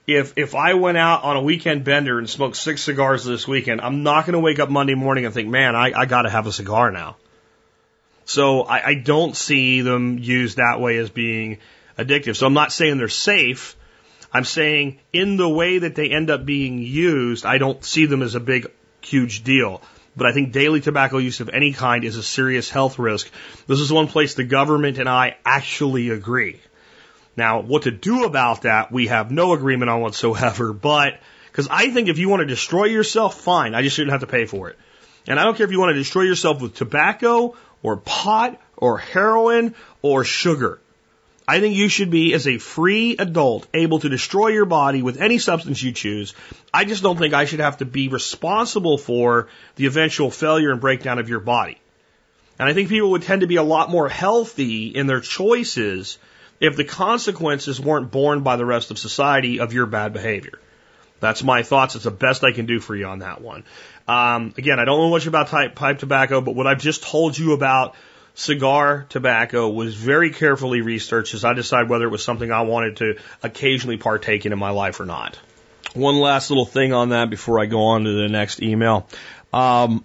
If, 0.06 0.34
if 0.36 0.54
I 0.54 0.74
went 0.74 0.98
out 0.98 1.24
on 1.24 1.36
a 1.36 1.42
weekend 1.42 1.84
bender 1.84 2.18
and 2.18 2.28
smoked 2.28 2.56
six 2.56 2.82
cigars 2.82 3.24
this 3.24 3.48
weekend, 3.48 3.80
I'm 3.80 4.02
not 4.02 4.24
going 4.26 4.34
to 4.34 4.38
wake 4.38 4.58
up 4.58 4.70
Monday 4.70 4.94
morning 4.94 5.24
and 5.24 5.34
think, 5.34 5.48
man, 5.48 5.74
I, 5.74 5.92
I 5.92 6.06
got 6.06 6.22
to 6.22 6.30
have 6.30 6.46
a 6.46 6.52
cigar 6.52 6.90
now. 6.90 7.16
So 8.24 8.62
I, 8.62 8.88
I 8.88 8.94
don't 8.94 9.36
see 9.36 9.80
them 9.80 10.18
used 10.18 10.58
that 10.58 10.80
way 10.80 10.98
as 10.98 11.10
being 11.10 11.58
addictive. 11.98 12.36
So 12.36 12.46
I'm 12.46 12.54
not 12.54 12.72
saying 12.72 12.98
they're 12.98 13.08
safe. 13.08 13.76
I'm 14.32 14.44
saying 14.44 14.98
in 15.12 15.36
the 15.36 15.48
way 15.48 15.78
that 15.78 15.94
they 15.94 16.10
end 16.10 16.30
up 16.30 16.44
being 16.44 16.78
used, 16.78 17.46
I 17.46 17.58
don't 17.58 17.84
see 17.84 18.06
them 18.06 18.22
as 18.22 18.34
a 18.34 18.40
big 18.40 18.70
huge 19.00 19.44
deal. 19.44 19.82
But 20.16 20.26
I 20.26 20.32
think 20.32 20.52
daily 20.52 20.80
tobacco 20.80 21.18
use 21.18 21.40
of 21.40 21.50
any 21.50 21.72
kind 21.72 22.04
is 22.04 22.16
a 22.16 22.22
serious 22.22 22.70
health 22.70 22.98
risk. 22.98 23.30
This 23.66 23.80
is 23.80 23.92
one 23.92 24.08
place 24.08 24.34
the 24.34 24.44
government 24.44 24.98
and 24.98 25.08
I 25.08 25.36
actually 25.44 26.10
agree. 26.10 26.60
Now, 27.36 27.60
what 27.60 27.82
to 27.82 27.90
do 27.90 28.24
about 28.24 28.62
that, 28.62 28.90
we 28.90 29.08
have 29.08 29.30
no 29.30 29.52
agreement 29.52 29.90
on 29.90 30.00
whatsoever, 30.00 30.72
but, 30.72 31.20
because 31.52 31.68
I 31.70 31.90
think 31.90 32.08
if 32.08 32.16
you 32.16 32.30
want 32.30 32.40
to 32.40 32.46
destroy 32.46 32.86
yourself, 32.86 33.38
fine, 33.38 33.74
I 33.74 33.82
just 33.82 33.94
shouldn't 33.94 34.12
have 34.12 34.22
to 34.22 34.26
pay 34.26 34.46
for 34.46 34.70
it. 34.70 34.78
And 35.28 35.38
I 35.38 35.44
don't 35.44 35.54
care 35.54 35.66
if 35.66 35.72
you 35.72 35.78
want 35.78 35.90
to 35.90 35.98
destroy 35.98 36.22
yourself 36.22 36.62
with 36.62 36.74
tobacco, 36.74 37.54
or 37.82 37.98
pot, 37.98 38.58
or 38.76 38.96
heroin, 38.96 39.74
or 40.00 40.24
sugar. 40.24 40.80
I 41.48 41.60
think 41.60 41.76
you 41.76 41.88
should 41.88 42.10
be, 42.10 42.34
as 42.34 42.48
a 42.48 42.58
free 42.58 43.16
adult, 43.18 43.68
able 43.72 44.00
to 44.00 44.08
destroy 44.08 44.48
your 44.48 44.64
body 44.64 45.02
with 45.02 45.20
any 45.20 45.38
substance 45.38 45.80
you 45.80 45.92
choose. 45.92 46.34
I 46.74 46.84
just 46.84 47.04
don't 47.04 47.18
think 47.18 47.34
I 47.34 47.44
should 47.44 47.60
have 47.60 47.76
to 47.78 47.84
be 47.84 48.08
responsible 48.08 48.98
for 48.98 49.48
the 49.76 49.86
eventual 49.86 50.30
failure 50.30 50.72
and 50.72 50.80
breakdown 50.80 51.20
of 51.20 51.28
your 51.28 51.38
body. 51.38 51.78
And 52.58 52.68
I 52.68 52.72
think 52.72 52.88
people 52.88 53.10
would 53.10 53.22
tend 53.22 53.42
to 53.42 53.46
be 53.46 53.56
a 53.56 53.62
lot 53.62 53.90
more 53.90 54.08
healthy 54.08 54.88
in 54.88 55.06
their 55.06 55.20
choices 55.20 56.18
if 56.58 56.74
the 56.74 56.84
consequences 56.84 57.80
weren't 57.80 58.10
borne 58.10 58.42
by 58.42 58.56
the 58.56 58.64
rest 58.64 58.90
of 58.90 58.98
society 58.98 59.60
of 59.60 59.72
your 59.72 59.86
bad 59.86 60.12
behavior. 60.12 60.58
That's 61.20 61.42
my 61.42 61.62
thoughts. 61.62 61.94
It's 61.94 62.04
the 62.04 62.10
best 62.10 62.44
I 62.44 62.52
can 62.52 62.66
do 62.66 62.80
for 62.80 62.96
you 62.96 63.06
on 63.06 63.20
that 63.20 63.40
one. 63.40 63.64
Um, 64.08 64.54
again, 64.58 64.78
I 64.80 64.84
don't 64.84 64.98
know 64.98 65.10
much 65.10 65.26
about 65.26 65.48
type, 65.48 65.74
pipe 65.74 65.98
tobacco, 65.98 66.40
but 66.40 66.54
what 66.54 66.66
I've 66.66 66.80
just 66.80 67.02
told 67.02 67.38
you 67.38 67.52
about 67.52 67.94
cigar 68.36 69.06
tobacco 69.08 69.68
was 69.68 69.94
very 69.94 70.30
carefully 70.30 70.82
researched 70.82 71.34
as 71.34 71.44
I 71.44 71.54
decided 71.54 71.88
whether 71.88 72.04
it 72.04 72.10
was 72.10 72.22
something 72.22 72.52
I 72.52 72.60
wanted 72.62 72.98
to 72.98 73.16
occasionally 73.42 73.96
partake 73.96 74.46
in 74.46 74.52
in 74.52 74.58
my 74.58 74.70
life 74.70 75.00
or 75.00 75.06
not. 75.06 75.36
One 75.94 76.16
last 76.16 76.50
little 76.50 76.66
thing 76.66 76.92
on 76.92 77.08
that 77.08 77.30
before 77.30 77.58
I 77.58 77.66
go 77.66 77.80
on 77.86 78.04
to 78.04 78.12
the 78.12 78.28
next 78.28 78.62
email. 78.62 79.08
Um, 79.52 80.04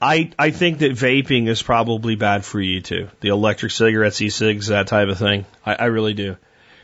I 0.00 0.30
I 0.38 0.50
think 0.50 0.80
that 0.80 0.92
vaping 0.92 1.48
is 1.48 1.62
probably 1.62 2.16
bad 2.16 2.44
for 2.44 2.60
you 2.60 2.82
too. 2.82 3.08
The 3.20 3.28
electric 3.28 3.72
cigarettes, 3.72 4.20
e-cigs, 4.20 4.66
that 4.66 4.86
type 4.86 5.08
of 5.08 5.18
thing. 5.18 5.46
I, 5.64 5.74
I 5.74 5.84
really 5.86 6.12
do. 6.12 6.36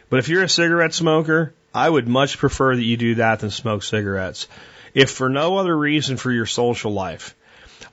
But 0.08 0.20
if 0.20 0.28
you're 0.30 0.42
a 0.42 0.48
cigarette 0.48 0.94
smoker, 0.94 1.52
I 1.74 1.88
would 1.88 2.08
much 2.08 2.38
prefer 2.38 2.74
that 2.74 2.82
you 2.82 2.96
do 2.96 3.16
that 3.16 3.40
than 3.40 3.50
smoke 3.50 3.82
cigarettes. 3.82 4.48
If 4.94 5.10
for 5.10 5.28
no 5.28 5.58
other 5.58 5.76
reason 5.76 6.16
for 6.16 6.32
your 6.32 6.46
social 6.46 6.92
life, 6.92 7.36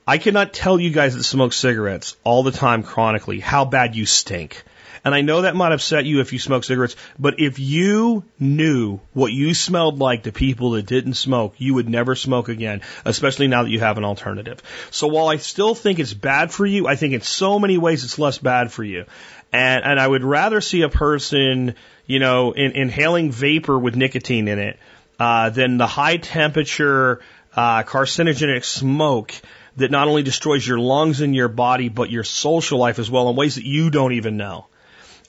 I 0.07 0.19
cannot 0.19 0.53
tell 0.53 0.79
you 0.79 0.89
guys 0.89 1.15
that 1.15 1.23
smoke 1.23 1.51
cigarettes 1.51 2.15
all 2.23 2.43
the 2.43 2.51
time 2.51 2.81
chronically 2.81 3.41
how 3.41 3.65
bad 3.65 3.93
you 3.93 4.05
stink. 4.05 4.63
And 5.03 5.13
I 5.13 5.19
know 5.19 5.41
that 5.41 5.55
might 5.55 5.73
upset 5.73 6.05
you 6.05 6.21
if 6.21 6.31
you 6.31 6.39
smoke 6.39 6.63
cigarettes, 6.63 6.95
but 7.19 7.39
if 7.39 7.59
you 7.59 8.23
knew 8.39 9.01
what 9.13 9.33
you 9.33 9.53
smelled 9.53 9.99
like 9.99 10.23
to 10.23 10.31
people 10.31 10.71
that 10.71 10.85
didn't 10.85 11.15
smoke, 11.15 11.55
you 11.57 11.73
would 11.73 11.89
never 11.89 12.15
smoke 12.15 12.47
again, 12.47 12.81
especially 13.03 13.47
now 13.47 13.63
that 13.63 13.69
you 13.69 13.81
have 13.81 13.97
an 13.97 14.05
alternative. 14.05 14.61
So 14.91 15.07
while 15.07 15.27
I 15.27 15.37
still 15.37 15.75
think 15.75 15.99
it's 15.99 16.13
bad 16.13 16.51
for 16.51 16.65
you, 16.65 16.87
I 16.87 16.95
think 16.95 17.13
in 17.13 17.21
so 17.21 17.59
many 17.59 17.77
ways 17.77 18.05
it's 18.05 18.17
less 18.17 18.37
bad 18.37 18.71
for 18.71 18.85
you. 18.85 19.05
And, 19.51 19.83
and 19.83 19.99
I 19.99 20.07
would 20.07 20.23
rather 20.23 20.61
see 20.61 20.83
a 20.83 20.89
person, 20.89 21.75
you 22.05 22.19
know, 22.19 22.53
in, 22.53 22.71
inhaling 22.71 23.31
vapor 23.31 23.77
with 23.77 23.97
nicotine 23.97 24.47
in 24.47 24.59
it, 24.59 24.79
uh, 25.19 25.49
than 25.49 25.77
the 25.77 25.87
high 25.87 26.17
temperature, 26.17 27.21
uh, 27.55 27.83
carcinogenic 27.83 28.63
smoke 28.63 29.33
that 29.77 29.91
not 29.91 30.07
only 30.07 30.23
destroys 30.23 30.67
your 30.67 30.79
lungs 30.79 31.21
and 31.21 31.35
your 31.35 31.47
body, 31.47 31.89
but 31.89 32.09
your 32.09 32.23
social 32.23 32.79
life 32.79 32.99
as 32.99 33.09
well 33.09 33.29
in 33.29 33.35
ways 33.35 33.55
that 33.55 33.65
you 33.65 33.89
don't 33.89 34.13
even 34.13 34.37
know. 34.37 34.67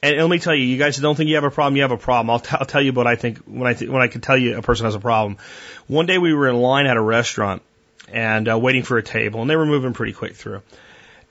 And 0.03 0.17
let 0.17 0.31
me 0.31 0.39
tell 0.39 0.55
you, 0.55 0.65
you 0.65 0.79
guys 0.79 0.97
don't 0.97 1.17
think 1.17 1.29
you 1.29 1.35
have 1.35 1.45
a 1.45 1.51
problem, 1.51 1.77
you 1.77 1.83
have 1.83 1.91
a 1.91 1.97
problem. 1.97 2.31
I'll, 2.31 2.41
t- 2.41 2.57
I'll 2.59 2.67
tell 2.67 2.83
you 2.83 2.93
what 2.93 3.07
I 3.07 3.17
think 3.17 3.39
when 3.39 3.67
I 3.67 3.75
th- 3.75 3.91
when 3.91 4.01
I 4.01 4.09
can 4.09 4.21
tell 4.21 4.37
you 4.39 4.57
a 4.57 4.63
person 4.63 4.85
has 4.87 4.95
a 4.95 5.01
problem. 5.01 5.39
One 5.87 6.07
day 6.07 6.19
we 6.19 6.33
were 6.33 6.49
in 6.49 6.57
line 6.57 6.87
at 6.87 6.97
a 6.97 7.01
restaurant 7.01 7.63
and 8.13 8.49
uh, 8.49 8.59
waiting 8.59 8.85
for 8.85 8.97
a 8.97 9.03
table, 9.03 9.41
and 9.41 9.51
they 9.51 9.57
were 9.57 9.67
moving 9.67 9.93
pretty 9.93 10.13
quick 10.13 10.35
through. 10.37 10.63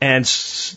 And 0.01 0.29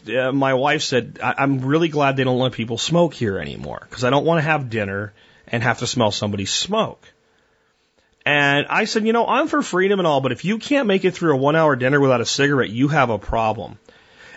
uh, 0.09 0.33
my 0.33 0.55
wife 0.55 0.83
said, 0.83 1.19
I- 1.23 1.35
I'm 1.39 1.61
really 1.61 1.89
glad 1.89 2.17
they 2.17 2.25
don't 2.25 2.39
let 2.39 2.53
people 2.53 2.79
smoke 2.79 3.13
here 3.13 3.39
anymore 3.39 3.87
because 3.89 4.05
I 4.05 4.11
don't 4.11 4.25
want 4.25 4.39
to 4.39 4.43
have 4.43 4.71
dinner 4.71 5.13
and 5.49 5.63
have 5.63 5.81
to 5.81 5.87
smell 5.87 6.11
somebody's 6.13 6.53
smoke. 6.53 7.03
And 8.31 8.69
I 8.69 8.85
said, 8.85 9.05
you 9.09 9.13
know, 9.13 9.27
I'm 9.27 9.49
for 9.49 9.61
freedom 9.61 9.99
and 9.99 10.07
all, 10.07 10.21
but 10.21 10.31
if 10.31 10.45
you 10.45 10.59
can't 10.59 10.87
make 10.87 11.05
it 11.05 11.15
through 11.15 11.35
a 11.35 11.37
one 11.37 11.57
hour 11.57 11.75
dinner 11.75 11.99
without 11.99 12.21
a 12.21 12.25
cigarette, 12.25 12.71
you 12.71 12.87
have 12.87 13.11
a 13.11 13.19
problem. 13.19 13.77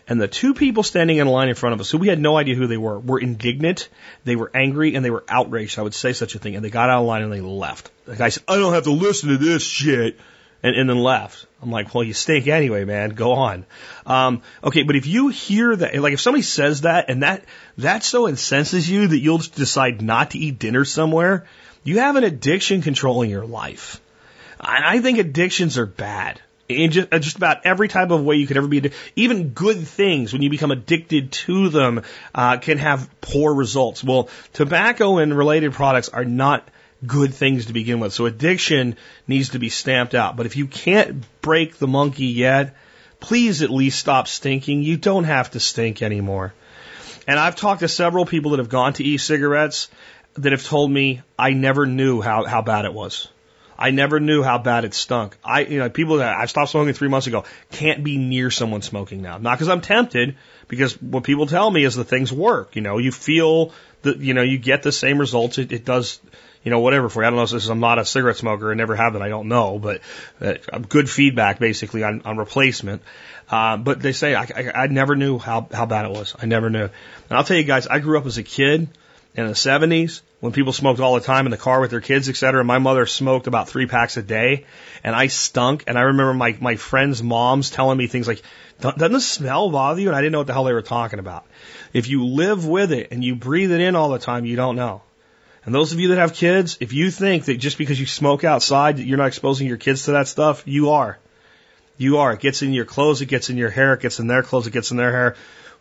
And 0.08 0.20
the 0.20 0.28
two 0.28 0.56
people 0.56 0.82
standing 0.82 1.18
in 1.18 1.28
line 1.28 1.48
in 1.48 1.54
front 1.54 1.76
of 1.76 1.80
us, 1.80 1.92
who 1.92 2.00
we 2.00 2.08
had 2.08 2.20
no 2.20 2.36
idea 2.36 2.56
who 2.56 2.66
they 2.66 2.76
were, 2.76 3.00
were 3.00 3.20
indignant, 3.20 3.90
they 4.24 4.36
were 4.36 4.50
angry, 4.52 4.96
and 4.96 5.06
they 5.06 5.12
were 5.12 5.24
outraged. 5.30 5.78
I 5.78 5.84
would 5.84 5.94
say 5.94 6.14
such 6.14 6.34
a 6.34 6.40
thing. 6.40 6.56
And 6.56 6.66
they 6.66 6.72
got 6.72 6.90
out 6.90 7.02
of 7.02 7.06
line 7.06 7.22
and 7.22 7.32
they 7.32 7.40
left. 7.40 7.92
The 8.06 8.16
guy 8.16 8.30
said, 8.30 8.42
I 8.48 8.56
don't 8.56 8.74
have 8.74 8.86
to 8.86 8.92
listen 8.92 9.30
to 9.30 9.38
this 9.38 9.62
shit. 9.62 10.20
And, 10.64 10.76
and 10.78 10.90
then 10.90 10.98
left. 10.98 11.46
I'm 11.62 11.72
like, 11.72 11.94
well, 11.94 12.06
you 12.06 12.14
stink 12.14 12.48
anyway, 12.48 12.86
man. 12.86 13.10
Go 13.10 13.34
on. 13.34 13.66
Um, 14.06 14.42
okay, 14.64 14.84
but 14.84 14.96
if 14.96 15.06
you 15.06 15.28
hear 15.28 15.76
that, 15.76 15.94
like 15.98 16.14
if 16.14 16.22
somebody 16.22 16.42
says 16.42 16.82
that 16.82 17.10
and 17.10 17.22
that, 17.22 17.44
that 17.80 18.06
so 18.06 18.28
incenses 18.28 18.90
you 18.90 19.08
that 19.08 19.20
you'll 19.20 19.40
decide 19.40 20.02
not 20.02 20.32
to 20.32 20.40
eat 20.40 20.60
dinner 20.60 20.86
somewhere, 20.86 21.46
you 21.84 22.00
have 22.00 22.16
an 22.16 22.24
addiction 22.24 22.82
controlling 22.82 23.30
your 23.30 23.46
life. 23.46 24.02
And 24.60 24.86
I 24.86 25.00
think 25.00 25.20
addictions 25.20 25.78
are 25.78 25.86
bad. 25.86 26.42
In 26.70 26.92
just, 26.92 27.10
uh, 27.12 27.20
just 27.20 27.36
about 27.36 27.66
every 27.66 27.90
type 27.90 28.10
of 28.10 28.24
way 28.24 28.38
you 28.38 28.48
could 28.48 28.56
ever 28.56 28.68
be, 28.68 28.92
even 29.18 29.50
good 29.50 29.86
things, 29.86 30.32
when 30.32 30.42
you 30.42 30.50
become 30.50 30.72
addicted 30.72 31.32
to 31.34 31.70
them, 31.70 32.04
uh, 32.34 32.58
can 32.58 32.78
have 32.78 33.10
poor 33.20 33.54
results. 33.54 34.04
Well, 34.04 34.30
tobacco 34.54 35.18
and 35.18 35.38
related 35.38 35.74
products 35.74 36.08
are 36.10 36.24
not 36.24 36.68
good 37.06 37.34
things 37.34 37.66
to 37.66 37.74
begin 37.74 38.00
with. 38.00 38.14
So 38.14 38.26
addiction 38.26 38.96
needs 39.28 39.50
to 39.50 39.60
be 39.60 39.70
stamped 39.70 40.16
out. 40.16 40.38
But 40.38 40.46
if 40.46 40.56
you 40.56 40.68
can't 40.68 41.26
break 41.42 41.78
the 41.78 41.88
monkey 41.88 42.28
yet, 42.28 42.76
please 43.20 43.62
at 43.62 43.70
least 43.70 44.00
stop 44.00 44.30
stinking. 44.30 44.84
You 44.84 44.96
don't 44.96 45.26
have 45.26 45.52
to 45.52 45.60
stink 45.60 46.02
anymore. 46.02 46.54
And 47.28 47.40
I've 47.40 47.56
talked 47.56 47.82
to 47.82 47.88
several 47.88 48.26
people 48.26 48.52
that 48.52 48.60
have 48.60 48.70
gone 48.70 48.94
to 48.94 49.04
e-cigarettes 49.04 49.90
that 50.36 50.52
have 50.52 50.66
told 50.66 50.92
me 50.92 51.22
I 51.38 51.52
never 51.52 51.86
knew 51.86 52.22
how, 52.22 52.46
how 52.46 52.62
bad 52.62 52.86
it 52.86 52.94
was. 52.94 53.28
I 53.78 53.92
never 53.92 54.20
knew 54.20 54.44
how 54.44 54.60
bad 54.60 54.86
it 54.86 54.94
stunk. 54.94 55.38
I, 55.44 55.62
you 55.62 55.80
know, 55.80 55.90
people 55.90 56.18
that 56.18 56.38
I 56.38 56.46
stopped 56.46 56.72
smoking 56.72 56.94
three 56.94 57.08
months 57.08 57.28
ago 57.28 57.44
can't 57.72 58.04
be 58.04 58.18
near 58.18 58.52
someone 58.52 58.82
smoking 58.82 59.22
now. 59.22 59.38
Not 59.38 59.58
because 59.58 59.70
I'm 59.70 59.82
tempted, 59.82 60.36
because 60.68 61.02
what 61.02 61.24
people 61.24 61.48
tell 61.48 61.70
me 61.70 61.84
is 61.84 61.96
the 61.96 62.04
things 62.04 62.32
work. 62.32 62.76
You 62.76 62.82
know, 62.82 62.98
you 62.98 63.12
feel 63.12 63.74
that, 64.04 64.18
you 64.18 64.34
know, 64.34 64.44
you 64.44 64.58
get 64.58 64.84
the 64.84 64.92
same 64.92 65.18
results. 65.18 65.58
It, 65.58 65.72
it 65.72 65.86
does, 65.86 66.20
you 66.64 66.72
know, 66.72 66.80
whatever 66.80 67.10
for 67.10 67.24
you. 67.24 67.28
I 67.28 67.30
don't 67.32 67.38
know 67.38 67.44
if 67.44 67.52
this 67.52 67.64
is, 67.64 67.70
I'm 67.70 67.80
not 67.80 68.00
a 68.00 68.06
cigarette 68.06 68.38
smoker 68.38 68.72
and 68.72 68.78
never 68.78 68.96
have 68.96 69.14
been. 69.14 69.22
I 69.22 69.30
don't 69.30 69.48
know, 69.48 69.80
but 69.80 70.02
uh, 70.40 70.54
good 70.88 71.10
feedback 71.10 71.60
basically 71.60 72.04
on, 72.04 72.22
on 72.26 72.38
replacement. 72.38 73.02
Uh, 73.50 73.78
but 73.78 74.02
they 74.02 74.14
say 74.14 74.36
I, 74.36 74.44
I, 74.44 74.72
I 74.84 74.88
never 74.88 75.16
knew 75.16 75.40
how, 75.40 75.68
how 75.72 75.86
bad 75.86 76.06
it 76.06 76.12
was. 76.12 76.36
I 76.40 76.46
never 76.46 76.70
knew. 76.70 76.84
And 76.84 76.92
I'll 77.32 77.44
tell 77.44 77.58
you 77.58 77.64
guys, 77.64 77.88
I 77.88 78.00
grew 78.00 78.18
up 78.18 78.26
as 78.26 78.38
a 78.38 78.44
kid 78.44 78.88
in 79.36 79.48
the 79.48 79.54
70s 79.54 80.22
when 80.40 80.52
people 80.52 80.74
smoked 80.74 81.00
all 81.00 81.16
the 81.16 81.22
time 81.22 81.46
in 81.48 81.52
the 81.52 81.58
car 81.58 81.82
with 81.82 81.92
their 81.92 82.02
kids, 82.02 82.30
et 82.30 82.36
cetera. 82.36 82.64
My 82.64 82.78
mother 82.78 83.06
smoked 83.06 83.48
about 83.48 83.70
three 83.70 83.88
packs 83.88 84.18
a 84.18 84.22
day 84.22 84.66
and 85.04 85.16
I 85.16 85.28
stunk. 85.28 85.86
And 85.88 85.98
I 85.98 86.02
remember 86.02 86.34
my, 86.34 86.56
my 86.60 86.76
friends' 86.76 87.24
moms 87.24 87.70
telling 87.70 87.98
me 87.98 88.08
things 88.08 88.28
like, 88.28 88.42
doesn't 88.80 89.12
the 89.12 89.22
smell 89.22 89.70
bother 89.70 90.02
you? 90.02 90.10
And 90.10 90.16
I 90.16 90.22
didn't 90.22 90.34
know 90.34 90.40
what 90.40 90.48
the 90.48 90.54
hell 90.54 90.66
they 90.66 90.74
were 90.74 90.82
talking 90.82 91.20
about. 91.20 91.46
If 91.94 92.10
you 92.10 92.26
live 92.26 92.68
with 92.68 92.92
it 92.92 93.10
and 93.12 93.24
you 93.24 93.36
breathe 93.36 93.72
it 93.72 93.82
in 93.82 93.96
all 93.96 94.10
the 94.10 94.20
time, 94.20 94.46
you 94.46 94.56
don't 94.56 94.76
know. 94.76 95.02
And 95.66 95.74
those 95.74 95.94
of 95.94 96.00
you 96.00 96.10
that 96.10 96.18
have 96.18 96.34
kids, 96.34 96.78
if 96.82 96.92
you 96.92 97.10
think 97.10 97.46
that 97.46 97.58
just 97.58 97.78
because 97.78 98.00
you 98.00 98.06
smoke 98.06 98.44
outside 98.44 98.98
that 98.98 99.06
you're 99.06 99.18
not 99.18 99.28
exposing 99.28 99.68
your 99.68 99.78
kids 99.78 100.06
to 100.06 100.12
that 100.12 100.28
stuff, 100.28 100.64
you 100.66 100.90
are. 100.90 101.18
You 101.98 102.18
are. 102.18 102.34
It 102.34 102.42
gets 102.42 102.62
in 102.62 102.74
your 102.74 102.86
clothes, 102.86 103.22
it 103.22 103.28
gets 103.28 103.50
in 103.50 103.56
your 103.56 103.70
hair, 103.70 103.94
it 103.94 104.02
gets 104.02 104.20
in 104.20 104.28
their 104.28 104.44
clothes, 104.44 104.68
it 104.68 104.74
gets 104.74 104.92
in 104.92 104.98
their 104.98 105.12
hair. 105.12 105.36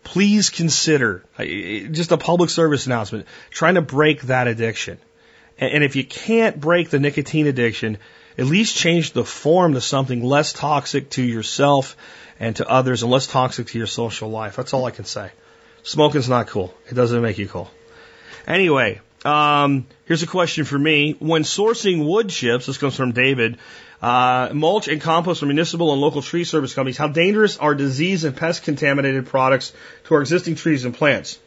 Please 0.04 0.50
consider 0.50 1.24
uh, 1.38 1.44
just 1.44 2.12
a 2.12 2.16
public 2.16 2.50
service 2.50 2.86
announcement 2.86 3.26
trying 3.50 3.76
to 3.76 3.82
break 3.82 4.22
that 4.22 4.48
addiction. 4.48 4.98
And 5.58 5.84
if 5.84 5.96
you 5.96 6.04
can't 6.04 6.60
break 6.60 6.90
the 6.90 6.98
nicotine 6.98 7.46
addiction, 7.46 7.98
at 8.36 8.46
least 8.46 8.76
change 8.76 9.12
the 9.12 9.24
form 9.24 9.74
to 9.74 9.80
something 9.80 10.24
less 10.24 10.52
toxic 10.52 11.10
to 11.10 11.22
yourself 11.22 11.96
and 12.40 12.56
to 12.56 12.68
others 12.68 13.02
and 13.02 13.12
less 13.12 13.26
toxic 13.26 13.68
to 13.68 13.78
your 13.78 13.86
social 13.86 14.30
life. 14.30 14.56
That's 14.56 14.72
all 14.72 14.84
I 14.86 14.90
can 14.90 15.04
say. 15.04 15.30
Smoking's 15.82 16.28
not 16.28 16.48
cool. 16.48 16.74
It 16.88 16.94
doesn't 16.94 17.22
make 17.22 17.38
you 17.38 17.46
cool. 17.46 17.70
Anyway, 18.46 19.00
um, 19.24 19.86
here's 20.04 20.22
a 20.22 20.26
question 20.26 20.64
for 20.64 20.78
me. 20.78 21.16
When 21.18 21.42
sourcing 21.42 22.06
wood 22.06 22.28
chips, 22.28 22.66
this 22.66 22.78
comes 22.78 22.96
from 22.96 23.12
David, 23.12 23.58
uh, 24.00 24.50
mulch 24.52 24.88
and 24.88 25.00
compost 25.00 25.40
from 25.40 25.48
municipal 25.48 25.92
and 25.92 26.00
local 26.00 26.22
tree 26.22 26.44
service 26.44 26.74
companies, 26.74 26.96
how 26.96 27.08
dangerous 27.08 27.56
are 27.56 27.74
disease 27.74 28.24
and 28.24 28.36
pest 28.36 28.64
contaminated 28.64 29.26
products 29.26 29.72
to 30.04 30.14
our 30.14 30.20
existing 30.20 30.56
trees 30.56 30.84
and 30.84 30.94
plants? 30.94 31.38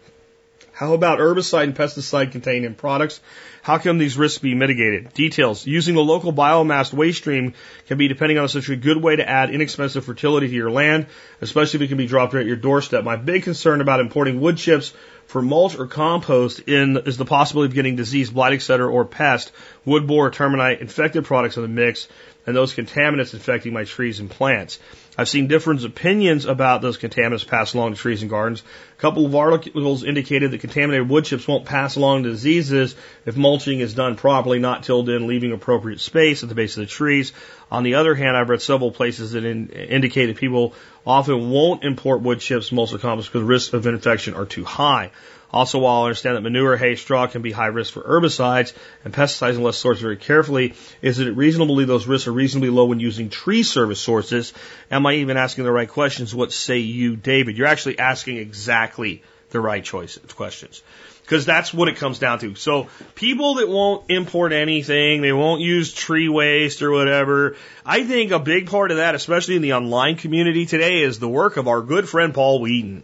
How 0.76 0.94
about 0.94 1.20
herbicide 1.20 1.64
and 1.64 1.76
pesticide 1.76 2.34
containing 2.34 2.76
products? 2.76 3.22
How 3.62 3.78
can 3.78 3.98
these 3.98 4.18
risks 4.18 4.40
be 4.40 4.56
mitigated? 4.56 5.14
Details. 5.14 5.66
Using 5.66 5.96
the 5.96 6.04
local 6.04 6.34
biomass 6.34 6.92
waste 6.94 7.20
stream 7.20 7.54
can 7.88 7.98
be, 7.98 8.10
depending 8.10 8.38
on 8.38 8.44
the 8.44 8.50
situation, 8.50 8.74
a 8.74 8.78
good 8.84 9.02
way 9.02 9.16
to 9.16 9.28
add 9.28 9.52
inexpensive 9.52 10.04
fertility 10.04 10.50
to 10.50 10.54
your 10.54 10.70
land, 10.70 11.08
especially 11.40 11.78
if 11.78 11.84
it 11.84 11.88
can 11.88 11.98
be 11.98 12.08
dropped 12.08 12.34
right 12.34 12.42
at 12.42 12.46
your 12.46 12.58
doorstep. 12.58 13.06
My 13.06 13.16
big 13.16 13.44
concern 13.44 13.80
about 13.80 14.02
importing 14.02 14.42
wood 14.42 14.58
chips 14.58 14.94
for 15.28 15.42
mulch 15.42 15.78
or 15.78 15.88
compost 15.88 16.60
in 16.60 16.98
is 17.06 17.18
the 17.18 17.26
possibility 17.26 17.72
of 17.72 17.76
getting 17.76 17.96
disease, 17.96 18.30
blight, 18.30 18.54
etc., 18.54 18.88
or 18.88 19.06
pest, 19.06 19.52
wood 19.84 20.08
borer, 20.08 20.32
termite, 20.32 20.82
infected 20.82 21.26
products 21.26 21.58
in 21.58 21.64
the 21.64 21.70
mix, 21.70 22.08
and 22.46 22.56
those 22.56 22.74
contaminants 22.76 23.34
infecting 23.34 23.74
my 23.74 23.84
trees 23.84 24.20
and 24.20 24.30
plants. 24.30 24.80
I've 25.18 25.30
seen 25.30 25.48
different 25.48 25.84
opinions 25.86 26.46
about 26.46 26.82
those 26.82 26.98
contaminants 26.98 27.48
passed 27.48 27.74
along 27.74 27.94
to 27.94 28.00
trees 28.00 28.22
and 28.22 28.30
gardens. 28.30 28.64
A 28.98 29.02
couple 29.02 29.26
of 29.26 29.34
articles 29.34 30.04
indicated 30.04 30.52
that 30.52 30.60
contaminated 30.60 31.08
wood 31.08 31.24
chips 31.24 31.48
won't 31.48 31.66
pass 31.66 31.96
along 31.96 32.24
diseases 32.24 32.96
if 33.26 33.38
mulching 33.38 33.80
is 33.80 33.94
done 33.94 34.18
properly, 34.18 34.60
not 34.60 34.84
tilled 34.84 35.10
in, 35.10 35.28
leaving 35.28 35.54
appropriate 35.54 36.02
space 36.02 36.44
at 36.44 36.50
the 36.50 36.56
base 36.56 36.76
of 36.76 36.82
the 36.82 36.88
trees. 36.88 37.32
On 37.72 37.84
the 37.84 37.96
other 37.96 38.14
hand, 38.14 38.36
I've 38.36 38.50
read 38.50 38.62
several 38.62 38.92
places 38.92 39.32
that 39.32 39.46
in, 39.46 39.70
indicate 39.70 40.28
that 40.28 40.38
people 40.38 40.74
often 41.06 41.50
won't 41.50 41.84
import 41.84 42.22
wood 42.22 42.40
chips, 42.40 42.72
mulch, 42.72 42.94
or 42.94 42.98
compost 42.98 43.32
because 43.32 43.48
risks 43.48 43.74
of 43.74 43.88
infection 43.88 44.34
are 44.34 44.46
too 44.46 44.66
high. 44.66 45.12
Also, 45.56 45.80
while 45.80 46.02
I 46.02 46.08
understand 46.08 46.36
that 46.36 46.42
manure, 46.42 46.76
hay, 46.76 46.96
straw 46.96 47.28
can 47.28 47.42
be 47.42 47.54
high 47.54 47.68
risk 47.68 47.94
for 47.94 48.02
herbicides 48.02 48.74
and 49.06 49.14
pesticides 49.14 49.56
unless 49.56 49.82
sourced 49.82 50.02
very 50.02 50.18
carefully, 50.18 50.74
is 51.02 51.20
it 51.20 51.34
reasonable 51.34 51.78
those 51.86 52.08
risks 52.08 52.28
are 52.28 52.34
reasonably 52.34 52.70
low 52.70 52.84
when 52.84 53.00
using 53.00 53.30
tree 53.30 53.64
service 53.64 54.02
sources? 54.02 54.52
Am 54.92 55.06
I 55.06 55.14
even 55.14 55.38
asking 55.38 55.64
the 55.64 55.72
right 55.72 55.88
questions? 55.88 56.36
What 56.36 56.52
say 56.52 56.80
you, 56.80 57.16
David? 57.16 57.58
You're 57.58 57.68
actually 57.68 58.00
asking 58.00 58.36
exactly 58.36 59.24
the 59.52 59.62
right 59.62 59.82
choices, 59.82 60.34
questions. 60.34 60.84
Because 61.22 61.46
that's 61.46 61.74
what 61.74 61.88
it 61.88 61.96
comes 61.96 62.20
down 62.20 62.40
to. 62.40 62.56
So 62.56 62.90
people 63.16 63.56
that 63.56 63.70
won't 63.70 64.12
import 64.12 64.52
anything, 64.52 65.22
they 65.22 65.32
won't 65.32 65.62
use 65.62 65.94
tree 65.94 66.28
waste 66.28 66.82
or 66.82 66.92
whatever. 66.92 67.56
I 67.86 68.04
think 68.04 68.32
a 68.32 68.40
big 68.40 68.68
part 68.70 68.92
of 68.92 68.98
that, 68.98 69.16
especially 69.16 69.56
in 69.56 69.62
the 69.62 69.74
online 69.74 70.18
community 70.18 70.66
today, 70.66 71.02
is 71.02 71.18
the 71.18 71.30
work 71.30 71.56
of 71.56 71.70
our 71.70 71.82
good 71.82 72.10
friend 72.10 72.34
Paul 72.34 72.60
Wheaton 72.60 73.04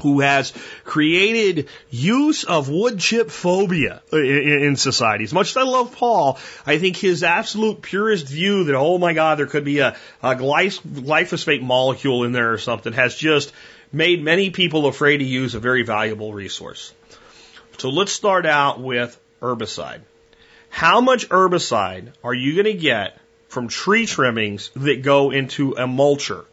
who 0.00 0.20
has 0.20 0.52
created 0.84 1.68
use 1.90 2.44
of 2.44 2.68
wood 2.68 3.00
chip 3.00 3.30
phobia 3.30 4.00
in, 4.12 4.76
society. 4.76 5.24
As 5.24 5.32
much 5.32 5.50
as 5.50 5.56
I 5.56 5.62
love 5.62 5.94
Paul, 5.96 6.38
I 6.64 6.78
think 6.78 6.96
his 6.96 7.24
absolute 7.24 7.82
purest 7.82 8.28
view 8.28 8.64
that, 8.64 8.76
oh 8.76 8.98
my 8.98 9.12
God, 9.12 9.38
there 9.38 9.46
could 9.46 9.64
be 9.64 9.80
a, 9.80 9.96
a 10.22 10.36
glyphosate 10.36 11.62
molecule 11.62 12.24
in 12.24 12.32
there 12.32 12.52
or 12.52 12.58
something 12.58 12.92
has 12.92 13.14
just 13.16 13.52
made 13.92 14.22
many 14.22 14.50
people 14.50 14.86
afraid 14.86 15.18
to 15.18 15.24
use 15.24 15.54
a 15.54 15.60
very 15.60 15.82
valuable 15.82 16.32
resource. 16.32 16.92
So 17.78 17.90
let's 17.90 18.12
start 18.12 18.46
out 18.46 18.80
with 18.80 19.18
herbicide. 19.42 20.02
How 20.68 21.00
much 21.00 21.28
herbicide 21.28 22.12
are 22.22 22.34
you 22.34 22.54
going 22.54 22.76
to 22.76 22.80
get 22.80 23.18
from 23.48 23.68
tree 23.68 24.06
trimmings 24.06 24.70
that 24.76 25.02
go 25.02 25.32
into 25.32 25.72
a 25.72 25.86
mulcher? 25.86 26.44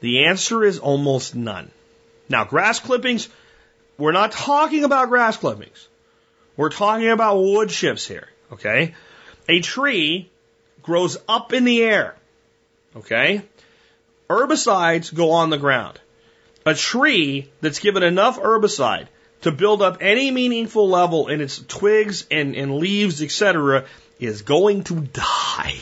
The 0.00 0.26
answer 0.26 0.64
is 0.64 0.78
almost 0.78 1.34
none. 1.34 1.70
Now, 2.30 2.44
grass 2.44 2.78
clippings, 2.78 3.28
we're 3.98 4.12
not 4.12 4.30
talking 4.30 4.84
about 4.84 5.08
grass 5.08 5.36
clippings. 5.36 5.88
We're 6.56 6.70
talking 6.70 7.08
about 7.08 7.38
wood 7.38 7.70
chips 7.70 8.06
here, 8.06 8.28
okay? 8.52 8.94
A 9.48 9.60
tree 9.60 10.30
grows 10.82 11.18
up 11.28 11.52
in 11.52 11.64
the 11.64 11.82
air, 11.82 12.14
okay? 12.96 13.42
Herbicides 14.28 15.12
go 15.12 15.32
on 15.32 15.50
the 15.50 15.58
ground. 15.58 15.98
A 16.64 16.74
tree 16.74 17.50
that's 17.60 17.80
given 17.80 18.04
enough 18.04 18.38
herbicide 18.38 19.08
to 19.42 19.50
build 19.50 19.82
up 19.82 19.98
any 20.00 20.30
meaningful 20.30 20.88
level 20.88 21.26
in 21.26 21.40
its 21.40 21.58
twigs 21.58 22.26
and, 22.30 22.54
and 22.54 22.76
leaves, 22.76 23.22
etc., 23.22 23.86
is 24.20 24.42
going 24.42 24.84
to 24.84 24.94
die. 24.94 25.74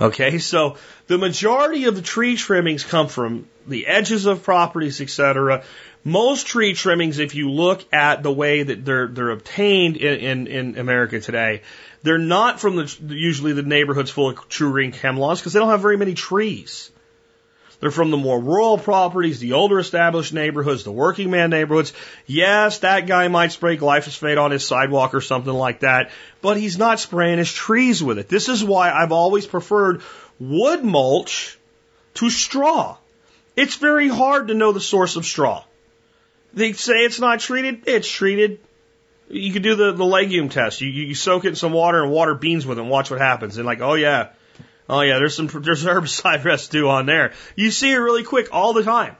Okay, 0.00 0.38
so 0.38 0.78
the 1.06 1.18
majority 1.18 1.84
of 1.84 1.96
the 1.96 2.02
tree 2.02 2.36
trimmings 2.36 2.84
come 2.84 3.08
from 3.08 3.48
the 3.66 3.86
edges 3.86 4.26
of 4.26 4.42
properties, 4.42 5.00
etc. 5.00 5.64
Most 6.04 6.46
tree 6.46 6.74
trimmings, 6.74 7.18
if 7.18 7.34
you 7.34 7.50
look 7.50 7.84
at 7.92 8.22
the 8.22 8.32
way 8.32 8.62
that 8.62 8.84
they're 8.84 9.06
they're 9.06 9.30
obtained 9.30 9.96
in, 9.96 10.18
in, 10.18 10.46
in 10.46 10.78
America 10.78 11.20
today, 11.20 11.62
they're 12.02 12.18
not 12.18 12.60
from 12.60 12.76
the 12.76 12.96
usually 13.08 13.52
the 13.52 13.62
neighborhoods 13.62 14.10
full 14.10 14.30
of 14.30 14.48
TruGreen 14.48 14.94
hemlocks 14.94 15.40
because 15.40 15.52
they 15.52 15.60
don't 15.60 15.70
have 15.70 15.82
very 15.82 15.96
many 15.96 16.14
trees. 16.14 16.90
They're 17.82 17.90
from 17.90 18.12
the 18.12 18.16
more 18.16 18.38
rural 18.38 18.78
properties, 18.78 19.40
the 19.40 19.54
older 19.54 19.80
established 19.80 20.32
neighborhoods, 20.32 20.84
the 20.84 20.92
working 20.92 21.32
man 21.32 21.50
neighborhoods. 21.50 21.92
Yes, 22.26 22.78
that 22.78 23.08
guy 23.08 23.26
might 23.26 23.50
spray 23.50 23.76
glyphosate 23.76 24.40
on 24.40 24.52
his 24.52 24.64
sidewalk 24.64 25.14
or 25.14 25.20
something 25.20 25.52
like 25.52 25.80
that, 25.80 26.12
but 26.40 26.56
he's 26.56 26.78
not 26.78 27.00
spraying 27.00 27.38
his 27.38 27.52
trees 27.52 28.00
with 28.00 28.20
it. 28.20 28.28
This 28.28 28.48
is 28.48 28.62
why 28.62 28.92
I've 28.92 29.10
always 29.10 29.48
preferred 29.48 30.02
wood 30.50 30.84
mulch 30.84 31.58
to 32.14 32.30
straw. 32.30 32.96
It's 33.56 33.76
very 33.76 34.08
hard 34.08 34.48
to 34.48 34.54
know 34.54 34.72
the 34.72 34.80
source 34.80 35.16
of 35.16 35.24
straw. 35.24 35.64
They 36.54 36.72
say 36.72 37.04
it's 37.04 37.20
not 37.20 37.40
treated, 37.40 37.84
it's 37.86 38.08
treated. 38.08 38.60
You 39.28 39.52
could 39.52 39.62
do 39.62 39.74
the, 39.74 39.92
the 39.92 40.04
legume 40.04 40.48
test. 40.48 40.80
You, 40.80 40.88
you 40.88 41.14
soak 41.14 41.44
it 41.44 41.48
in 41.48 41.54
some 41.54 41.72
water 41.72 42.02
and 42.02 42.10
water 42.10 42.34
beans 42.34 42.66
with 42.66 42.78
it 42.78 42.82
and 42.82 42.90
watch 42.90 43.10
what 43.10 43.20
happens. 43.20 43.56
And 43.56 43.64
like, 43.64 43.80
oh 43.80 43.94
yeah, 43.94 44.28
Oh 44.88 45.00
yeah, 45.00 45.18
there's 45.18 45.34
some 45.34 45.46
there's 45.62 45.84
herbicide 45.84 46.44
residue 46.44 46.86
on 46.86 47.06
there. 47.06 47.32
You 47.56 47.70
see 47.70 47.90
it 47.90 47.96
really 47.96 48.24
quick 48.24 48.48
all 48.52 48.72
the 48.72 48.82
time. 48.82 49.16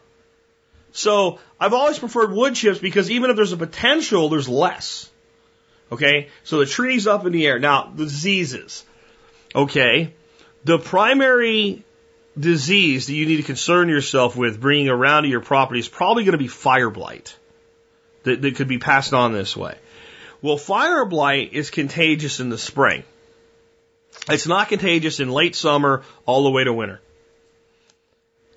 So 0.92 1.38
I've 1.58 1.72
always 1.72 1.98
preferred 1.98 2.32
wood 2.32 2.54
chips 2.54 2.78
because 2.78 3.10
even 3.10 3.30
if 3.30 3.36
there's 3.36 3.52
a 3.52 3.56
potential, 3.56 4.28
there's 4.28 4.48
less. 4.48 5.10
Okay, 5.90 6.28
so 6.44 6.58
the 6.58 6.66
tree's 6.66 7.06
up 7.06 7.26
in 7.26 7.32
the 7.32 7.46
air. 7.46 7.58
Now 7.58 7.90
the 7.94 8.04
diseases. 8.04 8.84
Okay, 9.54 10.12
the 10.64 10.78
primary 10.78 11.84
disease 12.38 13.06
that 13.06 13.14
you 13.14 13.26
need 13.26 13.36
to 13.36 13.42
concern 13.42 13.88
yourself 13.88 14.36
with 14.36 14.60
bringing 14.60 14.88
around 14.88 15.24
to 15.24 15.28
your 15.28 15.40
property 15.40 15.80
is 15.80 15.88
probably 15.88 16.24
going 16.24 16.32
to 16.32 16.38
be 16.38 16.48
fire 16.48 16.90
blight 16.90 17.36
that, 18.22 18.40
that 18.42 18.56
could 18.56 18.68
be 18.68 18.78
passed 18.78 19.12
on 19.12 19.32
this 19.32 19.56
way. 19.56 19.76
Well, 20.40 20.56
fire 20.56 21.04
blight 21.04 21.52
is 21.52 21.70
contagious 21.70 22.40
in 22.40 22.48
the 22.48 22.58
spring. 22.58 23.04
It's 24.28 24.46
not 24.46 24.68
contagious 24.68 25.20
in 25.20 25.30
late 25.30 25.54
summer 25.54 26.02
all 26.26 26.44
the 26.44 26.50
way 26.50 26.64
to 26.64 26.72
winter. 26.72 27.00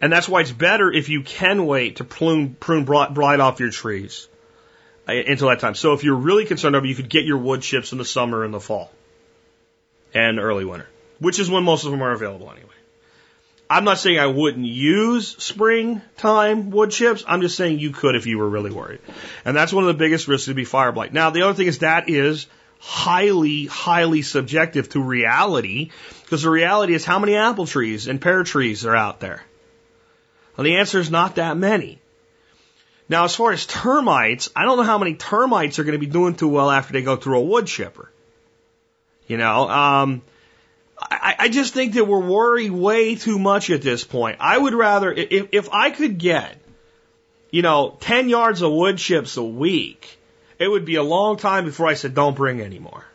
And 0.02 0.12
that's 0.12 0.28
why 0.28 0.42
it's 0.42 0.52
better 0.52 0.92
if 0.92 1.10
you 1.10 1.24
can 1.24 1.66
wait 1.66 1.98
to 1.98 2.04
prune, 2.04 2.56
prune 2.56 2.86
blight 2.86 3.40
off 3.40 3.60
your 3.60 3.72
trees 3.72 4.28
uh, 5.08 5.14
until 5.14 5.50
that 5.50 5.60
time. 5.60 5.76
So 5.76 5.94
if 5.94 6.04
you're 6.04 6.16
really 6.16 6.46
concerned 6.46 6.76
about 6.76 6.86
it, 6.86 6.90
you 6.90 6.96
could 6.96 7.10
get 7.10 7.26
your 7.26 7.38
wood 7.38 7.62
chips 7.62 7.92
in 7.92 7.98
the 7.98 8.06
summer 8.06 8.44
and 8.44 8.54
the 8.54 8.60
fall 8.60 8.92
and 10.14 10.40
early 10.40 10.66
winter, 10.66 10.88
which 11.20 11.40
is 11.40 11.50
when 11.50 11.64
most 11.64 11.86
of 11.86 11.92
them 11.92 12.02
are 12.02 12.12
available 12.12 12.50
anyway. 12.52 12.70
I'm 13.70 13.84
not 13.84 13.98
saying 13.98 14.20
I 14.20 14.28
wouldn't 14.28 14.66
use 14.66 15.28
springtime 15.28 16.70
wood 16.70 16.92
chips. 16.92 17.24
I'm 17.28 17.42
just 17.42 17.58
saying 17.58 17.80
you 17.80 17.92
could 17.92 18.16
if 18.16 18.28
you 18.28 18.38
were 18.38 18.48
really 18.48 18.72
worried. 18.72 19.00
And 19.44 19.58
that's 19.58 19.74
one 19.74 19.84
of 19.84 19.88
the 19.88 19.96
biggest 19.96 20.28
risks 20.28 20.46
to 20.46 20.54
be 20.54 20.66
fire 20.66 20.92
blight. 20.92 21.14
Now, 21.14 21.32
the 21.32 21.42
other 21.42 21.56
thing 21.56 21.68
is 21.68 21.80
that 21.80 22.08
is 22.08 22.46
highly, 22.80 23.66
highly 23.66 24.22
subjective 24.22 24.90
to 24.90 25.02
reality 25.02 25.90
because 26.22 26.44
the 26.44 26.50
reality 26.50 26.94
is 26.94 27.06
how 27.06 27.18
many 27.18 27.36
apple 27.36 27.66
trees 27.66 28.08
and 28.08 28.22
pear 28.22 28.44
trees 28.44 28.86
are 28.86 28.96
out 28.96 29.20
there? 29.20 29.44
Well, 30.56 30.66
the 30.66 30.78
answer 30.78 31.00
is 31.00 31.10
not 31.10 31.36
that 31.36 31.58
many. 31.58 32.00
Now, 33.10 33.26
as 33.26 33.36
far 33.36 33.52
as 33.52 33.66
termites, 33.66 34.50
I 34.56 34.64
don't 34.64 34.78
know 34.78 34.84
how 34.84 34.98
many 34.98 35.16
termites 35.16 35.80
are 35.80 35.84
going 35.84 36.00
to 36.00 36.06
be 36.06 36.12
doing 36.12 36.36
too 36.36 36.48
well 36.48 36.72
after 36.72 36.94
they 36.94 37.02
go 37.02 37.16
through 37.16 37.40
a 37.40 37.44
wood 37.44 37.68
chipper. 37.68 38.12
You 39.28 39.38
know, 39.38 39.70
um, 39.70 40.22
I, 41.10 41.36
I 41.40 41.50
just 41.50 41.74
think 41.74 41.94
that 41.94 42.06
we're 42.06 42.20
worried 42.20 42.72
way 42.72 43.16
too 43.16 43.40
much 43.40 43.70
at 43.70 43.82
this 43.82 44.04
point. 44.04 44.38
I 44.40 44.58
would 44.58 44.74
rather, 44.74 45.12
if, 45.12 45.50
if 45.52 45.70
I 45.72 45.92
could 45.92 46.18
get, 46.18 46.58
you 47.52 47.62
know, 47.62 47.98
10 48.00 48.30
yards 48.30 48.62
of 48.62 48.72
wood 48.72 48.98
chips 48.98 49.38
a 49.38 49.44
week, 49.44 50.18
it 50.60 50.68
would 50.68 50.86
be 50.86 50.96
a 50.96 51.04
long 51.04 51.38
time 51.38 51.66
before 51.66 51.88
I 51.88 51.94
said, 51.94 52.14
don't 52.14 52.36
bring 52.36 52.62
any 52.62 52.80
more. 52.80 53.06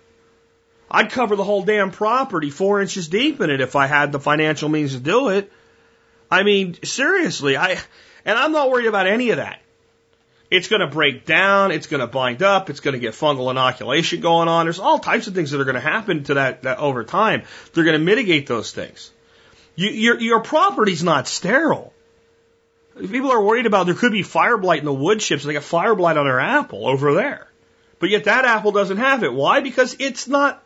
I'd 0.91 1.11
cover 1.11 1.37
the 1.37 1.45
whole 1.45 1.63
damn 1.63 1.91
property 1.91 2.51
four 2.51 2.81
inches 2.81 3.09
deep 3.09 3.41
in 3.41 3.51
it 3.51 3.61
if 3.61 3.77
I 3.77 3.87
had 3.87 4.13
the 4.13 4.19
financial 4.19 4.69
means 4.69 4.93
to 4.95 5.01
do 5.01 5.29
it. 5.29 5.51
I 6.31 6.43
mean, 6.43 6.77
seriously, 6.83 7.57
I, 7.57 7.79
and 8.25 8.39
I'm 8.39 8.53
not 8.53 8.71
worried 8.71 8.87
about 8.87 9.07
any 9.07 9.31
of 9.31 9.37
that. 9.37 9.61
It's 10.51 10.67
going 10.67 10.81
to 10.81 10.89
break 10.89 11.25
down. 11.27 11.71
It's 11.71 11.87
going 11.87 12.01
to 12.01 12.09
bind 12.09 12.43
up. 12.43 12.71
It's 12.71 12.81
going 12.81 12.95
to 12.95 12.99
get 12.99 13.15
fungal 13.15 13.51
inoculation 13.51 14.21
going 14.21 14.49
on. 14.49 14.67
There's 14.67 14.81
all 14.81 14.99
types 14.99 15.29
of 15.29 15.35
things 15.35 15.53
that 15.53 15.61
are 15.61 15.65
going 15.65 15.77
to 15.77 15.81
happen 15.81 16.25
to 16.25 16.35
that, 16.35 16.63
that 16.63 16.79
over 16.79 17.05
time. 17.05 17.45
They're 17.73 17.85
going 17.85 17.99
to 17.99 18.05
mitigate 18.05 18.49
those 18.49 18.73
things. 18.73 19.13
You, 19.77 19.91
your, 19.91 20.21
your 20.21 20.41
property's 20.41 21.05
not 21.05 21.29
sterile. 21.29 21.93
People 22.99 23.31
are 23.31 23.43
worried 23.43 23.67
about 23.67 23.87
there 23.87 23.95
could 23.95 24.13
be 24.13 24.25
fire 24.25 24.59
blight 24.59 24.81
in 24.81 24.85
the 24.85 24.93
wood 24.93 25.21
chips. 25.21 25.45
They 25.45 25.53
got 25.53 25.63
fire 25.63 25.95
blight 25.95 26.17
on 26.17 26.27
their 26.27 26.41
apple 26.41 26.87
over 26.87 27.15
there. 27.15 27.47
But 28.01 28.11
yet 28.11 28.25
that 28.25 28.45
apple 28.45 28.73
doesn't 28.73 28.97
have 28.97 29.23
it. 29.23 29.33
Why? 29.33 29.61
Because 29.61 29.95
it's 30.01 30.27
not, 30.27 30.63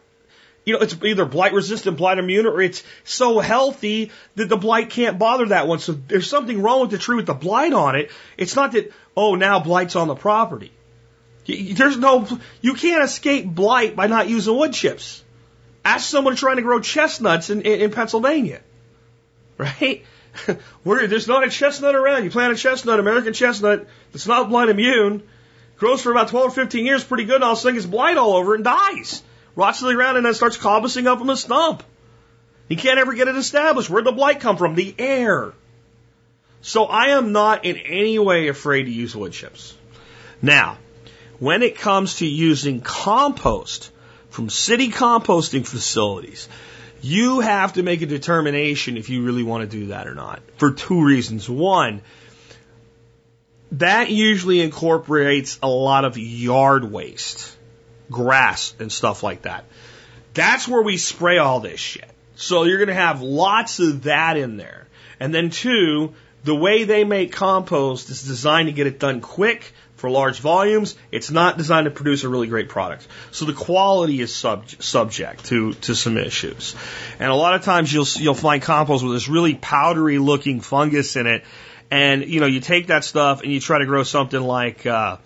you 0.65 0.73
know, 0.73 0.81
it's 0.81 0.97
either 1.05 1.27
blight 1.27 1.52
resistant, 1.52 1.98
blight 1.98 2.19
immune, 2.19 2.47
or 2.47 2.62
it's 2.62 2.82
so 3.05 3.40
healthy 3.40 4.11
that 4.36 4.48
the 4.48 4.56
blight 4.56 4.90
can't 4.90 5.19
bother 5.19 5.47
that 5.47 5.69
one. 5.69 5.78
So 5.81 5.93
there's 5.93 6.31
something 6.31 6.62
wrong 6.62 6.81
with 6.81 6.90
the 6.90 6.98
tree 6.98 7.16
with 7.16 7.27
the 7.27 7.35
blight 7.35 7.73
on 7.73 7.97
it. 7.97 8.11
It's 8.39 8.56
not 8.56 8.73
that, 8.73 8.90
oh, 9.16 9.35
now 9.35 9.61
blight's 9.61 9.97
on 9.97 10.09
the 10.09 10.15
property. 10.15 10.73
There's 11.47 11.99
no, 11.99 12.27
you 12.62 12.74
can't 12.74 13.05
escape 13.05 13.47
blight 13.47 13.95
by 13.97 14.07
not 14.07 14.28
using 14.28 14.57
wood 14.57 14.73
chips. 14.73 15.23
Ask 15.85 16.09
someone 16.09 16.36
trying 16.36 16.57
to 16.57 16.62
grow 16.62 16.81
chestnuts 16.81 17.51
in, 17.51 17.62
in, 17.62 17.81
in 17.82 17.91
Pennsylvania. 17.91 18.62
Right? 19.59 20.05
Where 20.82 21.07
there's 21.07 21.28
not 21.28 21.47
a 21.47 21.51
chestnut 21.51 21.95
around. 21.95 22.24
You 22.24 22.31
plant 22.31 22.55
a 22.55 22.57
chestnut, 22.57 22.99
American 22.99 23.35
chestnut, 23.35 23.86
that's 24.12 24.27
not 24.27 24.49
blight 24.49 24.70
immune, 24.70 25.23
grows 25.77 26.03
for 26.03 26.11
about 26.11 26.28
12 26.28 26.47
or 26.47 26.51
15 26.51 26.86
years 26.86 27.05
pretty 27.05 27.24
good, 27.24 27.36
and 27.36 27.45
all 27.45 27.53
of 27.53 27.59
a 27.59 27.61
sudden 27.61 27.77
gets 27.77 27.86
blight 27.86 28.16
all 28.16 28.35
over 28.35 28.55
and 28.55 28.65
dies. 28.65 29.23
Rots 29.55 29.81
to 29.81 29.86
the 29.86 29.95
ground 29.95 30.16
and 30.16 30.27
then 30.27 30.35
starts 30.35 30.57
coppicing 30.57 31.07
up 31.07 31.20
on 31.20 31.27
the 31.27 31.36
stump. 31.36 31.82
You 32.69 32.77
can't 32.77 32.99
ever 32.99 33.12
get 33.12 33.28
it 33.28 33.36
established. 33.36 33.91
Where'd 33.91 34.07
the 34.07 34.12
blight 34.12 34.41
come 34.41 34.57
from? 34.57 34.74
The 34.74 34.95
air. 34.99 35.53
So 36.65 36.86
I 36.86 37.09
am 37.09 37.32
not 37.32 37.66
in 37.66 37.77
any 37.77 38.19
way 38.19 38.49
afraid 38.49 38.85
to 38.85 38.91
use 38.91 39.15
wood 39.15 39.32
chips. 39.32 39.74
Now, 40.41 40.78
when 41.39 41.62
it 41.62 41.77
comes 41.77 42.16
to 42.16 42.27
using 42.27 42.81
compost 42.81 43.91
from 44.31 44.49
city 44.49 44.89
composting 44.89 45.66
facilities, 45.66 46.49
you 47.03 47.41
have 47.41 47.74
to 47.74 47.82
make 47.82 48.01
a 48.01 48.07
determination 48.07 48.97
if 48.97 49.11
you 49.11 49.24
really 49.24 49.43
want 49.43 49.70
to 49.70 49.77
do 49.78 49.89
that 49.89 50.07
or 50.07 50.15
not 50.15 50.41
for 50.57 50.73
two 50.73 51.05
reasons. 51.05 51.51
One, 51.51 52.01
that 53.73 54.09
usually 54.09 54.62
incorporates 54.62 55.59
a 55.62 55.69
lot 55.69 56.07
of 56.07 56.16
yard 56.16 56.91
waste, 56.91 57.55
grass 58.11 58.74
and 58.81 58.91
stuff 58.91 59.23
like 59.23 59.43
that. 59.43 59.66
That's 60.32 60.66
where 60.66 60.81
we 60.81 60.97
spray 60.97 61.36
all 61.36 61.61
this 61.61 61.78
shit. 61.78 62.09
So 62.36 62.62
you're 62.65 62.78
going 62.78 62.89
to 62.89 62.95
have 62.95 63.20
lots 63.20 63.81
of 63.81 64.05
that 64.05 64.39
in 64.39 64.57
there. 64.57 64.86
And 65.20 65.35
then 65.35 65.51
two, 65.51 66.15
the 66.45 66.55
way 66.55 66.85
they 66.85 67.05
make 67.05 67.33
compost 67.33 68.11
is 68.11 68.23
designed 68.23 68.66
to 68.66 68.73
get 68.73 68.87
it 68.87 69.01
done 69.01 69.21
quick 69.21 69.73
for 69.97 70.11
large 70.11 70.41
volumes. 70.41 70.97
It's 71.11 71.31
not 71.31 71.57
designed 71.57 71.87
to 71.87 71.91
produce 71.91 72.25
a 72.25 72.29
really 72.29 72.47
great 72.47 72.69
product. 72.69 73.09
So 73.31 73.47
the 73.47 73.55
quality 73.55 74.21
is 74.21 74.35
sub- 74.35 74.69
subject 74.69 75.47
to, 75.47 75.73
to 75.73 75.95
some 75.95 76.19
issues. 76.19 76.77
And 77.19 77.31
a 77.31 77.35
lot 77.35 77.55
of 77.55 77.62
times 77.62 77.93
you'll, 77.93 78.07
you'll 78.16 78.35
find 78.35 78.62
compost 78.62 79.03
with 79.03 79.15
this 79.15 79.29
really 79.29 79.55
powdery 79.55 80.19
looking 80.19 80.61
fungus 80.61 81.16
in 81.16 81.27
it 81.27 81.45
and, 81.91 82.25
you 82.25 82.41
know, 82.41 82.47
you 82.47 82.61
take 82.61 82.89
that 82.89 83.05
stuff 83.05 83.43
and 83.43 83.53
you 83.53 83.61
try 83.61 83.79
to 83.79 83.87
grow 83.87 84.03
something 84.03 84.41
like, 84.41 84.85
uh, 84.85 85.19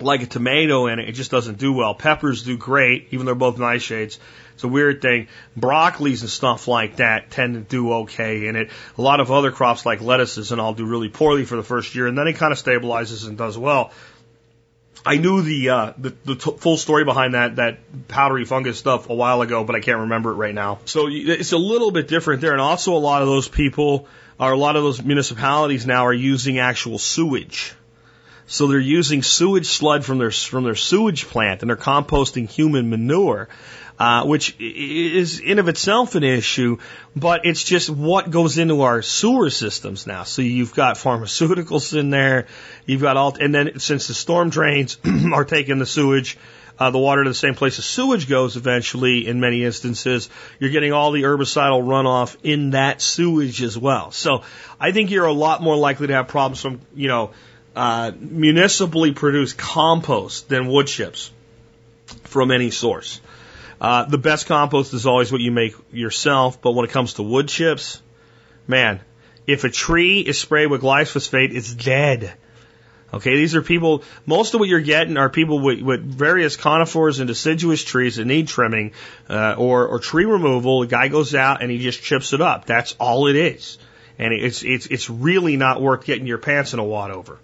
like 0.00 0.22
a 0.22 0.26
tomato 0.26 0.86
in 0.86 0.98
it, 0.98 1.08
it 1.08 1.12
just 1.12 1.30
doesn't 1.30 1.58
do 1.58 1.72
well. 1.72 1.94
Peppers 1.94 2.42
do 2.42 2.56
great, 2.56 3.08
even 3.10 3.26
though 3.26 3.32
they're 3.32 3.34
both 3.34 3.56
nightshades. 3.56 4.18
It's 4.54 4.64
a 4.64 4.68
weird 4.68 5.02
thing. 5.02 5.28
Broccolis 5.58 6.20
and 6.20 6.30
stuff 6.30 6.68
like 6.68 6.96
that 6.96 7.30
tend 7.30 7.54
to 7.54 7.60
do 7.60 7.92
okay 7.92 8.46
in 8.46 8.56
it. 8.56 8.70
A 8.96 9.02
lot 9.02 9.20
of 9.20 9.30
other 9.32 9.50
crops 9.50 9.84
like 9.84 10.00
lettuces 10.00 10.52
and 10.52 10.60
all 10.60 10.74
do 10.74 10.86
really 10.86 11.08
poorly 11.08 11.44
for 11.44 11.56
the 11.56 11.62
first 11.62 11.94
year, 11.94 12.06
and 12.06 12.16
then 12.16 12.28
it 12.28 12.34
kind 12.34 12.52
of 12.52 12.58
stabilizes 12.58 13.26
and 13.26 13.36
does 13.36 13.58
well. 13.58 13.90
I 15.06 15.16
knew 15.18 15.42
the 15.42 15.68
uh, 15.68 15.92
the, 15.98 16.14
the 16.24 16.36
full 16.36 16.76
story 16.76 17.04
behind 17.04 17.34
that 17.34 17.56
that 17.56 18.08
powdery 18.08 18.44
fungus 18.44 18.78
stuff 18.78 19.10
a 19.10 19.14
while 19.14 19.42
ago, 19.42 19.64
but 19.64 19.76
I 19.76 19.80
can't 19.80 20.00
remember 20.00 20.30
it 20.30 20.36
right 20.36 20.54
now. 20.54 20.78
So 20.86 21.08
it's 21.10 21.52
a 21.52 21.58
little 21.58 21.90
bit 21.90 22.08
different 22.08 22.40
there, 22.40 22.52
and 22.52 22.60
also 22.60 22.94
a 22.94 22.98
lot 22.98 23.22
of 23.22 23.28
those 23.28 23.48
people 23.48 24.08
are 24.40 24.52
a 24.52 24.56
lot 24.56 24.76
of 24.76 24.82
those 24.82 25.02
municipalities 25.02 25.86
now 25.86 26.06
are 26.06 26.12
using 26.14 26.58
actual 26.58 26.98
sewage. 26.98 27.74
So 28.46 28.66
they're 28.66 28.78
using 28.78 29.22
sewage 29.22 29.66
sludge 29.66 30.04
from 30.04 30.18
their 30.18 30.30
from 30.30 30.64
their 30.64 30.74
sewage 30.74 31.26
plant 31.26 31.62
and 31.62 31.68
they're 31.68 31.76
composting 31.76 32.48
human 32.48 32.90
manure, 32.90 33.48
uh, 33.98 34.24
which 34.24 34.56
is 34.58 35.40
in 35.40 35.58
of 35.58 35.68
itself 35.68 36.14
an 36.14 36.24
issue. 36.24 36.78
But 37.14 37.44
it's 37.44 37.62
just 37.62 37.90
what 37.90 38.30
goes 38.30 38.58
into 38.58 38.82
our 38.82 39.02
sewer 39.02 39.50
systems 39.50 40.06
now. 40.06 40.24
So 40.24 40.42
you've 40.42 40.74
got 40.74 40.96
pharmaceuticals 40.96 41.98
in 41.98 42.10
there, 42.10 42.46
you've 42.86 43.02
got 43.02 43.16
all, 43.16 43.36
and 43.40 43.54
then 43.54 43.78
since 43.78 44.08
the 44.08 44.14
storm 44.14 44.50
drains 44.50 44.98
are 45.32 45.44
taking 45.44 45.78
the 45.78 45.86
sewage 45.86 46.36
uh, 46.78 46.90
the 46.90 46.98
water 46.98 47.24
to 47.24 47.30
the 47.30 47.34
same 47.34 47.54
place 47.54 47.78
as 47.78 47.84
sewage 47.84 48.28
goes 48.28 48.56
eventually 48.56 49.26
in 49.26 49.40
many 49.40 49.64
instances, 49.64 50.28
you're 50.58 50.70
getting 50.70 50.92
all 50.92 51.12
the 51.12 51.22
herbicidal 51.22 51.82
runoff 51.82 52.36
in 52.42 52.70
that 52.70 53.00
sewage 53.00 53.62
as 53.62 53.78
well. 53.78 54.10
So 54.10 54.42
I 54.80 54.92
think 54.92 55.10
you're 55.10 55.26
a 55.26 55.32
lot 55.32 55.62
more 55.62 55.76
likely 55.76 56.08
to 56.08 56.14
have 56.14 56.28
problems 56.28 56.60
from, 56.60 56.80
you 56.94 57.08
know, 57.08 57.30
uh, 57.76 58.12
municipally 58.18 59.12
produced 59.12 59.56
compost 59.56 60.48
than 60.48 60.66
wood 60.66 60.86
chips 60.86 61.30
from 62.24 62.50
any 62.50 62.70
source. 62.70 63.20
Uh, 63.80 64.04
the 64.04 64.18
best 64.18 64.46
compost 64.46 64.94
is 64.94 65.06
always 65.06 65.32
what 65.32 65.40
you 65.40 65.50
make 65.50 65.74
yourself, 65.92 66.60
but 66.62 66.72
when 66.72 66.84
it 66.84 66.90
comes 66.90 67.14
to 67.14 67.22
wood 67.22 67.48
chips, 67.48 68.00
man, 68.66 69.00
if 69.46 69.64
a 69.64 69.70
tree 69.70 70.20
is 70.20 70.38
sprayed 70.38 70.70
with 70.70 70.82
glyphosate, 70.82 71.54
it's 71.54 71.74
dead. 71.74 72.34
Okay, 73.12 73.36
these 73.36 73.54
are 73.54 73.62
people, 73.62 74.02
most 74.26 74.54
of 74.54 74.60
what 74.60 74.68
you're 74.68 74.80
getting 74.80 75.16
are 75.16 75.28
people 75.28 75.60
with, 75.60 75.80
with 75.80 76.02
various 76.02 76.56
conifers 76.56 77.20
and 77.20 77.28
deciduous 77.28 77.84
trees 77.84 78.16
that 78.16 78.24
need 78.24 78.48
trimming 78.48 78.92
uh, 79.28 79.54
or, 79.56 79.86
or 79.86 80.00
tree 80.00 80.24
removal. 80.24 80.80
The 80.80 80.88
guy 80.88 81.06
goes 81.06 81.32
out 81.32 81.62
and 81.62 81.70
he 81.70 81.78
just 81.78 82.02
chips 82.02 82.32
it 82.32 82.40
up. 82.40 82.66
That's 82.66 82.96
all 82.98 83.28
it 83.28 83.36
is. 83.36 83.78
And 84.18 84.32
it's, 84.32 84.64
it's, 84.64 84.86
it's 84.86 85.08
really 85.08 85.56
not 85.56 85.80
worth 85.80 86.04
getting 86.04 86.26
your 86.26 86.38
pants 86.38 86.72
in 86.72 86.80
a 86.80 86.84
wad 86.84 87.12
over. 87.12 87.38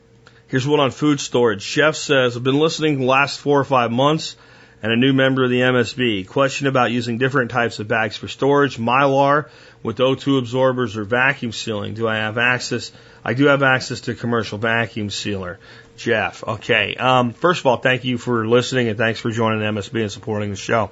Here's 0.48 0.66
one 0.66 0.80
on 0.80 0.90
food 0.90 1.20
storage. 1.20 1.64
Jeff 1.64 1.94
says, 1.94 2.36
I've 2.36 2.42
been 2.42 2.58
listening 2.58 2.98
the 2.98 3.06
last 3.06 3.38
four 3.38 3.60
or 3.60 3.64
five 3.64 3.92
months 3.92 4.36
and 4.82 4.92
a 4.92 4.96
new 4.96 5.12
member 5.12 5.44
of 5.44 5.50
the 5.50 5.60
MSB. 5.60 6.26
Question 6.26 6.66
about 6.66 6.90
using 6.90 7.18
different 7.18 7.50
types 7.50 7.78
of 7.78 7.88
bags 7.88 8.16
for 8.16 8.28
storage. 8.28 8.78
Mylar 8.78 9.48
with 9.82 9.98
O2 9.98 10.38
absorbers 10.38 10.96
or 10.96 11.04
vacuum 11.04 11.52
sealing. 11.52 11.94
Do 11.94 12.08
I 12.08 12.16
have 12.16 12.38
access? 12.38 12.92
I 13.24 13.34
do 13.34 13.46
have 13.46 13.62
access 13.62 14.02
to 14.02 14.14
commercial 14.14 14.58
vacuum 14.58 15.10
sealer. 15.10 15.58
Jeff. 15.96 16.42
Okay. 16.42 16.94
Um, 16.96 17.32
first 17.32 17.60
of 17.60 17.66
all, 17.66 17.76
thank 17.76 18.04
you 18.04 18.16
for 18.16 18.46
listening 18.46 18.88
and 18.88 18.96
thanks 18.96 19.20
for 19.20 19.30
joining 19.30 19.60
MSB 19.60 20.00
and 20.00 20.10
supporting 20.10 20.50
the 20.50 20.56
show. 20.56 20.90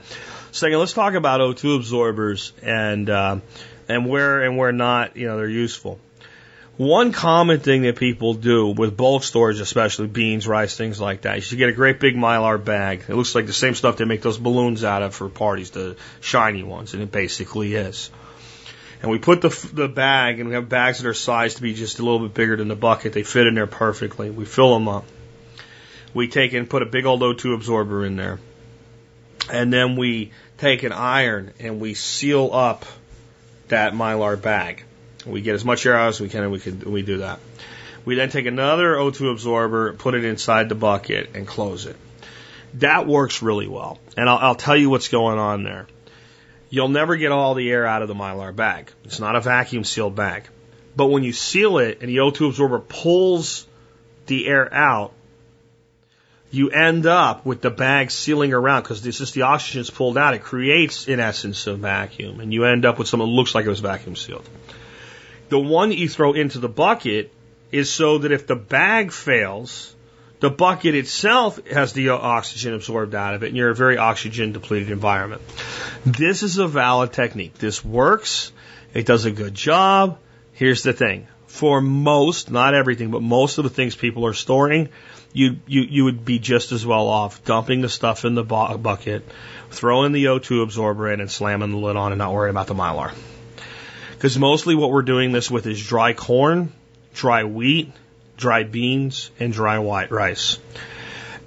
Second, 0.52 0.78
let's 0.78 0.92
talk 0.92 1.14
about 1.14 1.40
O2 1.40 1.76
absorbers 1.76 2.52
and 2.62 3.08
uh, 3.08 3.38
and 3.88 4.06
where 4.06 4.42
and 4.42 4.58
where 4.58 4.72
not 4.72 5.16
you 5.16 5.26
know 5.26 5.36
they're 5.38 5.48
useful. 5.48 5.98
One 6.78 7.12
common 7.12 7.60
thing 7.60 7.82
that 7.82 7.96
people 7.96 8.34
do 8.34 8.68
with 8.68 8.96
bulk 8.96 9.24
storage, 9.24 9.60
especially 9.60 10.06
beans, 10.06 10.46
rice, 10.46 10.76
things 10.76 11.00
like 11.00 11.22
that, 11.22 11.38
is 11.38 11.52
you 11.52 11.58
get 11.58 11.68
a 11.68 11.72
great 11.72 12.00
big 12.00 12.14
mylar 12.14 12.64
bag. 12.64 13.02
It 13.08 13.14
looks 13.14 13.34
like 13.34 13.46
the 13.46 13.52
same 13.52 13.74
stuff 13.74 13.96
they 13.96 14.04
make 14.04 14.22
those 14.22 14.38
balloons 14.38 14.84
out 14.84 15.02
of 15.02 15.14
for 15.14 15.28
parties, 15.28 15.70
the 15.70 15.96
shiny 16.20 16.62
ones, 16.62 16.94
and 16.94 17.02
it 17.02 17.10
basically 17.10 17.74
is 17.74 18.10
and 19.00 19.10
we 19.10 19.18
put 19.18 19.40
the 19.40 19.70
the 19.72 19.88
bag, 19.88 20.40
and 20.40 20.48
we 20.48 20.54
have 20.54 20.68
bags 20.68 20.98
that 20.98 21.08
are 21.08 21.14
sized 21.14 21.56
to 21.56 21.62
be 21.62 21.74
just 21.74 21.98
a 21.98 22.02
little 22.02 22.20
bit 22.20 22.34
bigger 22.34 22.56
than 22.56 22.68
the 22.68 22.76
bucket. 22.76 23.12
They 23.12 23.22
fit 23.22 23.46
in 23.46 23.54
there 23.54 23.66
perfectly. 23.66 24.30
We 24.30 24.44
fill 24.44 24.74
them 24.74 24.88
up. 24.88 25.04
We 26.14 26.28
take 26.28 26.52
and 26.52 26.68
put 26.68 26.82
a 26.82 26.86
big 26.86 27.06
old 27.06 27.20
O2 27.20 27.54
absorber 27.54 28.04
in 28.04 28.16
there, 28.16 28.40
and 29.50 29.72
then 29.72 29.96
we 29.96 30.32
take 30.56 30.82
an 30.82 30.92
iron 30.92 31.52
and 31.60 31.80
we 31.80 31.94
seal 31.94 32.50
up 32.52 32.84
that 33.68 33.92
mylar 33.92 34.40
bag. 34.40 34.82
We 35.26 35.40
get 35.40 35.54
as 35.54 35.64
much 35.64 35.84
air 35.86 35.96
out 35.96 36.08
as 36.08 36.20
we 36.20 36.28
can, 36.28 36.42
and 36.42 36.52
we 36.52 36.60
can 36.60 36.80
we 36.90 37.02
do 37.02 37.18
that. 37.18 37.40
We 38.04 38.14
then 38.14 38.30
take 38.30 38.46
another 38.46 38.94
O2 38.94 39.32
absorber, 39.32 39.92
put 39.92 40.14
it 40.14 40.24
inside 40.24 40.68
the 40.68 40.74
bucket, 40.74 41.30
and 41.34 41.46
close 41.46 41.86
it. 41.86 41.96
That 42.74 43.06
works 43.06 43.42
really 43.42 43.66
well, 43.66 43.98
and 44.16 44.28
I'll, 44.28 44.38
I'll 44.38 44.54
tell 44.54 44.76
you 44.76 44.90
what's 44.90 45.08
going 45.08 45.38
on 45.38 45.64
there. 45.64 45.86
You'll 46.70 46.88
never 46.88 47.16
get 47.16 47.32
all 47.32 47.54
the 47.54 47.70
air 47.70 47.86
out 47.86 48.02
of 48.02 48.08
the 48.08 48.14
mylar 48.14 48.54
bag. 48.54 48.92
It's 49.04 49.20
not 49.20 49.36
a 49.36 49.40
vacuum 49.40 49.84
sealed 49.84 50.14
bag. 50.14 50.44
But 50.96 51.06
when 51.06 51.22
you 51.22 51.32
seal 51.32 51.78
it 51.78 51.98
and 52.00 52.08
the 52.10 52.16
O2 52.16 52.48
absorber 52.48 52.78
pulls 52.80 53.66
the 54.26 54.46
air 54.46 54.72
out, 54.72 55.12
you 56.50 56.70
end 56.70 57.06
up 57.06 57.44
with 57.44 57.60
the 57.60 57.70
bag 57.70 58.10
sealing 58.10 58.52
around 58.52 58.82
because 58.82 59.02
this 59.02 59.20
is 59.20 59.32
the 59.32 59.42
oxygen 59.42 59.80
is 59.82 59.90
pulled 59.90 60.16
out. 60.16 60.34
It 60.34 60.42
creates, 60.42 61.08
in 61.08 61.20
essence, 61.20 61.66
a 61.66 61.74
vacuum, 61.74 62.40
and 62.40 62.52
you 62.52 62.64
end 62.64 62.84
up 62.84 62.98
with 62.98 63.08
something 63.08 63.28
that 63.28 63.34
looks 63.34 63.54
like 63.54 63.66
it 63.66 63.68
was 63.68 63.80
vacuum 63.80 64.16
sealed. 64.16 64.48
The 65.48 65.58
one 65.58 65.92
you 65.92 66.08
throw 66.08 66.34
into 66.34 66.58
the 66.58 66.68
bucket 66.68 67.32
is 67.72 67.90
so 67.90 68.18
that 68.18 68.32
if 68.32 68.46
the 68.46 68.56
bag 68.56 69.12
fails, 69.12 69.94
the 70.40 70.50
bucket 70.50 70.94
itself 70.94 71.66
has 71.68 71.92
the 71.92 72.10
oxygen 72.10 72.74
absorbed 72.74 73.14
out 73.14 73.34
of 73.34 73.42
it, 73.42 73.48
and 73.48 73.56
you're 73.56 73.70
a 73.70 73.74
very 73.74 73.96
oxygen 73.96 74.52
depleted 74.52 74.90
environment. 74.90 75.42
This 76.04 76.42
is 76.42 76.58
a 76.58 76.66
valid 76.66 77.12
technique. 77.12 77.54
This 77.54 77.84
works. 77.84 78.52
It 78.94 79.06
does 79.06 79.24
a 79.24 79.30
good 79.30 79.54
job. 79.54 80.18
Here's 80.52 80.82
the 80.82 80.92
thing. 80.92 81.26
For 81.46 81.80
most, 81.80 82.50
not 82.50 82.74
everything, 82.74 83.10
but 83.10 83.22
most 83.22 83.58
of 83.58 83.64
the 83.64 83.70
things 83.70 83.96
people 83.96 84.26
are 84.26 84.34
storing, 84.34 84.90
you, 85.32 85.56
you, 85.66 85.82
you 85.82 86.04
would 86.04 86.24
be 86.24 86.38
just 86.38 86.72
as 86.72 86.84
well 86.84 87.08
off 87.08 87.44
dumping 87.44 87.80
the 87.80 87.88
stuff 87.88 88.24
in 88.24 88.34
the 88.34 88.44
bu- 88.44 88.78
bucket, 88.78 89.26
throwing 89.70 90.12
the 90.12 90.26
O2 90.26 90.62
absorber 90.62 91.10
in 91.10 91.20
and 91.20 91.30
slamming 91.30 91.70
the 91.70 91.78
lid 91.78 91.96
on 91.96 92.12
and 92.12 92.18
not 92.18 92.32
worrying 92.32 92.54
about 92.54 92.66
the 92.66 92.74
mylar. 92.74 93.12
Because 94.18 94.36
mostly 94.36 94.74
what 94.74 94.90
we're 94.90 95.02
doing 95.02 95.30
this 95.30 95.48
with 95.48 95.68
is 95.68 95.80
dry 95.80 96.12
corn, 96.12 96.72
dry 97.14 97.44
wheat, 97.44 97.92
dry 98.36 98.64
beans, 98.64 99.30
and 99.38 99.52
dry 99.52 99.78
white 99.78 100.10
rice. 100.10 100.58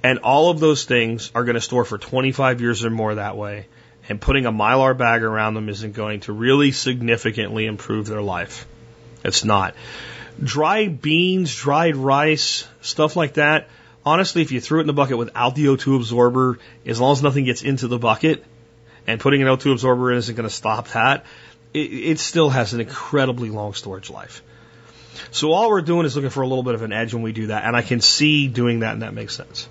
And 0.02 0.20
all 0.20 0.48
of 0.48 0.58
those 0.58 0.86
things 0.86 1.30
are 1.34 1.44
going 1.44 1.56
to 1.56 1.60
store 1.60 1.84
for 1.84 1.98
25 1.98 2.62
years 2.62 2.82
or 2.82 2.88
more 2.88 3.14
that 3.16 3.36
way. 3.36 3.66
And 4.08 4.18
putting 4.18 4.46
a 4.46 4.52
mylar 4.52 4.96
bag 4.96 5.22
around 5.22 5.52
them 5.52 5.68
isn't 5.68 5.92
going 5.92 6.20
to 6.20 6.32
really 6.32 6.72
significantly 6.72 7.66
improve 7.66 8.06
their 8.06 8.22
life. 8.22 8.66
It's 9.22 9.44
not. 9.44 9.74
Dried 10.42 11.02
beans, 11.02 11.54
dried 11.54 11.94
rice, 11.94 12.66
stuff 12.80 13.16
like 13.16 13.34
that. 13.34 13.68
Honestly, 14.02 14.40
if 14.40 14.50
you 14.50 14.62
threw 14.62 14.78
it 14.78 14.84
in 14.84 14.86
the 14.86 14.94
bucket 14.94 15.18
without 15.18 15.54
the 15.54 15.66
O2 15.66 15.96
absorber, 15.96 16.58
as 16.86 16.98
long 16.98 17.12
as 17.12 17.22
nothing 17.22 17.44
gets 17.44 17.60
into 17.60 17.86
the 17.86 17.98
bucket, 17.98 18.42
and 19.06 19.20
putting 19.20 19.42
an 19.42 19.48
O2 19.48 19.72
absorber 19.72 20.10
in 20.10 20.18
isn't 20.18 20.34
going 20.34 20.48
to 20.48 20.54
stop 20.54 20.88
that, 20.88 21.26
it, 21.74 21.78
it 21.78 22.18
still 22.18 22.50
has 22.50 22.74
an 22.74 22.80
incredibly 22.80 23.50
long 23.50 23.74
storage 23.74 24.10
life. 24.10 24.42
So 25.30 25.52
all 25.52 25.70
we're 25.70 25.82
doing 25.82 26.06
is 26.06 26.16
looking 26.16 26.30
for 26.30 26.42
a 26.42 26.46
little 26.46 26.62
bit 26.62 26.74
of 26.74 26.82
an 26.82 26.92
edge 26.92 27.14
when 27.14 27.22
we 27.22 27.32
do 27.32 27.48
that, 27.48 27.64
and 27.64 27.76
I 27.76 27.82
can 27.82 28.00
see 28.00 28.48
doing 28.48 28.80
that, 28.80 28.92
and 28.92 29.02
that 29.02 29.14
makes 29.14 29.36
sense. 29.36 29.68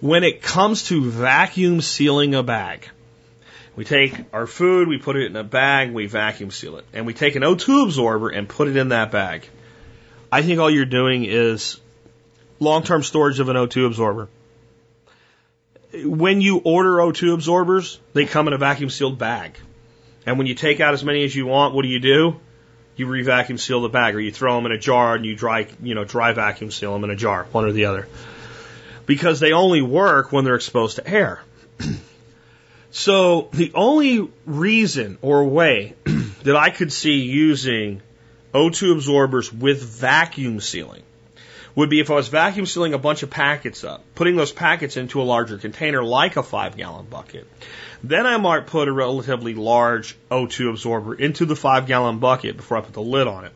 When 0.00 0.24
it 0.24 0.42
comes 0.42 0.84
to 0.84 1.10
vacuum 1.10 1.80
sealing 1.80 2.34
a 2.34 2.42
bag, 2.42 2.88
we 3.76 3.84
take 3.84 4.14
our 4.32 4.46
food, 4.46 4.88
we 4.88 4.98
put 4.98 5.16
it 5.16 5.26
in 5.26 5.36
a 5.36 5.44
bag, 5.44 5.92
we 5.92 6.06
vacuum 6.06 6.50
seal 6.50 6.76
it, 6.76 6.84
and 6.92 7.06
we 7.06 7.14
take 7.14 7.36
an 7.36 7.42
O2 7.42 7.84
absorber 7.84 8.30
and 8.30 8.48
put 8.48 8.68
it 8.68 8.76
in 8.76 8.88
that 8.88 9.10
bag. 9.10 9.48
I 10.32 10.42
think 10.42 10.60
all 10.60 10.70
you're 10.70 10.84
doing 10.84 11.24
is 11.24 11.80
long-term 12.58 13.02
storage 13.02 13.40
of 13.40 13.48
an 13.48 13.56
O2 13.56 13.86
absorber. 13.86 14.28
When 15.92 16.40
you 16.40 16.58
order 16.58 16.96
O2 16.96 17.34
absorbers, 17.34 17.98
they 18.12 18.26
come 18.26 18.46
in 18.46 18.52
a 18.52 18.58
vacuum 18.58 18.90
sealed 18.90 19.18
bag. 19.18 19.58
And 20.26 20.38
when 20.38 20.46
you 20.46 20.54
take 20.54 20.80
out 20.80 20.94
as 20.94 21.04
many 21.04 21.24
as 21.24 21.34
you 21.34 21.46
want, 21.46 21.74
what 21.74 21.82
do 21.82 21.88
you 21.88 22.00
do? 22.00 22.40
You 22.96 23.06
re-vacuum 23.06 23.58
seal 23.58 23.80
the 23.80 23.88
bag, 23.88 24.14
or 24.14 24.20
you 24.20 24.30
throw 24.30 24.56
them 24.56 24.66
in 24.66 24.72
a 24.72 24.78
jar 24.78 25.14
and 25.14 25.24
you 25.24 25.34
dry, 25.34 25.66
you 25.82 25.94
know, 25.94 26.04
dry 26.04 26.32
vacuum 26.32 26.70
seal 26.70 26.92
them 26.92 27.04
in 27.04 27.10
a 27.10 27.16
jar, 27.16 27.46
one 27.52 27.64
or 27.64 27.72
the 27.72 27.86
other. 27.86 28.08
Because 29.06 29.40
they 29.40 29.52
only 29.52 29.80
work 29.80 30.32
when 30.32 30.44
they're 30.44 30.56
exposed 30.56 30.96
to 30.96 31.08
air. 31.08 31.42
so 32.90 33.48
the 33.52 33.72
only 33.74 34.30
reason 34.44 35.18
or 35.22 35.44
way 35.44 35.94
that 36.42 36.56
I 36.56 36.70
could 36.70 36.92
see 36.92 37.22
using 37.22 38.02
O2 38.52 38.92
absorbers 38.92 39.52
with 39.52 39.82
vacuum 39.82 40.60
sealing 40.60 41.02
would 41.74 41.90
be 41.90 42.00
if 42.00 42.10
I 42.10 42.14
was 42.14 42.28
vacuum 42.28 42.66
sealing 42.66 42.94
a 42.94 42.98
bunch 42.98 43.22
of 43.22 43.30
packets 43.30 43.84
up, 43.84 44.04
putting 44.14 44.36
those 44.36 44.52
packets 44.52 44.96
into 44.96 45.20
a 45.20 45.24
larger 45.24 45.58
container 45.58 46.02
like 46.02 46.36
a 46.36 46.42
five 46.42 46.76
gallon 46.76 47.06
bucket. 47.06 47.46
Then 48.02 48.26
I 48.26 48.38
might 48.38 48.66
put 48.66 48.88
a 48.88 48.92
relatively 48.92 49.54
large 49.54 50.16
O2 50.30 50.70
absorber 50.70 51.14
into 51.14 51.44
the 51.44 51.56
five 51.56 51.86
gallon 51.86 52.18
bucket 52.18 52.56
before 52.56 52.78
I 52.78 52.80
put 52.80 52.94
the 52.94 53.02
lid 53.02 53.26
on 53.26 53.44
it. 53.44 53.52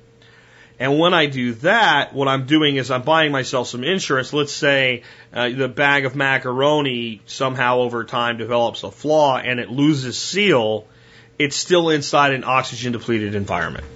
And 0.78 0.98
when 0.98 1.14
I 1.14 1.26
do 1.26 1.54
that, 1.54 2.14
what 2.14 2.26
I'm 2.26 2.46
doing 2.46 2.76
is 2.76 2.90
I'm 2.90 3.02
buying 3.02 3.30
myself 3.30 3.68
some 3.68 3.84
insurance. 3.84 4.32
Let's 4.32 4.52
say 4.52 5.02
uh, 5.32 5.48
the 5.50 5.68
bag 5.68 6.04
of 6.04 6.16
macaroni 6.16 7.20
somehow 7.26 7.78
over 7.78 8.04
time 8.04 8.38
develops 8.38 8.82
a 8.82 8.90
flaw 8.90 9.38
and 9.38 9.60
it 9.60 9.70
loses 9.70 10.18
seal. 10.18 10.88
It's 11.38 11.56
still 11.56 11.90
inside 11.90 12.32
an 12.32 12.44
oxygen 12.44 12.92
depleted 12.92 13.34
environment. 13.36 13.86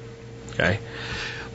Okay. 0.51 0.79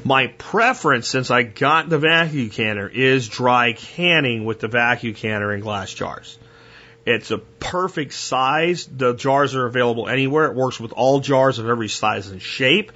My 0.05 0.27
preference 0.27 1.07
since 1.07 1.31
I 1.31 1.43
got 1.43 1.87
the 1.87 1.97
vacuum 1.97 2.49
canner 2.49 2.89
is 2.89 3.29
dry 3.29 3.71
canning 3.71 4.43
with 4.43 4.59
the 4.59 4.67
vacuum 4.67 5.13
canner 5.13 5.53
in 5.53 5.61
glass 5.61 5.93
jars. 5.93 6.37
It's 7.05 7.31
a 7.31 7.37
perfect 7.37 8.13
size. 8.13 8.85
The 8.85 9.13
jars 9.13 9.55
are 9.55 9.65
available 9.65 10.09
anywhere. 10.09 10.45
It 10.45 10.55
works 10.55 10.77
with 10.77 10.91
all 10.91 11.21
jars 11.21 11.57
of 11.59 11.69
every 11.69 11.87
size 11.87 12.27
and 12.29 12.41
shape. 12.41 12.91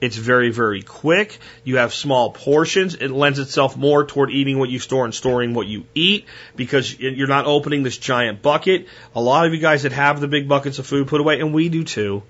It's 0.00 0.16
very, 0.16 0.50
very 0.50 0.82
quick. 0.82 1.38
You 1.64 1.78
have 1.78 1.94
small 1.94 2.30
portions. 2.30 2.94
It 2.94 3.10
lends 3.10 3.40
itself 3.40 3.76
more 3.76 4.04
toward 4.04 4.30
eating 4.30 4.58
what 4.58 4.70
you 4.70 4.78
store 4.78 5.04
and 5.04 5.14
storing 5.14 5.54
what 5.54 5.66
you 5.66 5.84
eat 5.96 6.26
because 6.54 6.98
you're 6.98 7.28
not 7.28 7.46
opening 7.46 7.82
this 7.82 7.98
giant 7.98 8.40
bucket. 8.40 8.86
A 9.16 9.20
lot 9.20 9.46
of 9.46 9.54
you 9.54 9.60
guys 9.60 9.82
that 9.82 9.92
have 9.92 10.20
the 10.20 10.28
big 10.28 10.48
buckets 10.48 10.78
of 10.78 10.86
food 10.86 11.08
put 11.08 11.20
away, 11.20 11.40
and 11.40 11.52
we 11.52 11.68
do 11.68 11.82
too. 11.82 12.22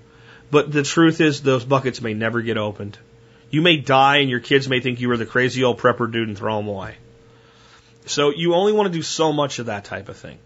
But 0.49 0.71
the 0.71 0.83
truth 0.83 1.21
is, 1.21 1.41
those 1.41 1.65
buckets 1.65 2.01
may 2.01 2.13
never 2.13 2.41
get 2.41 2.57
opened. 2.57 2.97
You 3.53 3.61
may 3.61 3.77
die 3.77 4.17
and 4.17 4.31
your 4.31 4.39
kids 4.39 4.67
may 4.67 4.79
think 4.79 4.99
you 4.99 5.09
were 5.09 5.15
the 5.15 5.27
crazy 5.27 5.63
old 5.63 5.77
prepper 5.77 6.11
dude 6.11 6.27
and 6.27 6.35
throw 6.35 6.57
them 6.57 6.67
away. 6.67 6.95
So 8.07 8.31
you 8.31 8.55
only 8.55 8.73
want 8.73 8.91
to 8.91 8.97
do 8.97 9.03
so 9.03 9.31
much 9.31 9.59
of 9.59 9.67
that 9.67 9.85
type 9.85 10.09
of 10.09 10.17
thing. 10.17 10.39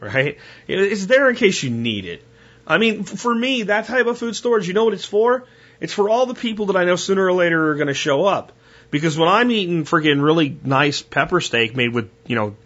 Right? 0.00 0.38
It's 0.66 1.04
there 1.04 1.28
in 1.28 1.36
case 1.36 1.62
you 1.62 1.68
need 1.68 2.06
it. 2.06 2.24
I 2.66 2.78
mean, 2.78 3.04
for 3.04 3.34
me, 3.34 3.64
that 3.64 3.84
type 3.84 4.06
of 4.06 4.16
food 4.16 4.34
storage, 4.34 4.66
you 4.66 4.72
know 4.72 4.86
what 4.86 4.94
it's 4.94 5.04
for? 5.04 5.44
It's 5.80 5.92
for 5.92 6.08
all 6.08 6.24
the 6.24 6.34
people 6.34 6.66
that 6.66 6.76
I 6.76 6.84
know 6.84 6.96
sooner 6.96 7.26
or 7.26 7.34
later 7.34 7.72
are 7.72 7.74
going 7.74 7.88
to 7.88 7.94
show 7.94 8.24
up. 8.24 8.52
Because 8.90 9.18
when 9.18 9.28
I'm 9.28 9.50
eating 9.50 9.84
friggin' 9.84 10.24
really 10.24 10.56
nice 10.64 11.02
pepper 11.02 11.42
steak 11.42 11.76
made 11.76 11.92
with, 11.92 12.10
you 12.26 12.36
know, 12.36 12.56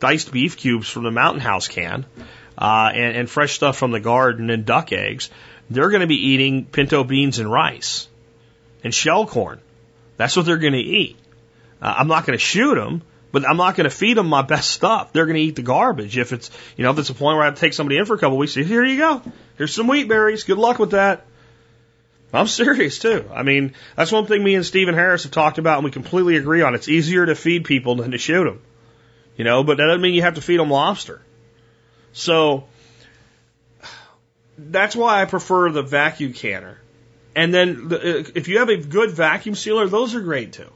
diced 0.00 0.32
beef 0.32 0.56
cubes 0.56 0.88
from 0.88 1.04
the 1.04 1.12
Mountain 1.12 1.40
House 1.40 1.68
can, 1.68 2.04
uh, 2.58 2.90
and, 2.92 3.16
and 3.16 3.30
fresh 3.30 3.52
stuff 3.52 3.76
from 3.76 3.92
the 3.92 4.00
garden 4.00 4.50
and 4.50 4.66
duck 4.66 4.90
eggs, 4.90 5.30
they're 5.70 5.90
going 5.90 6.00
to 6.00 6.08
be 6.08 6.30
eating 6.30 6.64
pinto 6.64 7.04
beans 7.04 7.38
and 7.38 7.48
rice 7.48 8.08
and 8.84 8.94
shell 8.94 9.26
corn. 9.26 9.60
That's 10.16 10.36
what 10.36 10.46
they're 10.46 10.58
going 10.58 10.74
to 10.74 10.78
eat. 10.78 11.16
Uh, 11.82 11.94
I'm 11.98 12.06
not 12.06 12.26
going 12.26 12.38
to 12.38 12.44
shoot 12.44 12.74
them, 12.76 13.02
but 13.32 13.48
I'm 13.48 13.56
not 13.56 13.74
going 13.74 13.84
to 13.84 13.94
feed 13.94 14.16
them 14.16 14.28
my 14.28 14.42
best 14.42 14.70
stuff. 14.70 15.12
They're 15.12 15.26
going 15.26 15.36
to 15.36 15.42
eat 15.42 15.56
the 15.56 15.62
garbage. 15.62 16.16
If 16.16 16.32
it's, 16.32 16.50
you 16.76 16.84
know, 16.84 16.92
if 16.92 16.98
it's 16.98 17.10
a 17.10 17.14
point 17.14 17.36
where 17.36 17.42
I 17.42 17.46
have 17.46 17.56
to 17.56 17.60
take 17.60 17.72
somebody 17.72 17.98
in 17.98 18.04
for 18.04 18.14
a 18.14 18.18
couple 18.18 18.34
of 18.34 18.38
weeks, 18.38 18.54
here 18.54 18.84
you 18.84 18.98
go. 18.98 19.22
Here's 19.56 19.74
some 19.74 19.88
wheat 19.88 20.06
berries. 20.06 20.44
Good 20.44 20.58
luck 20.58 20.78
with 20.78 20.92
that. 20.92 21.26
I'm 22.32 22.46
serious 22.46 22.98
too. 22.98 23.28
I 23.32 23.42
mean, 23.42 23.74
that's 23.96 24.12
one 24.12 24.26
thing 24.26 24.42
me 24.42 24.56
and 24.56 24.66
Stephen 24.66 24.94
Harris 24.94 25.22
have 25.22 25.32
talked 25.32 25.58
about 25.58 25.78
and 25.78 25.84
we 25.84 25.90
completely 25.90 26.36
agree 26.36 26.62
on. 26.62 26.74
It's 26.74 26.88
easier 26.88 27.24
to 27.26 27.34
feed 27.34 27.64
people 27.64 27.96
than 27.96 28.10
to 28.10 28.18
shoot 28.18 28.44
them. 28.44 28.60
You 29.36 29.44
know, 29.44 29.64
but 29.64 29.78
that 29.78 29.84
doesn't 29.84 30.00
mean 30.00 30.14
you 30.14 30.22
have 30.22 30.34
to 30.34 30.40
feed 30.40 30.58
them 30.58 30.70
lobster. 30.70 31.20
So, 32.12 32.64
that's 34.56 34.94
why 34.94 35.22
I 35.22 35.24
prefer 35.24 35.70
the 35.70 35.82
vacuum 35.82 36.32
canner 36.32 36.78
and 37.36 37.52
then 37.52 37.88
the, 37.88 37.98
uh, 37.98 38.24
if 38.34 38.48
you 38.48 38.58
have 38.58 38.68
a 38.68 38.76
good 38.76 39.10
vacuum 39.10 39.54
sealer, 39.54 39.86
those 39.86 40.14
are 40.14 40.20
great 40.20 40.52
too. 40.52 40.70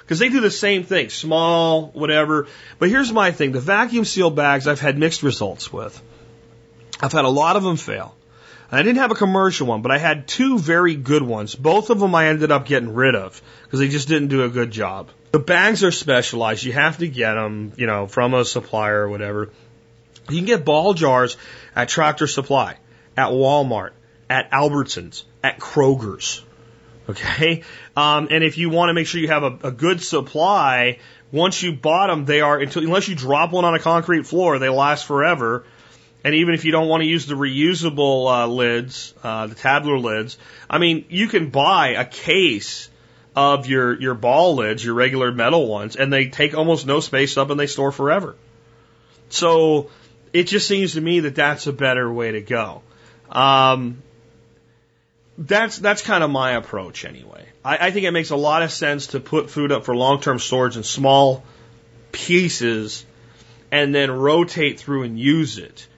Because 0.00 0.18
they 0.18 0.28
do 0.28 0.40
the 0.40 0.50
same 0.50 0.84
thing, 0.84 1.08
small, 1.08 1.86
whatever. 1.88 2.46
But 2.78 2.90
here's 2.90 3.12
my 3.12 3.32
thing 3.32 3.52
the 3.52 3.60
vacuum 3.60 4.04
seal 4.04 4.30
bags 4.30 4.66
I've 4.68 4.80
had 4.80 4.98
mixed 4.98 5.22
results 5.22 5.72
with. 5.72 6.00
I've 7.00 7.12
had 7.12 7.24
a 7.24 7.30
lot 7.30 7.56
of 7.56 7.62
them 7.62 7.76
fail. 7.76 8.14
I 8.70 8.82
didn't 8.82 8.98
have 8.98 9.12
a 9.12 9.14
commercial 9.14 9.66
one, 9.68 9.82
but 9.82 9.92
I 9.92 9.98
had 9.98 10.26
two 10.26 10.58
very 10.58 10.96
good 10.96 11.22
ones. 11.22 11.54
Both 11.54 11.90
of 11.90 12.00
them 12.00 12.14
I 12.14 12.28
ended 12.28 12.50
up 12.50 12.66
getting 12.66 12.92
rid 12.92 13.14
of 13.14 13.40
because 13.62 13.78
they 13.78 13.88
just 13.88 14.08
didn't 14.08 14.28
do 14.28 14.42
a 14.42 14.48
good 14.48 14.70
job. 14.70 15.10
The 15.32 15.38
bags 15.38 15.84
are 15.84 15.92
specialized. 15.92 16.64
You 16.64 16.72
have 16.72 16.98
to 16.98 17.08
get 17.08 17.34
them, 17.34 17.72
you 17.76 17.86
know, 17.86 18.06
from 18.06 18.34
a 18.34 18.44
supplier 18.44 19.02
or 19.02 19.08
whatever. 19.08 19.50
You 20.28 20.36
can 20.36 20.46
get 20.46 20.64
ball 20.64 20.94
jars 20.94 21.36
at 21.76 21.88
Tractor 21.88 22.26
Supply, 22.26 22.76
at 23.16 23.28
Walmart, 23.28 23.90
at 24.28 24.50
Albertsons, 24.50 25.24
at 25.42 25.58
Kroger's. 25.58 26.42
Okay? 27.08 27.62
Um, 27.96 28.28
and 28.30 28.42
if 28.42 28.58
you 28.58 28.70
want 28.70 28.88
to 28.88 28.94
make 28.94 29.06
sure 29.06 29.20
you 29.20 29.28
have 29.28 29.42
a, 29.42 29.58
a 29.64 29.70
good 29.70 30.02
supply, 30.02 30.98
once 31.30 31.62
you 31.62 31.72
bought 31.72 32.08
them, 32.08 32.24
they 32.24 32.40
are, 32.40 32.58
until, 32.58 32.82
unless 32.82 33.08
you 33.08 33.14
drop 33.14 33.52
one 33.52 33.64
on 33.64 33.74
a 33.74 33.78
concrete 33.78 34.26
floor, 34.26 34.58
they 34.58 34.68
last 34.68 35.04
forever. 35.04 35.64
And 36.22 36.34
even 36.36 36.54
if 36.54 36.64
you 36.64 36.72
don't 36.72 36.88
want 36.88 37.02
to 37.02 37.06
use 37.06 37.26
the 37.26 37.34
reusable 37.34 38.32
uh, 38.32 38.46
lids, 38.46 39.12
uh, 39.22 39.48
the 39.48 39.54
Tattler 39.54 39.98
lids, 39.98 40.38
I 40.70 40.78
mean, 40.78 41.04
you 41.10 41.28
can 41.28 41.50
buy 41.50 41.88
a 41.88 42.04
case 42.06 42.88
of 43.36 43.66
your, 43.66 44.00
your 44.00 44.14
ball 44.14 44.54
lids, 44.54 44.82
your 44.82 44.94
regular 44.94 45.32
metal 45.32 45.66
ones, 45.66 45.96
and 45.96 46.12
they 46.12 46.28
take 46.28 46.56
almost 46.56 46.86
no 46.86 47.00
space 47.00 47.36
up 47.36 47.50
and 47.50 47.60
they 47.60 47.66
store 47.66 47.92
forever. 47.92 48.36
So 49.28 49.90
it 50.32 50.44
just 50.44 50.66
seems 50.68 50.94
to 50.94 51.00
me 51.00 51.20
that 51.20 51.34
that's 51.34 51.66
a 51.66 51.72
better 51.72 52.10
way 52.10 52.32
to 52.32 52.40
go. 52.40 52.82
Um, 53.28 54.02
that's 55.36 55.78
that's 55.78 56.02
kind 56.02 56.22
of 56.22 56.30
my 56.30 56.52
approach 56.52 57.04
anyway. 57.04 57.46
I, 57.64 57.88
I 57.88 57.90
think 57.90 58.06
it 58.06 58.12
makes 58.12 58.30
a 58.30 58.36
lot 58.36 58.62
of 58.62 58.72
sense 58.72 59.08
to 59.08 59.20
put 59.20 59.50
food 59.50 59.72
up 59.72 59.84
for 59.84 59.94
long 59.94 60.20
term 60.20 60.38
storage 60.38 60.76
in 60.76 60.82
small 60.82 61.44
pieces 62.12 63.04
and 63.70 63.94
then 63.94 64.10
rotate 64.10 64.78
through 64.78 65.02
and 65.02 65.18
use 65.18 65.58
it. 65.58 65.88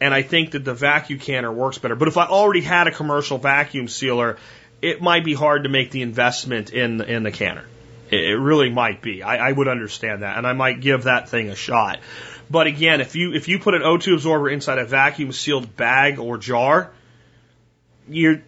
And 0.00 0.14
I 0.14 0.22
think 0.22 0.52
that 0.52 0.64
the 0.64 0.74
vacuum 0.74 1.18
canner 1.18 1.52
works 1.52 1.78
better. 1.78 1.96
But 1.96 2.08
if 2.08 2.16
I 2.16 2.26
already 2.26 2.60
had 2.60 2.86
a 2.86 2.92
commercial 2.92 3.38
vacuum 3.38 3.88
sealer, 3.88 4.38
it 4.80 5.02
might 5.02 5.24
be 5.24 5.34
hard 5.34 5.64
to 5.64 5.68
make 5.68 5.90
the 5.90 6.02
investment 6.02 6.70
in 6.70 6.98
the, 6.98 7.12
in 7.12 7.24
the 7.24 7.32
canner. 7.32 7.64
It, 8.10 8.20
it 8.20 8.36
really 8.36 8.70
might 8.70 9.02
be. 9.02 9.22
I, 9.22 9.48
I 9.48 9.52
would 9.52 9.68
understand 9.68 10.22
that, 10.22 10.38
and 10.38 10.46
I 10.46 10.52
might 10.52 10.80
give 10.80 11.04
that 11.04 11.28
thing 11.28 11.50
a 11.50 11.56
shot. 11.56 11.98
But 12.50 12.66
again, 12.66 13.00
if 13.00 13.14
you 13.14 13.34
if 13.34 13.48
you 13.48 13.58
put 13.58 13.74
an 13.74 13.82
O2 13.82 14.14
absorber 14.14 14.48
inside 14.48 14.78
a 14.78 14.86
vacuum 14.86 15.32
sealed 15.32 15.76
bag 15.76 16.18
or 16.18 16.38
jar, 16.38 16.90
you're 18.08 18.42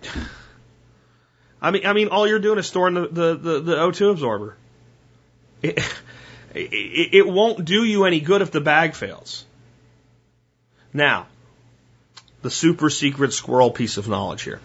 I 1.63 1.71
mean, 1.71 1.87
I 1.87 1.93
mean, 1.93 2.09
all 2.09 2.27
you're 2.27 2.39
doing 2.39 2.59
is 2.59 2.67
storing 2.67 2.95
the, 2.95 3.09
the, 3.09 3.35
the, 3.37 3.61
the 3.61 3.77
O2 3.77 4.13
absorber. 4.13 4.57
It, 5.63 5.79
it, 6.55 7.15
it 7.15 7.29
won't 7.29 7.65
do 7.65 7.85
you 7.85 8.05
any 8.05 8.21
good 8.21 8.43
if 8.43 8.51
the 8.51 8.61
bag 8.61 8.95
fails. 8.95 9.45
Now, 10.93 11.27
the 12.43 12.51
super 12.51 12.89
secret 12.91 13.33
squirrel 13.33 13.71
piece 13.71 13.99
of 13.99 14.09
knowledge 14.09 14.43
here. 14.43 14.61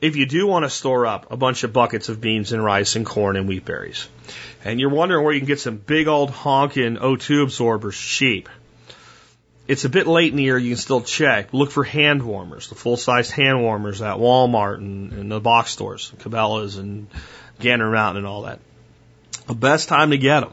If 0.00 0.16
you 0.16 0.24
do 0.24 0.46
want 0.46 0.64
to 0.64 0.70
store 0.70 1.04
up 1.04 1.30
a 1.30 1.36
bunch 1.36 1.62
of 1.62 1.74
buckets 1.74 2.08
of 2.08 2.22
beans 2.22 2.52
and 2.52 2.64
rice 2.64 2.96
and 2.96 3.04
corn 3.04 3.36
and 3.36 3.46
wheat 3.46 3.66
berries, 3.66 4.08
and 4.64 4.80
you're 4.80 4.88
wondering 4.88 5.22
where 5.22 5.34
you 5.34 5.40
can 5.40 5.46
get 5.46 5.60
some 5.60 5.76
big 5.76 6.08
old 6.08 6.30
honking 6.30 6.96
O2 6.96 7.42
absorbers 7.42 7.98
cheap, 7.98 8.48
it's 9.70 9.84
a 9.84 9.88
bit 9.88 10.08
late 10.08 10.32
in 10.32 10.36
the 10.36 10.42
year, 10.42 10.58
you 10.58 10.70
can 10.70 10.76
still 10.76 11.00
check. 11.00 11.54
Look 11.54 11.70
for 11.70 11.84
hand 11.84 12.24
warmers, 12.24 12.68
the 12.68 12.74
full 12.74 12.96
sized 12.96 13.30
hand 13.30 13.62
warmers 13.62 14.02
at 14.02 14.16
Walmart 14.16 14.78
and, 14.78 15.12
and 15.12 15.30
the 15.30 15.38
box 15.38 15.70
stores, 15.70 16.12
Cabela's 16.18 16.76
and 16.76 17.06
Gander 17.60 17.88
Mountain 17.88 18.24
and 18.24 18.26
all 18.26 18.42
that. 18.42 18.58
The 19.46 19.54
best 19.54 19.88
time 19.88 20.10
to 20.10 20.18
get 20.18 20.40
them 20.40 20.52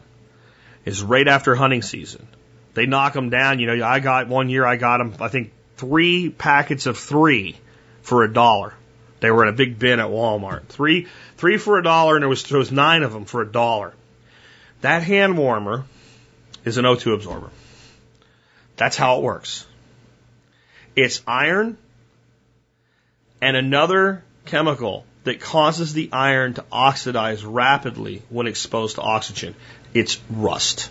is 0.85 1.01
right 1.01 1.27
after 1.27 1.55
hunting 1.55 1.81
season. 1.81 2.27
They 2.75 2.85
knock 2.85 3.13
them 3.13 3.31
down. 3.31 3.57
You 3.57 3.75
know, 3.75 3.83
I 3.83 4.01
got 4.01 4.27
one 4.27 4.49
year, 4.49 4.63
I 4.63 4.75
got 4.75 4.99
them, 4.99 5.15
I 5.19 5.29
think 5.29 5.51
three 5.77 6.29
packets 6.29 6.85
of 6.85 6.99
three 6.99 7.57
for 8.03 8.23
a 8.23 8.31
dollar. 8.31 8.75
They 9.19 9.31
were 9.31 9.41
in 9.41 9.49
a 9.49 9.57
big 9.57 9.79
bin 9.79 9.99
at 9.99 10.09
Walmart. 10.09 10.67
Three, 10.67 11.07
three 11.37 11.57
for 11.57 11.79
a 11.79 11.83
dollar, 11.83 12.17
and 12.17 12.21
there 12.21 12.29
was, 12.29 12.43
there 12.43 12.59
was 12.59 12.71
nine 12.71 13.01
of 13.01 13.13
them 13.13 13.25
for 13.25 13.41
a 13.41 13.51
dollar. 13.51 13.95
That 14.81 15.01
hand 15.01 15.39
warmer 15.39 15.85
is 16.65 16.77
an 16.77 16.85
O2 16.85 17.15
absorber. 17.15 17.49
That's 18.77 18.95
how 18.95 19.17
it 19.17 19.23
works. 19.23 19.65
It's 20.95 21.21
iron 21.27 21.77
and 23.41 23.57
another 23.57 24.23
chemical 24.45 25.05
that 25.25 25.41
causes 25.41 25.93
the 25.93 26.09
iron 26.13 26.53
to 26.53 26.63
oxidize 26.71 27.43
rapidly 27.43 28.21
when 28.29 28.47
exposed 28.47 28.95
to 28.95 29.01
oxygen. 29.01 29.55
It's 29.93 30.19
rust. 30.29 30.89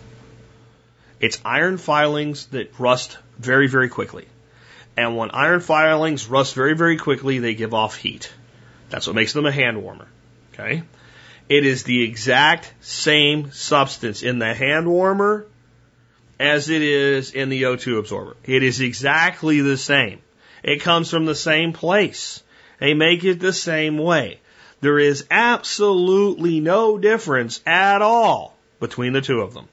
It's 1.20 1.40
iron 1.44 1.78
filings 1.78 2.46
that 2.46 2.78
rust 2.78 3.16
very, 3.38 3.68
very 3.68 3.88
quickly. 3.88 4.26
And 4.96 5.16
when 5.16 5.30
iron 5.30 5.60
filings 5.60 6.26
rust 6.28 6.54
very, 6.54 6.74
very 6.74 6.96
quickly, 6.98 7.38
they 7.38 7.54
give 7.54 7.72
off 7.72 7.96
heat. 7.96 8.32
That's 8.90 9.06
what 9.06 9.16
makes 9.16 9.32
them 9.32 9.46
a 9.46 9.52
hand 9.52 9.82
warmer. 9.82 10.08
Okay? 10.52 10.82
It 11.48 11.64
is 11.64 11.84
the 11.84 12.02
exact 12.02 12.72
same 12.80 13.52
substance 13.52 14.22
in 14.22 14.38
the 14.38 14.54
hand 14.54 14.86
warmer 14.86 15.46
as 16.38 16.68
it 16.68 16.82
is 16.82 17.32
in 17.32 17.48
the 17.48 17.62
O2 17.62 17.98
absorber. 17.98 18.36
It 18.44 18.62
is 18.62 18.80
exactly 18.80 19.60
the 19.60 19.76
same. 19.76 20.20
It 20.62 20.82
comes 20.82 21.10
from 21.10 21.24
the 21.24 21.34
same 21.34 21.72
place. 21.72 22.42
They 22.78 22.94
make 22.94 23.24
it 23.24 23.40
the 23.40 23.52
same 23.52 23.98
way. 23.98 24.40
There 24.80 24.98
is 24.98 25.26
absolutely 25.30 26.60
no 26.60 26.98
difference 26.98 27.60
at 27.66 28.02
all 28.02 28.56
between 28.78 29.12
the 29.12 29.20
two 29.20 29.40
of 29.40 29.54
them. 29.54 29.68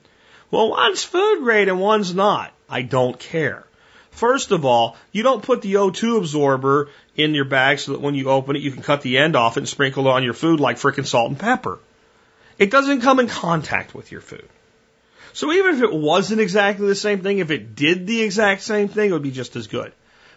Well, 0.49 0.69
one's 0.69 1.03
food 1.03 1.41
grade 1.41 1.67
and 1.67 1.79
one's 1.79 2.13
not. 2.13 2.53
I 2.69 2.83
don't 2.83 3.19
care. 3.19 3.65
First 4.11 4.51
of 4.51 4.63
all, 4.63 4.95
you 5.11 5.23
don't 5.23 5.41
put 5.41 5.61
the 5.61 5.73
O2 5.73 6.19
absorber 6.19 6.89
in 7.15 7.33
your 7.33 7.45
bag 7.45 7.79
so 7.79 7.93
that 7.93 8.01
when 8.01 8.15
you 8.15 8.29
open 8.29 8.55
it, 8.55 8.61
you 8.61 8.71
can 8.71 8.83
cut 8.83 9.01
the 9.01 9.17
end 9.17 9.35
off 9.35 9.57
and 9.57 9.67
sprinkle 9.67 10.07
it 10.07 10.11
on 10.11 10.23
your 10.23 10.33
food 10.33 10.59
like 10.59 10.77
frickin' 10.77 11.05
salt 11.05 11.29
and 11.29 11.39
pepper. 11.39 11.79
It 12.59 12.69
doesn't 12.69 13.01
come 13.01 13.19
in 13.19 13.27
contact 13.27 13.95
with 13.95 14.11
your 14.11 14.21
food. 14.21 14.47
So 15.33 15.51
even 15.51 15.75
if 15.75 15.81
it 15.81 15.93
wasn't 15.93 16.41
exactly 16.41 16.87
the 16.87 16.95
same 16.95 17.21
thing, 17.21 17.39
if 17.39 17.51
it 17.51 17.75
did 17.75 18.05
the 18.05 18.21
exact 18.21 18.61
same 18.61 18.87
thing, 18.87 19.09
it 19.09 19.13
would 19.13 19.23
be 19.23 19.31
just 19.31 19.55
as 19.55 19.67
good. 19.67 19.91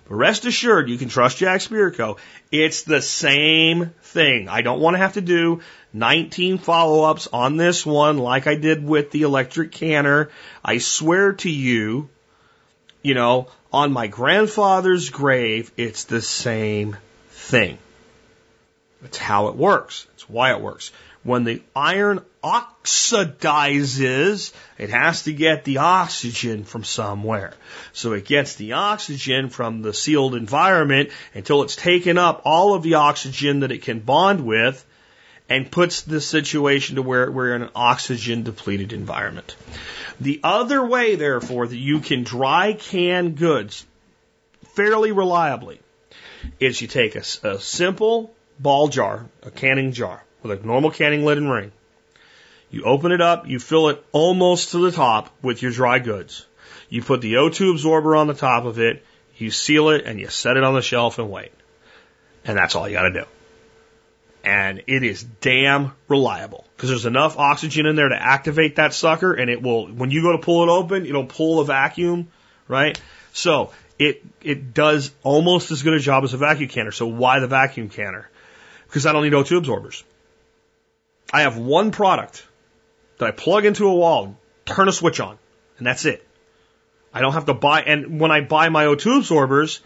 But 0.09 0.15
rest 0.17 0.47
assured, 0.47 0.89
you 0.89 0.99
can 0.99 1.09
trust 1.09 1.39
Jack 1.39 1.61
Spirko. 1.61 2.19
It's 2.51 2.83
the 2.83 3.03
same 3.03 3.91
thing. 4.03 4.49
I 4.49 4.63
don't 4.63 4.81
want 4.81 4.95
to 4.95 4.99
have 4.99 5.15
to 5.15 5.21
do 5.21 5.61
19 5.93 6.59
follow 6.59 7.05
ups 7.05 7.29
on 7.33 7.57
this 7.57 7.85
one 7.85 8.19
like 8.19 8.47
I 8.47 8.55
did 8.55 8.85
with 8.85 9.11
the 9.11 9.23
electric 9.23 9.73
canner. 9.73 10.31
I 10.65 10.79
swear 10.79 11.33
to 11.35 11.51
you, 11.51 12.09
you 13.03 13.15
know, 13.15 13.49
on 13.73 13.93
my 13.93 14.07
grandfather's 14.07 15.11
grave, 15.11 15.73
it's 15.77 16.05
the 16.05 16.23
same 16.23 16.97
thing. 17.31 17.79
That's 19.03 19.19
how 19.19 19.49
it 19.49 19.57
works. 19.57 20.07
That's 20.13 20.29
why 20.29 20.53
it 20.53 20.61
works. 20.61 20.93
When 21.23 21.45
the 21.45 21.63
iron 21.75 22.25
oxidizes, 22.47 24.53
it 24.79 24.91
has 24.91 25.25
to 25.25 25.33
get 25.33 25.65
the 25.65 25.79
oxygen 25.79 26.63
from 26.65 26.85
somewhere. 26.85 27.55
So 27.93 28.13
it 28.13 28.25
gets 28.25 28.55
the 28.55 28.75
oxygen 28.75 29.49
from 29.49 29.83
the 29.83 29.93
sealed 29.93 30.37
environment 30.37 31.11
until 31.35 31.63
it's 31.63 31.75
taken 31.75 32.19
up 32.19 32.43
all 32.45 32.75
of 32.75 32.85
the 32.85 32.95
oxygen 32.95 33.59
that 33.61 33.73
it 33.73 33.83
can 33.83 34.01
bond 34.01 34.47
with 34.47 34.85
and 35.49 35.71
puts 35.71 36.03
the 36.03 36.21
situation 36.21 36.97
to 36.97 37.03
where 37.03 37.31
we're 37.31 37.55
in 37.55 37.63
an 37.63 37.71
oxygen 37.75 38.43
depleted 38.43 38.93
environment. 38.93 39.57
The 40.21 40.41
other 40.43 40.85
way, 40.85 41.17
therefore, 41.17 41.67
that 41.67 41.77
you 41.77 42.01
can 42.01 42.23
dry 42.23 42.75
can 42.75 43.33
goods 43.33 43.87
fairly 44.75 45.13
reliably 45.13 45.81
is 46.61 46.81
you 46.81 46.89
take 46.89 47.17
a, 47.17 47.25
a 47.43 47.59
simple 47.59 48.35
ball 48.59 48.89
jar, 48.89 49.27
a 49.43 49.51
canning 49.51 49.93
jar, 49.93 50.25
with 50.43 50.61
a 50.61 50.67
normal 50.67 50.91
canning 50.91 51.25
lid 51.25 51.39
and 51.39 51.51
ring. 51.51 51.73
You 52.71 52.83
open 52.85 53.13
it 53.13 53.21
up, 53.21 53.47
you 53.47 53.59
fill 53.59 53.89
it 53.89 54.05
almost 54.13 54.73
to 54.73 54.79
the 54.79 54.93
top 54.93 55.31
with 55.43 55.63
your 55.63 55.73
dry 55.73 55.99
goods. 55.99 56.47
You 56.89 57.03
put 57.03 57.21
the 57.21 57.35
O2 57.35 57.73
absorber 57.73 58.17
on 58.17 58.27
the 58.27 58.35
top 58.35 58.65
of 58.65 58.79
it, 58.79 59.05
you 59.37 59.51
seal 59.51 59.91
it, 59.91 60.05
and 60.05 60.19
you 60.19 60.29
set 60.29 60.57
it 60.57 60.65
on 60.65 60.75
the 60.75 60.83
shelf 60.83 61.19
and 61.19 61.31
wait. 61.31 61.53
And 62.45 62.57
that's 62.57 62.75
all 62.75 62.89
you 62.89 62.95
gotta 62.95 63.13
do. 63.13 63.25
And 64.45 64.83
it 64.87 65.03
is 65.03 65.23
damn 65.23 65.93
reliable 66.09 66.67
because 66.77 66.89
there's 66.89 67.07
enough 67.07 67.37
oxygen 67.37 67.87
in 67.87 67.97
there 67.97 68.09
to 68.09 68.21
activate 68.21 68.77
that 68.77 68.95
sucker 68.95 69.33
and 69.33 69.51
it 69.51 69.61
will, 69.61 69.89
when 69.89 70.11
you 70.11 70.23
go 70.23 70.33
to 70.33 70.39
pull 70.39 70.63
it 70.63 70.69
open, 70.69 71.07
it'll 71.07 71.27
pull 71.27 71.59
a 71.59 71.65
vacuum, 71.65 72.29
right? 72.69 73.01
So 73.33 73.73
it, 73.99 74.25
it 74.43 74.73
does 74.73 75.11
almost 75.25 75.73
as 75.73 75.83
good 75.83 75.95
a 75.95 75.99
job 75.99 76.23
as 76.23 76.33
a 76.33 76.37
vacuum 76.37 76.69
canner. 76.69 76.93
So 76.93 77.07
why 77.09 77.41
the 77.41 77.49
vacuum 77.49 77.89
canner? 77.89 78.29
Because 78.87 79.07
I 79.07 79.13
don't 79.13 79.25
need 79.25 79.33
O2 79.33 79.59
absorbers. 79.59 80.05
I 81.33 81.43
have 81.43 81.57
one 81.57 81.91
product 81.91 82.47
that 83.19 83.27
I 83.27 83.31
plug 83.31 83.65
into 83.65 83.87
a 83.89 83.95
wall, 83.95 84.37
turn 84.65 84.89
a 84.89 84.93
switch 84.93 85.21
on, 85.21 85.39
and 85.79 85.87
that's 85.87 86.05
it. 86.05 86.27
I 87.13 87.21
don't 87.21 87.33
have 87.33 87.47
to 87.47 87.55
buy, 87.55 87.83
and 87.83 88.21
when 88.21 88.31
I 88.31 88.41
buy 88.43 88.69
my 88.69 88.85
O2 88.85 89.19
absorbers, 89.19 89.81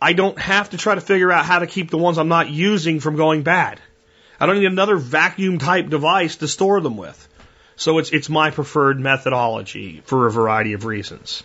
I 0.00 0.12
don't 0.12 0.38
have 0.38 0.70
to 0.70 0.76
try 0.76 0.94
to 0.94 1.00
figure 1.00 1.32
out 1.32 1.44
how 1.44 1.60
to 1.60 1.66
keep 1.66 1.90
the 1.90 1.98
ones 1.98 2.18
I'm 2.18 2.28
not 2.28 2.50
using 2.50 3.00
from 3.00 3.16
going 3.16 3.42
bad. 3.42 3.80
I 4.38 4.46
don't 4.46 4.58
need 4.58 4.66
another 4.66 4.96
vacuum 4.96 5.58
type 5.58 5.88
device 5.88 6.36
to 6.36 6.48
store 6.48 6.80
them 6.80 6.96
with. 6.96 7.28
So 7.76 7.98
it's, 7.98 8.10
it's 8.10 8.28
my 8.28 8.50
preferred 8.50 9.00
methodology 9.00 10.02
for 10.04 10.26
a 10.26 10.30
variety 10.32 10.72
of 10.72 10.84
reasons. 10.84 11.42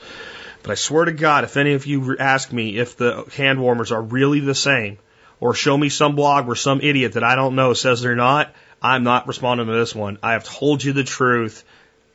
But 0.62 0.72
I 0.72 0.76
swear 0.76 1.06
to 1.06 1.12
God, 1.12 1.44
if 1.44 1.58
any 1.58 1.74
of 1.74 1.86
you 1.86 2.18
ask 2.18 2.52
me 2.52 2.78
if 2.78 2.98
the 2.98 3.26
hand 3.36 3.62
warmers 3.62 3.92
are 3.92 4.02
really 4.02 4.40
the 4.40 4.56
same, 4.56 4.98
or 5.40 5.54
show 5.54 5.78
me 5.78 5.90
some 5.90 6.16
blog 6.16 6.48
where 6.48 6.56
some 6.56 6.82
idiot 6.82 7.14
that 7.14 7.24
I 7.24 7.36
don't 7.36 7.56
know 7.56 7.74
says 7.74 8.02
they're 8.02 8.16
not, 8.16 8.54
I'm 8.84 9.04
not 9.04 9.28
responding 9.28 9.68
to 9.68 9.74
this 9.74 9.96
one. 9.96 10.18
I 10.22 10.34
have 10.34 10.44
told 10.44 10.84
you 10.84 10.92
the 10.92 11.06
truth 11.06 11.64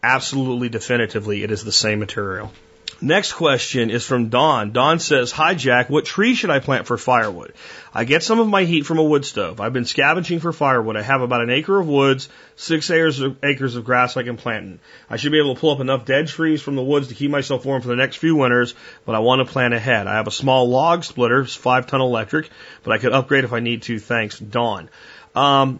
absolutely 0.02 0.68
definitively. 0.68 1.42
It 1.42 1.50
is 1.50 1.64
the 1.64 1.72
same 1.72 1.98
material. 1.98 2.52
Next 3.00 3.34
question 3.34 3.90
is 3.90 4.04
from 4.04 4.28
Don. 4.28 4.72
Don 4.72 4.98
says, 4.98 5.30
Hi 5.30 5.54
Jack, 5.54 5.88
what 5.88 6.04
tree 6.04 6.34
should 6.34 6.50
I 6.50 6.58
plant 6.58 6.88
for 6.88 6.98
firewood? 6.98 7.52
I 7.94 8.04
get 8.04 8.24
some 8.24 8.40
of 8.40 8.48
my 8.48 8.64
heat 8.64 8.86
from 8.86 8.98
a 8.98 9.04
wood 9.04 9.24
stove. 9.24 9.60
I've 9.60 9.72
been 9.72 9.84
scavenging 9.84 10.40
for 10.40 10.52
firewood. 10.52 10.96
I 10.96 11.02
have 11.02 11.20
about 11.20 11.42
an 11.42 11.50
acre 11.50 11.78
of 11.78 11.86
woods, 11.86 12.28
six 12.56 12.90
acres 12.90 13.20
of, 13.20 13.36
acres 13.44 13.76
of 13.76 13.84
grass 13.84 14.16
I 14.16 14.24
can 14.24 14.36
plant 14.36 14.64
in. 14.64 14.80
I 15.08 15.16
should 15.16 15.30
be 15.30 15.38
able 15.38 15.54
to 15.54 15.60
pull 15.60 15.70
up 15.70 15.80
enough 15.80 16.06
dead 16.06 16.26
trees 16.26 16.60
from 16.60 16.74
the 16.74 16.82
woods 16.82 17.08
to 17.08 17.14
keep 17.14 17.30
myself 17.30 17.64
warm 17.64 17.82
for 17.82 17.88
the 17.88 17.96
next 17.96 18.16
few 18.16 18.34
winters, 18.34 18.74
but 19.06 19.14
I 19.14 19.20
want 19.20 19.46
to 19.46 19.52
plan 19.52 19.72
ahead. 19.72 20.08
I 20.08 20.14
have 20.14 20.26
a 20.26 20.32
small 20.32 20.68
log 20.68 21.04
splitter, 21.04 21.44
five 21.44 21.86
ton 21.86 22.00
electric, 22.00 22.50
but 22.82 22.92
I 22.92 22.98
could 22.98 23.12
upgrade 23.12 23.44
if 23.44 23.52
I 23.52 23.60
need 23.60 23.82
to. 23.82 24.00
Thanks, 24.00 24.40
Don. 24.40 24.90
Um, 25.36 25.78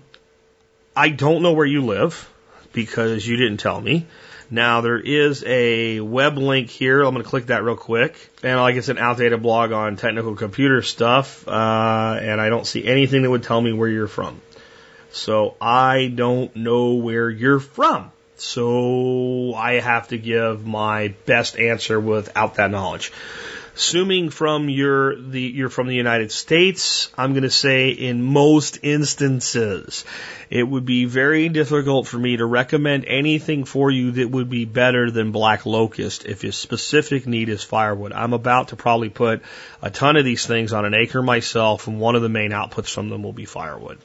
I 0.99 1.11
don't 1.11 1.43
know 1.43 1.53
where 1.53 1.65
you 1.65 1.87
live 1.87 2.29
because 2.73 3.25
you 3.25 3.37
didn't 3.37 3.59
tell 3.59 3.81
me. 3.81 4.09
Now 4.51 4.81
there 4.81 4.99
is 4.99 5.45
a 5.47 6.01
web 6.01 6.37
link 6.39 6.70
here. 6.70 7.05
I'm 7.05 7.12
going 7.15 7.23
to 7.23 7.31
click 7.31 7.47
that 7.47 7.62
real 7.62 7.77
quick, 7.77 8.16
and 8.43 8.59
like 8.59 8.75
it's 8.75 8.89
an 8.89 8.99
outdated 8.99 9.41
blog 9.41 9.70
on 9.70 9.95
technical 9.95 10.35
computer 10.35 10.83
stuff, 10.83 11.47
uh, 11.47 12.19
and 12.20 12.41
I 12.41 12.49
don't 12.49 12.66
see 12.66 12.85
anything 12.85 13.23
that 13.23 13.31
would 13.31 13.45
tell 13.45 13.61
me 13.61 13.73
where 13.73 13.89
you're 13.89 14.09
from. 14.09 14.41
So 15.12 15.55
I 15.61 16.11
don't 16.12 16.57
know 16.57 16.95
where 16.95 17.31
you're 17.31 17.61
from. 17.61 18.11
So 18.35 19.55
I 19.55 19.75
have 19.75 20.09
to 20.09 20.19
give 20.19 20.66
my 20.66 21.15
best 21.27 21.57
answer 21.61 22.01
without 22.01 22.57
that 22.57 22.73
knowledge. 22.73 23.12
Assuming 23.79 24.31
from 24.31 24.69
your 24.69 25.15
the 25.15 25.41
you're 25.41 25.69
from 25.69 25.87
the 25.87 25.95
United 25.95 26.33
States, 26.33 27.11
I'm 27.17 27.31
going 27.31 27.45
to 27.45 27.51
say 27.51 27.91
in 27.91 28.25
most 28.25 28.81
instances, 28.83 30.05
it 30.51 30.65
would 30.65 30.85
be 30.85 31.05
very 31.05 31.49
difficult 31.49 32.09
for 32.09 32.19
me 32.19 32.39
to 32.39 32.45
recommend 32.45 33.05
anything 33.05 33.65
for 33.65 33.89
you 33.89 34.11
that 34.11 34.33
would 34.33 34.51
be 34.51 34.65
better 34.65 35.13
than 35.13 35.31
black 35.31 35.65
locust 35.65 36.27
if 36.27 36.43
your 36.43 36.51
specific 36.51 37.29
need 37.29 37.49
is 37.51 37.63
firewood. 37.63 38.13
I'm 38.13 38.33
about 38.33 38.69
to 38.69 38.77
probably 38.77 39.11
put 39.11 39.43
a 39.81 39.91
ton 39.91 40.17
of 40.17 40.25
these 40.25 40.45
things 40.45 40.73
on 40.73 40.85
an 40.85 40.95
acre 40.95 41.23
myself, 41.23 41.87
and 41.87 42.01
one 42.01 42.17
of 42.17 42.23
the 42.23 42.29
main 42.29 42.51
outputs 42.51 42.93
from 42.93 43.11
them 43.11 43.23
will 43.23 43.33
be 43.33 43.45
firewood. 43.45 43.99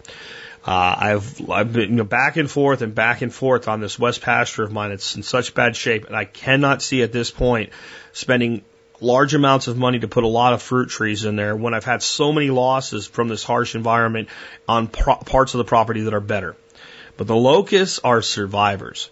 Uh, 0.67 0.95
I've 0.99 1.49
I've 1.49 1.73
been 1.73 1.89
you 1.89 1.95
know, 1.95 2.03
back 2.03 2.37
and 2.37 2.49
forth 2.49 2.83
and 2.83 2.93
back 2.93 3.23
and 3.23 3.33
forth 3.33 3.67
on 3.67 3.81
this 3.81 3.97
west 3.97 4.21
pasture 4.21 4.61
of 4.61 4.71
mine. 4.71 4.91
It's 4.91 5.15
in 5.15 5.23
such 5.23 5.55
bad 5.55 5.75
shape, 5.75 6.05
and 6.05 6.15
I 6.15 6.25
cannot 6.25 6.83
see 6.83 7.01
at 7.01 7.11
this 7.11 7.31
point 7.31 7.71
spending 8.11 8.63
large 9.03 9.33
amounts 9.33 9.67
of 9.67 9.77
money 9.77 9.99
to 9.99 10.07
put 10.07 10.23
a 10.23 10.27
lot 10.27 10.53
of 10.53 10.61
fruit 10.61 10.89
trees 10.89 11.25
in 11.25 11.35
there 11.35 11.55
when 11.55 11.73
I've 11.73 11.85
had 11.85 12.01
so 12.01 12.31
many 12.31 12.49
losses 12.49 13.05
from 13.05 13.27
this 13.27 13.43
harsh 13.43 13.75
environment 13.75 14.29
on 14.67 14.87
pro- 14.87 15.17
parts 15.17 15.53
of 15.53 15.59
the 15.59 15.65
property 15.65 16.01
that 16.01 16.13
are 16.13 16.21
better. 16.21 16.55
But 17.17 17.27
the 17.27 17.35
locusts 17.35 17.99
are 18.03 18.21
survivors. 18.21 19.09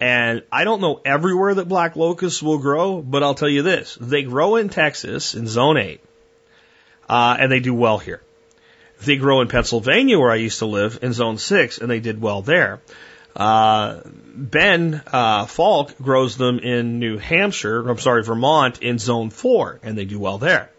And 0.00 0.42
I 0.52 0.64
don't 0.64 0.80
know 0.80 1.00
everywhere 1.04 1.54
that 1.54 1.68
black 1.68 1.96
locusts 1.96 2.42
will 2.42 2.58
grow, 2.58 3.00
but 3.00 3.22
I'll 3.22 3.34
tell 3.34 3.48
you 3.48 3.62
this. 3.62 3.96
They 4.00 4.22
grow 4.22 4.56
in 4.56 4.68
Texas 4.68 5.34
in 5.34 5.48
zone 5.48 5.76
8. 5.76 6.00
Uh, 7.08 7.36
and 7.40 7.50
they 7.50 7.60
do 7.60 7.74
well 7.74 7.98
here. 7.98 8.22
They 9.04 9.16
grow 9.16 9.40
in 9.40 9.48
Pennsylvania 9.48 10.18
where 10.18 10.30
I 10.30 10.36
used 10.36 10.58
to 10.58 10.66
live 10.66 10.98
in 11.02 11.12
zone 11.12 11.38
6 11.38 11.78
and 11.78 11.90
they 11.90 12.00
did 12.00 12.20
well 12.20 12.42
there. 12.42 12.80
Uh, 13.34 14.00
ben 14.38 15.02
uh, 15.08 15.46
Falk 15.46 15.98
grows 15.98 16.36
them 16.36 16.58
in 16.58 16.98
New 16.98 17.18
Hampshire, 17.18 17.88
I'm 17.88 17.98
sorry, 17.98 18.22
Vermont 18.22 18.82
in 18.82 18.98
zone 18.98 19.30
four, 19.30 19.80
and 19.82 19.98
they 19.98 20.04
do 20.04 20.18
well 20.18 20.38
there. 20.38 20.70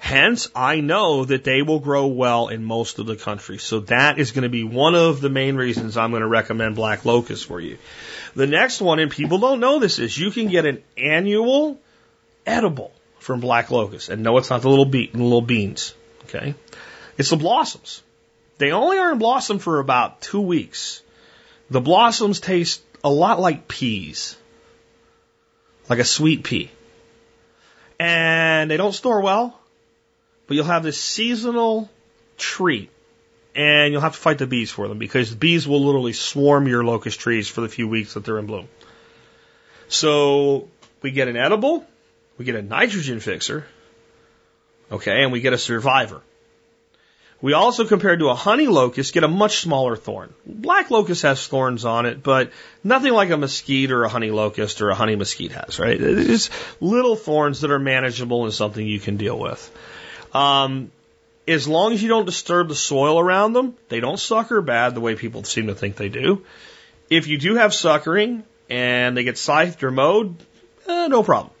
Hence, 0.00 0.48
I 0.54 0.80
know 0.80 1.24
that 1.24 1.42
they 1.42 1.62
will 1.62 1.80
grow 1.80 2.06
well 2.06 2.48
in 2.48 2.64
most 2.64 2.98
of 2.98 3.06
the 3.06 3.16
country. 3.16 3.58
So 3.58 3.80
that 3.80 4.18
is 4.18 4.30
going 4.30 4.44
to 4.44 4.48
be 4.48 4.62
one 4.62 4.94
of 4.94 5.20
the 5.20 5.28
main 5.28 5.56
reasons 5.56 5.96
I'm 5.96 6.10
going 6.10 6.22
to 6.22 6.28
recommend 6.28 6.76
black 6.76 7.04
locust 7.04 7.46
for 7.46 7.60
you. 7.60 7.78
The 8.34 8.46
next 8.46 8.80
one, 8.80 9.00
and 9.00 9.10
people 9.10 9.38
don't 9.38 9.58
know 9.58 9.80
this, 9.80 9.98
is 9.98 10.16
you 10.16 10.30
can 10.30 10.48
get 10.48 10.66
an 10.66 10.82
annual 10.96 11.80
edible 12.46 12.92
from 13.18 13.40
black 13.40 13.72
locust. 13.72 14.08
And 14.08 14.22
no, 14.22 14.38
it's 14.38 14.50
not 14.50 14.62
the 14.62 14.70
little, 14.70 14.84
be- 14.84 15.10
little 15.12 15.42
beans. 15.42 15.94
Okay. 16.24 16.54
It's 17.16 17.30
the 17.30 17.36
blossoms. 17.36 18.02
They 18.58 18.70
only 18.70 18.98
are 18.98 19.12
in 19.12 19.18
blossom 19.18 19.58
for 19.58 19.80
about 19.80 20.20
two 20.20 20.40
weeks. 20.40 21.02
The 21.70 21.80
blossoms 21.80 22.40
taste 22.40 22.82
a 23.08 23.10
lot 23.10 23.40
like 23.40 23.68
peas, 23.68 24.36
like 25.88 25.98
a 25.98 26.04
sweet 26.04 26.44
pea. 26.44 26.70
And 27.98 28.70
they 28.70 28.76
don't 28.76 28.92
store 28.92 29.22
well, 29.22 29.58
but 30.46 30.54
you'll 30.54 30.66
have 30.66 30.82
this 30.82 31.00
seasonal 31.00 31.88
treat 32.36 32.90
and 33.54 33.92
you'll 33.92 34.02
have 34.02 34.12
to 34.12 34.18
fight 34.18 34.36
the 34.36 34.46
bees 34.46 34.70
for 34.70 34.88
them 34.88 34.98
because 34.98 35.30
the 35.30 35.36
bees 35.36 35.66
will 35.66 35.84
literally 35.84 36.12
swarm 36.12 36.68
your 36.68 36.84
locust 36.84 37.18
trees 37.18 37.48
for 37.48 37.62
the 37.62 37.68
few 37.68 37.88
weeks 37.88 38.12
that 38.12 38.24
they're 38.24 38.38
in 38.38 38.46
bloom. 38.46 38.68
So 39.88 40.68
we 41.00 41.10
get 41.10 41.28
an 41.28 41.36
edible, 41.36 41.86
we 42.36 42.44
get 42.44 42.56
a 42.56 42.62
nitrogen 42.62 43.20
fixer, 43.20 43.66
okay, 44.92 45.22
and 45.22 45.32
we 45.32 45.40
get 45.40 45.54
a 45.54 45.58
survivor. 45.58 46.20
We 47.40 47.52
also, 47.52 47.84
compared 47.84 48.18
to 48.18 48.30
a 48.30 48.34
honey 48.34 48.66
locust, 48.66 49.14
get 49.14 49.22
a 49.22 49.28
much 49.28 49.58
smaller 49.58 49.96
thorn. 49.96 50.34
Black 50.44 50.90
locust 50.90 51.22
has 51.22 51.46
thorns 51.46 51.84
on 51.84 52.04
it, 52.04 52.20
but 52.20 52.50
nothing 52.82 53.12
like 53.12 53.30
a 53.30 53.36
mesquite 53.36 53.92
or 53.92 54.02
a 54.02 54.08
honey 54.08 54.32
locust 54.32 54.82
or 54.82 54.90
a 54.90 54.94
honey 54.94 55.14
mesquite 55.14 55.52
has, 55.52 55.78
right? 55.78 56.00
It's 56.00 56.50
little 56.80 57.14
thorns 57.14 57.60
that 57.60 57.70
are 57.70 57.78
manageable 57.78 58.44
and 58.44 58.52
something 58.52 58.84
you 58.84 58.98
can 58.98 59.18
deal 59.18 59.38
with. 59.38 59.70
Um, 60.34 60.90
as 61.46 61.68
long 61.68 61.92
as 61.92 62.02
you 62.02 62.08
don't 62.08 62.26
disturb 62.26 62.68
the 62.68 62.74
soil 62.74 63.20
around 63.20 63.52
them, 63.52 63.76
they 63.88 64.00
don't 64.00 64.18
sucker 64.18 64.60
bad 64.60 64.96
the 64.96 65.00
way 65.00 65.14
people 65.14 65.44
seem 65.44 65.68
to 65.68 65.76
think 65.76 65.94
they 65.94 66.08
do. 66.08 66.44
If 67.08 67.28
you 67.28 67.38
do 67.38 67.54
have 67.54 67.72
suckering 67.72 68.42
and 68.68 69.16
they 69.16 69.22
get 69.22 69.38
scythed 69.38 69.84
or 69.84 69.92
mowed, 69.92 70.36
eh, 70.88 71.06
no 71.06 71.22
problem. 71.22 71.54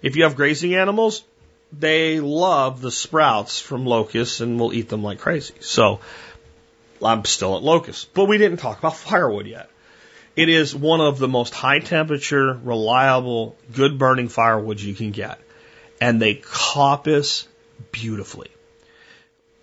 If 0.00 0.16
you 0.16 0.22
have 0.24 0.36
grazing 0.36 0.74
animals, 0.74 1.22
they 1.72 2.20
love 2.20 2.80
the 2.80 2.90
sprouts 2.90 3.60
from 3.60 3.84
locusts 3.84 4.40
and 4.40 4.58
will 4.58 4.72
eat 4.72 4.88
them 4.88 5.02
like 5.02 5.18
crazy. 5.18 5.54
So 5.60 6.00
I'm 7.02 7.24
still 7.24 7.56
at 7.56 7.62
locusts. 7.62 8.04
But 8.04 8.26
we 8.26 8.38
didn't 8.38 8.58
talk 8.58 8.78
about 8.78 8.96
firewood 8.96 9.46
yet. 9.46 9.68
It 10.34 10.48
is 10.48 10.74
one 10.74 11.00
of 11.00 11.18
the 11.18 11.28
most 11.28 11.52
high 11.52 11.80
temperature, 11.80 12.54
reliable, 12.54 13.56
good 13.72 13.98
burning 13.98 14.28
firewoods 14.28 14.82
you 14.82 14.94
can 14.94 15.10
get. 15.10 15.40
And 16.00 16.22
they 16.22 16.36
coppice 16.36 17.46
beautifully. 17.90 18.48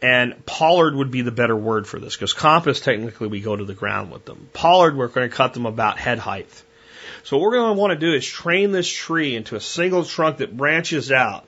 And 0.02 0.46
pollard 0.46 0.96
would 0.96 1.10
be 1.10 1.22
the 1.22 1.32
better 1.32 1.56
word 1.56 1.88
for 1.88 2.00
this 2.00 2.16
because 2.16 2.34
coppice 2.34 2.84
technically 2.84 3.28
we 3.28 3.40
go 3.40 3.56
to 3.56 3.64
the 3.64 3.74
ground 3.74 4.12
with 4.12 4.26
them. 4.26 4.50
Pollard 4.54 4.96
we're 4.96 5.08
going 5.08 5.30
to 5.30 5.36
cut 5.36 5.54
them 5.54 5.66
about 5.66 5.98
head 5.98 6.20
height. 6.20 6.50
So 7.24 7.38
what 7.38 7.44
we're 7.44 7.52
going 7.54 7.76
to 7.76 7.82
want 7.82 7.94
to 7.94 8.00
do 8.00 8.14
is 8.14 8.26
train 8.26 8.72
this 8.72 8.88
tree 8.88 9.36
into 9.36 9.56
a 9.56 9.62
single 9.62 10.04
trunk 10.04 10.38
that 10.38 10.56
branches 10.56 11.12
out 11.12 11.48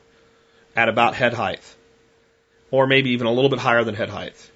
at 0.77 0.89
about 0.89 1.15
head 1.15 1.33
height, 1.33 1.61
or 2.69 2.85
maybe 2.85 3.09
even 3.09 3.25
a 3.25 3.31
little 3.31 3.49
bit 3.49 3.59
higher 3.59 3.83
than 3.83 3.95
head 3.95 4.09
height. 4.09 4.51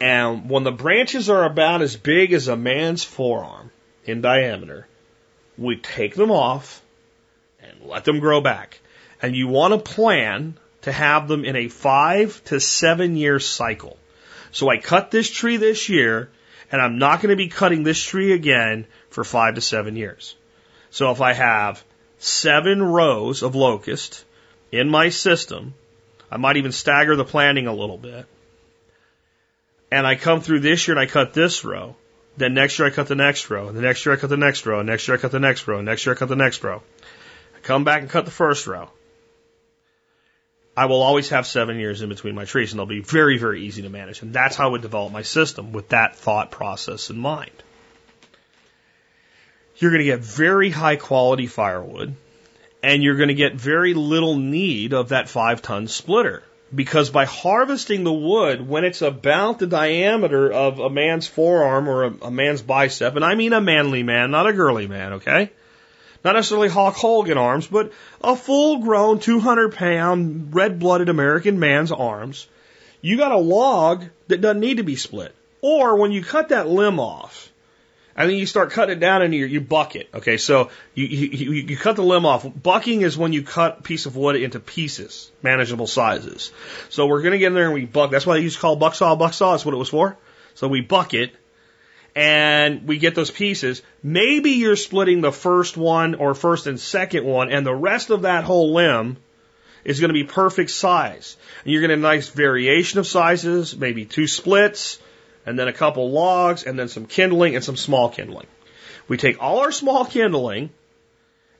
And 0.00 0.50
when 0.50 0.64
the 0.64 0.72
branches 0.72 1.30
are 1.30 1.44
about 1.44 1.82
as 1.82 1.96
big 1.96 2.32
as 2.32 2.48
a 2.48 2.56
man's 2.56 3.04
forearm 3.04 3.70
in 4.04 4.22
diameter, 4.22 4.88
we 5.56 5.76
take 5.76 6.16
them 6.16 6.32
off 6.32 6.82
and 7.62 7.88
let 7.88 8.04
them 8.04 8.18
grow 8.18 8.40
back. 8.40 8.80
And 9.22 9.36
you 9.36 9.46
want 9.46 9.72
to 9.72 9.92
plan 9.94 10.58
to 10.82 10.90
have 10.90 11.28
them 11.28 11.44
in 11.44 11.54
a 11.54 11.68
five 11.68 12.42
to 12.46 12.58
seven 12.58 13.14
year 13.14 13.38
cycle. 13.38 13.98
So 14.50 14.68
I 14.68 14.78
cut 14.78 15.12
this 15.12 15.30
tree 15.30 15.58
this 15.58 15.88
year, 15.88 16.30
and 16.72 16.82
I'm 16.82 16.98
not 16.98 17.20
going 17.20 17.30
to 17.30 17.36
be 17.36 17.48
cutting 17.48 17.84
this 17.84 18.02
tree 18.02 18.32
again 18.32 18.86
for 19.10 19.22
five 19.22 19.54
to 19.54 19.60
seven 19.60 19.94
years. 19.94 20.34
So 20.90 21.12
if 21.12 21.20
I 21.20 21.34
have 21.34 21.84
seven 22.18 22.82
rows 22.82 23.44
of 23.44 23.54
locust 23.54 24.24
in 24.72 24.88
my 24.88 25.08
system. 25.08 25.74
I 26.30 26.36
might 26.36 26.56
even 26.56 26.72
stagger 26.72 27.16
the 27.16 27.24
planting 27.24 27.66
a 27.66 27.74
little 27.74 27.98
bit. 27.98 28.26
And 29.90 30.06
I 30.06 30.14
come 30.14 30.40
through 30.40 30.60
this 30.60 30.86
year 30.86 30.96
and 30.96 31.00
I 31.00 31.10
cut 31.10 31.34
this 31.34 31.64
row. 31.64 31.96
Then 32.36 32.54
next 32.54 32.78
year 32.78 32.86
I 32.86 32.90
cut 32.90 33.08
the 33.08 33.16
next 33.16 33.50
row. 33.50 33.68
And 33.68 33.76
the 33.76 33.82
next 33.82 34.06
year 34.06 34.14
I 34.14 34.18
cut 34.18 34.30
the 34.30 34.36
next 34.36 34.64
row. 34.66 34.78
And 34.78 34.86
next 34.86 35.08
year 35.08 35.16
I 35.16 35.20
cut 35.20 35.32
the 35.32 35.40
next 35.40 35.66
row. 35.66 35.78
And 35.78 35.86
next 35.86 36.06
year 36.06 36.14
I 36.14 36.18
cut 36.18 36.28
the 36.28 36.36
next 36.36 36.62
row. 36.62 36.82
I 37.56 37.58
come 37.60 37.82
back 37.82 38.02
and 38.02 38.10
cut 38.10 38.24
the 38.24 38.30
first 38.30 38.66
row. 38.66 38.88
I 40.76 40.86
will 40.86 41.02
always 41.02 41.30
have 41.30 41.46
seven 41.46 41.78
years 41.78 42.00
in 42.00 42.08
between 42.08 42.36
my 42.36 42.44
trees 42.44 42.72
and 42.72 42.78
they'll 42.78 42.86
be 42.86 43.02
very, 43.02 43.36
very 43.38 43.64
easy 43.64 43.82
to 43.82 43.90
manage. 43.90 44.22
And 44.22 44.32
that's 44.32 44.56
how 44.56 44.68
I 44.68 44.70
would 44.70 44.82
develop 44.82 45.12
my 45.12 45.22
system 45.22 45.72
with 45.72 45.88
that 45.88 46.16
thought 46.16 46.52
process 46.52 47.10
in 47.10 47.18
mind. 47.18 47.50
You're 49.76 49.90
going 49.90 50.00
to 50.00 50.04
get 50.04 50.20
very 50.20 50.70
high 50.70 50.96
quality 50.96 51.48
firewood 51.48 52.14
and 52.82 53.02
you're 53.02 53.16
going 53.16 53.28
to 53.28 53.34
get 53.34 53.54
very 53.54 53.94
little 53.94 54.36
need 54.36 54.92
of 54.92 55.10
that 55.10 55.28
five 55.28 55.62
ton 55.62 55.88
splitter. 55.88 56.42
Because 56.72 57.10
by 57.10 57.24
harvesting 57.24 58.04
the 58.04 58.12
wood 58.12 58.66
when 58.66 58.84
it's 58.84 59.02
about 59.02 59.58
the 59.58 59.66
diameter 59.66 60.52
of 60.52 60.78
a 60.78 60.88
man's 60.88 61.26
forearm 61.26 61.88
or 61.88 62.04
a, 62.04 62.14
a 62.22 62.30
man's 62.30 62.62
bicep, 62.62 63.16
and 63.16 63.24
I 63.24 63.34
mean 63.34 63.52
a 63.52 63.60
manly 63.60 64.04
man, 64.04 64.30
not 64.30 64.46
a 64.46 64.52
girly 64.52 64.86
man, 64.86 65.14
okay? 65.14 65.50
Not 66.24 66.36
necessarily 66.36 66.68
Hulk 66.68 66.94
Hogan 66.94 67.38
arms, 67.38 67.66
but 67.66 67.92
a 68.22 68.36
full 68.36 68.78
grown 68.78 69.18
200 69.18 69.74
pound 69.74 70.54
red 70.54 70.78
blooded 70.78 71.08
American 71.08 71.58
man's 71.58 71.90
arms, 71.90 72.46
you 73.00 73.16
got 73.16 73.32
a 73.32 73.38
log 73.38 74.04
that 74.28 74.40
doesn't 74.40 74.60
need 74.60 74.76
to 74.76 74.82
be 74.84 74.96
split. 74.96 75.34
Or 75.62 75.96
when 75.96 76.12
you 76.12 76.22
cut 76.22 76.50
that 76.50 76.68
limb 76.68 77.00
off, 77.00 77.49
and 78.20 78.28
then 78.28 78.36
you 78.36 78.44
start 78.44 78.70
cutting 78.70 78.98
it 78.98 79.00
down 79.00 79.22
and 79.22 79.34
you, 79.34 79.46
you 79.46 79.62
buck 79.62 79.96
it. 79.96 80.10
Okay, 80.12 80.36
so 80.36 80.70
you, 80.94 81.06
you, 81.06 81.52
you 81.52 81.76
cut 81.76 81.96
the 81.96 82.02
limb 82.02 82.26
off. 82.26 82.46
Bucking 82.62 83.00
is 83.00 83.16
when 83.16 83.32
you 83.32 83.42
cut 83.42 83.78
a 83.78 83.82
piece 83.82 84.04
of 84.04 84.14
wood 84.14 84.36
into 84.36 84.60
pieces, 84.60 85.32
manageable 85.42 85.86
sizes. 85.86 86.52
So 86.90 87.06
we're 87.06 87.22
going 87.22 87.32
to 87.32 87.38
get 87.38 87.46
in 87.46 87.54
there 87.54 87.64
and 87.64 87.72
we 87.72 87.86
buck. 87.86 88.10
That's 88.10 88.26
why 88.26 88.36
they 88.36 88.42
used 88.42 88.56
to 88.56 88.60
call 88.60 88.76
buck 88.76 88.94
saw 88.94 89.16
buck 89.16 89.32
saw. 89.32 89.52
That's 89.52 89.64
what 89.64 89.72
it 89.72 89.78
was 89.78 89.88
for. 89.88 90.18
So 90.52 90.68
we 90.68 90.82
buck 90.82 91.14
it 91.14 91.34
and 92.14 92.86
we 92.86 92.98
get 92.98 93.14
those 93.14 93.30
pieces. 93.30 93.80
Maybe 94.02 94.50
you're 94.50 94.76
splitting 94.76 95.22
the 95.22 95.32
first 95.32 95.78
one 95.78 96.14
or 96.14 96.34
first 96.34 96.66
and 96.66 96.78
second 96.78 97.24
one 97.24 97.50
and 97.50 97.64
the 97.64 97.74
rest 97.74 98.10
of 98.10 98.22
that 98.22 98.44
whole 98.44 98.74
limb 98.74 99.16
is 99.82 99.98
going 99.98 100.10
to 100.10 100.14
be 100.14 100.24
perfect 100.24 100.72
size. 100.72 101.38
And 101.64 101.72
you're 101.72 101.80
going 101.80 101.88
to 101.88 101.94
have 101.94 102.04
a 102.04 102.16
nice 102.16 102.28
variation 102.28 102.98
of 102.98 103.06
sizes, 103.06 103.74
maybe 103.74 104.04
two 104.04 104.26
splits, 104.26 104.98
and 105.46 105.58
then 105.58 105.68
a 105.68 105.72
couple 105.72 106.10
logs, 106.10 106.64
and 106.64 106.78
then 106.78 106.88
some 106.88 107.06
kindling 107.06 107.54
and 107.54 107.64
some 107.64 107.76
small 107.76 108.08
kindling. 108.10 108.46
We 109.08 109.16
take 109.16 109.42
all 109.42 109.60
our 109.60 109.72
small 109.72 110.04
kindling, 110.04 110.70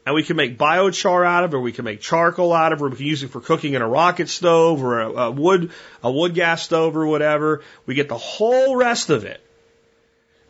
and 0.07 0.15
we 0.15 0.23
can 0.23 0.37
make 0.37 0.59
biochar 0.59 1.27
out 1.27 1.45
of 1.45 1.53
it, 1.53 1.57
or 1.57 1.61
we 1.61 1.73
can 1.73 1.85
make 1.85 2.01
charcoal 2.01 2.53
out 2.53 2.73
of 2.73 2.81
it, 2.81 2.85
or 2.85 2.89
we 2.89 2.97
can 2.97 3.07
use 3.07 3.23
it 3.23 3.31
for 3.31 3.41
cooking 3.41 3.75
in 3.75 3.83
a 3.83 3.89
rocket 3.89 4.29
stove 4.29 4.83
or 4.83 5.01
a, 5.01 5.11
a 5.11 5.31
wood 5.31 5.71
a 6.03 6.11
wood 6.11 6.35
gas 6.35 6.63
stove 6.63 6.97
or 6.97 7.07
whatever. 7.07 7.63
We 7.87 7.95
get 7.95 8.09
the 8.09 8.19
whole 8.19 8.77
rest 8.77 9.11
of 9.11 9.25
it 9.25 9.41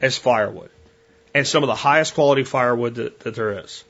as 0.00 0.16
firewood, 0.16 0.70
and 1.34 1.46
some 1.46 1.62
of 1.62 1.68
the 1.68 1.74
highest 1.74 2.14
quality 2.14 2.44
firewood 2.44 2.96
that, 2.96 3.20
that 3.20 3.34
there 3.34 3.58
is. 3.58 3.84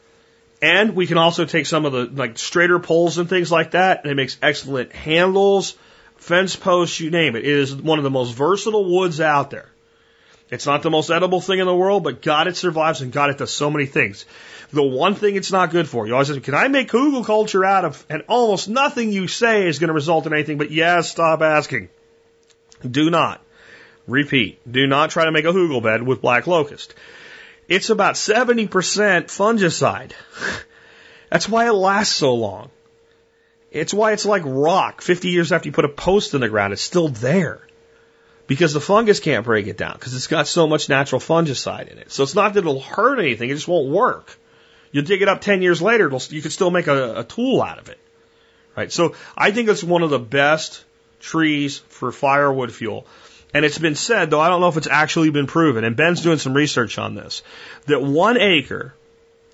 And 0.62 0.94
we 0.94 1.06
can 1.06 1.18
also 1.18 1.46
take 1.46 1.66
some 1.66 1.86
of 1.86 1.92
the 1.92 2.04
like 2.04 2.38
straighter 2.38 2.78
poles 2.78 3.18
and 3.18 3.28
things 3.28 3.50
like 3.50 3.72
that, 3.72 4.02
and 4.02 4.12
it 4.12 4.14
makes 4.14 4.36
excellent 4.42 4.92
handles, 4.92 5.74
fence 6.20 6.54
posts, 6.54 7.00
you 7.00 7.10
name 7.10 7.34
it. 7.34 7.44
It 7.44 7.52
is 7.52 7.74
one 7.74 7.98
of 7.98 8.04
the 8.04 8.10
most 8.10 8.32
versatile 8.32 8.84
woods 8.84 9.20
out 9.20 9.50
there. 9.50 9.68
It's 10.50 10.66
not 10.66 10.82
the 10.82 10.90
most 10.90 11.10
edible 11.10 11.40
thing 11.40 11.60
in 11.60 11.66
the 11.66 11.74
world, 11.74 12.02
but 12.02 12.22
God, 12.22 12.48
it 12.48 12.56
survives 12.56 13.00
and 13.00 13.12
God, 13.12 13.30
it 13.30 13.38
does 13.38 13.52
so 13.52 13.70
many 13.70 13.86
things. 13.86 14.26
The 14.72 14.82
one 14.82 15.14
thing 15.14 15.36
it's 15.36 15.52
not 15.52 15.70
good 15.70 15.88
for, 15.88 16.06
you 16.06 16.12
always 16.12 16.28
say, 16.28 16.40
can 16.40 16.54
I 16.54 16.68
make 16.68 16.90
hugelkultur 16.90 17.66
out 17.66 17.84
of, 17.84 18.04
and 18.08 18.22
almost 18.28 18.68
nothing 18.68 19.12
you 19.12 19.28
say 19.28 19.66
is 19.66 19.78
going 19.78 19.88
to 19.88 19.94
result 19.94 20.26
in 20.26 20.32
anything, 20.32 20.58
but 20.58 20.70
yes, 20.70 21.08
stop 21.10 21.40
asking. 21.40 21.88
Do 22.88 23.10
not. 23.10 23.42
Repeat. 24.06 24.60
Do 24.70 24.86
not 24.86 25.10
try 25.10 25.24
to 25.24 25.32
make 25.32 25.44
a 25.44 25.52
hugel 25.52 25.82
bed 25.82 26.02
with 26.02 26.20
black 26.20 26.46
locust. 26.46 26.94
It's 27.68 27.90
about 27.90 28.16
70% 28.16 28.68
fungicide. 28.68 30.12
That's 31.30 31.48
why 31.48 31.68
it 31.68 31.72
lasts 31.72 32.14
so 32.14 32.34
long. 32.34 32.70
It's 33.70 33.94
why 33.94 34.12
it's 34.12 34.26
like 34.26 34.42
rock. 34.44 35.00
50 35.00 35.28
years 35.28 35.52
after 35.52 35.68
you 35.68 35.72
put 35.72 35.84
a 35.84 35.88
post 35.88 36.34
in 36.34 36.40
the 36.40 36.48
ground, 36.48 36.72
it's 36.72 36.82
still 36.82 37.08
there. 37.08 37.66
Because 38.46 38.72
the 38.72 38.80
fungus 38.80 39.20
can't 39.20 39.44
break 39.44 39.68
it 39.68 39.76
down 39.76 39.92
because 39.92 40.12
it's 40.14 40.26
got 40.26 40.48
so 40.48 40.66
much 40.66 40.88
natural 40.88 41.20
fungicide 41.20 41.88
in 41.88 41.98
it. 41.98 42.10
So 42.10 42.24
it's 42.24 42.34
not 42.34 42.54
that 42.54 42.60
it'll 42.60 42.80
hurt 42.80 43.20
anything, 43.20 43.48
it 43.48 43.54
just 43.54 43.68
won't 43.68 43.90
work. 43.90 44.36
You 44.90 45.02
dig 45.02 45.22
it 45.22 45.28
up 45.28 45.40
10 45.40 45.62
years 45.62 45.80
later, 45.80 46.10
you 46.30 46.42
can 46.42 46.50
still 46.50 46.72
make 46.72 46.88
a, 46.88 47.20
a 47.20 47.24
tool 47.24 47.62
out 47.62 47.78
of 47.78 47.88
it. 47.88 48.00
Right? 48.76 48.90
So 48.90 49.14
I 49.36 49.52
think 49.52 49.68
it's 49.68 49.84
one 49.84 50.02
of 50.02 50.10
the 50.10 50.18
best 50.18 50.84
trees 51.20 51.78
for 51.78 52.10
firewood 52.10 52.72
fuel. 52.72 53.06
And 53.54 53.64
it's 53.64 53.78
been 53.78 53.94
said, 53.94 54.30
though 54.30 54.40
I 54.40 54.48
don't 54.48 54.60
know 54.60 54.68
if 54.68 54.76
it's 54.76 54.88
actually 54.88 55.30
been 55.30 55.46
proven, 55.46 55.84
and 55.84 55.96
Ben's 55.96 56.22
doing 56.22 56.38
some 56.38 56.54
research 56.54 56.98
on 56.98 57.14
this, 57.14 57.42
that 57.86 58.02
one 58.02 58.36
acre 58.36 58.94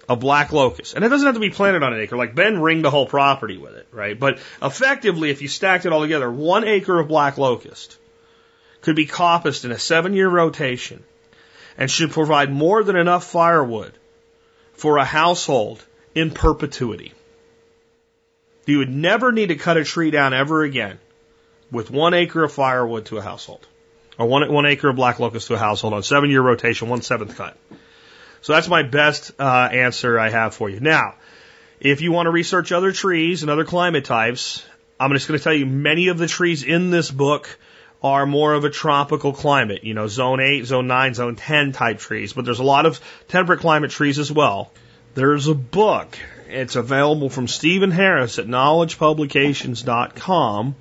of 0.09 0.21
black 0.21 0.53
locust, 0.53 0.95
and 0.95 1.05
it 1.05 1.09
doesn't 1.09 1.27
have 1.27 1.35
to 1.35 1.41
be 1.41 1.51
planted 1.51 1.83
on 1.83 1.93
an 1.93 2.01
acre, 2.01 2.17
like 2.17 2.35
Ben 2.35 2.61
ringed 2.61 2.85
the 2.85 2.91
whole 2.91 3.07
property 3.07 3.59
with 3.59 3.75
it, 3.75 3.89
right? 3.91 4.19
But 4.19 4.39
effectively, 4.63 5.31
if 5.31 5.43
you 5.43 5.49
stacked 5.49 5.85
it 5.85 5.93
all 5.93 6.01
together, 6.01 6.31
one 6.31 6.65
acre 6.65 6.99
of 7.01 7.09
black 7.09 7.39
locust 7.39 7.97
could 8.83 8.97
be 8.97 9.07
coppiced 9.07 9.65
in 9.65 9.73
a 9.73 9.79
seven 9.79 10.15
year 10.15 10.29
rotation 10.29 11.03
and 11.77 11.91
should 11.91 12.13
provide 12.13 12.53
more 12.53 12.85
than 12.85 12.97
enough 12.97 13.25
firewood 13.25 13.93
for 14.75 14.99
a 14.99 15.05
household 15.05 15.85
in 16.15 16.31
perpetuity. 16.31 17.13
You 18.67 18.79
would 18.79 18.91
never 18.91 19.33
need 19.33 19.49
to 19.49 19.57
cut 19.57 19.77
a 19.77 19.85
tree 19.85 20.11
down 20.11 20.35
ever 20.35 20.63
again 20.63 20.99
with 21.71 21.91
one 21.91 22.15
acre 22.15 22.45
of 22.45 22.53
firewood 22.53 23.07
to 23.07 23.19
a 23.19 23.23
household, 23.23 23.67
or 24.19 24.27
one, 24.27 24.53
one 24.53 24.67
acre 24.67 24.89
of 24.89 24.97
black 24.97 25.19
locust 25.19 25.49
to 25.49 25.55
a 25.55 25.59
household 25.59 25.95
on 25.95 26.03
seven 26.03 26.31
year 26.31 26.43
rotation, 26.43 26.89
one 26.89 27.03
seventh 27.03 27.37
cut. 27.37 27.57
So 28.43 28.53
that's 28.53 28.69
my 28.69 28.83
best 28.83 29.33
uh, 29.39 29.69
answer 29.73 30.19
I 30.19 30.31
have 30.31 30.55
for 30.55 30.71
you. 30.71 30.81
Now, 30.81 31.15
if 31.81 32.01
you 32.01 32.13
want 32.13 32.27
to 32.27 32.31
research 32.31 32.73
other 32.73 32.93
trees 32.93 33.43
and 33.43 33.51
other 33.51 33.65
climate 33.65 34.05
types, 34.05 34.65
I'm 34.99 35.13
just 35.13 35.29
going 35.29 35.39
to 35.39 35.45
tell 35.45 35.53
you 35.53 35.67
many 35.67 36.09
of 36.09 36.17
the 36.19 36.27
trees 36.27 36.63
in 36.63 36.91
this 36.91 37.11
book 37.11 37.59
are 38.03 38.27
more 38.27 38.55
of 38.55 38.65
a 38.65 38.71
tropical 38.71 39.33
climate, 39.33 39.85
you 39.85 39.95
know, 39.95 40.07
zone 40.07 40.41
8, 40.41 40.65
zone 40.65 40.87
9, 40.87 41.15
zone 41.15 41.37
10 41.37 41.73
type 41.73 41.99
trees, 41.99 42.33
but 42.33 42.45
there's 42.45 42.61
a 42.61 42.65
lot 42.65 42.87
of 42.87 43.01
temperate 43.29 43.61
climate 43.61 43.91
trees 43.91 44.19
as 44.19 44.31
well. 44.31 44.71
There's 45.15 45.49
a 45.49 45.55
book. 45.55 46.19
It's 46.49 46.77
available 46.77 47.31
from 47.31 47.49
Stephen 47.49 47.91
Harris 47.91 48.39
at 48.39 48.47
knowledgepublications.com 48.47 50.77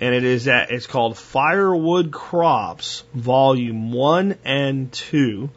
and 0.00 0.14
it 0.14 0.24
is 0.24 0.48
at, 0.48 0.70
it's 0.70 0.86
called 0.86 1.18
Firewood 1.18 2.12
Crops, 2.12 3.04
Volume 3.14 3.92
1 3.92 4.36
and 4.44 4.92
2. 4.92 5.50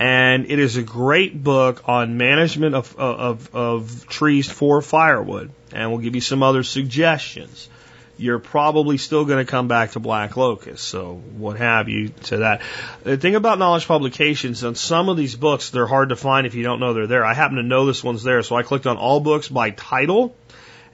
And 0.00 0.46
it 0.48 0.58
is 0.58 0.76
a 0.76 0.82
great 0.82 1.42
book 1.42 1.88
on 1.88 2.16
management 2.16 2.74
of, 2.74 2.96
of, 2.96 3.54
of 3.54 4.06
trees 4.08 4.48
for 4.48 4.80
firewood. 4.80 5.50
And 5.72 5.90
we'll 5.90 6.00
give 6.00 6.14
you 6.14 6.20
some 6.20 6.42
other 6.42 6.62
suggestions. 6.62 7.68
You're 8.16 8.38
probably 8.38 8.98
still 8.98 9.24
going 9.24 9.44
to 9.44 9.50
come 9.50 9.68
back 9.68 9.92
to 9.92 10.00
black 10.00 10.36
locust, 10.36 10.82
so 10.82 11.14
what 11.36 11.56
have 11.58 11.88
you 11.88 12.08
to 12.24 12.38
that. 12.38 12.62
The 13.04 13.16
thing 13.16 13.36
about 13.36 13.60
knowledge 13.60 13.86
publications, 13.86 14.64
on 14.64 14.74
some 14.74 15.08
of 15.08 15.16
these 15.16 15.36
books, 15.36 15.70
they're 15.70 15.86
hard 15.86 16.08
to 16.08 16.16
find 16.16 16.44
if 16.44 16.56
you 16.56 16.64
don't 16.64 16.80
know 16.80 16.94
they're 16.94 17.06
there. 17.06 17.24
I 17.24 17.34
happen 17.34 17.58
to 17.58 17.62
know 17.62 17.86
this 17.86 18.02
one's 18.02 18.24
there, 18.24 18.42
so 18.42 18.56
I 18.56 18.64
clicked 18.64 18.88
on 18.88 18.96
all 18.96 19.20
books 19.20 19.48
by 19.48 19.70
title 19.70 20.34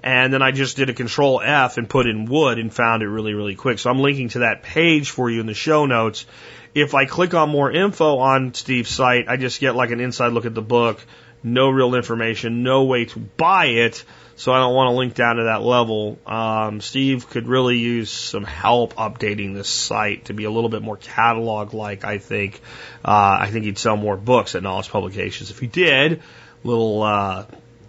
and 0.05 0.31
then 0.35 0.43
I 0.43 0.51
just 0.51 0.76
did 0.76 0.90
a 0.90 0.93
control 0.93 1.40
F 1.43 1.78
and 1.78 1.89
put 1.89 2.06
in 2.06 2.26
wood 2.26 2.59
and 2.59 2.72
found 2.72 3.02
it 3.02 3.09
really, 3.09 3.32
really 3.32 3.55
quick. 3.55 3.78
So 3.78 3.89
I'm 3.89 4.01
linking 4.01 4.28
to 4.31 4.40
that 4.40 4.62
page 4.62 5.09
for 5.09 5.31
you 5.31 5.40
in 5.40 5.47
the 5.47 5.55
show 5.55 5.86
notes. 5.86 6.26
If 6.74 6.94
I 6.94 7.06
click 7.06 7.34
on 7.34 7.51
more 7.51 7.70
info 7.70 8.18
on 8.18 8.52
Steve's 8.55 8.90
site, 8.90 9.28
I 9.28 9.36
just 9.36 9.60
get 9.60 9.76
like 9.76 9.90
an 9.90 10.01
inside 10.01 10.32
look 10.32 10.44
at 10.44 10.55
the 10.55 10.62
book, 10.62 11.05
no 11.42 11.70
real 11.70 11.94
information, 11.94 12.62
no 12.62 12.84
way 12.84 13.05
to 13.05 13.18
buy 13.18 13.66
it. 13.66 14.05
So 14.36 14.52
I 14.52 14.59
don't 14.59 14.74
want 14.74 14.88
to 14.88 14.96
link 14.96 15.14
down 15.14 15.36
to 15.36 15.44
that 15.44 15.62
level. 15.62 16.18
Um, 16.26 16.80
Steve 16.80 17.30
could 17.30 17.46
really 17.46 17.78
use 17.78 18.10
some 18.10 18.42
help 18.42 18.94
updating 18.94 19.55
this 19.55 19.68
site 19.68 20.24
to 20.24 20.34
be 20.34 20.42
a 20.42 20.51
little 20.51 20.70
bit 20.70 20.82
more 20.82 20.96
catalog 20.96 21.72
like. 21.72 22.05
I 22.05 22.18
think. 22.18 22.60
Uh, 23.05 23.38
I 23.40 23.51
think 23.51 23.64
he'd 23.64 23.78
sell 23.78 23.96
more 23.96 24.16
books 24.16 24.56
at 24.56 24.62
Knowledge 24.64 24.88
Publications 24.88 25.52
if 25.52 25.60
he 25.60 25.68
did. 25.68 26.22
Little 26.64 27.02
uh, 27.02 27.44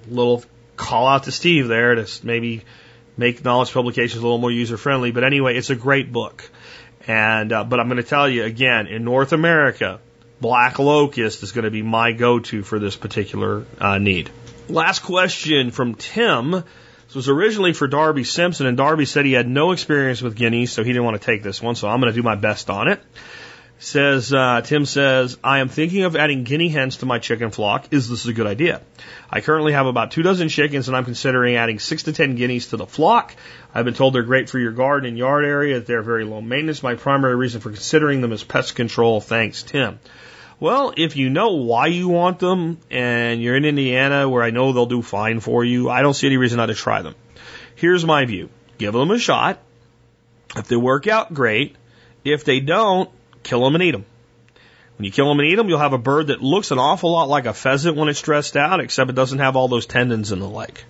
little 0.08 0.44
call 0.76 1.08
out 1.08 1.24
to 1.24 1.32
Steve 1.32 1.68
there 1.68 1.96
to 1.96 2.08
maybe 2.24 2.64
make 3.18 3.44
knowledge 3.44 3.72
publications 3.72 4.22
a 4.22 4.26
little 4.26 4.38
more 4.38 4.52
user 4.52 4.78
friendly. 4.78 5.12
But 5.12 5.24
anyway, 5.24 5.58
it's 5.58 5.70
a 5.70 5.76
great 5.76 6.12
book. 6.12 6.50
And 7.08 7.54
uh, 7.54 7.64
but 7.64 7.80
I'm 7.80 7.88
going 7.88 8.02
to 8.02 8.08
tell 8.08 8.28
you 8.28 8.44
again, 8.44 8.88
in 8.88 9.04
North 9.04 9.32
America, 9.32 10.00
Black 10.42 10.80
Locust 10.80 11.44
is 11.44 11.52
going 11.52 11.66
to 11.66 11.72
be 11.72 11.82
my 11.82 12.12
go-to 12.12 12.64
for 12.64 12.80
this 12.80 12.96
particular 12.96 13.66
uh, 13.80 13.98
need. 13.98 14.30
Last 14.68 15.00
question 15.00 15.72
from 15.72 15.96
Tim. 15.96 16.52
This 16.52 17.16
was 17.16 17.30
originally 17.30 17.74
for 17.74 17.88
Darby 17.88 18.24
Simpson, 18.24 18.66
and 18.66 18.76
Darby 18.76 19.06
said 19.06 19.26
he 19.26 19.34
had 19.34 19.48
no 19.48 19.72
experience 19.72 20.22
with 20.22 20.36
guineas, 20.36 20.72
so 20.72 20.84
he 20.84 20.90
didn't 20.90 21.06
want 21.06 21.22
to 21.22 21.26
take 21.26 21.44
this 21.44 21.62
one. 21.62 21.76
So 21.76 21.88
I'm 21.88 22.02
going 22.02 22.12
to 22.12 22.20
do 22.20 22.24
my 22.24 22.36
best 22.36 22.70
on 22.70 22.88
it. 22.88 23.02
Says 23.78 24.34
uh, 24.34 24.62
Tim 24.62 24.86
says, 24.86 25.38
I 25.44 25.60
am 25.60 25.68
thinking 25.68 26.04
of 26.04 26.16
adding 26.16 26.44
guinea 26.44 26.70
hens 26.70 26.98
to 26.98 27.06
my 27.06 27.20
chicken 27.20 27.52
flock. 27.52 27.88
Is 27.92 28.10
this 28.10 28.26
a 28.26 28.34
good 28.34 28.48
idea? 28.48 28.82
I 29.30 29.42
currently 29.42 29.74
have 29.74 29.86
about 29.86 30.12
two 30.12 30.24
dozen 30.24 30.48
chickens, 30.48 30.88
and 30.88 30.96
I'm 30.96 31.04
considering 31.04 31.56
adding 31.56 31.80
six 31.80 32.04
to 32.04 32.14
ten 32.14 32.36
guineas 32.36 32.68
to 32.68 32.78
the 32.78 32.86
flock. 32.86 33.36
I've 33.74 33.84
been 33.84 33.94
told 33.94 34.16
they're 34.16 34.24
great 34.24 34.50
for 34.50 34.60
your 34.60 34.72
garden 34.72 35.10
and 35.10 35.18
yard 35.18 35.44
area. 35.44 35.82
They're 35.82 36.02
very 36.02 36.24
low 36.24 36.42
maintenance. 36.42 36.82
My 36.82 36.96
primary 36.96 37.36
reason 37.36 37.60
for 37.60 37.70
considering 37.70 38.22
them 38.22 38.32
is 38.32 38.46
pest 38.46 38.76
control. 38.76 39.20
Thanks, 39.20 39.64
Tim. 39.64 40.00
Well, 40.58 40.94
if 40.96 41.18
you 41.18 41.30
know 41.30 41.56
why 41.56 41.88
you 41.88 42.08
want 42.08 42.40
them, 42.40 42.80
and 42.90 43.42
you're 43.42 43.58
in 43.58 43.66
Indiana, 43.66 44.30
where 44.30 44.42
I 44.42 44.52
know 44.52 44.72
they'll 44.72 44.86
do 44.86 45.02
fine 45.02 45.42
for 45.42 45.66
you, 45.66 45.90
I 45.90 46.02
don't 46.02 46.14
see 46.14 46.28
any 46.28 46.38
reason 46.38 46.58
not 46.58 46.68
to 46.68 46.76
try 46.76 47.02
them. 47.02 47.16
Here's 47.76 48.06
my 48.06 48.24
view: 48.24 48.50
give 48.78 48.94
them 48.94 49.12
a 49.12 49.20
shot. 49.20 49.60
If 50.56 50.70
they 50.70 50.78
work 50.78 51.08
out, 51.08 51.34
great. 51.34 51.76
If 52.24 52.46
they 52.46 52.62
don't, 52.62 53.10
kill 53.46 53.64
them 53.64 53.76
and 53.76 53.84
eat 53.84 53.92
them. 53.92 54.06
When 54.98 55.06
you 55.06 55.12
kill 55.12 55.30
them 55.30 55.40
and 55.40 55.48
eat 55.48 55.56
them, 55.56 55.70
you'll 55.70 55.80
have 55.80 55.94
a 55.94 55.98
bird 55.98 56.28
that 56.28 56.42
looks 56.42 56.72
an 56.72 56.80
awful 56.80 57.12
lot 57.12 57.30
like 57.30 57.46
a 57.46 57.54
pheasant 57.54 57.96
when 57.96 58.10
it's 58.10 58.22
dressed 58.22 58.58
out, 58.58 58.80
except 58.80 59.10
it 59.10 59.16
doesn't 59.16 59.40
have 59.40 59.56
all 59.56 59.68
those 59.68 59.86
tendons 59.86 60.32
and 60.32 60.42
the 60.42 60.48
like. 60.48 60.86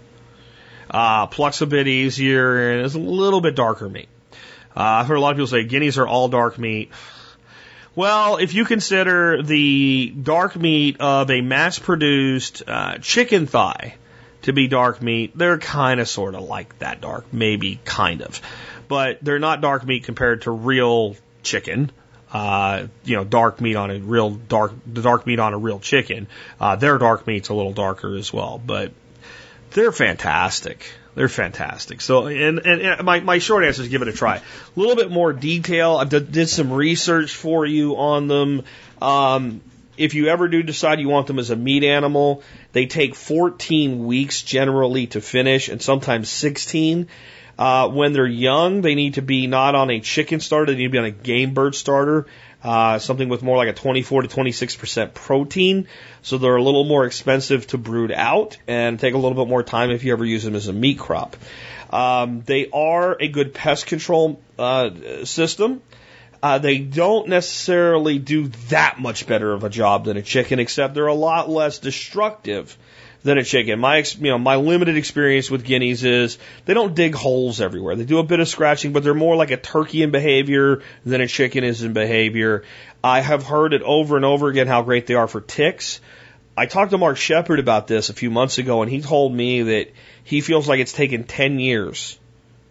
Uh, 0.90 1.28
pluck's 1.28 1.62
a 1.62 1.66
bit 1.66 1.88
easier 1.88 2.72
and 2.72 2.86
it's 2.86 2.96
a 2.96 3.00
little 3.00 3.42
bit 3.42 3.56
darker 3.56 3.90
meat. 3.90 4.08
Uh, 4.76 4.82
I've 4.82 5.08
heard 5.08 5.16
a 5.16 5.20
lot 5.20 5.32
of 5.32 5.38
people 5.38 5.48
say 5.48 5.64
guineas 5.64 5.98
are 5.98 6.08
all 6.08 6.28
dark 6.28 6.60
meat. 6.60 6.92
Well, 7.96 8.38
if 8.38 8.54
you 8.54 8.66
consider 8.66 9.42
the 9.42 10.14
dark 10.22 10.56
meat 10.56 10.98
of 11.00 11.32
a 11.32 11.42
mass 11.42 11.80
produced 11.80 12.62
uh, 12.68 12.98
chicken 13.00 13.48
thigh 13.48 13.96
to 14.44 14.54
be 14.54 14.68
dark 14.68 15.02
meat, 15.02 15.36
they're 15.36 15.58
kind 15.58 16.00
of 16.00 16.10
sort 16.10 16.36
of 16.36 16.44
like 16.44 16.78
that 16.80 17.02
dark, 17.02 17.26
maybe 17.32 17.80
kind 17.86 18.22
of. 18.22 18.42
But 18.88 19.20
they're 19.22 19.40
not 19.40 19.62
dark 19.62 19.86
meat 19.86 20.04
compared 20.04 20.44
to 20.44 20.52
real 20.52 21.16
chicken 21.42 21.90
uh, 22.36 22.88
you 23.06 23.16
know, 23.16 23.24
dark 23.24 23.62
meat 23.62 23.78
on 23.78 23.90
a 23.90 23.98
real 23.98 24.30
dark, 24.30 24.74
the 24.86 25.02
dark 25.02 25.26
meat 25.26 25.40
on 25.40 25.54
a 25.54 25.58
real 25.58 25.80
chicken. 25.80 26.28
Uh, 26.60 26.76
their 26.76 26.98
dark 26.98 27.26
meat's 27.26 27.48
a 27.48 27.54
little 27.54 27.72
darker 27.72 28.14
as 28.14 28.34
well, 28.34 28.62
but 28.64 28.92
they're 29.72 29.94
fantastic. 29.94 30.86
They're 31.16 31.30
fantastic. 31.30 32.02
So, 32.02 32.28
and, 32.28 32.60
and, 32.60 32.82
and 32.82 33.04
my, 33.06 33.22
my 33.22 33.38
short 33.38 33.64
answer 33.64 33.84
is 33.84 33.88
give 33.88 34.02
it 34.02 34.10
a 34.10 34.12
try. 34.12 34.36
A 34.36 34.42
little 34.76 34.98
bit 34.98 35.10
more 35.10 35.32
detail. 35.32 35.96
I 35.96 36.04
did, 36.04 36.50
some 36.50 36.74
research 36.74 37.34
for 37.34 37.66
you 37.66 37.96
on 37.96 38.28
them. 38.28 38.64
Um, 39.02 39.62
if 39.96 40.14
you 40.14 40.28
ever 40.28 40.50
do 40.50 40.62
decide 40.62 41.00
you 41.00 41.08
want 41.08 41.28
them 41.28 41.40
as 41.40 41.52
a 41.52 41.56
meat 41.56 41.86
animal, 41.86 42.44
they 42.74 42.86
take 42.86 43.16
14 43.16 44.06
weeks 44.06 44.42
generally 44.42 45.08
to 45.08 45.22
finish 45.22 45.70
and 45.70 45.82
sometimes 45.82 46.28
16. 46.28 47.08
Uh, 47.58 47.90
when 47.90 48.14
they're 48.14 48.28
young, 48.28 48.82
they 48.82 48.96
need 48.96 49.16
to 49.16 49.22
be 49.22 49.48
not 49.48 49.76
on 49.76 49.90
a 49.90 50.00
chicken 50.00 50.40
starter, 50.40 50.74
they 50.74 50.78
need 50.78 50.86
to 50.86 50.92
be 50.92 50.98
on 50.98 51.06
a 51.06 51.12
game 51.12 51.54
bird 51.54 51.74
starter, 51.74 52.28
uh, 52.64 53.00
something 53.00 53.30
with 53.30 53.44
more 53.44 53.56
like 53.56 53.70
a 53.70 53.74
24 53.74 54.24
to 54.24 54.28
26% 54.28 55.14
protein. 55.14 55.88
So 56.22 56.38
they're 56.38 56.56
a 56.56 56.64
little 56.64 56.84
more 56.84 57.06
expensive 57.06 57.68
to 57.68 57.78
brood 57.78 58.12
out 58.12 58.58
and 58.68 59.00
take 59.00 59.14
a 59.14 59.18
little 59.18 59.38
bit 59.38 59.50
more 59.50 59.64
time 59.64 59.92
if 59.92 60.04
you 60.04 60.12
ever 60.12 60.26
use 60.26 60.44
them 60.44 60.56
as 60.56 60.68
a 60.68 60.74
meat 60.74 61.00
crop. 61.00 61.38
Um, 61.92 62.42
they 62.42 62.70
are 62.72 63.16
a 63.20 63.28
good 63.28 63.54
pest 63.54 63.86
control 63.86 64.42
uh, 64.60 65.24
system. 65.24 65.82
Uh, 66.44 66.58
they 66.58 66.80
don't 66.80 67.30
necessarily 67.30 68.20
do 68.20 68.50
that 68.70 69.00
much 69.00 69.26
better 69.26 69.54
of 69.54 69.64
a 69.64 69.70
job 69.70 70.06
than 70.06 70.18
a 70.18 70.22
chicken, 70.22 70.60
except 70.60 70.94
they're 70.94 71.08
a 71.08 71.14
lot 71.14 71.50
less 71.50 71.80
destructive 71.80 72.78
than 73.26 73.40
a 73.40 73.44
chicken. 73.44 73.80
My, 73.80 73.98
you 74.20 74.30
know, 74.30 74.38
my 74.38 74.56
limited 74.56 74.98
experience 74.98 75.50
with 75.50 75.66
guineas 75.66 76.04
is 76.04 76.38
they 76.66 76.76
don't 76.76 76.94
dig 76.94 77.16
holes 77.16 77.60
everywhere. 77.60 77.96
They 77.96 78.06
do 78.06 78.20
a 78.20 78.24
bit 78.24 78.40
of 78.40 78.48
scratching, 78.48 78.94
but 78.94 79.04
they're 79.04 79.16
more 79.16 79.36
like 79.36 79.50
a 79.50 79.58
turkey 79.58 80.04
in 80.04 80.12
behavior 80.12 80.84
than 81.04 81.22
a 81.22 81.28
chicken 81.28 81.64
is 81.64 81.82
in 81.82 81.94
behavior. 81.94 82.64
I 83.04 83.22
have 83.22 83.44
heard 83.44 83.74
it 83.74 83.82
over 83.82 84.16
and 84.16 84.26
over 84.26 84.48
again 84.48 84.68
how 84.68 84.84
great 84.84 85.08
they 85.08 85.16
are 85.16 85.28
for 85.28 85.42
ticks. 85.42 86.00
I 86.56 86.68
talked 86.68 86.92
to 86.92 87.00
Mark 87.00 87.18
Shepard 87.18 87.60
about 87.60 87.88
this 87.88 88.10
a 88.10 88.14
few 88.14 88.30
months 88.30 88.60
ago, 88.60 88.84
and 88.84 88.92
he 88.92 89.02
told 89.02 89.34
me 89.34 89.64
that 89.64 89.92
he 90.24 90.42
feels 90.42 90.70
like 90.70 90.80
it's 90.80 90.94
taken 90.94 91.24
10 91.24 91.60
years, 91.60 92.20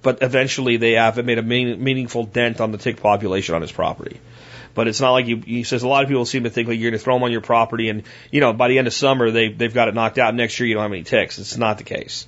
but 0.03 0.23
eventually 0.23 0.77
they 0.77 0.93
have 0.93 1.23
made 1.25 1.39
a 1.39 1.43
meaningful 1.43 2.25
dent 2.25 2.61
on 2.61 2.71
the 2.71 2.79
tick 2.79 3.03
population 3.03 3.57
on 3.57 3.61
his 3.61 3.73
property. 3.73 4.21
But 4.75 4.89
it's 4.89 5.01
not 5.01 5.13
like 5.13 5.27
you, 5.27 5.37
he 5.39 5.63
says 5.63 5.83
a 5.83 5.89
lot 5.89 6.03
of 6.03 6.09
people 6.09 6.27
seem 6.27 6.45
to 6.45 6.51
think 6.51 6.69
like 6.69 6.79
you're 6.79 6.91
going 6.91 6.99
to 6.99 7.05
throw 7.05 7.15
them 7.15 7.23
on 7.23 7.33
your 7.33 7.41
property 7.41 7.89
and, 7.89 8.03
you 8.31 8.41
know, 8.41 8.53
by 8.53 8.69
the 8.69 8.79
end 8.79 8.87
of 8.87 8.93
summer, 8.93 9.31
they, 9.31 9.49
they've 9.49 9.73
got 9.73 9.89
it 9.89 9.95
knocked 9.95 10.19
out. 10.19 10.35
Next 10.35 10.59
year, 10.59 10.69
you 10.69 10.75
don't 10.75 10.83
have 10.83 10.93
any 10.93 11.05
ticks. 11.05 11.39
It's 11.39 11.57
not 11.57 11.79
the 11.79 11.85
case. 11.85 12.27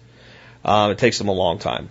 Um, 0.64 0.92
it 0.92 0.98
takes 0.98 1.18
them 1.18 1.28
a 1.28 1.32
long 1.32 1.58
time. 1.58 1.90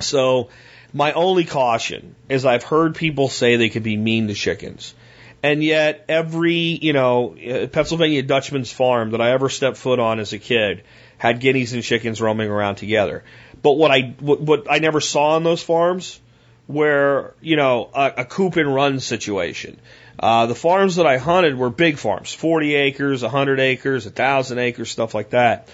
So 0.00 0.50
my 0.92 1.12
only 1.12 1.44
caution 1.44 2.14
is 2.28 2.44
I've 2.44 2.62
heard 2.62 2.94
people 2.94 3.28
say 3.28 3.56
they 3.56 3.68
could 3.68 3.82
be 3.82 3.96
mean 3.96 4.28
to 4.28 4.34
chickens. 4.34 4.94
And 5.42 5.62
yet 5.62 6.04
every, 6.08 6.54
you 6.54 6.92
know, 6.92 7.36
Pennsylvania 7.70 8.22
Dutchman's 8.22 8.72
farm 8.72 9.12
that 9.12 9.20
I 9.20 9.32
ever 9.32 9.48
stepped 9.48 9.76
foot 9.76 9.98
on 9.98 10.18
as 10.18 10.32
a 10.32 10.38
kid 10.38 10.82
had 11.16 11.40
guineas 11.40 11.72
and 11.72 11.82
chickens 11.82 12.20
roaming 12.20 12.50
around 12.50 12.76
together. 12.76 13.24
But 13.62 13.72
what 13.72 13.90
I, 13.90 14.14
what, 14.20 14.40
what 14.40 14.66
I 14.70 14.78
never 14.78 15.00
saw 15.00 15.36
on 15.36 15.44
those 15.44 15.62
farms 15.62 16.20
where, 16.68 17.34
you 17.40 17.56
know, 17.56 17.90
a, 17.92 18.12
a 18.18 18.24
coop 18.24 18.56
and 18.56 18.72
run 18.72 19.00
situation. 19.00 19.80
Uh, 20.20 20.46
the 20.46 20.54
farms 20.54 20.96
that 20.96 21.06
I 21.06 21.16
hunted 21.16 21.56
were 21.56 21.70
big 21.70 21.98
farms, 21.98 22.32
40 22.32 22.74
acres, 22.74 23.22
100 23.22 23.58
acres, 23.58 24.04
1,000 24.04 24.58
acres, 24.58 24.90
stuff 24.90 25.14
like 25.14 25.30
that. 25.30 25.68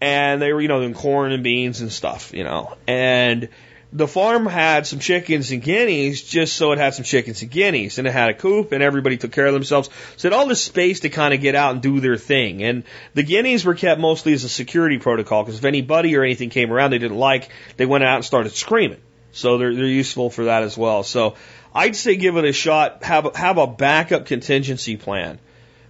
And 0.00 0.40
they 0.40 0.52
were, 0.52 0.60
you 0.60 0.68
know, 0.68 0.80
doing 0.80 0.94
corn 0.94 1.32
and 1.32 1.44
beans 1.44 1.82
and 1.82 1.92
stuff, 1.92 2.32
you 2.32 2.42
know. 2.42 2.76
And, 2.88 3.50
the 3.92 4.06
farm 4.06 4.46
had 4.46 4.86
some 4.86 5.00
chickens 5.00 5.50
and 5.50 5.60
guineas 5.62 6.22
just 6.22 6.54
so 6.54 6.70
it 6.72 6.78
had 6.78 6.94
some 6.94 7.04
chickens 7.04 7.42
and 7.42 7.50
guineas 7.50 7.98
and 7.98 8.06
it 8.06 8.12
had 8.12 8.30
a 8.30 8.34
coop 8.34 8.70
and 8.72 8.82
everybody 8.82 9.16
took 9.16 9.32
care 9.32 9.46
of 9.46 9.52
themselves. 9.52 9.90
So 10.16 10.28
it 10.28 10.32
had 10.32 10.38
all 10.38 10.46
this 10.46 10.62
space 10.62 11.00
to 11.00 11.08
kind 11.08 11.34
of 11.34 11.40
get 11.40 11.56
out 11.56 11.72
and 11.72 11.82
do 11.82 11.98
their 11.98 12.16
thing. 12.16 12.62
And 12.62 12.84
the 13.14 13.24
guineas 13.24 13.64
were 13.64 13.74
kept 13.74 14.00
mostly 14.00 14.32
as 14.32 14.44
a 14.44 14.48
security 14.48 14.98
protocol 14.98 15.42
because 15.42 15.58
if 15.58 15.64
anybody 15.64 16.16
or 16.16 16.22
anything 16.22 16.50
came 16.50 16.72
around 16.72 16.92
they 16.92 16.98
didn't 16.98 17.18
like, 17.18 17.48
they 17.78 17.86
went 17.86 18.04
out 18.04 18.16
and 18.16 18.24
started 18.24 18.52
screaming. 18.52 19.00
So 19.32 19.58
they're, 19.58 19.74
they're 19.74 19.86
useful 19.86 20.30
for 20.30 20.44
that 20.44 20.62
as 20.62 20.76
well. 20.76 21.02
So 21.02 21.36
I'd 21.74 21.96
say 21.96 22.16
give 22.16 22.36
it 22.36 22.44
a 22.44 22.52
shot. 22.52 23.04
Have, 23.04 23.34
have 23.36 23.58
a 23.58 23.66
backup 23.66 24.26
contingency 24.26 24.96
plan 24.96 25.38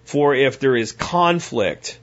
for 0.05 0.35
if 0.35 0.61
there 0.61 0.77
is 0.77 0.93
conflict 0.93 1.99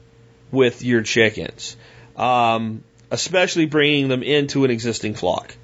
with 0.50 0.82
your 0.82 1.02
chickens. 1.02 1.76
Um, 2.16 2.82
especially 3.10 3.66
bringing 3.66 4.08
them 4.08 4.22
into 4.22 4.64
an 4.64 4.70
existing 4.70 5.14
flock. 5.14 5.54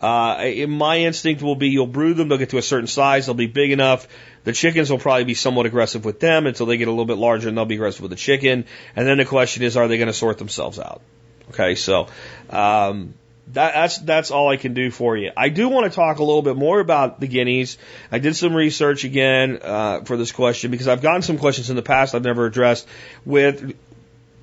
Uh, 0.00 0.66
my 0.66 0.98
instinct 0.98 1.42
will 1.42 1.54
be 1.54 1.68
you'll 1.68 1.86
brood 1.86 2.16
them, 2.16 2.28
they'll 2.28 2.38
get 2.38 2.50
to 2.50 2.58
a 2.58 2.62
certain 2.62 2.88
size, 2.88 3.26
they'll 3.26 3.34
be 3.36 3.46
big 3.46 3.70
enough. 3.70 4.08
The 4.42 4.52
chickens 4.52 4.90
will 4.90 4.98
probably 4.98 5.24
be 5.24 5.34
somewhat 5.34 5.66
aggressive 5.66 6.04
with 6.04 6.18
them 6.18 6.48
until 6.48 6.66
they 6.66 6.76
get 6.76 6.88
a 6.88 6.90
little 6.90 7.04
bit 7.04 7.18
larger 7.18 7.48
and 7.48 7.56
they'll 7.56 7.66
be 7.66 7.76
aggressive 7.76 8.02
with 8.02 8.10
the 8.10 8.16
chicken. 8.16 8.64
And 8.96 9.06
then 9.06 9.18
the 9.18 9.24
question 9.24 9.62
is, 9.62 9.76
are 9.76 9.86
they 9.86 9.98
going 9.98 10.08
to 10.08 10.12
sort 10.12 10.38
themselves 10.38 10.80
out? 10.80 11.02
Okay, 11.50 11.76
so, 11.76 12.08
um, 12.50 13.14
that, 13.48 13.74
that's 13.74 13.98
that's 13.98 14.30
all 14.30 14.48
I 14.48 14.56
can 14.56 14.74
do 14.74 14.90
for 14.90 15.16
you. 15.16 15.32
I 15.36 15.48
do 15.48 15.68
want 15.68 15.90
to 15.90 15.94
talk 15.94 16.18
a 16.18 16.24
little 16.24 16.42
bit 16.42 16.56
more 16.56 16.80
about 16.80 17.20
the 17.20 17.26
guineas. 17.26 17.76
I 18.10 18.18
did 18.18 18.36
some 18.36 18.54
research 18.54 19.04
again 19.04 19.58
uh, 19.62 20.00
for 20.02 20.16
this 20.16 20.32
question 20.32 20.70
because 20.70 20.88
I've 20.88 21.02
gotten 21.02 21.22
some 21.22 21.38
questions 21.38 21.68
in 21.70 21.76
the 21.76 21.82
past 21.82 22.14
I've 22.14 22.22
never 22.22 22.46
addressed. 22.46 22.86
With 23.24 23.76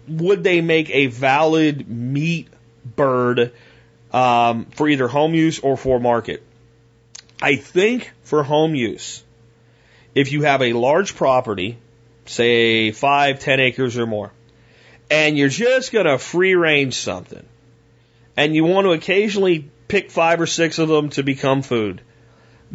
would 0.07 0.43
they 0.43 0.61
make 0.61 0.89
a 0.89 1.07
valid 1.07 1.89
meat 1.89 2.49
bird 2.95 3.51
um, 4.11 4.65
for 4.65 4.87
either 4.87 5.07
home 5.07 5.33
use 5.33 5.59
or 5.59 5.77
for 5.77 5.99
market. 5.99 6.43
I 7.41 7.55
think 7.55 8.11
for 8.23 8.43
home 8.43 8.75
use, 8.75 9.23
if 10.15 10.31
you 10.31 10.43
have 10.43 10.61
a 10.61 10.73
large 10.73 11.15
property, 11.15 11.77
say 12.25 12.91
five, 12.91 13.39
ten 13.39 13.59
acres 13.59 13.97
or 13.97 14.05
more, 14.05 14.31
and 15.09 15.37
you're 15.37 15.49
just 15.49 15.91
going 15.91 16.05
to 16.05 16.17
free 16.17 16.55
range 16.55 16.95
something, 16.95 17.45
and 18.37 18.55
you 18.55 18.63
want 18.63 18.85
to 18.85 18.91
occasionally 18.91 19.69
pick 19.87 20.11
five 20.11 20.39
or 20.39 20.45
six 20.45 20.79
of 20.79 20.87
them 20.87 21.09
to 21.09 21.23
become 21.23 21.61
food, 21.61 22.01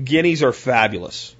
guineas 0.02 0.42
are 0.42 0.52
fabulous. 0.52 1.34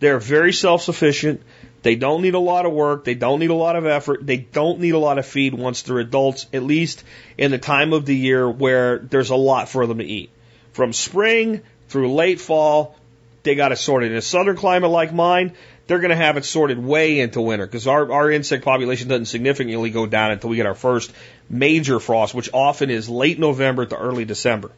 They're 0.00 0.18
very 0.18 0.52
self 0.52 0.82
sufficient. 0.82 1.42
They 1.82 1.94
don't 1.94 2.22
need 2.22 2.34
a 2.34 2.40
lot 2.40 2.66
of 2.66 2.72
work. 2.72 3.04
They 3.04 3.14
don't 3.14 3.38
need 3.38 3.50
a 3.50 3.54
lot 3.54 3.76
of 3.76 3.86
effort. 3.86 4.26
They 4.26 4.38
don't 4.38 4.80
need 4.80 4.94
a 4.94 4.98
lot 4.98 5.18
of 5.18 5.26
feed 5.26 5.54
once 5.54 5.82
they're 5.82 6.00
adults, 6.00 6.46
at 6.52 6.62
least 6.62 7.04
in 7.38 7.50
the 7.50 7.58
time 7.58 7.92
of 7.92 8.06
the 8.06 8.16
year 8.16 8.50
where 8.50 8.98
there's 8.98 9.30
a 9.30 9.36
lot 9.36 9.68
for 9.68 9.86
them 9.86 9.98
to 9.98 10.04
eat. 10.04 10.30
From 10.72 10.92
spring 10.92 11.62
through 11.88 12.12
late 12.12 12.40
fall, 12.40 12.96
they 13.44 13.54
got 13.54 13.72
it 13.72 13.76
sorted. 13.76 14.10
In 14.10 14.18
a 14.18 14.22
southern 14.22 14.56
climate 14.56 14.90
like 14.90 15.12
mine, 15.12 15.52
they're 15.86 16.00
going 16.00 16.10
to 16.10 16.16
have 16.16 16.36
it 16.36 16.44
sorted 16.44 16.78
way 16.82 17.20
into 17.20 17.40
winter 17.40 17.66
because 17.66 17.86
our, 17.86 18.10
our 18.10 18.30
insect 18.30 18.64
population 18.64 19.08
doesn't 19.08 19.26
significantly 19.26 19.90
go 19.90 20.06
down 20.06 20.32
until 20.32 20.50
we 20.50 20.56
get 20.56 20.66
our 20.66 20.74
first 20.74 21.12
major 21.48 22.00
frost, 22.00 22.34
which 22.34 22.50
often 22.52 22.90
is 22.90 23.08
late 23.08 23.38
November 23.38 23.86
to 23.86 23.96
early 23.96 24.24
December. 24.24 24.72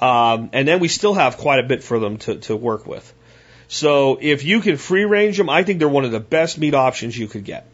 Um, 0.00 0.50
and 0.52 0.66
then 0.66 0.80
we 0.80 0.88
still 0.88 1.14
have 1.14 1.38
quite 1.38 1.60
a 1.60 1.62
bit 1.64 1.82
for 1.82 1.98
them 1.98 2.18
to, 2.18 2.36
to 2.36 2.56
work 2.56 2.86
with. 2.86 3.12
So 3.68 4.18
if 4.20 4.44
you 4.44 4.60
can 4.60 4.76
free 4.76 5.04
range 5.04 5.38
them, 5.38 5.48
I 5.48 5.62
think 5.64 5.78
they're 5.78 5.88
one 5.88 6.04
of 6.04 6.12
the 6.12 6.20
best 6.20 6.58
meat 6.58 6.74
options 6.74 7.16
you 7.16 7.26
could 7.26 7.44
get. 7.44 7.66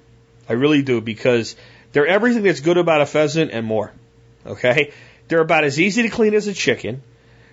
I 0.49 0.55
really 0.55 0.83
do 0.83 1.01
because 1.01 1.57
they're 1.93 2.07
everything 2.07 2.43
that's 2.43 2.61
good 2.61 2.77
about 2.79 3.01
a 3.01 3.07
pheasant 3.07 3.51
and 3.51 3.67
more. 3.67 3.93
Okay? 4.47 4.93
They're 5.29 5.41
about 5.41 5.65
as 5.65 5.79
easy 5.79 6.03
to 6.03 6.09
clean 6.09 6.35
as 6.35 6.47
a 6.47 6.55
chicken. 6.55 7.03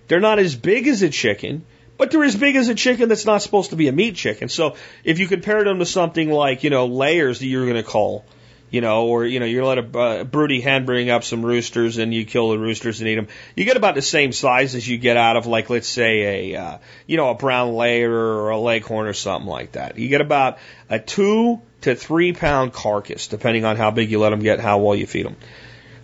They're 0.07 0.19
not 0.19 0.39
as 0.39 0.55
big 0.55 0.88
as 0.88 1.01
a 1.01 1.09
chicken, 1.09 1.65
but 1.97 2.11
they're 2.11 2.23
as 2.23 2.35
big 2.35 2.55
as 2.55 2.67
a 2.67 2.76
chicken 2.76 3.09
that's 3.09 3.26
not 3.26 3.41
supposed 3.41 3.69
to 3.69 3.76
be 3.76 3.88
a 3.88 3.91
meat 3.91 4.15
chicken. 4.15 4.49
So 4.49 4.76
if 5.03 5.19
you 5.19 5.27
compare 5.27 5.63
them 5.63 5.80
to 5.80 5.85
something 5.85 6.30
like, 6.30 6.63
you 6.63 6.69
know, 6.69 6.88
layers 6.88 7.39
that 7.39 7.47
you're 7.47 7.65
going 7.65 7.81
to 7.81 7.84
call, 7.84 8.26
you 8.69 8.81
know, 8.81 9.05
or 9.05 9.26
you 9.26 9.39
know, 9.39 9.45
you 9.45 9.63
let 9.63 9.77
a 9.77 9.99
uh, 9.99 10.23
broody 10.23 10.59
hen 10.59 10.85
bring 10.85 11.09
up 11.09 11.23
some 11.23 11.45
roosters 11.45 11.97
and 11.97 12.13
you 12.13 12.26
kill 12.26 12.49
the 12.49 12.59
roosters 12.59 12.99
and 12.99 13.07
eat 13.07 13.15
them. 13.15 13.27
You 13.55 13.63
get 13.63 13.77
about 13.77 13.95
the 13.95 14.01
same 14.01 14.31
size 14.31 14.76
as 14.76 14.88
you 14.88 14.97
get 14.97 15.17
out 15.17 15.38
of 15.38 15.45
like, 15.45 15.69
let's 15.69 15.88
say 15.88 16.51
a, 16.53 16.61
uh, 16.61 16.77
you 17.07 17.15
know, 17.15 17.30
a 17.30 17.35
brown 17.35 17.73
layer 17.73 18.11
or 18.11 18.49
a 18.49 18.59
leghorn 18.59 19.07
or 19.07 19.13
something 19.13 19.47
like 19.47 19.73
that. 19.73 19.97
You 19.97 20.09
get 20.09 20.22
about 20.22 20.57
a 20.89 20.99
two 20.99 21.61
to 21.81 21.95
three 21.95 22.34
pound 22.34 22.73
carcass, 22.73 23.27
depending 23.27 23.63
on 23.63 23.77
how 23.77 23.91
big 23.91 24.11
you 24.11 24.19
let 24.19 24.31
them 24.31 24.39
get, 24.39 24.59
how 24.59 24.80
well 24.80 24.95
you 24.95 25.05
feed 25.05 25.26
them. 25.26 25.38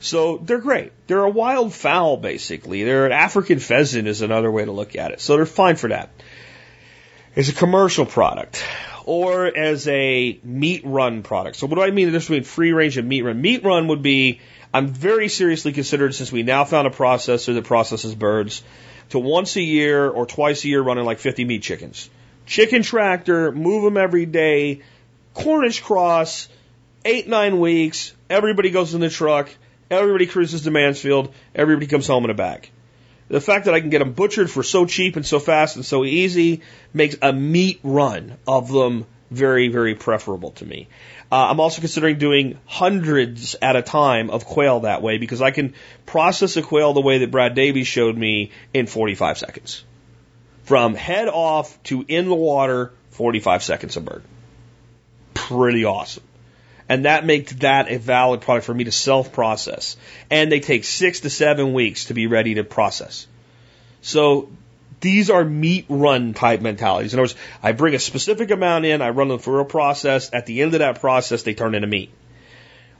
So 0.01 0.37
they're 0.37 0.59
great. 0.59 0.91
They're 1.07 1.23
a 1.23 1.29
wild 1.29 1.73
fowl, 1.73 2.17
basically. 2.17 2.83
They're 2.83 3.05
an 3.05 3.11
African 3.11 3.59
pheasant 3.59 4.07
is 4.07 4.21
another 4.21 4.51
way 4.51 4.65
to 4.65 4.71
look 4.71 4.95
at 4.95 5.11
it. 5.11 5.21
So 5.21 5.35
they're 5.35 5.45
fine 5.45 5.75
for 5.75 5.89
that. 5.89 6.09
It's 7.35 7.49
a 7.49 7.53
commercial 7.53 8.05
product 8.05 8.63
or 9.05 9.45
as 9.45 9.87
a 9.87 10.39
meat 10.43 10.81
run 10.83 11.23
product. 11.23 11.55
So 11.55 11.67
what 11.67 11.75
do 11.75 11.83
I 11.83 11.91
mean 11.91 12.07
the 12.07 12.11
difference 12.13 12.25
between 12.25 12.43
free 12.43 12.71
range 12.73 12.97
and 12.97 13.07
meat 13.07 13.21
run? 13.21 13.39
Meat 13.39 13.63
run 13.63 13.87
would 13.87 14.01
be, 14.01 14.41
I'm 14.73 14.87
very 14.87 15.27
seriously 15.27 15.71
considered 15.71 16.15
since 16.15 16.31
we 16.31 16.43
now 16.43 16.65
found 16.65 16.87
a 16.87 16.91
processor 16.91 17.53
that 17.53 17.65
processes 17.65 18.15
birds 18.15 18.63
to 19.09 19.19
once 19.19 19.55
a 19.55 19.61
year 19.61 20.09
or 20.09 20.25
twice 20.25 20.65
a 20.65 20.67
year 20.67 20.81
running 20.81 21.05
like 21.05 21.19
50 21.19 21.45
meat 21.45 21.61
chickens. 21.61 22.09
Chicken 22.47 22.81
tractor, 22.81 23.51
move 23.51 23.83
them 23.83 23.97
every 23.97 24.25
day, 24.25 24.81
Cornish 25.33 25.81
cross, 25.81 26.49
eight, 27.05 27.27
nine 27.27 27.59
weeks, 27.59 28.13
everybody 28.29 28.71
goes 28.71 28.93
in 28.93 29.01
the 29.01 29.09
truck, 29.09 29.49
everybody 29.91 30.25
cruises 30.25 30.63
to 30.63 30.71
Mansfield, 30.71 31.33
everybody 31.53 31.87
comes 31.87 32.07
home 32.07 32.23
in 32.23 32.31
a 32.31 32.35
bag. 32.35 32.69
The 33.27 33.41
fact 33.41 33.65
that 33.65 33.73
I 33.73 33.81
can 33.81 33.89
get 33.89 33.99
them 33.99 34.13
butchered 34.13 34.49
for 34.49 34.63
so 34.63 34.85
cheap 34.85 35.15
and 35.15 35.25
so 35.25 35.39
fast 35.39 35.75
and 35.75 35.85
so 35.85 36.03
easy 36.03 36.61
makes 36.93 37.15
a 37.21 37.31
meat 37.31 37.79
run 37.83 38.37
of 38.47 38.71
them 38.71 39.05
very, 39.29 39.69
very 39.69 39.95
preferable 39.95 40.51
to 40.51 40.65
me. 40.65 40.89
Uh, 41.31 41.47
I'm 41.49 41.61
also 41.61 41.79
considering 41.79 42.17
doing 42.17 42.59
hundreds 42.65 43.55
at 43.61 43.77
a 43.77 43.81
time 43.81 44.29
of 44.29 44.45
quail 44.45 44.81
that 44.81 45.01
way 45.01 45.17
because 45.17 45.41
I 45.41 45.51
can 45.51 45.73
process 46.05 46.57
a 46.57 46.61
quail 46.61 46.91
the 46.91 46.99
way 46.99 47.19
that 47.19 47.31
Brad 47.31 47.55
Davies 47.55 47.87
showed 47.87 48.17
me 48.17 48.51
in 48.73 48.87
45 48.87 49.37
seconds. 49.37 49.85
From 50.63 50.93
head 50.93 51.29
off 51.29 51.81
to 51.83 52.03
in 52.05 52.27
the 52.27 52.35
water, 52.35 52.91
45 53.11 53.63
seconds 53.63 53.95
a 53.95 54.01
bird. 54.01 54.23
Pretty 55.33 55.85
awesome 55.85 56.23
and 56.91 57.05
that 57.05 57.25
makes 57.25 57.53
that 57.53 57.89
a 57.89 57.97
valid 57.97 58.41
product 58.41 58.65
for 58.65 58.73
me 58.73 58.83
to 58.83 58.91
self 58.91 59.31
process. 59.31 59.95
And 60.29 60.51
they 60.51 60.59
take 60.59 60.83
six 60.83 61.21
to 61.21 61.29
seven 61.29 61.71
weeks 61.71 62.05
to 62.05 62.13
be 62.13 62.27
ready 62.27 62.55
to 62.55 62.65
process. 62.65 63.27
So 64.01 64.49
these 64.99 65.29
are 65.29 65.45
meat 65.45 65.85
run 65.87 66.33
type 66.33 66.59
mentalities. 66.59 67.13
In 67.13 67.19
other 67.19 67.23
words, 67.23 67.35
I 67.63 67.71
bring 67.71 67.95
a 67.95 67.99
specific 67.99 68.51
amount 68.51 68.83
in, 68.83 69.01
I 69.01 69.11
run 69.11 69.29
them 69.29 69.39
through 69.39 69.61
a 69.61 69.65
process. 69.65 70.31
At 70.33 70.47
the 70.47 70.61
end 70.61 70.73
of 70.73 70.79
that 70.79 70.99
process, 70.99 71.43
they 71.43 71.53
turn 71.53 71.75
into 71.75 71.87
meat. 71.87 72.09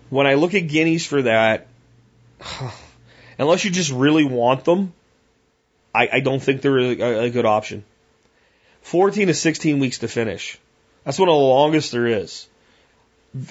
When 0.10 0.26
I 0.26 0.36
look 0.36 0.54
at 0.54 0.70
guineas 0.70 1.06
for 1.06 1.24
that, 1.24 1.68
unless 3.38 3.66
you 3.66 3.72
just 3.72 3.92
really 3.92 4.24
want 4.24 4.64
them, 4.64 4.94
I, 5.94 6.08
I 6.14 6.20
don't 6.22 6.42
think 6.42 6.62
they're 6.62 6.80
a, 6.80 7.26
a 7.26 7.30
good 7.30 7.46
option. 7.46 7.84
14 8.84 9.28
to 9.28 9.34
16 9.34 9.80
weeks 9.80 9.98
to 9.98 10.08
finish. 10.08 10.58
That's 11.04 11.20
one 11.20 11.28
of 11.28 11.34
the 11.34 11.40
longest 11.40 11.92
there 11.92 12.08
is. 12.08 12.48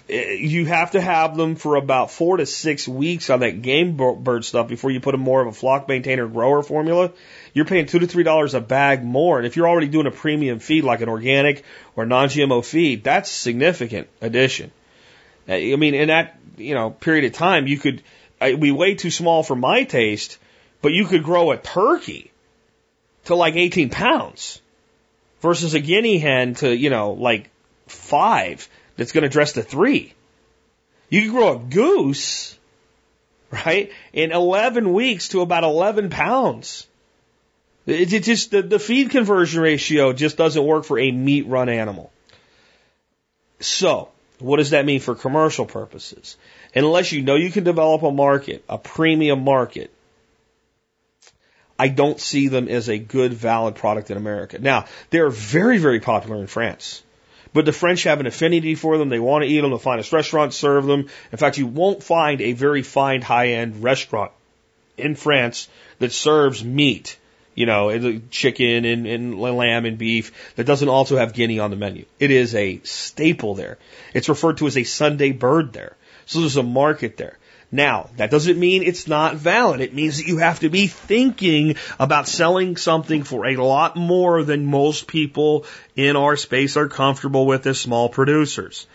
You 0.09 0.67
have 0.67 0.91
to 0.91 1.01
have 1.01 1.37
them 1.37 1.57
for 1.57 1.77
about 1.77 2.11
four 2.11 2.37
to 2.37 2.45
six 2.45 2.87
weeks 2.87 3.31
on 3.31 3.41
that 3.41 3.63
game 3.63 3.97
bird 3.97 4.45
stuff 4.45 4.69
before 4.69 4.91
you 4.91 5.01
put 5.01 5.13
them 5.13 5.23
more 5.23 5.41
of 5.41 5.47
a 5.47 5.53
flock 5.53 5.89
maintainer 5.89 6.27
grower 6.27 6.63
formula. 6.63 7.13
You're 7.55 7.65
paying 7.65 7.87
two 7.87 7.99
to 8.01 8.07
three 8.07 8.23
dollars 8.23 8.53
a 8.53 8.61
bag 8.61 9.03
more. 9.03 9.39
And 9.39 9.47
if 9.47 9.57
you're 9.57 9.69
already 9.69 9.89
doing 9.89 10.07
a 10.07 10.11
premium 10.11 10.59
feed 10.59 10.85
like 10.85 11.01
an 11.01 11.09
organic 11.09 11.65
or 11.97 12.05
non-GMO 12.05 12.65
feed, 12.65 13.03
that's 13.05 13.31
significant 13.31 14.09
addition. 14.21 14.71
Uh, 15.49 15.55
I 15.55 15.77
mean, 15.77 15.95
in 15.95 16.09
that, 16.09 16.39
you 16.59 16.75
know, 16.75 16.91
period 16.91 17.25
of 17.25 17.33
time, 17.33 17.67
you 17.67 17.79
could, 17.79 18.03
be 18.39 18.73
way 18.73 18.95
too 18.95 19.11
small 19.11 19.43
for 19.43 19.57
my 19.57 19.85
taste, 19.85 20.39
but 20.83 20.93
you 20.93 21.07
could 21.07 21.23
grow 21.23 21.51
a 21.51 21.59
turkey 21.59 22.31
to 23.27 23.35
like 23.35 23.55
18 23.55 23.91
pounds 23.91 24.61
versus 25.41 25.75
a 25.75 25.81
guinea 25.81 26.19
hen 26.19 26.55
to, 26.55 26.75
you 26.75 26.89
know, 26.89 27.13
like 27.13 27.51
five 27.87 28.67
that's 29.01 29.13
going 29.13 29.23
to 29.23 29.31
dress 29.31 29.53
to 29.53 29.63
three. 29.63 30.13
You 31.09 31.23
can 31.23 31.31
grow 31.31 31.55
a 31.55 31.59
goose, 31.59 32.55
right, 33.51 33.91
in 34.13 34.31
11 34.31 34.93
weeks 34.93 35.29
to 35.29 35.41
about 35.41 35.65
11 35.65 36.11
pounds. 36.11 36.87
It, 37.87 38.13
it 38.13 38.25
just, 38.25 38.51
the, 38.51 38.61
the 38.61 38.79
feed 38.79 39.09
conversion 39.09 39.63
ratio 39.63 40.13
just 40.13 40.37
doesn't 40.37 40.63
work 40.63 40.85
for 40.85 40.99
a 40.99 41.11
meat 41.13 41.47
run 41.47 41.71
animal. 41.71 42.13
So, 43.61 44.11
what 44.39 44.59
does 44.59 44.71
that 44.71 44.85
mean 44.85 45.01
for 45.01 45.15
commercial 45.15 45.65
purposes? 45.65 46.37
Unless 46.75 47.11
you 47.11 47.23
know 47.23 47.37
you 47.37 47.51
can 47.51 47.65
develop 47.65 48.03
a 48.03 48.13
market, 48.13 48.63
a 48.69 48.77
premium 48.77 49.45
market, 49.45 49.91
I 51.79 51.89
don't 51.89 52.21
see 52.21 52.49
them 52.49 52.69
as 52.69 52.91
a 52.91 52.99
good, 52.99 53.33
valid 53.33 53.77
product 53.77 54.11
in 54.11 54.19
America. 54.19 54.59
Now, 54.59 54.85
they're 55.09 55.31
very, 55.31 55.79
very 55.79 56.01
popular 56.01 56.37
in 56.37 56.49
France. 56.49 57.03
But 57.53 57.65
the 57.65 57.73
French 57.73 58.05
have 58.05 58.21
an 58.21 58.27
affinity 58.27 58.75
for 58.75 58.97
them. 58.97 59.09
They 59.09 59.19
want 59.19 59.43
to 59.43 59.49
eat 59.49 59.61
them. 59.61 59.71
The 59.71 59.79
finest 59.79 60.13
restaurants 60.13 60.57
serve 60.57 60.87
them. 60.87 61.09
In 61.33 61.39
fact, 61.39 61.59
you 61.59 61.67
won't 61.67 62.03
find 62.03 62.41
a 62.41 62.53
very 62.53 62.83
fine 62.83 63.23
high-end 63.23 63.83
restaurant 63.83 64.31
in 64.97 65.17
France 65.17 65.69
that 65.99 66.13
serves 66.13 66.63
meat, 66.63 67.17
you 67.55 67.67
know, 67.67 68.21
chicken 68.31 68.85
and, 68.85 69.07
and 69.07 69.41
lamb 69.41 69.85
and 69.85 69.99
beef 69.99 70.55
that 70.57 70.65
doesn't 70.65 70.89
also 70.89 71.17
have 71.17 71.33
guinea 71.33 71.59
on 71.59 71.71
the 71.71 71.77
menu. 71.77 72.05
It 72.19 72.31
is 72.31 72.55
a 72.55 72.81
staple 72.85 73.55
there. 73.55 73.79
It's 74.15 74.29
referred 74.29 74.59
to 74.59 74.67
as 74.67 74.77
a 74.77 74.85
Sunday 74.85 75.33
bird 75.33 75.73
there. 75.73 75.97
So 76.27 76.41
there's 76.41 76.57
a 76.57 76.63
market 76.63 77.17
there. 77.17 77.37
Now, 77.73 78.11
that 78.17 78.33
doesn't 78.33 78.59
mean 78.59 78.83
it's 78.83 79.07
not 79.07 79.37
valid. 79.37 79.81
It 79.81 79.95
means 79.95 80.17
that 80.17 80.27
you 80.27 80.39
have 80.39 80.61
to 80.61 80.69
be 80.69 80.89
thinking 80.89 81.77
about 82.01 82.27
selling 82.27 82.77
something 82.77 83.23
for 83.23 83.47
a 83.47 83.57
lot 83.57 83.95
more 83.95 84.43
than 84.43 84.67
most 84.67 85.07
people 85.07 85.65
in 85.95 86.17
our 86.17 86.37
space 86.37 86.77
are 86.77 86.89
comfortable 86.89 87.47
with 87.47 87.67
as 87.67 87.79
small 87.79 88.09
producers. 88.09 88.89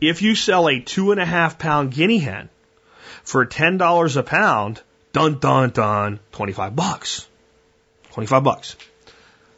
If 0.00 0.22
you 0.22 0.34
sell 0.34 0.68
a 0.68 0.80
two 0.80 1.12
and 1.12 1.20
a 1.20 1.26
half 1.26 1.58
pound 1.58 1.92
guinea 1.92 2.18
hen 2.18 2.48
for 3.24 3.44
$10 3.44 4.16
a 4.16 4.22
pound, 4.22 4.80
dun 5.12 5.38
dun 5.38 5.70
dun, 5.70 6.18
25 6.32 6.74
bucks. 6.74 7.28
25 8.12 8.42
bucks. 8.42 8.76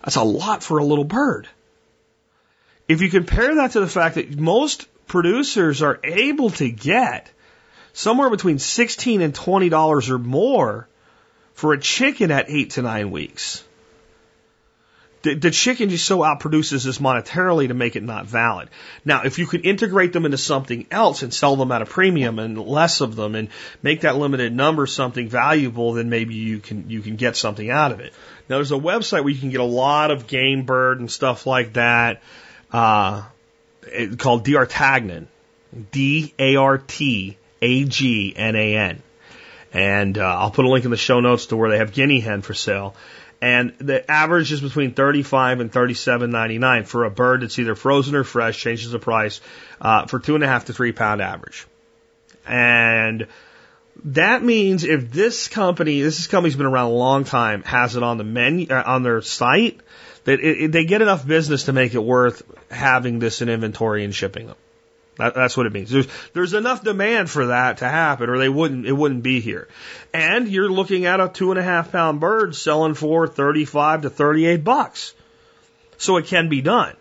That's 0.03 0.17
a 0.17 0.25
lot 0.25 0.65
for 0.65 0.79
a 0.79 0.85
little 0.85 1.05
bird. 1.05 1.49
If 2.89 3.01
you 3.01 3.11
compare 3.11 3.57
that 3.57 3.73
to 3.73 3.81
the 3.81 3.87
fact 3.87 4.17
that 4.17 4.39
most 4.39 4.87
producers 5.07 5.83
are 5.83 6.01
able 6.03 6.51
to 6.51 6.69
get 6.69 7.31
somewhere 7.97 8.29
between 8.29 8.59
16 8.59 9.23
and 9.23 9.33
$20 9.33 10.11
or 10.11 10.19
more 10.19 10.87
for 11.55 11.73
a 11.73 11.81
chicken 11.81 12.31
at 12.31 12.51
eight 12.51 12.71
to 12.73 12.83
nine 12.83 13.11
weeks. 13.11 13.65
The, 15.23 15.35
the 15.35 15.51
chicken 15.51 15.89
just 15.89 16.05
so 16.05 16.19
outproduces 16.19 16.85
this 16.85 16.99
monetarily 16.99 17.69
to 17.69 17.75
make 17.75 17.97
it 17.97 18.03
not 18.03 18.27
valid. 18.27 18.69
Now, 19.07 19.23
if 19.25 19.39
you 19.39 19.47
could 19.47 19.65
integrate 19.65 20.13
them 20.13 20.27
into 20.27 20.37
something 20.37 20.87
else 20.91 21.23
and 21.23 21.33
sell 21.33 21.57
them 21.57 21.73
at 21.73 21.81
a 21.81 21.87
premium 21.87 22.39
and 22.39 22.59
less 22.59 23.01
of 23.01 23.17
them 23.17 23.35
and 23.35 23.49
make 23.83 24.03
that 24.03 24.17
limited 24.17 24.55
number 24.55 24.87
something 24.87 25.31
valuable, 25.31 25.95
then 25.95 26.11
maybe 26.11 26.35
you 26.35 26.59
can, 26.59 26.91
you 26.91 27.01
can 27.01 27.17
get 27.17 27.35
something 27.35 27.71
out 27.71 27.93
of 27.93 28.01
it. 28.01 28.13
Now, 28.51 28.57
there's 28.57 28.73
a 28.73 28.75
website 28.75 29.25
where 29.25 29.31
you 29.31 29.41
can 29.41 29.51
get 29.51 29.61
a 29.61 29.65
lot 29.65 30.11
of 30.11 30.27
game 30.27 30.67
bird 30.67 31.01
and 31.01 31.11
stuff 31.11 31.47
like 31.47 31.73
that, 31.73 32.21
uh, 32.71 33.23
called 34.19 34.45
Dartagnan. 34.45 35.29
D-A-R-T 35.91 37.39
a 37.61 37.85
G 37.85 38.33
N 38.37 38.57
A 38.57 38.77
N. 38.77 39.03
And 39.73 40.17
uh, 40.17 40.23
I'll 40.23 40.51
put 40.51 40.65
a 40.65 40.69
link 40.69 40.85
in 40.85 40.91
the 40.91 40.97
show 40.97 41.21
notes 41.21 41.47
to 41.47 41.57
where 41.57 41.71
they 41.71 41.79
have 41.79 41.93
guinea 41.93 42.21
hen 42.21 42.43
for 42.43 42.55
sale. 42.55 42.95
And 43.41 43.75
the 43.79 44.11
average 44.11 44.51
is 44.51 44.61
between 44.61 44.95
35 44.95 45.61
and 45.61 45.71
37.99 45.71 46.87
for 46.87 47.05
a 47.05 47.11
bird 47.11 47.43
that's 47.43 47.59
either 47.59 47.75
frozen 47.75 48.15
or 48.15 48.25
fresh. 48.25 48.59
Changes 48.59 48.91
the 48.91 48.99
price 48.99 49.41
uh, 49.81 50.07
for 50.07 50.19
two 50.19 50.35
and 50.35 50.43
a 50.43 50.47
half 50.47 50.67
to 50.67 50.73
three 50.73 50.93
pound 50.93 51.21
average. 51.21 51.67
And 52.47 53.27
that 54.05 54.43
means 54.43 54.85
if 54.85 55.11
this 55.11 55.49
company, 55.49 56.01
this 56.01 56.27
company's 56.27 56.57
been 56.57 56.67
around 56.67 56.91
a 56.91 56.95
long 56.95 57.25
time, 57.25 57.63
has 57.65 57.97
it 57.97 58.03
on 58.03 58.19
the 58.19 58.25
menu 58.25 58.69
uh, 58.71 58.83
on 58.87 59.03
their 59.03 59.21
site, 59.21 59.81
that 60.25 60.41
it, 60.41 60.63
it, 60.63 60.73
they 60.73 60.85
get 60.85 61.03
enough 61.03 61.27
business 61.27 61.65
to 61.65 61.73
make 61.73 61.95
it 61.95 62.03
worth 62.03 62.43
having 62.71 63.19
this 63.19 63.43
in 63.43 63.49
inventory 63.49 64.05
and 64.05 64.15
shipping 64.15 64.47
them. 64.47 64.57
That, 65.17 65.35
that's 65.35 65.57
what 65.57 65.67
it 65.67 65.73
means. 65.73 65.91
There's, 65.91 66.07
there's 66.35 66.55
enough 66.55 66.85
demand 66.85 67.31
for 67.31 67.47
that 67.47 67.79
to 67.79 67.89
happen 67.89 68.29
or 68.29 68.39
they 68.39 68.49
wouldn't, 68.49 68.87
it 68.87 68.93
wouldn't 68.93 69.23
be 69.23 69.41
here. 69.41 69.69
And 70.13 70.49
you're 70.49 70.71
looking 70.71 71.07
at 71.07 71.21
a 71.21 71.29
two 71.29 71.51
and 71.51 71.59
a 71.59 71.63
half 71.63 71.93
pound 71.93 72.21
bird 72.21 72.55
selling 72.55 72.95
for 72.95 73.27
35 73.27 74.03
to 74.03 74.11
38 74.11 74.63
bucks. 74.63 75.15
So 75.99 76.19
it 76.19 76.27
can 76.27 76.49
be 76.49 76.61
done. 76.61 76.95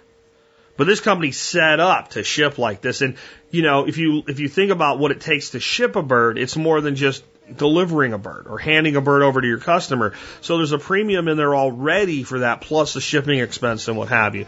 But 0.78 0.88
this 0.88 1.00
company's 1.00 1.40
set 1.40 1.80
up 1.80 2.12
to 2.12 2.24
ship 2.24 2.58
like 2.58 2.82
this. 2.82 3.02
And, 3.02 3.16
you 3.50 3.62
know, 3.62 3.88
if 3.88 3.98
you, 3.98 4.24
if 4.28 4.40
you 4.40 4.50
think 4.50 4.72
about 4.72 5.00
what 5.00 5.12
it 5.12 5.22
takes 5.22 5.52
to 5.52 5.60
ship 5.60 5.96
a 5.96 6.04
bird, 6.04 6.38
it's 6.38 6.56
more 6.56 6.82
than 6.82 6.96
just 6.96 7.24
delivering 7.54 8.14
a 8.14 8.18
bird 8.18 8.48
or 8.48 8.58
handing 8.58 8.96
a 8.96 9.02
bird 9.02 9.22
over 9.22 9.40
to 9.40 9.48
your 9.48 9.60
customer. 9.60 10.14
So 10.42 10.58
there's 10.58 10.72
a 10.72 10.80
premium 10.80 11.28
in 11.28 11.38
there 11.38 11.56
already 11.56 12.24
for 12.24 12.40
that 12.40 12.62
plus 12.62 12.94
the 12.94 13.02
shipping 13.02 13.40
expense 13.40 13.88
and 13.88 13.98
what 13.98 14.10
have 14.10 14.36
you. 14.36 14.48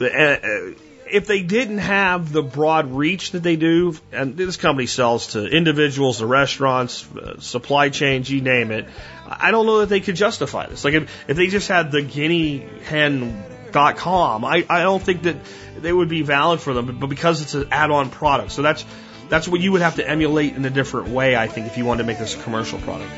Eh, 0.00 0.06
eh, 0.06 0.72
If 1.10 1.26
they 1.26 1.42
didn't 1.42 1.78
have 1.78 2.32
the 2.32 2.42
broad 2.42 2.92
reach 2.92 3.30
that 3.32 3.42
they 3.42 3.56
do, 3.56 3.96
and 4.12 4.36
this 4.36 4.56
company 4.56 4.86
sells 4.86 5.28
to 5.28 5.46
individuals, 5.46 6.18
to 6.18 6.26
restaurants, 6.26 7.06
uh, 7.14 7.38
supply 7.38 7.90
chains, 7.90 8.28
you 8.28 8.40
name 8.40 8.72
it, 8.72 8.86
I 9.28 9.50
don't 9.50 9.66
know 9.66 9.80
that 9.80 9.88
they 9.88 10.00
could 10.00 10.16
justify 10.16 10.66
this. 10.66 10.84
Like 10.84 10.94
if, 10.94 11.10
if 11.28 11.36
they 11.36 11.46
just 11.46 11.68
had 11.68 11.92
the 11.92 12.02
guinea 12.02 12.58
hen.com, 12.84 14.44
I, 14.44 14.64
I 14.68 14.82
don't 14.82 15.02
think 15.02 15.22
that 15.22 15.36
they 15.78 15.92
would 15.92 16.08
be 16.08 16.22
valid 16.22 16.60
for 16.60 16.74
them, 16.74 16.98
but 16.98 17.08
because 17.08 17.42
it's 17.42 17.54
an 17.54 17.68
add-on 17.70 18.10
product. 18.10 18.52
So 18.52 18.62
that's, 18.62 18.84
that's 19.28 19.46
what 19.46 19.60
you 19.60 19.72
would 19.72 19.82
have 19.82 19.96
to 19.96 20.08
emulate 20.08 20.54
in 20.54 20.64
a 20.64 20.70
different 20.70 21.08
way, 21.08 21.36
I 21.36 21.46
think, 21.46 21.66
if 21.66 21.76
you 21.76 21.84
wanted 21.84 22.02
to 22.02 22.06
make 22.06 22.18
this 22.18 22.34
a 22.34 22.42
commercial 22.42 22.78
product. 22.80 23.12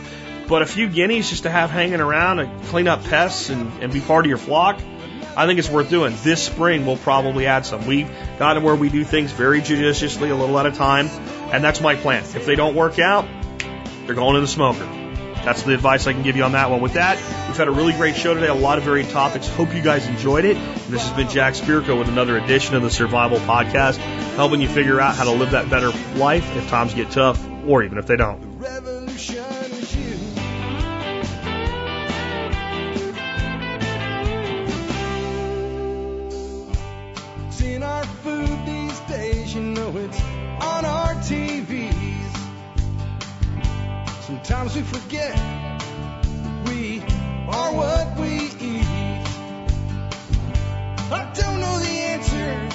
But 0.48 0.62
a 0.62 0.66
few 0.66 0.88
guineas 0.88 1.28
just 1.28 1.42
to 1.42 1.50
have 1.50 1.70
hanging 1.70 2.00
around 2.00 2.38
and 2.38 2.64
clean 2.64 2.88
up 2.88 3.04
pests 3.04 3.50
and, 3.50 3.82
and 3.82 3.92
be 3.92 4.00
part 4.00 4.24
of 4.24 4.28
your 4.28 4.38
flock, 4.38 4.80
I 5.38 5.46
think 5.46 5.60
it's 5.60 5.70
worth 5.70 5.88
doing. 5.88 6.16
This 6.24 6.42
spring, 6.42 6.84
we'll 6.84 6.96
probably 6.96 7.46
add 7.46 7.64
some. 7.64 7.86
We've 7.86 8.10
gotten 8.40 8.64
where 8.64 8.74
we 8.74 8.88
do 8.88 9.04
things 9.04 9.30
very 9.30 9.60
judiciously, 9.62 10.30
a 10.30 10.34
little 10.34 10.58
at 10.58 10.66
a 10.66 10.72
time, 10.72 11.06
and 11.52 11.62
that's 11.62 11.80
my 11.80 11.94
plan. 11.94 12.24
If 12.24 12.44
they 12.44 12.56
don't 12.56 12.74
work 12.74 12.98
out, 12.98 13.24
they're 14.04 14.16
going 14.16 14.34
in 14.34 14.42
the 14.42 14.48
smoker. 14.48 14.84
That's 15.44 15.62
the 15.62 15.74
advice 15.74 16.08
I 16.08 16.12
can 16.12 16.24
give 16.24 16.36
you 16.36 16.42
on 16.42 16.52
that 16.52 16.72
one. 16.72 16.80
With 16.80 16.94
that, 16.94 17.18
we've 17.46 17.56
had 17.56 17.68
a 17.68 17.70
really 17.70 17.92
great 17.92 18.16
show 18.16 18.34
today, 18.34 18.48
a 18.48 18.54
lot 18.54 18.78
of 18.78 18.84
varied 18.84 19.10
topics. 19.10 19.48
Hope 19.48 19.72
you 19.72 19.80
guys 19.80 20.08
enjoyed 20.08 20.44
it. 20.44 20.56
This 20.88 21.06
has 21.06 21.16
been 21.16 21.28
Jack 21.28 21.54
Spirko 21.54 21.96
with 21.96 22.08
another 22.08 22.36
edition 22.36 22.74
of 22.74 22.82
the 22.82 22.90
Survival 22.90 23.38
Podcast, 23.38 23.98
helping 24.34 24.60
you 24.60 24.68
figure 24.68 25.00
out 25.00 25.14
how 25.14 25.22
to 25.22 25.30
live 25.30 25.52
that 25.52 25.70
better 25.70 25.92
life 26.16 26.56
if 26.56 26.68
times 26.68 26.94
get 26.94 27.12
tough 27.12 27.40
or 27.68 27.84
even 27.84 27.98
if 27.98 28.08
they 28.08 28.16
don't. 28.16 28.97
Sometimes 44.48 44.76
we 44.76 44.82
forget 44.82 45.36
we 46.64 47.02
are 47.50 47.70
what 47.74 48.18
we 48.18 48.48
eat. 48.58 48.86
I 51.12 51.30
don't 51.34 51.60
know 51.60 51.78
the 51.78 51.90
answer. 52.14 52.68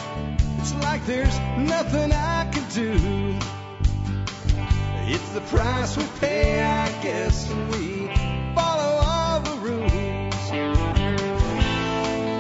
It's 0.60 0.76
like 0.76 1.04
there's 1.08 1.36
nothing 1.58 2.12
I 2.12 2.48
can 2.52 2.64
do. 2.76 3.40
It's 5.12 5.30
the 5.30 5.42
price 5.42 5.98
we 5.98 6.04
pay, 6.20 6.62
I 6.62 6.92
guess, 7.02 7.50
and 7.50 7.72
we 7.72 8.06
follow 8.54 9.00
all 9.02 9.40
the 9.40 9.58
rules. 9.58 10.52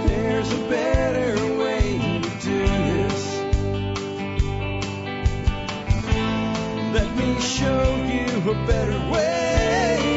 There's 0.09 0.51
a 0.51 0.69
better 0.69 1.32
Let 7.03 7.17
me 7.17 7.37
show 7.41 7.95
you 8.05 8.49
a 8.49 8.65
better 8.65 9.11
way. 9.11 10.12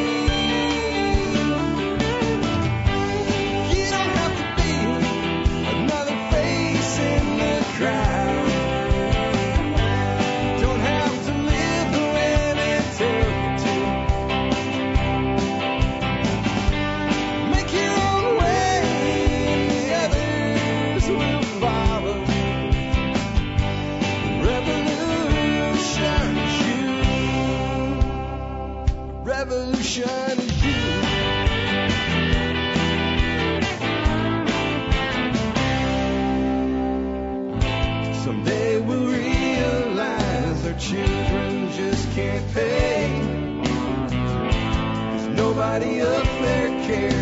care. 46.87 47.16